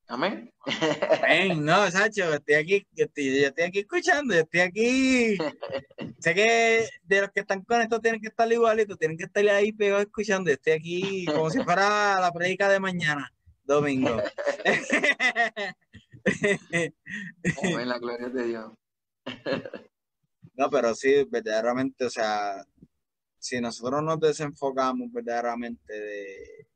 Amén. 0.07 0.51
Amén. 1.11 1.63
No, 1.63 1.91
Sacho, 1.91 2.33
estoy 2.33 2.55
aquí, 2.55 2.87
estoy, 2.95 3.41
yo 3.41 3.47
estoy 3.49 3.65
aquí 3.65 3.79
escuchando, 3.79 4.33
estoy 4.33 4.61
aquí. 4.61 5.37
sé 6.19 6.33
que 6.33 6.89
de 7.03 7.21
los 7.21 7.29
que 7.29 7.41
están 7.41 7.61
con 7.63 7.81
esto 7.81 7.99
tienen 7.99 8.19
que 8.21 8.29
estar 8.29 8.51
igualitos, 8.51 8.97
tienen 8.97 9.17
que 9.17 9.25
estar 9.25 9.47
ahí 9.49 9.71
pegados 9.73 10.05
escuchando. 10.05 10.49
Estoy 10.49 10.73
aquí 10.73 11.25
como 11.27 11.51
si 11.51 11.61
fuera 11.61 12.19
la 12.19 12.31
predica 12.31 12.69
de 12.69 12.79
mañana, 12.79 13.31
domingo. 13.65 14.19
Amén, 17.61 17.87
la 17.87 17.99
gloria 17.99 18.29
de 18.29 18.43
Dios. 18.45 18.71
No, 20.57 20.71
pero 20.71 20.95
sí, 20.95 21.23
verdaderamente, 21.29 22.05
o 22.05 22.09
sea, 22.09 22.65
si 23.37 23.61
nosotros 23.61 24.01
nos 24.03 24.19
desenfocamos 24.19 25.11
verdaderamente 25.11 25.93
de, 25.93 26.67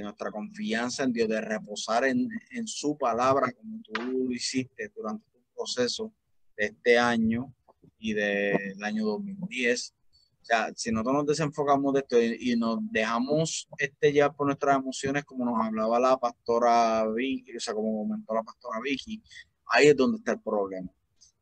nuestra 0.00 0.30
confianza 0.30 1.02
en 1.02 1.12
Dios, 1.12 1.28
de 1.28 1.42
reposar 1.42 2.04
en, 2.04 2.30
su 2.66 2.96
palabra, 2.96 3.52
como 3.52 3.82
tú 3.82 3.92
lo 4.00 4.32
hiciste 4.32 4.90
durante 4.96 5.28
tu 5.30 5.40
proceso 5.54 6.10
de 6.56 6.66
este 6.66 6.98
año 6.98 7.52
y 7.98 8.14
del 8.14 8.82
año 8.82 9.04
2010, 9.04 9.94
o 10.40 10.44
sea, 10.46 10.72
si 10.74 10.90
nosotros 10.90 11.16
nos 11.16 11.26
desenfocamos 11.26 11.92
de 11.92 12.00
esto 12.00 12.22
y, 12.22 12.56
nos 12.56 12.78
dejamos 12.90 13.68
este 13.76 14.12
ya 14.12 14.32
por 14.32 14.46
nuestras 14.46 14.76
emociones, 14.78 15.24
como 15.24 15.44
nos 15.44 15.66
hablaba 15.66 15.98
la 15.98 16.16
pastora 16.16 17.06
Vicky, 17.14 17.56
o 17.56 17.60
sea, 17.60 17.74
como 17.74 18.06
comentó 18.06 18.32
la 18.32 18.42
pastora 18.42 18.80
Vicky, 18.80 19.22
ahí 19.66 19.88
es 19.88 19.96
donde 19.96 20.18
está 20.18 20.32
el 20.32 20.40
problema. 20.40 20.90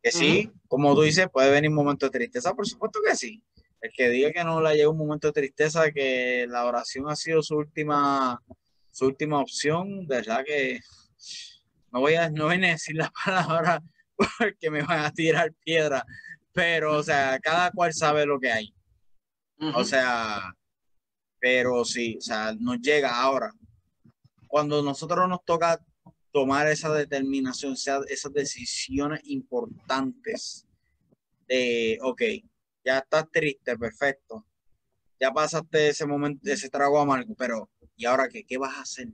Que 0.03 0.11
sí, 0.11 0.51
como 0.67 0.95
tú 0.95 1.03
dices, 1.03 1.29
puede 1.33 1.51
venir 1.51 1.71
un 1.71 1.77
momento 1.77 2.07
de 2.07 2.11
tristeza, 2.11 2.55
por 2.55 2.67
supuesto 2.67 3.01
que 3.07 3.15
sí. 3.15 3.43
El 3.81 3.93
que 3.93 4.09
diga 4.09 4.33
que 4.33 4.45
no 4.45 4.61
le 4.61 4.75
llega 4.75 4.89
un 4.89 4.99
momento 4.99 5.29
de 5.29 5.33
tristeza, 5.33 5.91
que 5.93 6.47
la 6.49 6.65
oración 6.65 7.09
ha 7.09 7.17
sido 7.17 7.43
su 7.43 7.57
última, 7.57 8.41
su 8.91 9.07
última 9.07 9.41
opción, 9.41 10.07
de 10.07 10.17
verdad 10.17 10.45
que 10.45 10.81
no 11.93 12.01
voy 12.01 12.15
a, 12.15 12.31
no 12.31 12.47
voy 12.47 12.57
a 12.57 12.69
decir 12.69 12.97
la 12.97 13.13
palabra 13.25 13.83
porque 14.39 14.71
me 14.71 14.83
van 14.83 15.05
a 15.05 15.13
tirar 15.13 15.53
piedra, 15.65 16.05
pero 16.53 16.99
o 16.99 17.03
sea, 17.03 17.39
cada 17.41 17.71
cual 17.71 17.93
sabe 17.93 18.27
lo 18.27 18.39
que 18.39 18.51
hay. 18.51 18.75
O 19.75 19.85
sea, 19.85 20.57
pero 21.39 21.85
sí, 21.85 22.17
o 22.19 22.21
sea, 22.21 22.53
nos 22.59 22.81
llega 22.81 23.21
ahora. 23.21 23.53
Cuando 24.49 24.83
nosotros 24.83 25.29
nos 25.29 25.45
toca 25.45 25.81
tomar 26.33 26.67
esa 26.67 26.93
determinación, 26.93 27.75
esas 27.75 28.33
decisiones 28.33 29.21
importantes 29.25 30.67
de, 31.47 31.99
ok, 32.03 32.23
ya 32.85 32.99
estás 32.99 33.31
triste, 33.31 33.77
perfecto, 33.77 34.47
ya 35.21 35.31
pasaste 35.31 35.89
ese 35.89 36.07
momento, 36.07 36.51
ese 36.51 36.71
trago 36.71 36.99
amargo, 36.99 37.35
pero 37.37 37.71
¿y 37.97 38.07
ahora 38.07 38.29
qué? 38.29 38.45
¿Qué 38.45 38.57
vas 38.57 38.77
a 38.77 38.81
hacer? 38.81 39.09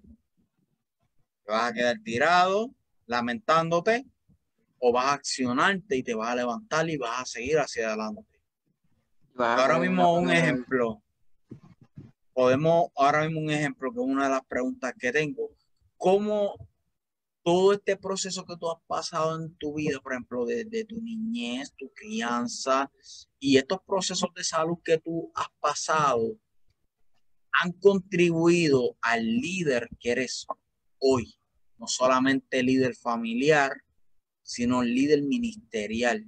¿Te 1.45 1.53
vas 1.53 1.71
a 1.71 1.75
quedar 1.75 1.99
tirado, 2.03 2.73
lamentándote, 3.07 4.07
o 4.79 4.93
vas 4.93 5.07
a 5.07 5.13
accionarte 5.15 5.97
y 5.97 6.03
te 6.05 6.15
vas 6.15 6.31
a 6.31 6.37
levantar 6.37 6.89
y 6.89 6.97
vas 6.97 7.23
a 7.23 7.27
seguir 7.27 7.59
hacia 7.59 7.89
adelante? 7.89 8.23
ahora 9.37 9.79
mismo 9.79 10.15
un 10.15 10.31
ejemplo, 10.31 11.03
podemos, 12.33 12.91
ahora 12.97 13.25
mismo 13.25 13.41
un 13.41 13.51
ejemplo 13.51 13.93
que 13.93 14.01
es 14.01 14.07
una 14.07 14.25
de 14.25 14.31
las 14.31 14.45
preguntas 14.47 14.95
que 14.99 15.13
tengo, 15.13 15.51
¿cómo 15.97 16.68
todo 17.43 17.73
este 17.73 17.97
proceso 17.97 18.45
que 18.45 18.57
tú 18.57 18.71
has 18.71 18.81
pasado 18.87 19.37
en 19.37 19.55
tu 19.57 19.75
vida, 19.75 20.01
por 20.01 20.13
ejemplo, 20.13 20.45
de, 20.45 20.85
tu 20.85 21.01
niñez, 21.01 21.73
tu 21.77 21.91
crianza 21.95 22.91
y 23.39 23.57
estos 23.57 23.81
procesos 23.87 24.31
de 24.35 24.45
salud 24.45 24.79
que 24.85 24.99
tú 24.99 25.31
has 25.35 25.49
pasado, 25.61 26.37
han 27.53 27.73
contribuido 27.73 28.97
al 29.01 29.25
líder 29.25 29.89
que 29.99 30.11
eres 30.11 30.47
hoy, 30.99 31.35
no 31.79 31.87
solamente 31.87 32.63
líder 32.63 32.95
familiar, 32.95 33.73
sino 34.43 34.83
líder 34.83 35.23
ministerial, 35.23 36.25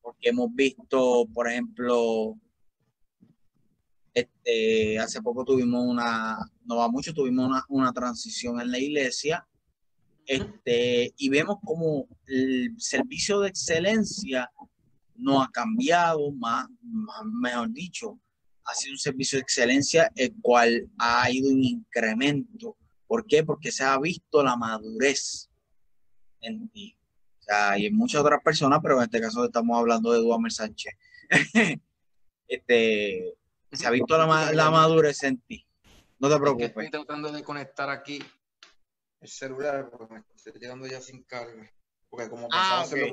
porque 0.00 0.30
hemos 0.30 0.54
visto, 0.54 1.26
por 1.32 1.50
ejemplo, 1.50 2.34
este, 4.14 4.98
hace 4.98 5.20
poco 5.20 5.44
tuvimos 5.44 5.84
una, 5.84 6.38
no 6.64 6.76
va 6.76 6.88
mucho, 6.88 7.12
tuvimos 7.12 7.46
una, 7.46 7.64
una 7.68 7.92
transición 7.92 8.60
en 8.60 8.70
la 8.70 8.78
iglesia 8.78 9.46
este, 10.26 11.14
y 11.16 11.28
vemos 11.28 11.58
como 11.64 12.08
el 12.26 12.74
servicio 12.78 13.40
de 13.40 13.48
excelencia 13.48 14.50
no 15.14 15.40
ha 15.40 15.50
cambiado, 15.50 16.30
más, 16.32 16.66
mejor 17.40 17.70
dicho, 17.72 18.18
ha 18.64 18.74
sido 18.74 18.94
un 18.94 18.98
servicio 18.98 19.38
de 19.38 19.42
excelencia 19.42 20.10
el 20.16 20.34
cual 20.42 20.90
ha 20.98 21.30
ido 21.30 21.50
en 21.50 21.62
incremento. 21.62 22.76
¿Por 23.06 23.26
qué? 23.26 23.44
Porque 23.44 23.70
se 23.70 23.84
ha 23.84 23.98
visto 23.98 24.42
la 24.42 24.56
madurez 24.56 25.48
en 26.40 26.68
ti. 26.70 26.96
O 27.38 27.42
sea, 27.42 27.78
y 27.78 27.86
en 27.86 27.96
muchas 27.96 28.20
otras 28.20 28.42
personas, 28.42 28.80
pero 28.82 28.96
en 28.96 29.04
este 29.04 29.20
caso 29.20 29.44
estamos 29.44 29.78
hablando 29.78 30.12
de 30.12 30.18
Duamer 30.18 30.52
Sánchez. 30.52 30.92
este, 32.48 33.34
se 33.70 33.86
ha 33.86 33.90
visto 33.90 34.18
la, 34.18 34.52
la 34.52 34.70
madurez 34.70 35.22
en 35.22 35.38
ti. 35.38 35.64
No 36.18 36.28
te 36.28 36.38
preocupes. 36.38 36.68
Estoy 36.68 36.90
tratando 36.90 37.30
de 37.30 37.44
conectar 37.44 37.88
aquí 37.90 38.20
el 39.20 39.28
celular 39.28 39.90
porque 39.90 40.14
me 40.14 40.22
estoy 40.34 40.52
llegando 40.60 40.86
ya 40.86 41.00
sin 41.00 41.22
carga. 41.24 41.70
Porque 42.08 42.28
como 42.28 42.48
ah, 42.52 42.84
pasaba 42.84 43.12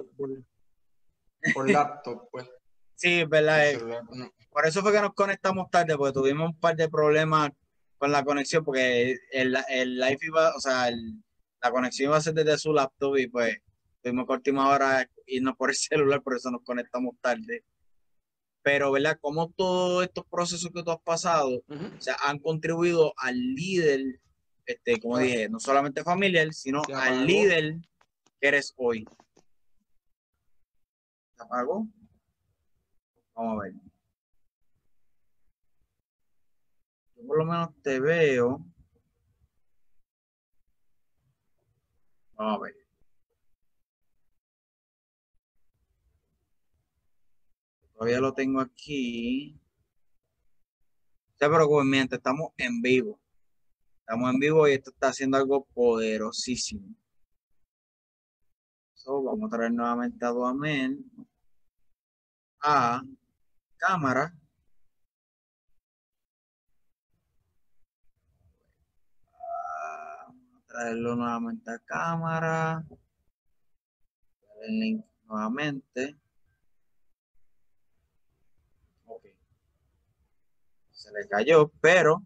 por, 1.53 1.69
laptop, 1.69 2.29
pues. 2.31 2.47
Sí, 2.95 3.25
verdad. 3.25 3.71
Eh. 3.71 3.79
Por 4.49 4.65
eso 4.65 4.81
fue 4.81 4.91
que 4.91 5.01
nos 5.01 5.13
conectamos 5.13 5.69
tarde, 5.69 5.97
porque 5.97 6.13
tuvimos 6.13 6.49
un 6.49 6.59
par 6.59 6.75
de 6.75 6.89
problemas 6.89 7.51
con 7.97 8.11
la 8.11 8.23
conexión, 8.23 8.63
porque 8.63 9.17
el, 9.31 9.57
el 9.69 9.97
live 9.97 10.19
iba, 10.21 10.55
o 10.55 10.59
sea, 10.59 10.89
la 11.61 11.71
conexión 11.71 12.09
iba 12.09 12.17
a 12.17 12.21
ser 12.21 12.33
desde 12.33 12.57
su 12.57 12.73
laptop 12.73 13.17
y 13.17 13.27
pues 13.27 13.57
tuvimos 14.01 14.27
que 14.27 14.33
última 14.33 14.69
hora 14.69 15.09
irnos 15.25 15.55
por 15.55 15.69
el 15.69 15.75
celular, 15.77 16.21
por 16.21 16.35
eso 16.35 16.51
nos 16.51 16.63
conectamos 16.63 17.15
tarde. 17.21 17.63
Pero, 18.61 18.91
¿verdad? 18.91 19.17
Como 19.19 19.51
todos 19.51 20.03
estos 20.05 20.25
procesos 20.29 20.71
que 20.73 20.83
tú 20.83 20.91
has 20.91 21.01
pasado, 21.01 21.63
o 21.67 22.01
sea, 22.01 22.15
han 22.23 22.39
contribuido 22.39 23.13
al 23.17 23.35
líder, 23.35 24.21
este, 24.65 24.99
como 24.99 25.17
dije, 25.17 25.49
no 25.49 25.59
solamente 25.59 26.03
familiar, 26.03 26.53
sino 26.53 26.81
al 26.93 27.25
líder 27.25 27.75
que 28.39 28.47
eres 28.47 28.73
hoy. 28.77 29.05
¿Se 31.35 31.43
apagó? 31.43 31.87
Vamos 33.35 33.59
a 33.59 33.63
ver. 33.63 33.73
Yo 37.15 37.27
por 37.27 37.37
lo 37.39 37.45
menos 37.45 37.69
te 37.81 37.99
veo. 37.99 38.65
Vamos 42.35 42.59
a 42.59 42.63
ver. 42.63 42.75
Todavía 47.93 48.19
lo 48.19 48.33
tengo 48.33 48.59
aquí. 48.59 49.59
Se 51.35 51.47
preocupen, 51.47 51.89
mientras 51.89 52.19
estamos 52.19 52.51
en 52.57 52.81
vivo. 52.81 53.22
Estamos 54.13 54.31
en 54.31 54.39
vivo 54.39 54.67
y 54.67 54.73
esto 54.73 54.91
está 54.91 55.07
haciendo 55.07 55.37
algo 55.37 55.65
poderosísimo. 55.73 56.87
vamos 59.07 59.51
a 59.51 59.55
traer 59.55 59.71
nuevamente 59.71 60.23
a 60.23 60.29
Duamel 60.29 61.03
a 62.61 63.01
cámara. 63.75 64.31
Vamos 70.27 70.61
a 70.61 70.67
traerlo 70.67 71.15
nuevamente 71.15 71.71
a 71.71 71.79
cámara. 71.79 72.85
El 74.61 74.79
link 74.79 75.05
nuevamente. 75.25 76.15
Se 80.91 81.11
le 81.11 81.27
cayó, 81.27 81.71
pero 81.81 82.21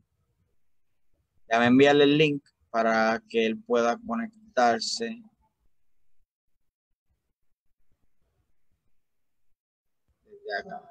ya 1.49 1.59
me 1.59 1.67
enviarle 1.67 2.03
el 2.03 2.17
link 2.17 2.43
para 2.69 3.21
que 3.29 3.45
él 3.45 3.57
pueda 3.63 3.97
conectarse. 4.05 5.21
Desde 10.25 10.57
acá. 10.59 10.81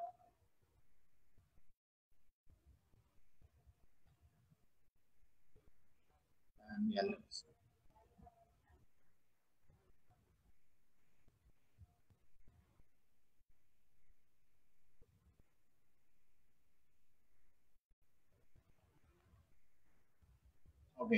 Ok. 20.97 21.11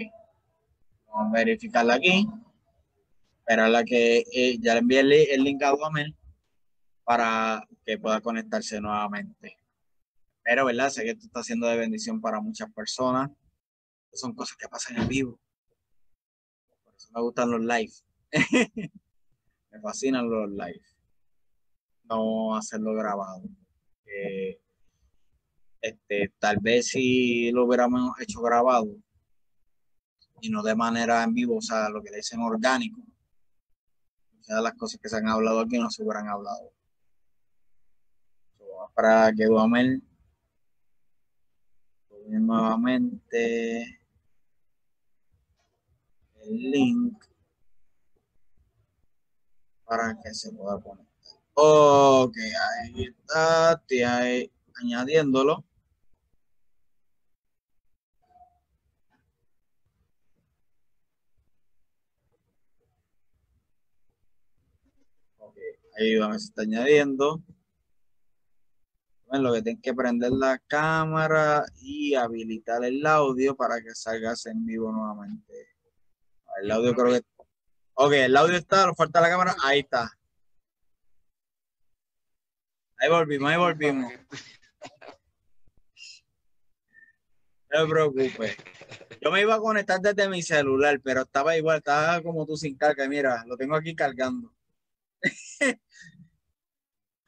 Vamos 1.08 1.34
a 1.34 1.38
verificarla 1.40 1.96
aquí. 1.96 2.28
Esperarla 3.40 3.84
que 3.84 4.24
eh, 4.32 4.58
ya 4.60 4.74
le 4.74 4.80
envié 4.82 5.00
el, 5.34 5.44
link 5.44 5.64
a 5.64 5.72
Duamel 5.72 6.16
para 7.04 7.66
que 7.86 7.98
pueda 7.98 8.22
conectarse 8.22 8.80
nuevamente. 8.80 9.58
Pero, 10.44 10.66
¿verdad? 10.66 10.90
Sé 10.90 11.04
que 11.04 11.12
esto 11.12 11.26
está 11.26 11.40
haciendo 11.40 11.68
de 11.68 11.78
bendición 11.78 12.22
para 12.22 12.42
muchas 12.42 12.72
personas. 12.74 13.32
Son 14.14 14.36
cosas 14.36 14.58
que 14.58 14.68
pasan 14.68 14.98
en 14.98 15.08
vivo. 15.08 15.40
Por 16.84 16.94
eso 16.96 17.10
me 17.14 17.22
gustan 17.22 17.52
los 17.52 17.62
live. 17.62 17.94
me 19.72 19.82
fascinan 19.82 20.30
los 20.30 20.50
live. 20.52 20.82
No 22.04 22.56
hacerlo 22.56 22.94
grabado. 22.94 23.44
este, 25.82 26.34
tal 26.38 26.58
vez 26.60 26.88
si 26.88 27.52
lo 27.52 27.66
hubiéramos 27.66 28.20
hecho 28.20 28.42
grabado, 28.42 28.88
y 30.42 30.50
no 30.50 30.64
de 30.64 30.76
manera 30.76 31.24
en 31.24 31.34
vivo, 31.34 31.58
o 31.58 31.62
sea, 31.62 31.90
lo 31.90 32.02
que 32.02 32.16
dicen 32.16 32.42
orgánico. 32.42 33.02
O 34.40 34.44
sea, 34.44 34.62
las 34.62 34.74
cosas 34.74 35.00
que 35.02 35.10
se 35.10 35.18
han 35.18 35.28
hablado 35.28 35.62
aquí 35.62 35.78
no 35.78 35.90
se 35.90 36.04
hubieran 36.04 36.28
hablado. 36.28 36.72
para 38.96 39.32
que 39.34 39.46
Duamel 39.46 40.02
nuevamente 42.28 43.82
el 46.42 46.72
link 46.72 47.24
para 49.86 50.16
que 50.22 50.34
se 50.34 50.52
pueda 50.52 50.78
poner. 50.80 51.06
Ok, 51.56 52.38
ahí 52.38 53.06
está, 53.06 53.74
estoy 53.74 54.04
ahí 54.04 54.52
añadiéndolo. 54.82 55.66
Ahí 65.98 66.16
se 66.40 66.46
está 66.46 66.62
añadiendo. 66.64 67.42
Bueno, 69.26 69.50
lo 69.50 69.54
que 69.54 69.62
tienen 69.62 69.82
que 69.82 69.94
prender 69.94 70.32
la 70.32 70.58
cámara 70.58 71.66
y 71.78 72.16
habilitar 72.16 72.84
el 72.84 73.06
audio 73.06 73.56
para 73.56 73.82
que 73.82 73.94
salgas 73.94 74.46
en 74.48 74.66
vivo 74.66 74.92
nuevamente. 74.92 75.70
El 76.62 76.72
audio 76.72 76.96
creo 76.96 77.14
que. 77.14 77.22
Ok, 77.94 78.14
el 78.14 78.36
audio 78.38 78.58
está, 78.58 78.88
nos 78.88 78.96
falta 78.96 79.22
la 79.22 79.30
cámara. 79.30 79.56
Ahí 79.64 79.80
está. 79.82 80.12
Ahí 82.98 83.10
volvimos, 83.10 83.52
ahí 83.52 83.58
volvimos. 83.58 84.14
No 87.72 87.84
te 87.84 87.90
preocupes. 87.90 88.58
Yo 89.22 89.32
me 89.32 89.42
iba 89.42 89.54
a 89.54 89.60
conectar 89.60 90.02
desde 90.02 90.28
mi 90.28 90.42
celular, 90.42 91.00
pero 91.04 91.22
estaba 91.22 91.56
igual, 91.56 91.78
estaba 91.78 92.22
como 92.24 92.46
tú 92.46 92.58
sin 92.58 92.76
carga. 92.76 93.08
Mira, 93.08 93.44
lo 93.46 93.58
tengo 93.58 93.76
aquí 93.76 93.96
cargando. 93.96 94.52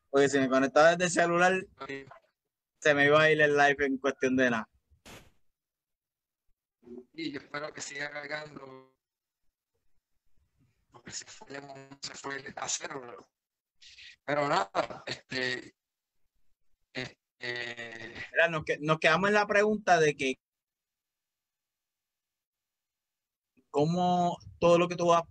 Porque 0.09 0.29
si 0.29 0.39
me 0.39 0.49
conectaba 0.49 0.95
desde 0.95 1.05
el 1.05 1.11
celular, 1.11 1.53
se 2.79 2.93
me 2.93 3.05
iba 3.05 3.21
a 3.21 3.31
ir 3.31 3.41
el 3.41 3.55
live 3.55 3.85
en 3.85 3.97
cuestión 3.97 4.35
de 4.35 4.49
nada. 4.49 4.69
Y 7.13 7.31
yo 7.31 7.39
espero 7.39 7.73
que 7.73 7.81
siga 7.81 8.11
cargando. 8.11 8.93
Porque 10.91 11.11
se 11.11 11.25
fue, 11.25 11.47
se 12.01 12.13
fue 12.15 12.53
a 12.55 12.67
cero. 12.67 13.29
Pero 14.25 14.47
nada, 14.47 15.03
este. 15.05 15.75
este 16.93 17.17
nos, 18.49 18.63
nos 18.79 18.99
quedamos 18.99 19.29
en 19.29 19.35
la 19.35 19.47
pregunta 19.47 19.99
de 19.99 20.15
que 20.15 20.39
cómo 23.71 24.37
todo 24.59 24.77
lo 24.77 24.87
que 24.87 24.95
tú 24.95 25.11
has, 25.13 25.23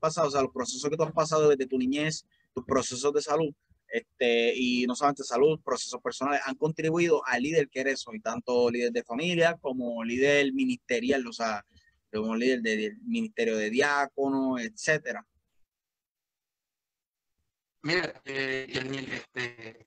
pasado, 0.00 0.28
o 0.28 0.30
sea, 0.30 0.42
los 0.42 0.52
procesos 0.52 0.90
que 0.90 0.96
tú 0.96 1.04
has 1.04 1.12
pasado 1.12 1.48
desde 1.48 1.66
tu 1.66 1.78
niñez, 1.78 2.26
tus 2.54 2.64
procesos 2.64 3.12
de 3.12 3.22
salud, 3.22 3.54
este, 3.88 4.54
y 4.56 4.86
no 4.86 4.96
solamente 4.96 5.22
salud, 5.22 5.60
procesos 5.62 6.00
personales, 6.00 6.40
han 6.46 6.56
contribuido 6.56 7.22
al 7.26 7.42
líder 7.42 7.68
que 7.68 7.80
eres 7.80 8.06
hoy, 8.08 8.20
tanto 8.20 8.70
líder 8.70 8.90
de 8.90 9.04
familia 9.04 9.56
como 9.60 10.02
líder 10.02 10.52
ministerial, 10.52 11.26
o 11.26 11.32
sea, 11.32 11.64
como 12.10 12.34
líder 12.34 12.62
del 12.62 12.98
ministerio 13.02 13.56
de 13.56 13.70
diácono, 13.70 14.58
etcétera. 14.58 15.24
Mira, 17.82 18.22
eh, 18.24 18.66
este, 18.70 19.86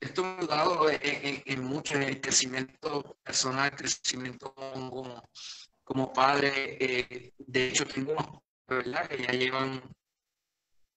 esto 0.00 0.24
me 0.24 0.44
ha 0.44 0.46
dado 0.46 0.88
en, 0.90 1.62
mucho 1.62 1.94
en 1.96 2.04
el 2.04 2.20
crecimiento 2.20 3.18
personal, 3.22 3.76
crecimiento 3.76 4.54
como, 4.54 5.28
como 5.84 6.12
padre. 6.12 6.76
Eh, 6.80 7.34
de 7.38 7.68
hecho, 7.68 7.86
tengo 7.86 8.42
¿verdad? 8.66 9.08
que 9.08 9.22
ya 9.22 9.32
llevan 9.32 9.80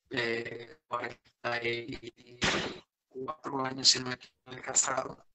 eh, 0.10 0.78
44 0.88 3.66
años 3.66 3.88
sin 3.90 4.06
me 4.06 4.18
he 4.52 4.62
casado. 4.62 5.26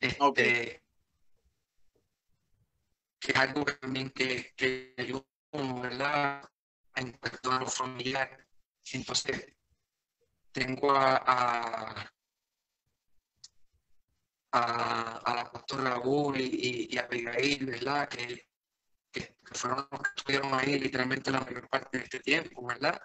Este, 0.00 0.82
que 3.18 3.32
es 3.32 3.36
algo 3.36 3.64
también 3.64 4.10
que, 4.10 4.52
que 4.56 4.94
ayuda, 4.98 5.24
¿verdad? 5.52 6.50
En 6.96 7.12
cuanto 7.12 7.52
a 7.52 7.60
lo 7.60 7.66
familiar. 7.66 8.46
Entonces, 8.92 9.54
tengo 10.54 10.92
a, 10.92 12.06
a, 14.52 15.34
la 15.34 15.50
pastora 15.52 15.90
Raúl 15.90 16.40
y, 16.40 16.88
y, 16.90 16.96
a 16.96 17.02
Abigail, 17.02 17.66
¿verdad? 17.66 18.08
Que, 18.08 18.46
que, 19.10 19.36
fueron 19.52 19.88
los 19.90 20.00
que 20.00 20.08
estuvieron 20.16 20.54
ahí 20.54 20.78
literalmente 20.78 21.32
la 21.32 21.40
mayor 21.40 21.68
parte 21.68 21.98
de 21.98 22.04
este 22.04 22.20
tiempo, 22.20 22.64
¿verdad? 22.64 23.00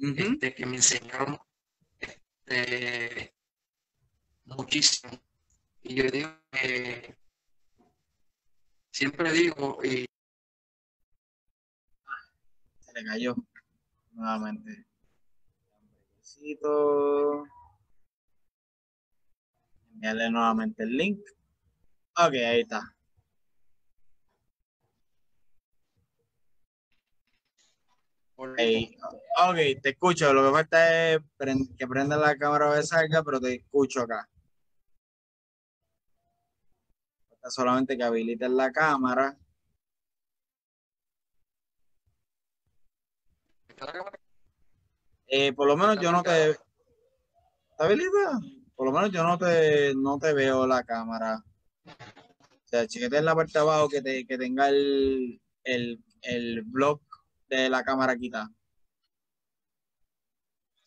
este, 0.00 0.54
que 0.54 0.64
me 0.64 0.76
enseñaron 0.76 1.38
este, 2.00 3.34
muchísimo. 4.44 5.12
Y 5.82 5.94
yo 5.94 6.10
digo 6.10 6.30
que 6.50 7.16
siempre 8.90 9.30
digo, 9.30 9.78
y 9.84 10.06
se 12.80 12.92
le 12.94 13.04
cayó 13.04 13.36
nuevamente. 14.12 14.86
Enviarle 19.92 20.30
nuevamente 20.30 20.82
el 20.82 20.96
link. 20.96 21.20
Ok, 22.16 22.34
ahí 22.34 22.60
está. 22.60 22.94
ok, 28.36 29.56
te 29.82 29.90
escucho. 29.90 30.32
Lo 30.32 30.44
que 30.46 30.52
falta 30.52 31.12
es 31.12 31.20
que 31.76 31.86
prenda 31.86 32.16
la 32.16 32.36
cámara 32.36 32.72
de 32.74 32.82
salga, 32.82 33.22
pero 33.22 33.40
te 33.40 33.54
escucho 33.54 34.02
acá. 34.02 34.28
Falta 37.30 37.50
solamente 37.50 37.96
que 37.96 38.04
habilites 38.04 38.50
la 38.50 38.70
cámara. 38.72 39.36
Eh, 45.28 45.52
por 45.52 45.68
lo 45.68 45.76
menos 45.76 46.00
yo 46.00 46.10
no 46.10 46.22
te. 46.22 46.50
¿Está 46.50 47.84
habilitada? 47.84 48.40
Por 48.74 48.86
lo 48.86 48.92
menos 48.92 49.10
yo 49.10 49.22
no 49.22 49.36
te, 49.36 49.94
no 49.94 50.18
te 50.18 50.32
veo 50.32 50.66
la 50.66 50.82
cámara. 50.84 51.44
O 51.84 52.68
sea, 52.68 52.86
chequete 52.86 53.18
en 53.18 53.24
la 53.24 53.34
parte 53.34 53.52
de 53.52 53.58
abajo 53.60 53.88
que, 53.88 54.02
te, 54.02 54.26
que 54.26 54.38
tenga 54.38 54.68
el, 54.68 55.40
el, 55.64 56.02
el 56.22 56.62
blog 56.62 57.00
de 57.48 57.68
la 57.68 57.82
cámara 57.82 58.16
quitada. 58.16 58.50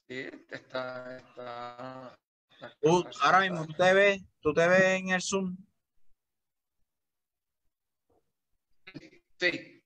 Sí, 0.08 0.28
está, 0.50 1.18
está, 1.18 2.20
ahora 3.24 3.40
mismo 3.40 3.66
tú 3.66 3.74
te 3.74 3.94
ves, 3.94 4.22
tú 4.42 4.54
te 4.54 4.68
ves 4.68 5.00
en 5.00 5.10
el 5.10 5.22
Zoom. 5.22 5.58
Sí. 9.40 9.82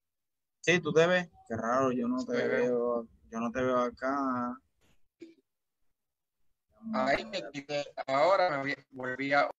Sí, 0.61 0.79
tú 0.79 0.91
te 0.91 1.05
ves. 1.05 1.29
Qué 1.47 1.55
raro, 1.55 1.91
yo 1.91 2.07
no 2.07 2.25
te 2.25 2.47
veo. 2.47 3.07
Yo 3.35 3.41
no 3.41 3.51
te 3.51 3.61
veo 3.61 3.79
acá. 3.79 4.57
Ahí 6.93 7.25
me 7.25 7.41
quité. 7.51 7.83
Ahora 8.07 8.63
me 8.63 8.73
volví 8.91 9.33
a 9.33 9.49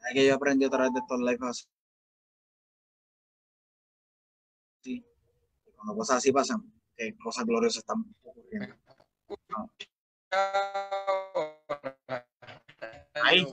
Es 0.00 0.14
que 0.14 0.26
yo 0.26 0.34
aprendí 0.34 0.64
a 0.64 0.70
través 0.70 0.94
de 0.94 1.00
estos 1.00 1.20
lives 1.20 1.68
Sí. 4.80 5.04
Cuando 5.74 5.94
cosas 5.94 6.16
así 6.16 6.32
pasan, 6.32 6.72
que 6.96 7.14
cosas 7.18 7.44
gloriosas 7.44 7.80
están 7.80 8.02
ocurriendo. 8.22 8.85
Ahí. 13.22 13.46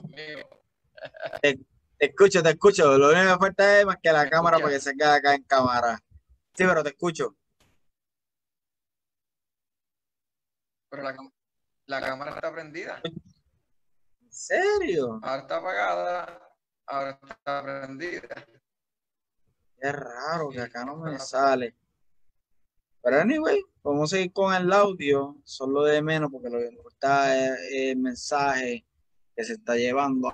Te, 1.40 1.58
escucho, 1.98 2.42
te 2.42 2.50
escucho. 2.50 2.98
Lo 2.98 3.10
único 3.10 3.34
que 3.34 3.38
falta 3.38 3.80
es 3.80 3.86
más 3.86 3.96
que 4.02 4.12
la 4.12 4.28
cámara 4.28 4.58
para 4.58 4.70
que 4.70 4.80
se 4.80 4.94
quede 4.94 5.08
acá 5.08 5.34
en 5.34 5.42
cámara. 5.44 5.98
Sí, 6.54 6.64
pero 6.64 6.82
te 6.82 6.90
escucho. 6.90 7.36
Pero 10.90 11.02
la, 11.02 11.16
la 11.86 12.00
cámara 12.00 12.30
está 12.32 12.52
prendida. 12.52 13.00
¿En 13.04 14.32
serio? 14.32 15.18
Ahora 15.22 15.42
está 15.42 15.56
apagada, 15.56 16.56
ahora 16.86 17.18
está 17.28 17.62
prendida. 17.62 18.46
Qué 19.80 19.92
raro 19.92 20.50
que 20.50 20.60
acá 20.60 20.84
no 20.84 20.96
me 20.96 21.18
sale. 21.18 21.74
Pero 23.04 23.20
anyway, 23.20 23.62
vamos 23.82 24.10
a 24.10 24.16
seguir 24.16 24.32
con 24.32 24.54
el 24.54 24.72
audio, 24.72 25.36
solo 25.44 25.82
de 25.84 26.00
menos, 26.00 26.30
porque 26.32 26.48
lo 26.48 26.58
que 26.58 26.68
importa 26.68 27.36
es 27.36 27.52
el 27.70 27.98
mensaje 27.98 28.86
que 29.36 29.44
se 29.44 29.52
está 29.54 29.76
llevando 29.76 30.28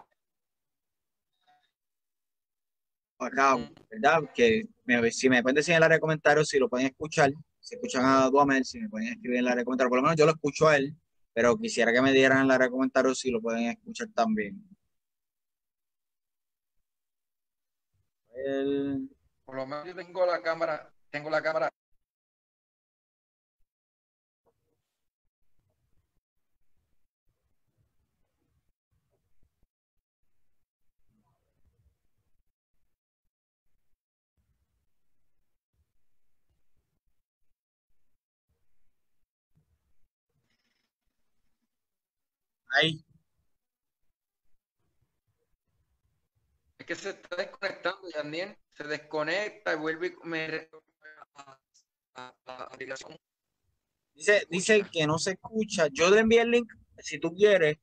acá, 3.19 3.57
¿verdad? 3.91 4.23
Que 4.33 4.69
si 5.11 5.29
me 5.29 5.43
pueden 5.43 5.57
decir 5.57 5.73
en 5.73 5.79
el 5.79 5.83
área 5.83 5.97
de 5.97 6.01
comentarios 6.01 6.49
si 6.49 6.61
lo 6.61 6.69
pueden 6.69 6.87
escuchar, 6.87 7.33
si 7.59 7.75
escuchan 7.75 8.05
a 8.05 8.31
Duamel, 8.31 8.65
si 8.65 8.79
me 8.79 8.89
pueden 8.89 9.09
escribir 9.09 9.39
en 9.39 9.41
el 9.41 9.49
área 9.49 9.63
de 9.63 9.65
comentarios, 9.65 9.91
por 9.91 9.99
lo 9.99 10.03
menos 10.03 10.17
yo 10.17 10.27
lo 10.27 10.33
escucho 10.33 10.69
a 10.69 10.77
él, 10.77 10.97
pero 11.33 11.59
quisiera 11.59 11.93
que 11.93 12.01
me 12.01 12.13
dieran 12.13 12.39
en 12.39 12.45
el 12.45 12.51
área 12.53 12.69
de 12.69 12.71
comentarios 12.71 13.19
si 13.19 13.33
lo 13.33 13.41
pueden 13.41 13.65
escuchar 13.65 14.07
también. 14.15 14.65
Por 19.45 19.57
lo 19.57 19.67
menos 19.67 19.85
yo 19.87 19.95
tengo 19.97 20.25
la 20.25 20.41
cámara, 20.41 20.95
tengo 21.11 21.29
la 21.31 21.43
cámara 21.43 21.69
Ahí. 42.81 43.05
Es 46.79 46.87
que 46.87 46.95
se 46.95 47.11
está 47.11 47.37
desconectando, 47.37 48.09
Daniel. 48.15 48.57
Se 48.73 48.85
desconecta 48.85 49.75
y 49.75 49.77
vuelve 49.77 50.07
y 50.07 50.27
me 50.27 50.69
a, 51.35 52.69
Dice, 54.15 54.47
dice 54.51 54.87
que 54.91 55.07
no 55.07 55.19
se 55.19 55.33
escucha. 55.33 55.89
Yo 55.93 56.11
le 56.11 56.21
envié 56.21 56.41
el 56.43 56.51
link, 56.51 56.73
si 56.99 57.19
tú 57.19 57.35
quieres, 57.35 57.77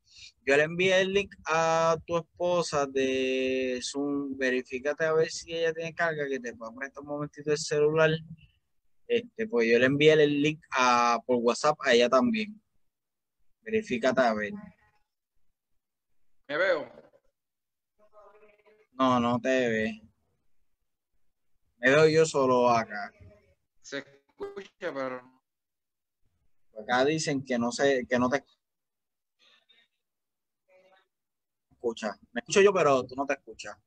yo 0.45 0.57
le 0.57 0.63
envié 0.63 1.01
el 1.01 1.13
link 1.13 1.33
a 1.45 1.97
tu 2.05 2.17
esposa 2.17 2.87
de 2.87 3.79
Zoom. 3.83 4.35
Verifícate 4.37 5.05
a 5.05 5.13
ver 5.13 5.29
si 5.29 5.53
ella 5.53 5.73
tiene 5.73 5.93
carga, 5.93 6.27
que 6.27 6.39
te 6.39 6.55
pueda 6.55 6.73
prestar 6.73 7.03
un 7.03 7.09
momentito 7.09 7.51
el 7.51 7.57
celular. 7.57 8.11
Este, 9.07 9.47
pues 9.47 9.69
yo 9.71 9.77
le 9.77 9.85
envié 9.85 10.13
el 10.13 10.41
link 10.41 10.59
a, 10.71 11.19
por 11.25 11.37
WhatsApp 11.37 11.77
a 11.85 11.93
ella 11.93 12.09
también. 12.09 12.59
Verifícate 13.67 14.21
a 14.21 14.33
ver. 14.33 14.53
¿Me 16.47 16.57
veo? 16.57 16.89
No, 18.93 19.19
no 19.19 19.39
te 19.39 19.49
ve. 19.67 20.01
Me 21.77 21.91
veo 21.91 22.07
yo 22.07 22.25
solo 22.25 22.69
acá. 22.69 23.11
Se 23.81 23.97
escucha, 23.99 24.93
pero. 24.93 25.21
Acá 26.81 27.03
dicen 27.05 27.43
que 27.43 27.59
no 27.59 27.71
sé, 27.71 28.07
que 28.09 28.17
no 28.17 28.29
te 28.29 28.45
escucha. 31.71 32.17
Me 32.31 32.39
escucho 32.39 32.61
yo, 32.61 32.73
pero 32.73 33.05
tú 33.05 33.15
no 33.15 33.25
te 33.25 33.33
escuchas. 33.33 33.77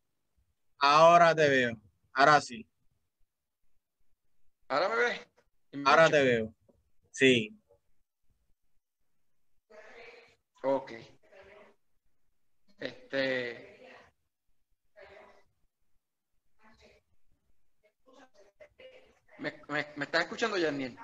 Ahora 0.78 1.34
te 1.34 1.48
veo. 1.48 1.80
Ahora 2.12 2.40
sí. 2.40 2.68
¿Ahora 4.68 4.88
me 4.88 4.96
ves? 4.96 5.20
Ahora 5.84 6.10
te 6.10 6.22
veo. 6.22 6.54
Sí. 7.10 7.58
Ok. 10.62 10.92
Este. 12.81 13.94
¿Me, 19.39 19.55
me, 19.69 20.05
estás 20.05 20.23
escuchando, 20.23 20.57
Yaniel? 20.57 20.97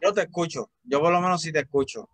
Yo 0.00 0.12
te 0.12 0.22
escucho. 0.22 0.70
Yo 0.82 1.00
por 1.00 1.12
lo 1.12 1.20
menos 1.20 1.40
sí 1.40 1.52
te 1.52 1.60
escucho. 1.60 2.08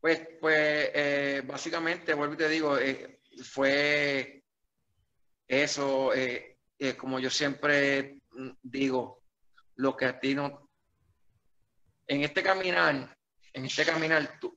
Pues, 0.00 0.20
pues 0.40 0.90
eh, 0.94 1.42
básicamente, 1.44 2.14
vuelvo 2.14 2.34
y 2.34 2.36
te 2.36 2.48
digo, 2.48 2.78
eh, 2.78 3.20
fue 3.42 4.44
eso, 5.48 6.14
eh, 6.14 6.58
como 6.96 7.18
yo 7.18 7.28
siempre 7.30 8.20
digo, 8.62 9.22
lo 9.76 9.96
que 9.96 10.04
a 10.04 10.20
ti 10.20 10.34
no... 10.34 10.70
En 12.06 12.22
este 12.22 12.40
caminar, 12.40 13.16
en 13.52 13.64
este 13.64 13.84
caminar, 13.84 14.38
tú, 14.38 14.54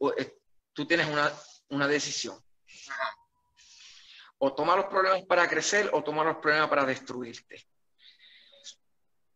tú 0.73 0.85
tienes 0.85 1.07
una, 1.07 1.31
una 1.69 1.87
decisión. 1.87 2.37
O 4.37 4.53
toma 4.53 4.75
los 4.75 4.85
problemas 4.85 5.23
para 5.23 5.47
crecer 5.47 5.89
o 5.93 6.03
toma 6.03 6.23
los 6.23 6.37
problemas 6.37 6.69
para 6.69 6.85
destruirte. 6.85 7.67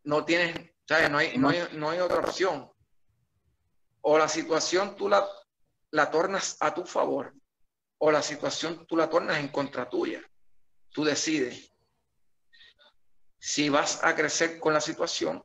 No 0.04 0.24
tienes, 0.24 0.72
¿sabes? 0.88 1.10
No 1.10 1.18
hay, 1.18 1.38
no 1.38 1.50
hay, 1.50 1.68
no 1.74 1.90
hay 1.90 2.00
otra 2.00 2.20
opción. 2.20 2.72
O 4.02 4.18
la 4.18 4.28
situación 4.28 4.96
tú 4.96 5.10
la, 5.10 5.28
la 5.92 6.10
tornas 6.10 6.58
a 6.60 6.74
tu 6.74 6.86
favor 6.86 7.34
o 7.98 8.12
la 8.12 8.22
situación 8.22 8.86
tú 8.86 8.98
la 8.98 9.10
tornas 9.10 9.40
en 9.40 9.48
contra 9.50 9.90
tuya. 9.90 10.22
Tú 10.92 11.04
decides 11.04 11.74
si 13.40 13.68
vas 13.68 14.02
a 14.04 14.16
crecer 14.16 14.58
con 14.58 14.74
la 14.74 14.80
situación 14.80 15.44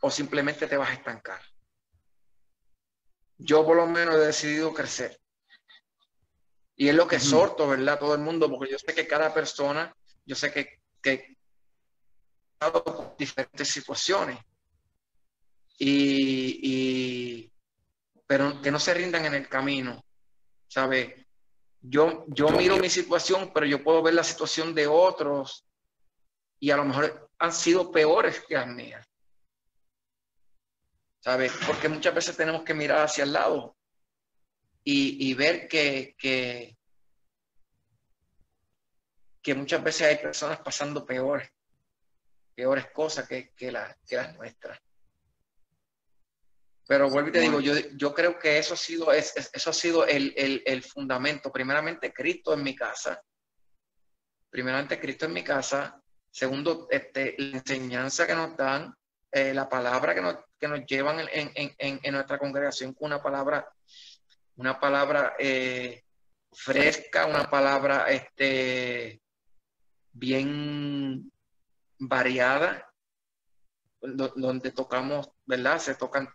o 0.00 0.10
simplemente 0.10 0.66
te 0.66 0.76
vas 0.76 0.90
a 0.90 0.94
estancar. 0.94 1.40
yo 3.38 3.64
por 3.64 3.76
lo 3.76 3.86
menos 3.86 4.16
he 4.16 4.18
decidido 4.18 4.74
crecer. 4.74 5.19
Y 6.80 6.88
es 6.88 6.94
lo 6.94 7.06
que 7.06 7.16
exhorto, 7.16 7.68
¿verdad? 7.68 7.98
Todo 7.98 8.14
el 8.14 8.22
mundo, 8.22 8.48
porque 8.48 8.72
yo 8.72 8.78
sé 8.78 8.94
que 8.94 9.06
cada 9.06 9.34
persona, 9.34 9.94
yo 10.24 10.34
sé 10.34 10.50
que, 10.50 10.80
que 11.02 11.36
diferentes 13.18 13.68
situaciones. 13.68 14.38
Y, 15.78 17.52
pero 18.26 18.62
que 18.62 18.70
no 18.70 18.80
se 18.80 18.94
rindan 18.94 19.26
en 19.26 19.34
el 19.34 19.46
camino, 19.46 20.02
¿sabes? 20.68 21.12
Yo, 21.82 22.24
yo 22.28 22.48
miro 22.48 22.78
mi 22.78 22.88
situación, 22.88 23.50
pero 23.52 23.66
yo 23.66 23.84
puedo 23.84 24.00
ver 24.00 24.14
la 24.14 24.24
situación 24.24 24.74
de 24.74 24.86
otros 24.86 25.66
y 26.60 26.70
a 26.70 26.78
lo 26.78 26.86
mejor 26.86 27.30
han 27.40 27.52
sido 27.52 27.92
peores 27.92 28.42
que 28.48 28.54
las 28.54 28.68
mías. 28.68 29.06
¿Sabes? 31.18 31.52
Porque 31.66 31.90
muchas 31.90 32.14
veces 32.14 32.38
tenemos 32.38 32.62
que 32.62 32.72
mirar 32.72 33.02
hacia 33.02 33.24
el 33.24 33.34
lado 33.34 33.76
y, 34.84 35.34
ver 35.34 35.68
que, 35.68 36.16
que, 36.18 36.76
muchas 39.54 39.82
veces 39.82 40.06
hay 40.06 40.16
personas 40.16 40.60
pasando 40.60 41.04
peores, 41.04 41.50
peores 42.54 42.86
cosas 42.92 43.28
que, 43.28 43.50
que, 43.54 43.72
que 44.06 44.16
las 44.16 44.34
nuestras. 44.36 44.78
Pero 46.90 47.08
vuelvo 47.08 47.28
y 47.28 47.32
te 47.32 47.38
digo, 47.38 47.60
yo, 47.60 47.74
yo 47.94 48.12
creo 48.12 48.36
que 48.36 48.58
eso 48.58 48.74
ha 48.74 48.76
sido, 48.76 49.12
eso 49.12 49.70
ha 49.70 49.72
sido 49.72 50.04
el, 50.08 50.34
el, 50.66 50.82
fundamento. 50.82 51.52
Primeramente, 51.52 52.12
Cristo 52.12 52.52
en 52.52 52.64
mi 52.64 52.74
casa. 52.74 53.22
Primeramente, 54.50 54.98
Cristo 54.98 55.26
en 55.26 55.32
mi 55.32 55.44
casa. 55.44 56.02
Segundo, 56.32 56.88
este, 56.90 57.36
la 57.38 57.58
enseñanza 57.58 58.26
que 58.26 58.34
nos 58.34 58.56
dan, 58.56 58.92
eh, 59.30 59.54
la 59.54 59.68
palabra 59.68 60.16
que 60.16 60.20
nos, 60.20 60.38
que 60.58 60.66
nos 60.66 60.84
llevan 60.84 61.20
en, 61.20 61.52
en, 61.54 62.00
en, 62.02 62.12
nuestra 62.12 62.38
congregación 62.38 62.92
con 62.92 63.06
una 63.06 63.22
palabra, 63.22 63.72
una 64.60 64.78
palabra 64.78 65.36
eh, 65.38 66.04
fresca, 66.52 67.24
una 67.24 67.48
palabra 67.48 68.10
este, 68.10 69.22
bien 70.12 71.32
variada, 71.98 72.86
donde 74.02 74.70
tocamos, 74.72 75.30
¿verdad? 75.46 75.78
Se 75.78 75.94
tocan 75.94 76.28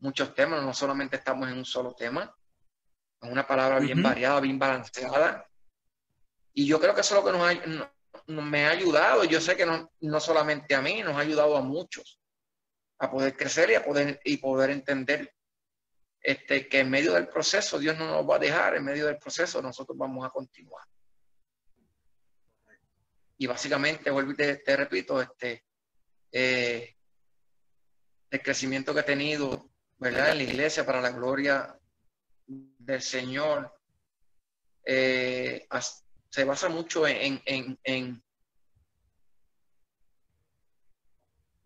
muchos 0.00 0.34
temas, 0.34 0.60
no 0.64 0.74
solamente 0.74 1.16
estamos 1.16 1.48
en 1.48 1.58
un 1.58 1.64
solo 1.64 1.94
tema, 1.94 2.34
es 3.20 3.30
una 3.30 3.46
palabra 3.46 3.78
bien 3.78 4.02
variada, 4.02 4.40
bien 4.40 4.58
balanceada. 4.58 5.48
Y 6.52 6.66
yo 6.66 6.80
creo 6.80 6.96
que 6.96 7.02
eso 7.02 7.16
es 7.16 7.24
lo 7.24 7.30
que 7.30 7.38
nos 7.38 7.48
ha, 7.48 8.42
me 8.42 8.66
ha 8.66 8.70
ayudado. 8.70 9.22
Yo 9.22 9.40
sé 9.40 9.56
que 9.56 9.66
no, 9.66 9.88
no, 10.00 10.18
solamente 10.18 10.74
a 10.74 10.82
mí, 10.82 11.00
nos 11.00 11.14
ha 11.14 11.20
ayudado 11.20 11.56
a 11.56 11.62
muchos 11.62 12.18
a 12.98 13.08
poder 13.08 13.36
crecer 13.36 13.70
y 13.70 13.74
a 13.76 13.84
poder, 13.84 14.20
y 14.24 14.38
poder 14.38 14.70
entender 14.70 15.32
este, 16.22 16.68
que 16.68 16.80
en 16.80 16.90
medio 16.90 17.12
del 17.12 17.28
proceso 17.28 17.78
Dios 17.78 17.98
no 17.98 18.06
nos 18.06 18.28
va 18.28 18.36
a 18.36 18.40
dejar, 18.40 18.76
en 18.76 18.84
medio 18.84 19.06
del 19.06 19.18
proceso 19.18 19.60
nosotros 19.60 19.96
vamos 19.98 20.24
a 20.24 20.30
continuar. 20.30 20.86
Y 23.38 23.46
básicamente, 23.46 24.10
vuelvo 24.10 24.32
y 24.32 24.36
te, 24.36 24.76
repito, 24.76 25.20
este, 25.20 25.64
eh, 26.30 26.94
el 28.30 28.42
crecimiento 28.42 28.94
que 28.94 29.00
he 29.00 29.04
tenido 29.04 29.72
¿verdad? 30.02 30.32
En 30.32 30.38
la 30.38 30.42
iglesia 30.42 30.84
para 30.84 31.00
la 31.00 31.10
gloria 31.10 31.78
del 32.44 33.00
Señor. 33.00 33.72
Eh, 34.84 35.68
se 36.28 36.42
basa 36.42 36.68
mucho 36.68 37.06
en, 37.06 37.40
en, 37.44 38.24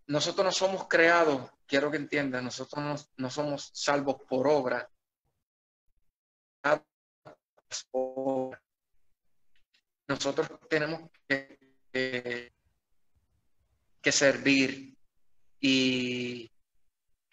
Nosotros 0.08 0.44
no 0.44 0.52
somos 0.52 0.86
creados, 0.86 1.50
quiero 1.66 1.90
que 1.90 1.96
entiendan, 1.96 2.44
nosotros 2.44 3.10
no, 3.16 3.30
somos 3.30 3.70
salvos 3.74 4.16
por 4.28 4.46
obra. 4.48 4.88
Nosotros 10.08 10.48
tenemos 10.68 11.10
que, 11.28 12.52
que 14.00 14.12
servir 14.12 14.96
y 15.60 16.50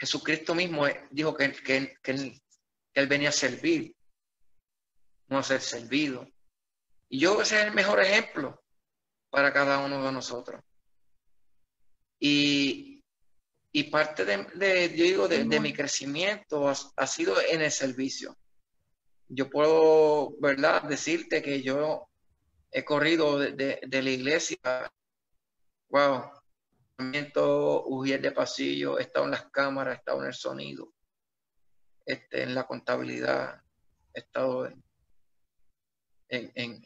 Jesucristo 0.03 0.55
mismo 0.55 0.87
eh, 0.87 1.07
dijo 1.11 1.35
que, 1.35 1.53
que, 1.53 2.01
él, 2.93 3.07
venía 3.07 3.29
a 3.29 3.31
servir, 3.31 3.95
no 5.27 5.37
a 5.37 5.43
ser 5.43 5.61
servido. 5.61 6.27
Y 7.09 7.19
yo 7.19 7.37
que 7.37 7.43
ese 7.43 7.61
es 7.61 7.67
el 7.67 7.73
mejor 7.73 8.01
ejemplo 8.01 8.61
para 9.29 9.53
cada 9.53 9.79
uno 9.79 10.03
de 10.03 10.11
nosotros. 10.11 10.61
Y, 12.19 12.92
parte 13.85 14.23
de, 14.25 14.93
yo 14.95 15.03
digo, 15.03 15.27
de, 15.27 15.59
mi 15.59 15.73
crecimiento 15.73 16.69
ha, 16.69 17.07
sido 17.07 17.35
en 17.49 17.61
el 17.61 17.71
servicio. 17.71 18.37
Yo 19.27 19.49
puedo, 19.49 20.35
¿verdad?, 20.39 20.83
decirte 20.83 21.41
que 21.41 21.61
yo 21.63 22.07
he 22.71 22.85
corrido 22.85 23.39
de, 23.39 23.79
de 23.81 24.01
la 24.03 24.09
iglesia, 24.09 24.57
wow, 25.89 26.29
huir 27.85 28.21
de 28.21 28.31
pasillo, 28.31 28.99
he 28.99 29.03
estado 29.03 29.25
en 29.25 29.31
las 29.31 29.49
cámaras, 29.49 29.95
he 29.95 29.97
estado 29.99 30.21
en 30.21 30.27
el 30.27 30.33
sonido, 30.33 30.93
este, 32.05 32.43
en 32.43 32.55
la 32.55 32.65
contabilidad, 32.65 33.61
he 34.13 34.19
estado 34.19 34.67
en, 34.67 34.83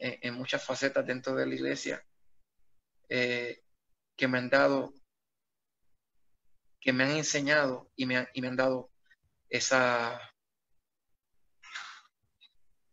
en, 0.00 0.34
muchas 0.34 0.62
facetas 0.62 1.06
dentro 1.06 1.34
de 1.34 1.46
la 1.46 1.54
iglesia 1.54 2.04
eh, 3.08 3.62
que 4.16 4.28
me 4.28 4.38
han 4.38 4.50
dado, 4.50 4.92
que 6.80 6.92
me 6.92 7.04
han 7.04 7.16
enseñado 7.16 7.90
y 7.96 8.06
me, 8.06 8.28
y 8.32 8.40
me 8.40 8.48
han 8.48 8.56
dado 8.56 8.90
esa, 9.48 10.20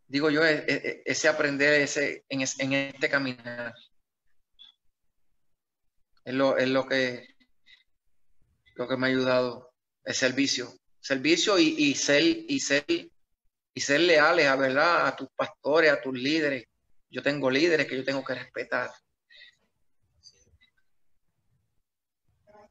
digo 0.08 0.30
yo, 0.30 0.46
e, 0.46 0.66
e, 0.68 1.04
ese 1.06 1.28
aprender 1.28 1.82
ese, 1.82 2.26
en, 2.30 2.42
en 2.42 2.74
este 2.74 3.10
caminar. 3.10 3.74
Es 6.24 6.34
lo, 6.34 6.58
es 6.58 6.68
lo 6.68 6.88
que 6.88 7.36
lo 8.76 8.88
que 8.88 8.98
me 8.98 9.08
ha 9.08 9.10
ayudado, 9.10 9.74
el 10.04 10.14
servicio. 10.14 10.74
Servicio 11.00 11.58
y, 11.58 11.76
y 11.78 11.96
ser, 11.96 12.24
y 12.24 12.60
ser, 12.60 12.86
y 12.88 13.82
ser 13.82 14.02
leales 14.02 14.48
a 14.48 14.56
verdad, 14.56 15.08
a 15.08 15.16
tus 15.16 15.30
pastores, 15.36 15.92
a 15.92 16.02
tus 16.02 16.14
líderes. 16.14 16.66
Yo 17.10 17.24
tengo 17.24 17.50
líderes 17.50 17.88
que 17.88 17.96
yo 17.96 18.04
tengo 18.04 18.24
que 18.24 18.36
respetar. 18.36 18.90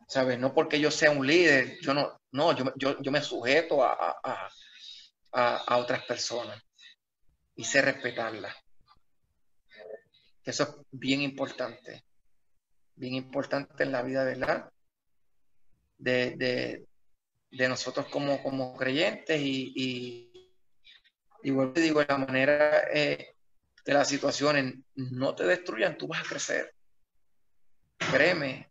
¿Sabes? 0.09 0.39
No 0.39 0.55
porque 0.55 0.81
yo 0.81 0.91
sea 0.91 1.11
un 1.11 1.27
líder, 1.27 1.79
yo 1.81 1.95
no, 1.95 2.21
no, 2.33 2.55
yo, 2.57 2.73
yo, 2.77 3.01
yo 3.01 3.11
me 3.11 3.23
sujeto 3.23 3.83
a, 3.83 3.93
a, 3.93 4.51
a, 5.33 5.57
a, 5.57 5.77
otras 5.79 6.05
personas 6.05 6.63
y 7.57 7.65
sé 7.65 7.83
respetarlas. 7.83 8.55
Eso 10.45 10.63
es 10.63 10.87
bien 10.91 11.23
importante 11.23 12.05
bien 12.97 13.15
importante 13.15 13.83
en 13.83 13.93
la 13.93 14.03
vida, 14.03 14.25
¿verdad? 14.25 14.71
De, 15.99 16.33
de, 16.37 16.87
de 17.51 17.69
nosotros 17.69 18.07
como, 18.09 18.43
como 18.43 18.77
creyentes 18.77 19.41
y, 19.41 19.73
y, 19.75 20.51
y 21.43 21.73
te 21.73 21.81
digo, 21.81 22.01
de 22.01 22.07
la 22.09 22.19
manera 22.19 22.89
eh, 22.93 23.35
que 23.85 23.93
las 23.93 24.09
situaciones 24.09 24.75
no 24.95 25.35
te 25.35 25.45
destruyan, 25.45 25.97
tú 25.97 26.09
vas 26.09 26.21
a 26.21 26.29
crecer. 26.29 26.75
Créeme 27.99 28.71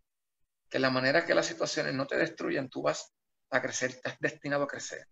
que 0.73 0.79
la 0.79 0.89
manera 0.89 1.23
que 1.23 1.35
las 1.35 1.45
situaciones 1.45 1.93
no 1.93 2.07
te 2.07 2.17
destruyan, 2.17 2.67
tú 2.67 2.81
vas 2.81 3.13
a 3.51 3.61
crecer, 3.61 3.91
estás 3.91 4.17
destinado 4.19 4.63
a 4.63 4.67
crecer. 4.67 5.07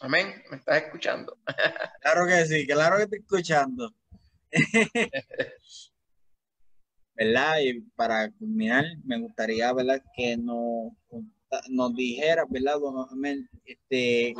Amén, 0.00 0.42
¿me 0.50 0.56
estás 0.56 0.82
escuchando? 0.82 1.36
Claro 2.00 2.26
que 2.26 2.46
sí, 2.46 2.66
claro 2.66 2.96
que 2.96 3.02
estoy 3.02 3.18
escuchando. 3.18 3.94
¿verdad? 7.14 7.60
Y 7.60 7.82
para 7.94 8.30
culminar, 8.30 8.86
me 9.04 9.20
gustaría, 9.20 9.70
¿verdad? 9.74 10.02
Que 10.16 10.38
nos, 10.38 10.94
nos 11.68 11.94
dijera, 11.94 12.46
¿verdad? 12.48 12.78
Este, 13.66 14.32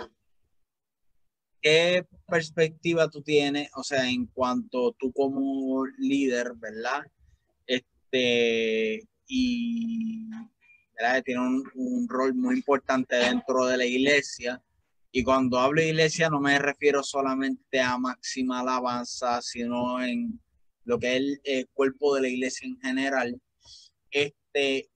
¿Qué 1.60 2.06
perspectiva 2.26 3.10
tú 3.10 3.20
tienes, 3.20 3.68
o 3.76 3.82
sea, 3.82 4.08
en 4.08 4.24
cuanto 4.28 4.92
tú 4.92 5.12
como 5.12 5.84
líder, 5.98 6.54
¿verdad? 6.56 7.02
Este, 7.66 9.06
y, 9.30 10.28
¿verdad? 10.96 11.22
Tiene 11.24 11.40
un, 11.40 11.70
un 11.74 12.08
rol 12.08 12.34
muy 12.34 12.56
importante 12.56 13.16
dentro 13.16 13.64
de 13.66 13.76
la 13.76 13.86
iglesia. 13.86 14.60
Y 15.12 15.22
cuando 15.22 15.58
hablo 15.58 15.80
de 15.80 15.88
iglesia 15.88 16.28
no 16.28 16.40
me 16.40 16.58
refiero 16.58 17.02
solamente 17.02 17.80
a 17.80 17.96
máxima 17.96 18.60
alabanza, 18.60 19.40
sino 19.40 20.02
en 20.02 20.40
lo 20.84 20.98
que 20.98 21.16
es 21.16 21.40
el, 21.44 21.68
cuerpo 21.68 22.14
de 22.14 22.22
la 22.22 22.28
iglesia 22.28 22.66
en 22.66 22.80
general. 22.80 23.40
Este, 24.10 24.90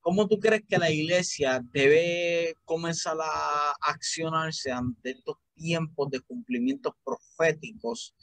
¿Cómo 0.00 0.26
tú 0.26 0.38
crees 0.38 0.62
que 0.66 0.78
la 0.78 0.90
iglesia 0.90 1.62
debe 1.72 2.54
comenzar 2.64 3.18
a 3.20 3.72
accionarse 3.82 4.72
ante 4.72 5.10
estos 5.10 5.36
tiempos 5.54 6.10
de 6.10 6.20
cumplimientos 6.20 6.94
proféticos 7.04 8.14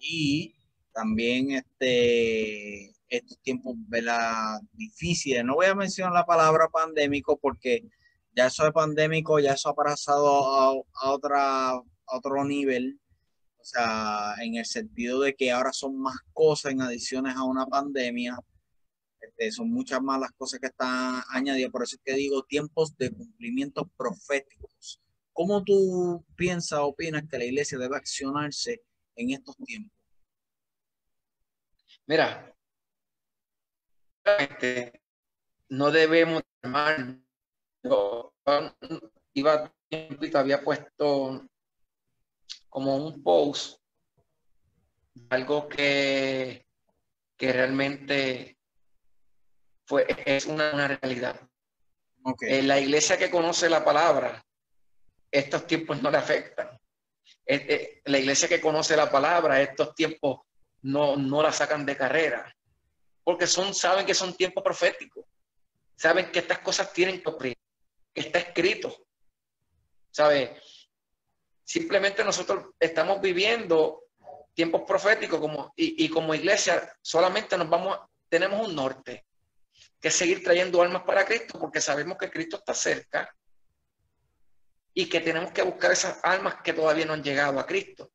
y 0.00 0.54
también 0.94 1.50
este, 1.50 2.95
estos 3.08 3.38
tiempos 3.40 3.74
¿verdad? 3.88 4.60
difíciles? 4.72 5.44
No 5.44 5.54
voy 5.54 5.66
a 5.66 5.74
mencionar 5.74 6.12
la 6.12 6.26
palabra 6.26 6.68
pandémico 6.68 7.38
porque 7.38 7.88
ya 8.36 8.46
eso 8.46 8.64
de 8.64 8.72
pandémico, 8.72 9.40
ya 9.40 9.54
eso 9.54 9.70
ha 9.70 9.74
pasado 9.74 10.84
a, 10.94 11.10
otra, 11.10 11.70
a 11.70 11.82
otro 12.06 12.44
nivel. 12.44 13.00
O 13.58 13.64
sea, 13.64 14.34
en 14.42 14.56
el 14.56 14.66
sentido 14.66 15.20
de 15.20 15.34
que 15.34 15.50
ahora 15.50 15.72
son 15.72 15.98
más 15.98 16.16
cosas 16.32 16.72
en 16.72 16.82
adiciones 16.82 17.34
a 17.34 17.44
una 17.44 17.66
pandemia. 17.66 18.38
Este, 19.20 19.50
son 19.50 19.70
muchas 19.70 20.02
más 20.02 20.20
las 20.20 20.32
cosas 20.32 20.60
que 20.60 20.66
están 20.66 21.22
añadidas. 21.30 21.70
Por 21.70 21.82
eso 21.82 21.96
es 21.96 22.02
que 22.04 22.14
digo 22.14 22.42
tiempos 22.44 22.96
de 22.98 23.10
cumplimientos 23.10 23.86
proféticos. 23.96 25.00
¿Cómo 25.32 25.64
tú 25.64 26.24
piensas, 26.36 26.80
opinas 26.80 27.24
que 27.28 27.38
la 27.38 27.44
iglesia 27.44 27.78
debe 27.78 27.96
accionarse 27.96 28.82
en 29.16 29.30
estos 29.30 29.56
tiempos? 29.56 29.92
Mira, 32.06 32.55
no 35.68 35.90
debemos 35.90 36.42
armar 36.62 37.16
yo 37.82 38.32
iba 39.34 39.72
había 40.34 40.62
puesto 40.62 41.46
como 42.68 42.96
un 42.96 43.22
post 43.22 43.80
algo 45.30 45.68
que, 45.68 46.66
que 47.36 47.52
realmente 47.52 48.58
fue, 49.86 50.06
es 50.24 50.46
una, 50.46 50.88
realidad. 50.88 51.40
Okay. 52.22 52.62
la 52.62 52.80
iglesia 52.80 53.16
que 53.16 53.30
conoce 53.30 53.68
la 53.68 53.84
palabra, 53.84 54.44
estos 55.30 55.66
tiempos 55.66 56.02
no 56.02 56.10
le 56.10 56.18
afectan. 56.18 56.78
la 57.46 58.18
iglesia 58.18 58.48
que 58.48 58.60
conoce 58.60 58.96
la 58.96 59.10
palabra, 59.10 59.62
estos 59.62 59.94
tiempos 59.94 60.40
no, 60.82 61.16
no 61.16 61.42
la 61.42 61.52
sacan 61.52 61.86
de 61.86 61.96
carrera, 61.96 62.55
porque 63.26 63.48
son, 63.48 63.74
saben 63.74 64.06
que 64.06 64.14
son 64.14 64.36
tiempos 64.36 64.62
proféticos, 64.62 65.24
saben 65.96 66.30
que 66.30 66.38
estas 66.38 66.60
cosas 66.60 66.92
tienen 66.92 67.20
que 67.20 67.28
ocurrir 67.28 67.56
está 68.16 68.38
escrito. 68.38 69.06
¿Sabe? 70.10 70.60
Simplemente 71.64 72.24
nosotros 72.24 72.74
estamos 72.78 73.20
viviendo 73.20 74.04
tiempos 74.54 74.82
proféticos 74.86 75.38
como, 75.38 75.72
y, 75.76 76.08
como 76.08 76.34
iglesia 76.34 76.96
solamente 77.02 77.58
nos 77.58 77.68
vamos, 77.68 77.98
tenemos 78.28 78.66
un 78.66 78.74
norte, 78.74 79.26
que 80.00 80.08
es 80.08 80.14
seguir 80.14 80.42
trayendo 80.42 80.80
almas 80.80 81.02
para 81.02 81.26
Cristo, 81.26 81.58
porque 81.58 81.80
sabemos 81.80 82.16
que 82.16 82.30
Cristo 82.30 82.58
está 82.58 82.72
cerca 82.72 83.36
y 84.94 85.06
que 85.06 85.20
tenemos 85.20 85.50
que 85.50 85.62
buscar 85.62 85.90
esas 85.90 86.20
almas 86.22 86.62
que 86.62 86.72
todavía 86.72 87.04
no 87.04 87.12
han 87.12 87.24
llegado 87.24 87.58
a 87.58 87.66
Cristo. 87.66 88.12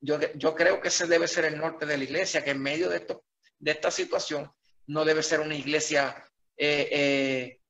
Yo, 0.00 0.18
yo 0.34 0.54
creo 0.54 0.80
que 0.80 0.88
ese 0.88 1.08
debe 1.08 1.26
ser 1.26 1.46
el 1.46 1.58
norte 1.58 1.84
de 1.84 1.98
la 1.98 2.04
iglesia, 2.04 2.42
que 2.42 2.50
en 2.50 2.62
medio 2.62 2.88
de, 2.88 2.98
esto, 2.98 3.24
de 3.62 3.70
esta 3.70 3.90
situación 3.90 4.52
no 4.88 5.04
debe 5.04 5.22
ser 5.22 5.40
una 5.40 5.54
iglesia 5.54 6.28
eh, 6.56 6.88
eh, 6.90 7.60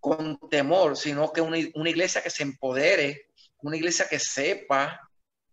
con 0.00 0.38
temor, 0.50 0.96
sino 0.96 1.32
que 1.32 1.40
una, 1.40 1.58
iglesia 1.58 2.20
que 2.20 2.30
se 2.30 2.42
empodere, 2.42 3.28
una 3.62 3.76
iglesia 3.76 4.08
que 4.08 4.18
sepa, 4.18 5.08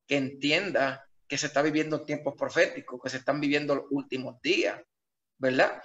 que 0.08 0.18
entienda 0.18 1.08
que 1.28 1.38
se 1.38 1.46
está 1.46 1.62
viviendo 1.62 2.04
tiempos 2.04 2.34
proféticos, 2.36 3.00
que 3.02 3.10
se 3.10 3.18
están 3.18 3.40
viviendo 3.40 3.76
los 3.76 3.86
últimos 3.92 4.42
días, 4.42 4.82
¿verdad? 5.38 5.82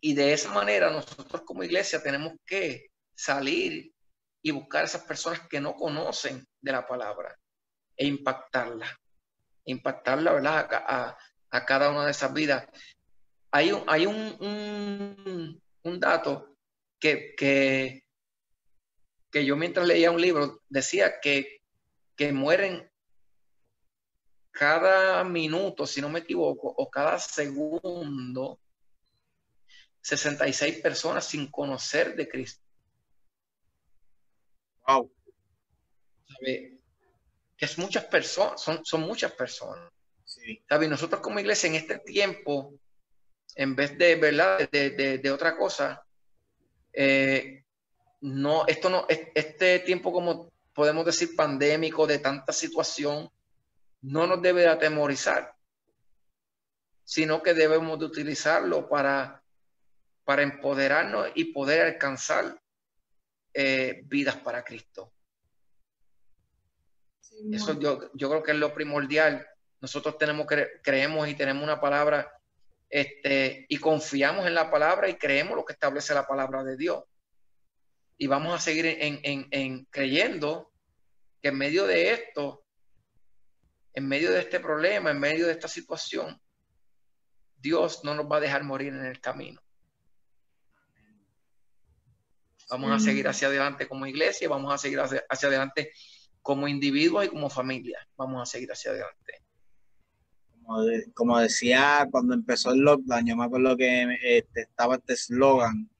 Y 0.00 0.14
de 0.14 0.34
esa 0.34 0.52
manera 0.52 0.90
nosotros 0.90 1.42
como 1.42 1.64
iglesia 1.64 2.02
tenemos 2.02 2.34
que 2.46 2.90
salir 3.14 3.92
y 4.42 4.50
buscar 4.50 4.82
a 4.82 4.84
esas 4.84 5.04
personas 5.04 5.48
que 5.48 5.60
no 5.60 5.74
conocen 5.74 6.46
de 6.60 6.72
la 6.72 6.86
palabra 6.86 7.34
e 7.96 8.06
impactarla, 8.06 8.86
impactarla, 9.64 10.32
¿verdad? 10.34 11.16
Cada 11.50 11.90
una 11.90 12.04
de 12.04 12.12
esas 12.12 12.32
vidas. 12.32 12.66
Hay 13.50 13.72
un, 13.72 13.82
hay 13.88 14.06
un, 14.06 14.16
un, 14.40 15.62
un 15.82 16.00
dato 16.00 16.56
que, 17.00 17.34
que, 17.36 18.04
yo 19.44 19.56
mientras 19.56 19.86
leía 19.86 20.10
un 20.10 20.20
libro 20.20 20.62
decía 20.68 21.20
que, 21.20 21.62
que 22.16 22.32
mueren 22.32 22.88
cada 24.50 25.24
minuto, 25.24 25.86
si 25.86 26.00
no 26.00 26.08
me 26.08 26.20
equivoco, 26.20 26.68
o 26.68 26.90
cada 26.90 27.18
segundo, 27.18 28.60
66 30.02 30.80
personas 30.80 31.24
sin 31.24 31.50
conocer 31.50 32.14
de 32.14 32.28
Cristo. 32.28 32.62
Wow. 34.86 35.10
Que 36.40 37.64
es 37.64 37.78
muchas 37.78 38.04
personas, 38.04 38.60
son, 38.60 38.84
son 38.84 39.02
muchas 39.02 39.32
personas. 39.32 39.90
Sí. 40.42 40.62
Nosotros 40.88 41.20
como 41.20 41.38
iglesia 41.38 41.68
en 41.68 41.74
este 41.74 41.98
tiempo, 41.98 42.74
en 43.54 43.76
vez 43.76 43.96
de, 43.98 44.16
¿verdad? 44.16 44.68
De, 44.70 44.90
de, 44.90 45.18
de 45.18 45.30
otra 45.30 45.56
cosa, 45.56 46.02
eh, 46.92 47.64
no, 48.22 48.66
esto 48.66 48.88
no, 48.90 49.06
este 49.08 49.80
tiempo 49.80 50.12
como 50.12 50.50
podemos 50.72 51.04
decir 51.04 51.36
pandémico 51.36 52.06
de 52.06 52.18
tanta 52.18 52.52
situación, 52.52 53.30
no 54.02 54.26
nos 54.26 54.40
debe 54.40 54.66
atemorizar, 54.66 55.54
sino 57.04 57.42
que 57.42 57.54
debemos 57.54 57.98
de 57.98 58.06
utilizarlo 58.06 58.88
para, 58.88 59.42
para 60.24 60.42
empoderarnos 60.42 61.28
y 61.34 61.52
poder 61.52 61.82
alcanzar 61.82 62.58
eh, 63.52 64.02
vidas 64.04 64.36
para 64.36 64.64
Cristo. 64.64 65.12
Eso 67.52 67.78
yo, 67.78 68.10
yo 68.14 68.28
creo 68.28 68.42
que 68.42 68.52
es 68.52 68.58
lo 68.58 68.74
primordial. 68.74 69.46
Nosotros 69.80 70.18
tenemos 70.18 70.46
que 70.46 70.80
creemos 70.82 71.28
y 71.28 71.34
tenemos 71.34 71.64
una 71.64 71.80
palabra 71.80 72.30
este, 72.90 73.66
y 73.68 73.78
confiamos 73.78 74.46
en 74.46 74.54
la 74.54 74.70
palabra 74.70 75.08
y 75.08 75.14
creemos 75.14 75.56
lo 75.56 75.64
que 75.64 75.72
establece 75.72 76.12
la 76.12 76.26
palabra 76.26 76.64
de 76.64 76.76
Dios. 76.76 77.04
Y 78.18 78.26
vamos 78.26 78.54
a 78.54 78.58
seguir 78.58 78.84
en, 78.86 79.84
creyendo 79.86 80.72
que 81.40 81.48
en 81.48 81.56
medio 81.56 81.86
de 81.86 82.12
esto, 82.12 82.66
en 83.94 84.06
medio 84.06 84.30
de 84.32 84.40
este 84.40 84.60
problema, 84.60 85.10
en 85.10 85.20
medio 85.20 85.46
de 85.46 85.52
esta 85.52 85.68
situación, 85.68 86.38
Dios 87.56 88.04
no 88.04 88.14
nos 88.14 88.30
va 88.30 88.36
a 88.36 88.40
dejar 88.40 88.64
morir 88.64 88.88
en 88.88 89.06
el 89.06 89.20
camino. 89.20 89.62
Vamos 92.68 92.92
a 92.92 93.00
seguir 93.00 93.26
hacia 93.26 93.48
adelante 93.48 93.88
como 93.88 94.06
iglesia, 94.06 94.48
vamos 94.48 94.72
a 94.72 94.78
seguir 94.78 95.00
hacia, 95.00 95.24
hacia 95.28 95.48
adelante 95.48 95.92
como 96.42 96.68
individuos 96.68 97.24
y 97.24 97.28
como 97.28 97.48
familia. 97.48 98.06
Vamos 98.16 98.42
a 98.42 98.46
seguir 98.46 98.70
hacia 98.70 98.90
adelante 98.90 99.42
como, 101.14 101.38
decía 101.38 102.08
cuando 102.10 102.34
empezó 102.34 102.72
el 102.72 102.80
lockdown, 102.80 103.26
yo 103.26 103.36
me 103.36 103.44
acuerdo 103.44 103.76
que 103.76 104.16
este, 104.22 104.62
estaba 104.62 104.96
este 104.96 105.14
eslogan, 105.14 105.90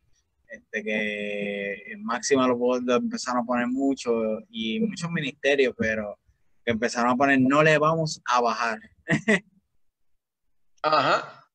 este, 0.49 0.83
que 0.83 1.93
en 1.93 2.05
máxima 2.05 2.47
lo, 2.47 2.77
empezaron 2.77 3.43
a 3.43 3.47
poner 3.47 3.67
mucho 3.69 4.41
y 4.49 4.81
muchos 4.81 5.11
ministerios, 5.11 5.75
pero 5.77 6.19
que 6.65 6.73
empezaron 6.73 7.11
a 7.13 7.17
poner 7.17 7.41
no 7.41 7.63
le 7.63 7.79
vamos 7.79 8.21
a 8.27 8.41
bajar. 8.41 8.81
Ajá. 10.83 11.47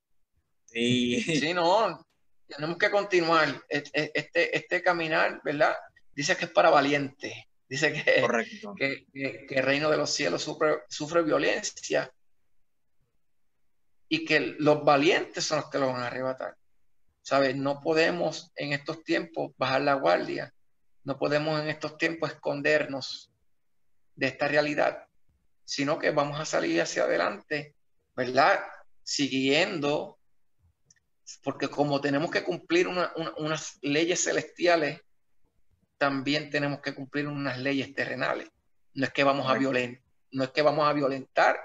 Sí. 0.66 1.22
Sí, 1.22 1.54
no, 1.54 2.06
tenemos 2.48 2.78
que 2.78 2.92
continuar. 2.92 3.64
Este, 3.70 4.12
este 4.58 4.82
caminar, 4.82 5.42
¿verdad? 5.44 5.76
Dice 6.14 6.36
que 6.38 6.46
es 6.46 6.52
para 6.52 6.70
valientes. 6.70 7.34
Dice 7.68 7.92
que, 7.92 9.06
que, 9.14 9.46
que, 9.48 9.56
el 9.56 9.64
reino 9.64 9.90
de 9.90 9.98
los 9.98 10.12
cielos 10.12 10.44
sufre, 10.44 10.84
sufre 10.88 11.24
violencia 11.24 12.12
y 14.08 14.26
que 14.26 14.56
los 14.60 14.84
valientes 14.84 15.44
son 15.46 15.60
los 15.62 15.70
que 15.70 15.80
lo 15.80 15.88
van 15.88 16.02
a 16.02 16.08
arrebatar. 16.08 16.56
¿Sabes? 17.22 17.56
No 17.56 17.82
podemos 17.82 18.52
en 18.56 18.74
estos 18.74 19.04
tiempos 19.04 19.52
bajar 19.58 19.82
la 19.82 19.96
guardia, 19.96 20.54
no 21.04 21.18
podemos 21.18 21.60
en 21.60 21.70
estos 21.70 21.98
tiempos 21.98 22.32
escondernos 22.32 23.32
de 24.16 24.28
esta 24.28 24.48
realidad, 24.48 25.08
sino 25.64 25.98
que 25.98 26.12
vamos 26.12 26.40
a 26.40 26.46
salir 26.46 26.82
hacia 26.82 27.04
adelante, 27.04 27.76
¿verdad? 28.16 28.60
Siguiendo, 29.04 30.20
porque 31.44 31.68
como 31.68 32.00
tenemos 32.00 32.30
que 32.30 32.44
cumplir 32.44 32.88
unas 32.88 33.80
leyes 33.82 34.24
celestiales, 34.24 35.02
también 35.98 36.50
tenemos 36.50 36.82
que 36.82 36.94
cumplir 36.94 37.28
unas 37.28 37.58
leyes 37.58 37.94
terrenales. 37.94 38.50
No 38.94 39.06
es 39.06 39.14
que 39.14 39.24
vamos 39.24 39.50
a 39.50 39.56
violentar, 39.56 40.04
no 40.32 40.44
es 40.44 40.52
que 40.52 40.62
vamos 40.62 40.88
a 40.88 40.94
violentar 40.94 41.58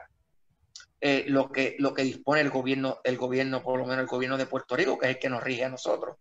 eh, 1.03 1.25
lo, 1.29 1.51
que, 1.51 1.77
lo 1.79 1.95
que 1.95 2.03
dispone 2.03 2.43
el 2.43 2.51
gobierno, 2.51 3.01
el 3.05 3.17
gobierno, 3.17 3.63
por 3.63 3.79
lo 3.79 3.87
menos 3.87 4.03
el 4.03 4.07
gobierno 4.07 4.37
de 4.37 4.45
Puerto 4.45 4.77
Rico, 4.77 4.99
que 4.99 5.07
es 5.07 5.15
el 5.15 5.19
que 5.19 5.31
nos 5.31 5.43
rige 5.43 5.65
a 5.65 5.71
nosotros, 5.71 6.19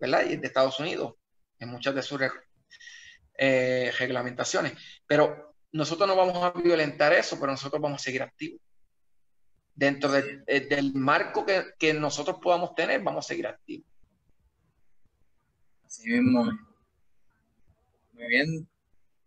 ¿verdad? 0.00 0.24
Y 0.24 0.36
de 0.36 0.46
Estados 0.46 0.80
Unidos, 0.80 1.14
en 1.58 1.68
muchas 1.68 1.94
de 1.94 2.02
sus 2.02 2.20
eh, 3.36 3.92
reglamentaciones. 3.98 4.72
Pero 5.06 5.56
nosotros 5.72 6.08
no 6.08 6.16
vamos 6.16 6.42
a 6.42 6.58
violentar 6.58 7.12
eso, 7.12 7.38
pero 7.38 7.52
nosotros 7.52 7.82
vamos 7.82 8.00
a 8.00 8.04
seguir 8.04 8.22
activos. 8.22 8.60
Dentro 9.74 10.10
del 10.10 10.94
marco 10.94 11.44
que, 11.44 11.74
que, 11.78 11.92
nosotros 11.92 12.38
podamos 12.40 12.74
tener, 12.74 13.02
vamos 13.02 13.26
a 13.26 13.28
seguir 13.28 13.46
activos. 13.46 13.86
Así 15.84 16.08
mismo. 16.08 16.44
Muy 18.12 18.26
bien. 18.28 18.68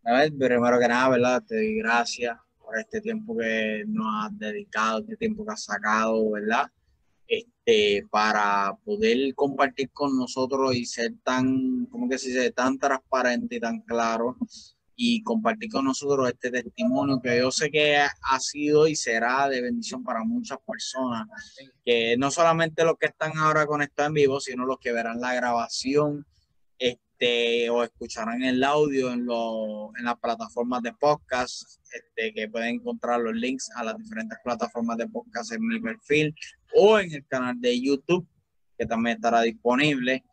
A 0.05 0.13
ver, 0.13 0.31
primero 0.35 0.79
que 0.79 0.87
nada, 0.87 1.09
¿verdad? 1.09 1.43
Te 1.45 1.55
doy 1.55 1.77
gracias 1.77 2.37
por 2.67 2.77
este 2.77 2.99
tiempo 2.99 3.37
que 3.37 3.85
nos 3.87 4.25
has 4.25 4.37
dedicado, 4.37 4.99
este 4.99 5.15
tiempo 5.15 5.45
que 5.45 5.53
has 5.53 5.63
sacado, 5.63 6.31
¿verdad? 6.31 6.69
Este, 7.25 8.05
para 8.11 8.77
poder 8.83 9.33
compartir 9.35 9.89
con 9.91 10.17
nosotros 10.17 10.75
y 10.75 10.85
ser 10.85 11.13
tan, 11.23 11.85
¿cómo 11.85 12.09
que 12.09 12.17
se 12.17 12.27
dice?, 12.27 12.51
tan 12.51 12.77
transparente 12.77 13.55
y 13.55 13.59
tan 13.61 13.79
claro 13.81 14.35
y 14.97 15.23
compartir 15.23 15.71
con 15.71 15.85
nosotros 15.85 16.27
este 16.27 16.51
testimonio 16.51 17.21
que 17.21 17.37
yo 17.37 17.51
sé 17.51 17.69
que 17.69 17.97
ha 17.97 18.39
sido 18.39 18.87
y 18.87 18.95
será 18.95 19.47
de 19.47 19.61
bendición 19.61 20.03
para 20.03 20.23
muchas 20.25 20.57
personas, 20.65 21.27
que 21.85 22.17
no 22.17 22.31
solamente 22.31 22.83
los 22.83 22.97
que 22.97 23.05
están 23.05 23.37
ahora 23.37 23.65
conectados 23.65 24.09
en 24.09 24.13
vivo, 24.15 24.39
sino 24.41 24.65
los 24.65 24.79
que 24.79 24.91
verán 24.91 25.21
la 25.21 25.35
grabación 25.35 26.25
este, 26.79 27.06
o 27.69 27.83
escucharán 27.83 28.43
el 28.43 28.63
audio 28.63 29.11
en, 29.11 29.25
lo, 29.25 29.91
en 29.97 30.05
las 30.05 30.17
plataformas 30.19 30.83
de 30.83 30.93
podcast, 30.93 31.79
este, 31.91 32.33
que 32.33 32.47
pueden 32.47 32.75
encontrar 32.75 33.19
los 33.19 33.33
links 33.33 33.69
a 33.75 33.83
las 33.83 33.97
diferentes 33.97 34.37
plataformas 34.43 34.97
de 34.97 35.07
podcast 35.07 35.51
en 35.51 35.65
mi 35.65 35.79
perfil 35.79 36.35
o 36.75 36.99
en 36.99 37.11
el 37.11 37.25
canal 37.27 37.59
de 37.59 37.81
YouTube, 37.81 38.27
que 38.77 38.85
también 38.85 39.15
estará 39.15 39.41
disponible. 39.41 40.23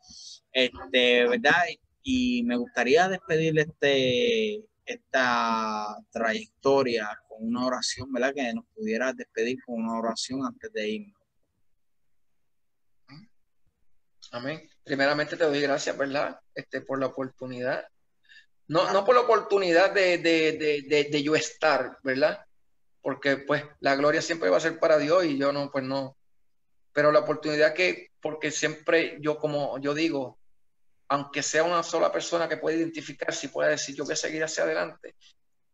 Este, 0.51 1.27
¿verdad? 1.27 1.63
Y 2.03 2.43
me 2.43 2.55
gustaría 2.55 3.09
despedir 3.09 3.57
este, 3.57 4.63
esta 4.85 5.97
trayectoria 6.11 7.09
con 7.27 7.47
una 7.47 7.65
oración, 7.65 8.11
¿verdad? 8.11 8.33
Que 8.35 8.53
nos 8.53 8.65
pudiera 8.75 9.11
despedir 9.11 9.57
con 9.65 9.83
una 9.83 9.99
oración 9.99 10.45
antes 10.45 10.71
de 10.71 10.89
irnos. 10.89 11.24
Amén. 14.31 14.69
Primeramente 14.83 15.37
te 15.37 15.43
doy 15.43 15.61
gracias, 15.61 15.97
¿verdad? 15.97 16.39
Este, 16.53 16.81
por 16.81 16.99
la 16.99 17.07
oportunidad. 17.07 17.87
No, 18.67 18.91
no 18.91 19.05
por 19.05 19.15
la 19.15 19.21
oportunidad 19.21 19.91
de, 19.91 20.17
de, 20.17 20.53
de, 20.87 21.03
de, 21.11 21.23
yo 21.23 21.35
estar, 21.35 21.97
¿verdad? 22.03 22.43
Porque 23.01 23.37
pues 23.37 23.63
la 23.79 23.95
gloria 23.95 24.21
siempre 24.21 24.49
va 24.49 24.57
a 24.57 24.61
ser 24.61 24.79
para 24.79 24.97
Dios 24.97 25.25
y 25.25 25.37
yo 25.37 25.51
no, 25.51 25.71
pues 25.71 25.83
no. 25.83 26.17
Pero 26.91 27.11
la 27.11 27.19
oportunidad 27.19 27.73
que, 27.73 28.11
porque 28.19 28.49
siempre 28.49 29.17
yo, 29.19 29.37
como 29.37 29.77
yo 29.79 29.93
digo, 29.93 30.39
aunque 31.09 31.43
sea 31.43 31.63
una 31.63 31.83
sola 31.83 32.11
persona 32.11 32.49
que 32.49 32.57
pueda 32.57 32.77
identificar, 32.77 33.33
si 33.33 33.49
puede 33.49 33.71
decir 33.71 33.95
yo 33.95 34.03
voy 34.03 34.13
a 34.13 34.17
seguir 34.17 34.43
hacia 34.43 34.63
adelante, 34.63 35.15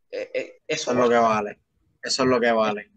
eh, 0.09 0.29
eh, 0.33 0.61
eso, 0.67 0.91
es 0.91 0.97
lo 0.97 1.09
que 1.09 1.15
vale. 1.15 1.59
Eso 2.01 2.23
es 2.23 2.29
lo 2.29 2.39
que 2.39 2.51
vale. 2.51 2.91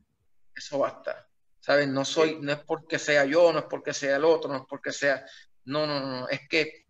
Eso 0.55 0.78
basta. 0.78 1.28
¿Sabes? 1.64 1.88
No 1.88 2.04
soy, 2.04 2.36
no 2.42 2.52
es 2.52 2.58
porque 2.58 2.98
sea 2.98 3.24
yo, 3.24 3.50
no 3.50 3.60
es 3.60 3.64
porque 3.64 3.94
sea 3.94 4.16
el 4.16 4.24
otro, 4.26 4.52
no 4.52 4.58
es 4.58 4.64
porque 4.68 4.92
sea. 4.92 5.24
No, 5.64 5.86
no, 5.86 5.98
no. 5.98 6.28
Es 6.28 6.46
que 6.46 6.84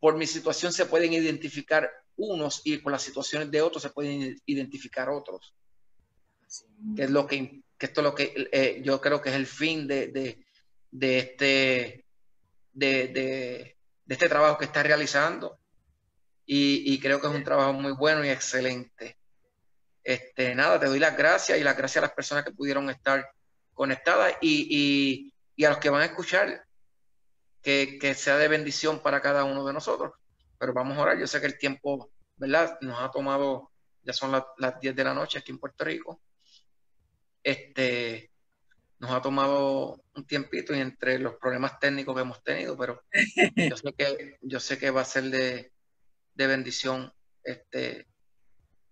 por 0.00 0.16
mi 0.16 0.26
situación 0.26 0.72
se 0.72 0.86
pueden 0.86 1.12
identificar 1.12 1.88
unos 2.16 2.62
y 2.64 2.82
con 2.82 2.90
las 2.90 3.02
situaciones 3.02 3.48
de 3.52 3.62
otros 3.62 3.80
se 3.80 3.90
pueden 3.90 4.36
identificar 4.46 5.08
otros. 5.08 5.54
Que 6.96 7.04
es 7.04 7.10
lo 7.10 7.28
que, 7.28 7.62
que 7.78 7.86
esto 7.86 8.00
es 8.00 8.04
lo 8.04 8.12
que 8.12 8.48
eh, 8.50 8.82
yo 8.84 9.00
creo 9.00 9.22
que 9.22 9.28
es 9.28 9.36
el 9.36 9.46
fin 9.46 9.86
de, 9.86 10.08
de, 10.08 10.44
de 10.90 11.18
este 11.18 12.04
de, 12.72 13.06
de, 13.06 13.76
este 14.08 14.28
trabajo 14.28 14.58
que 14.58 14.64
está 14.64 14.82
realizando. 14.82 15.60
Y, 16.44 16.92
y, 16.92 16.98
creo 16.98 17.20
que 17.20 17.28
es 17.28 17.32
un 17.32 17.44
trabajo 17.44 17.72
muy 17.72 17.92
bueno 17.92 18.24
y 18.24 18.30
excelente. 18.30 19.16
Este, 20.04 20.54
nada, 20.54 20.78
te 20.78 20.86
doy 20.86 20.98
las 20.98 21.16
gracias 21.16 21.58
y 21.58 21.64
las 21.64 21.76
gracias 21.76 22.02
a 22.02 22.06
las 22.06 22.14
personas 22.14 22.44
que 22.44 22.52
pudieron 22.52 22.90
estar 22.90 23.26
conectadas 23.72 24.34
y, 24.42 24.68
y, 24.70 25.34
y 25.56 25.64
a 25.64 25.70
los 25.70 25.78
que 25.78 25.88
van 25.88 26.02
a 26.02 26.06
escuchar, 26.06 26.66
que, 27.62 27.98
que, 27.98 28.14
sea 28.14 28.36
de 28.36 28.48
bendición 28.48 29.00
para 29.00 29.22
cada 29.22 29.44
uno 29.44 29.64
de 29.66 29.72
nosotros. 29.72 30.12
Pero 30.58 30.74
vamos 30.74 30.98
a 30.98 31.00
orar, 31.00 31.18
yo 31.18 31.26
sé 31.26 31.40
que 31.40 31.46
el 31.46 31.58
tiempo, 31.58 32.10
¿verdad? 32.36 32.78
Nos 32.82 33.00
ha 33.00 33.10
tomado, 33.10 33.72
ya 34.02 34.12
son 34.12 34.30
las, 34.30 34.44
las 34.58 34.78
10 34.78 34.94
de 34.94 35.04
la 35.04 35.14
noche 35.14 35.38
aquí 35.38 35.52
en 35.52 35.58
Puerto 35.58 35.84
Rico. 35.84 36.20
Este, 37.42 38.30
nos 38.98 39.10
ha 39.10 39.22
tomado 39.22 40.02
un 40.14 40.26
tiempito 40.26 40.74
y 40.74 40.80
entre 40.80 41.18
los 41.18 41.36
problemas 41.36 41.78
técnicos 41.80 42.14
que 42.14 42.20
hemos 42.20 42.42
tenido, 42.42 42.76
pero 42.76 43.02
yo 43.56 43.76
sé 43.76 43.92
que, 43.94 44.38
yo 44.42 44.60
sé 44.60 44.78
que 44.78 44.90
va 44.90 45.00
a 45.00 45.06
ser 45.06 45.24
de, 45.24 45.72
de 46.34 46.46
bendición 46.46 47.12
este, 47.42 48.06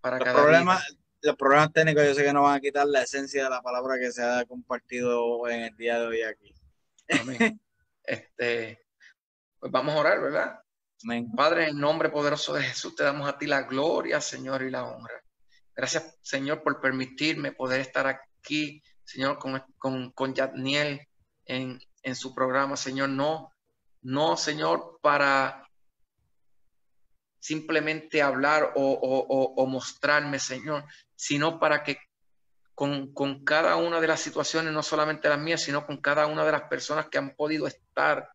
para 0.01 0.19
los 0.19 0.25
cada 0.25 0.43
problemas, 0.43 0.97
Los 1.23 1.37
problemas 1.37 1.73
técnicos 1.73 2.05
yo 2.05 2.15
sé 2.15 2.25
que 2.25 2.33
no 2.33 2.43
van 2.43 2.57
a 2.57 2.61
quitar 2.61 2.87
la 2.87 3.03
esencia 3.03 3.45
de 3.45 3.51
la 3.51 3.63
palabra 3.63 3.99
que 3.99 4.13
se 4.13 4.23
ha 4.23 4.45
compartido 4.45 5.49
en 5.49 5.63
el 5.63 5.77
día 5.77 5.99
de 5.99 6.07
hoy 6.07 6.23
aquí. 6.23 6.55
Amén. 7.21 7.61
este, 8.05 8.87
pues 9.59 9.73
vamos 9.73 9.95
a 9.95 9.99
orar, 9.99 10.21
¿verdad? 10.21 10.61
Amén. 11.05 11.31
Padre, 11.33 11.69
en 11.69 11.79
nombre 11.79 12.11
poderoso 12.11 12.55
de 12.55 12.63
Jesús, 12.63 12.95
te 12.97 13.05
damos 13.05 13.29
a 13.29 13.39
ti 13.39 13.47
la 13.47 13.63
gloria, 13.63 14.21
Señor, 14.21 14.63
y 14.63 14.71
la 14.71 14.85
honra. 14.85 15.23
Gracias, 15.75 16.19
Señor, 16.23 16.63
por 16.63 16.81
permitirme 16.81 17.53
poder 17.53 17.81
estar 17.81 18.07
aquí 18.07 18.83
Señor, 19.05 19.39
con, 19.39 19.63
con, 19.79 20.11
con 20.13 20.35
Yadniel 20.35 21.07
en, 21.45 21.79
en 22.03 22.15
su 22.15 22.35
programa, 22.35 22.77
Señor, 22.77 23.11
no, 23.11 23.53
no, 24.01 24.37
Señor, 24.37 24.99
para 25.03 25.62
simplemente 27.43 28.23
hablar 28.23 28.73
o, 28.77 29.67
mostrarme, 29.67 30.39
Señor, 30.39 30.85
sino 31.17 31.59
para 31.59 31.83
que 31.83 31.99
con, 32.73 33.13
cada 33.45 33.75
una 33.75 34.01
de 34.01 34.07
las 34.07 34.21
situaciones, 34.21 34.73
no 34.73 34.85
solamente 34.85 35.29
las 35.29 35.41
mías, 35.41 35.61
sino 35.61 35.85
con 35.85 35.97
cada 36.01 36.27
una 36.27 36.45
de 36.45 36.53
las 36.53 36.63
personas 36.63 37.09
que 37.09 37.19
han 37.19 37.35
podido 37.35 37.67
estar, 37.67 38.29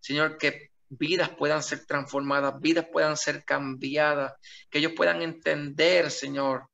Señor, 0.00 0.38
que 0.38 0.72
vidas 0.88 1.30
puedan 1.30 1.62
ser 1.62 1.86
transformadas, 1.86 2.60
vidas 2.60 2.86
puedan 2.90 3.16
ser 3.16 3.44
cambiadas, 3.44 4.34
que 4.68 4.78
ellos 4.78 4.92
puedan 4.96 5.22
entender, 5.22 6.10
Señor, 6.10 6.68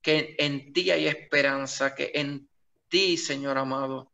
que 0.00 0.36
en 0.38 0.72
ti 0.72 0.92
hay 0.92 1.08
esperanza, 1.08 1.92
que 1.92 2.12
en 2.14 2.48
ti, 2.88 3.16
Señor 3.16 3.58
amado, 3.58 4.12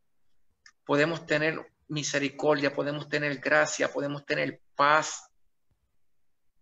podemos 0.86 1.26
tener 1.26 1.60
misericordia, 1.88 2.74
podemos 2.74 3.06
tener 3.10 3.36
gracia, 3.36 3.92
podemos 3.92 4.24
tener 4.24 4.62
paz, 4.74 5.30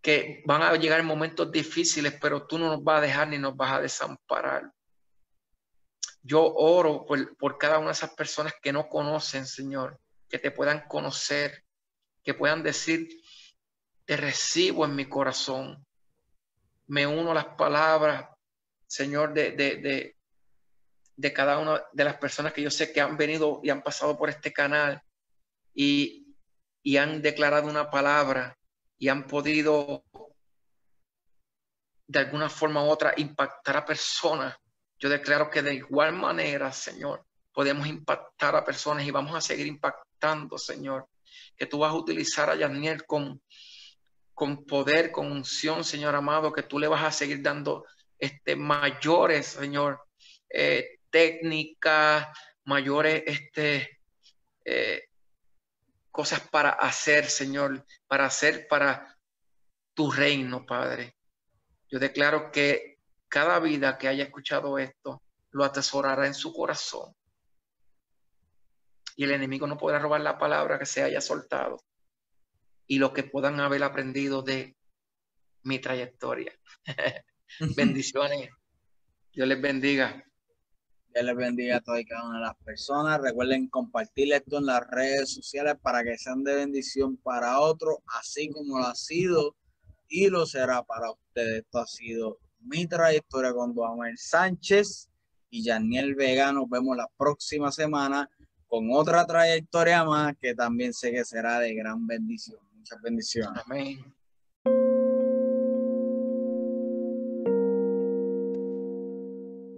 que 0.04 0.42
van 0.44 0.60
a 0.60 0.76
llegar 0.76 1.02
momentos 1.02 1.50
difíciles, 1.50 2.12
pero 2.20 2.46
tú 2.46 2.58
no 2.58 2.68
nos 2.68 2.84
vas 2.84 2.98
a 2.98 3.00
dejar 3.00 3.28
ni 3.28 3.38
nos 3.38 3.56
vas 3.56 3.72
a 3.72 3.80
desamparar. 3.80 4.70
Yo 6.20 6.44
oro 6.44 7.06
por, 7.06 7.34
por 7.38 7.56
cada 7.56 7.78
una 7.78 7.86
de 7.86 7.94
esas 7.94 8.12
personas 8.12 8.52
que 8.62 8.70
no 8.70 8.86
conocen, 8.86 9.46
Señor, 9.46 9.98
que 10.28 10.38
te 10.38 10.50
puedan 10.50 10.86
conocer, 10.88 11.64
que 12.22 12.34
puedan 12.34 12.62
decir, 12.62 13.08
te 14.04 14.18
recibo 14.18 14.84
en 14.84 14.94
mi 14.94 15.06
corazón. 15.06 15.82
Me 16.86 17.06
uno 17.06 17.30
a 17.30 17.34
las 17.36 17.46
palabras, 17.56 18.28
Señor, 18.86 19.32
de, 19.32 19.52
de, 19.52 19.76
de, 19.76 20.18
de 21.16 21.32
cada 21.32 21.58
una 21.58 21.82
de 21.94 22.04
las 22.04 22.18
personas 22.18 22.52
que 22.52 22.60
yo 22.60 22.70
sé 22.70 22.92
que 22.92 23.00
han 23.00 23.16
venido 23.16 23.60
y 23.62 23.70
han 23.70 23.82
pasado 23.82 24.18
por 24.18 24.28
este 24.28 24.52
canal 24.52 25.00
y, 25.72 26.36
y 26.82 26.98
han 26.98 27.22
declarado 27.22 27.70
una 27.70 27.90
palabra 27.90 28.54
y 29.04 29.10
han 29.10 29.26
podido 29.26 30.02
de 32.06 32.18
alguna 32.18 32.48
forma 32.48 32.82
u 32.82 32.88
otra 32.88 33.12
impactar 33.18 33.76
a 33.76 33.84
personas. 33.84 34.56
Yo 34.98 35.10
declaro 35.10 35.50
que 35.50 35.60
de 35.60 35.74
igual 35.74 36.14
manera, 36.14 36.72
Señor, 36.72 37.26
podemos 37.52 37.86
impactar 37.86 38.56
a 38.56 38.64
personas 38.64 39.04
y 39.04 39.10
vamos 39.10 39.34
a 39.36 39.42
seguir 39.42 39.66
impactando, 39.66 40.56
Señor. 40.56 41.06
Que 41.54 41.66
tú 41.66 41.80
vas 41.80 41.90
a 41.90 41.96
utilizar 41.96 42.48
a 42.48 42.56
Yaniel 42.56 43.04
con, 43.04 43.42
con 44.32 44.64
poder, 44.64 45.12
con 45.12 45.30
unción, 45.30 45.84
Señor 45.84 46.14
amado, 46.14 46.50
que 46.50 46.62
tú 46.62 46.78
le 46.78 46.88
vas 46.88 47.04
a 47.04 47.10
seguir 47.10 47.42
dando 47.42 47.84
este, 48.18 48.56
mayores, 48.56 49.48
Señor, 49.48 50.00
eh, 50.48 50.96
técnicas, 51.10 52.26
mayores 52.64 53.22
este, 53.26 54.00
eh, 54.64 55.08
cosas 56.14 56.48
para 56.48 56.70
hacer, 56.70 57.28
Señor, 57.28 57.84
para 58.06 58.26
hacer 58.26 58.68
para 58.68 59.18
tu 59.94 60.12
reino, 60.12 60.64
Padre. 60.64 61.16
Yo 61.90 61.98
declaro 61.98 62.52
que 62.52 63.00
cada 63.26 63.58
vida 63.58 63.98
que 63.98 64.06
haya 64.06 64.22
escuchado 64.22 64.78
esto 64.78 65.20
lo 65.50 65.64
atesorará 65.64 66.28
en 66.28 66.34
su 66.34 66.52
corazón. 66.52 67.12
Y 69.16 69.24
el 69.24 69.32
enemigo 69.32 69.66
no 69.66 69.76
podrá 69.76 69.98
robar 69.98 70.20
la 70.20 70.38
palabra 70.38 70.78
que 70.78 70.86
se 70.86 71.02
haya 71.02 71.20
soltado 71.20 71.82
y 72.86 73.00
lo 73.00 73.12
que 73.12 73.24
puedan 73.24 73.58
haber 73.58 73.82
aprendido 73.82 74.42
de 74.42 74.76
mi 75.64 75.80
trayectoria. 75.80 76.52
Bendiciones. 77.76 78.50
Dios 79.32 79.48
les 79.48 79.60
bendiga. 79.60 80.24
Dios 81.14 81.26
les 81.26 81.36
bendiga 81.36 81.76
a 81.76 81.80
todas 81.80 82.00
y 82.00 82.04
cada 82.04 82.28
una 82.28 82.38
de 82.38 82.44
las 82.44 82.56
personas. 82.64 83.20
Recuerden 83.20 83.68
compartir 83.68 84.32
esto 84.32 84.58
en 84.58 84.66
las 84.66 84.84
redes 84.90 85.32
sociales 85.32 85.76
para 85.80 86.02
que 86.02 86.18
sean 86.18 86.42
de 86.42 86.56
bendición 86.56 87.16
para 87.18 87.60
otros, 87.60 87.98
así 88.18 88.50
como 88.50 88.80
lo 88.80 88.86
ha 88.86 88.96
sido 88.96 89.54
y 90.08 90.28
lo 90.28 90.44
será 90.44 90.82
para 90.82 91.12
ustedes. 91.12 91.62
Esto 91.62 91.78
ha 91.78 91.86
sido 91.86 92.38
mi 92.58 92.88
trayectoria 92.88 93.52
con 93.52 93.72
Duamel 93.74 94.18
Sánchez 94.18 95.08
y 95.50 95.62
Janiel 95.62 96.16
Vega. 96.16 96.52
Nos 96.52 96.68
vemos 96.68 96.96
la 96.96 97.08
próxima 97.16 97.70
semana 97.70 98.28
con 98.66 98.90
otra 98.90 99.24
trayectoria 99.24 100.02
más 100.02 100.34
que 100.40 100.52
también 100.56 100.92
sé 100.92 101.12
que 101.12 101.24
será 101.24 101.60
de 101.60 101.74
gran 101.74 102.08
bendición. 102.08 102.58
Muchas 102.74 103.00
bendiciones. 103.00 103.62
Amén. 103.64 104.04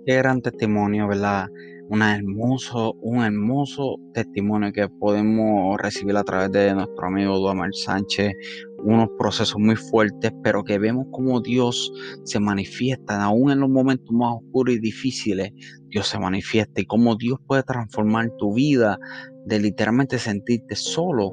Gran 0.06 0.40
testimonio, 0.40 1.08
¿verdad? 1.08 1.48
una 1.88 2.16
hermoso, 2.16 2.94
un 3.00 3.22
hermoso 3.22 3.96
testimonio 4.12 4.72
que 4.72 4.88
podemos 4.88 5.76
recibir 5.80 6.16
a 6.16 6.24
través 6.24 6.50
de 6.52 6.74
nuestro 6.74 7.06
amigo 7.06 7.38
Duamel 7.38 7.72
Sánchez, 7.74 8.32
unos 8.78 9.08
procesos 9.18 9.58
muy 9.58 9.76
fuertes, 9.76 10.32
pero 10.42 10.64
que 10.64 10.78
vemos 10.78 11.06
como 11.10 11.40
Dios 11.40 11.92
se 12.24 12.40
manifiesta, 12.40 13.22
aún 13.22 13.50
en 13.50 13.60
los 13.60 13.68
momentos 13.68 14.12
más 14.12 14.34
oscuros 14.36 14.76
y 14.76 14.78
difíciles, 14.78 15.52
Dios 15.88 16.06
se 16.06 16.18
manifiesta 16.18 16.80
y 16.80 16.86
cómo 16.86 17.16
Dios 17.16 17.38
puede 17.46 17.62
transformar 17.62 18.30
tu 18.38 18.54
vida 18.54 18.98
de 19.44 19.60
literalmente 19.60 20.18
sentirte 20.18 20.74
solo 20.74 21.32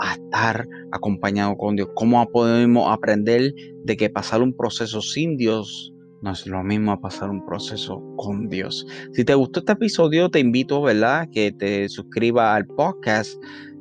a 0.00 0.14
estar 0.14 0.66
acompañado 0.90 1.56
con 1.56 1.76
Dios. 1.76 1.88
¿Cómo 1.94 2.24
podemos 2.30 2.92
aprender 2.92 3.52
de 3.84 3.96
que 3.96 4.10
pasar 4.10 4.42
un 4.42 4.56
proceso 4.56 5.00
sin 5.00 5.36
Dios 5.36 5.93
no 6.24 6.32
es 6.32 6.46
lo 6.46 6.64
mismo 6.64 6.98
pasar 7.02 7.28
un 7.28 7.44
proceso 7.44 8.02
con 8.16 8.48
Dios? 8.48 8.86
Si 9.12 9.26
te 9.26 9.34
gustó 9.34 9.60
este 9.60 9.72
episodio, 9.72 10.30
te 10.30 10.40
invito, 10.40 10.80
¿verdad?, 10.80 11.28
que 11.30 11.52
te 11.52 11.86
suscribas 11.90 12.56
al 12.56 12.66
podcast 12.66 13.34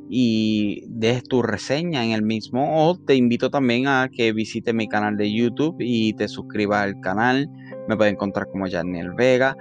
y 0.09 0.83
des 0.89 1.23
tu 1.23 1.41
reseña 1.41 2.03
en 2.03 2.11
el 2.11 2.21
mismo 2.21 2.85
o 2.85 2.99
te 2.99 3.15
invito 3.15 3.49
también 3.49 3.87
a 3.87 4.09
que 4.11 4.33
visites 4.33 4.73
mi 4.73 4.89
canal 4.89 5.15
de 5.15 5.33
YouTube 5.33 5.77
y 5.79 6.13
te 6.15 6.27
suscribas 6.27 6.83
al 6.83 6.99
canal. 6.99 7.49
Me 7.87 7.95
puedes 7.95 8.13
encontrar 8.13 8.47
como 8.47 8.69
Janiel 8.69 9.11
Vega. 9.17 9.55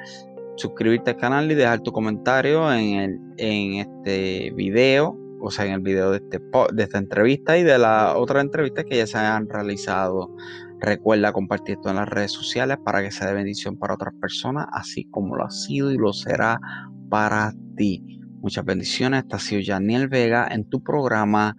Suscribirte 0.57 1.13
al 1.13 1.17
canal 1.19 1.53
y 1.53 1.55
dejar 1.55 1.81
tu 1.83 1.93
comentario 1.93 2.71
en, 2.75 2.95
el, 2.97 3.21
en 3.39 3.75
este 3.75 4.53
video 4.57 5.17
o 5.45 5.51
sea, 5.51 5.67
en 5.67 5.73
el 5.73 5.81
video 5.81 6.13
de, 6.13 6.19
este, 6.19 6.41
de 6.73 6.83
esta 6.85 6.99
entrevista 6.99 7.59
y 7.59 7.65
de 7.65 7.77
la 7.77 8.17
otra 8.17 8.41
entrevista 8.41 8.85
que 8.85 8.97
ya 8.97 9.07
se 9.09 9.19
han 9.19 9.49
realizado. 9.49 10.31
Recuerda 10.83 11.33
compartir 11.33 11.77
esto 11.77 11.91
en 11.91 11.97
las 11.97 12.09
redes 12.09 12.33
sociales 12.33 12.77
para 12.85 13.03
que 13.03 13.13
sea 13.13 13.29
de 13.29 13.35
bendición 13.35 13.79
para 13.79 13.95
otras 13.95 14.15
personas, 14.21 14.67
así 14.73 15.05
como 15.05 15.37
lo 15.37 15.45
ha 15.45 15.51
sido 15.51 15.93
y 15.93 15.97
lo 15.97 16.13
será 16.13 16.59
para 17.09 17.53
ti. 17.77 18.05
Muchas 18.41 18.65
bendiciones. 18.65 19.23
Esta 19.23 19.37
ha 19.37 19.41
sido 19.41 19.63
Janiel 19.65 20.09
Vega 20.09 20.49
en 20.51 20.69
tu 20.69 20.83
programa 20.83 21.55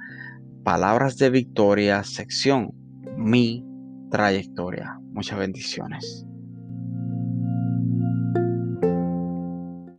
Palabras 0.66 1.18
de 1.18 1.30
Victoria, 1.30 2.04
sección 2.04 2.72
Mi 3.18 3.66
trayectoria. 4.12 5.00
Muchas 5.14 5.40
bendiciones. 5.40 6.26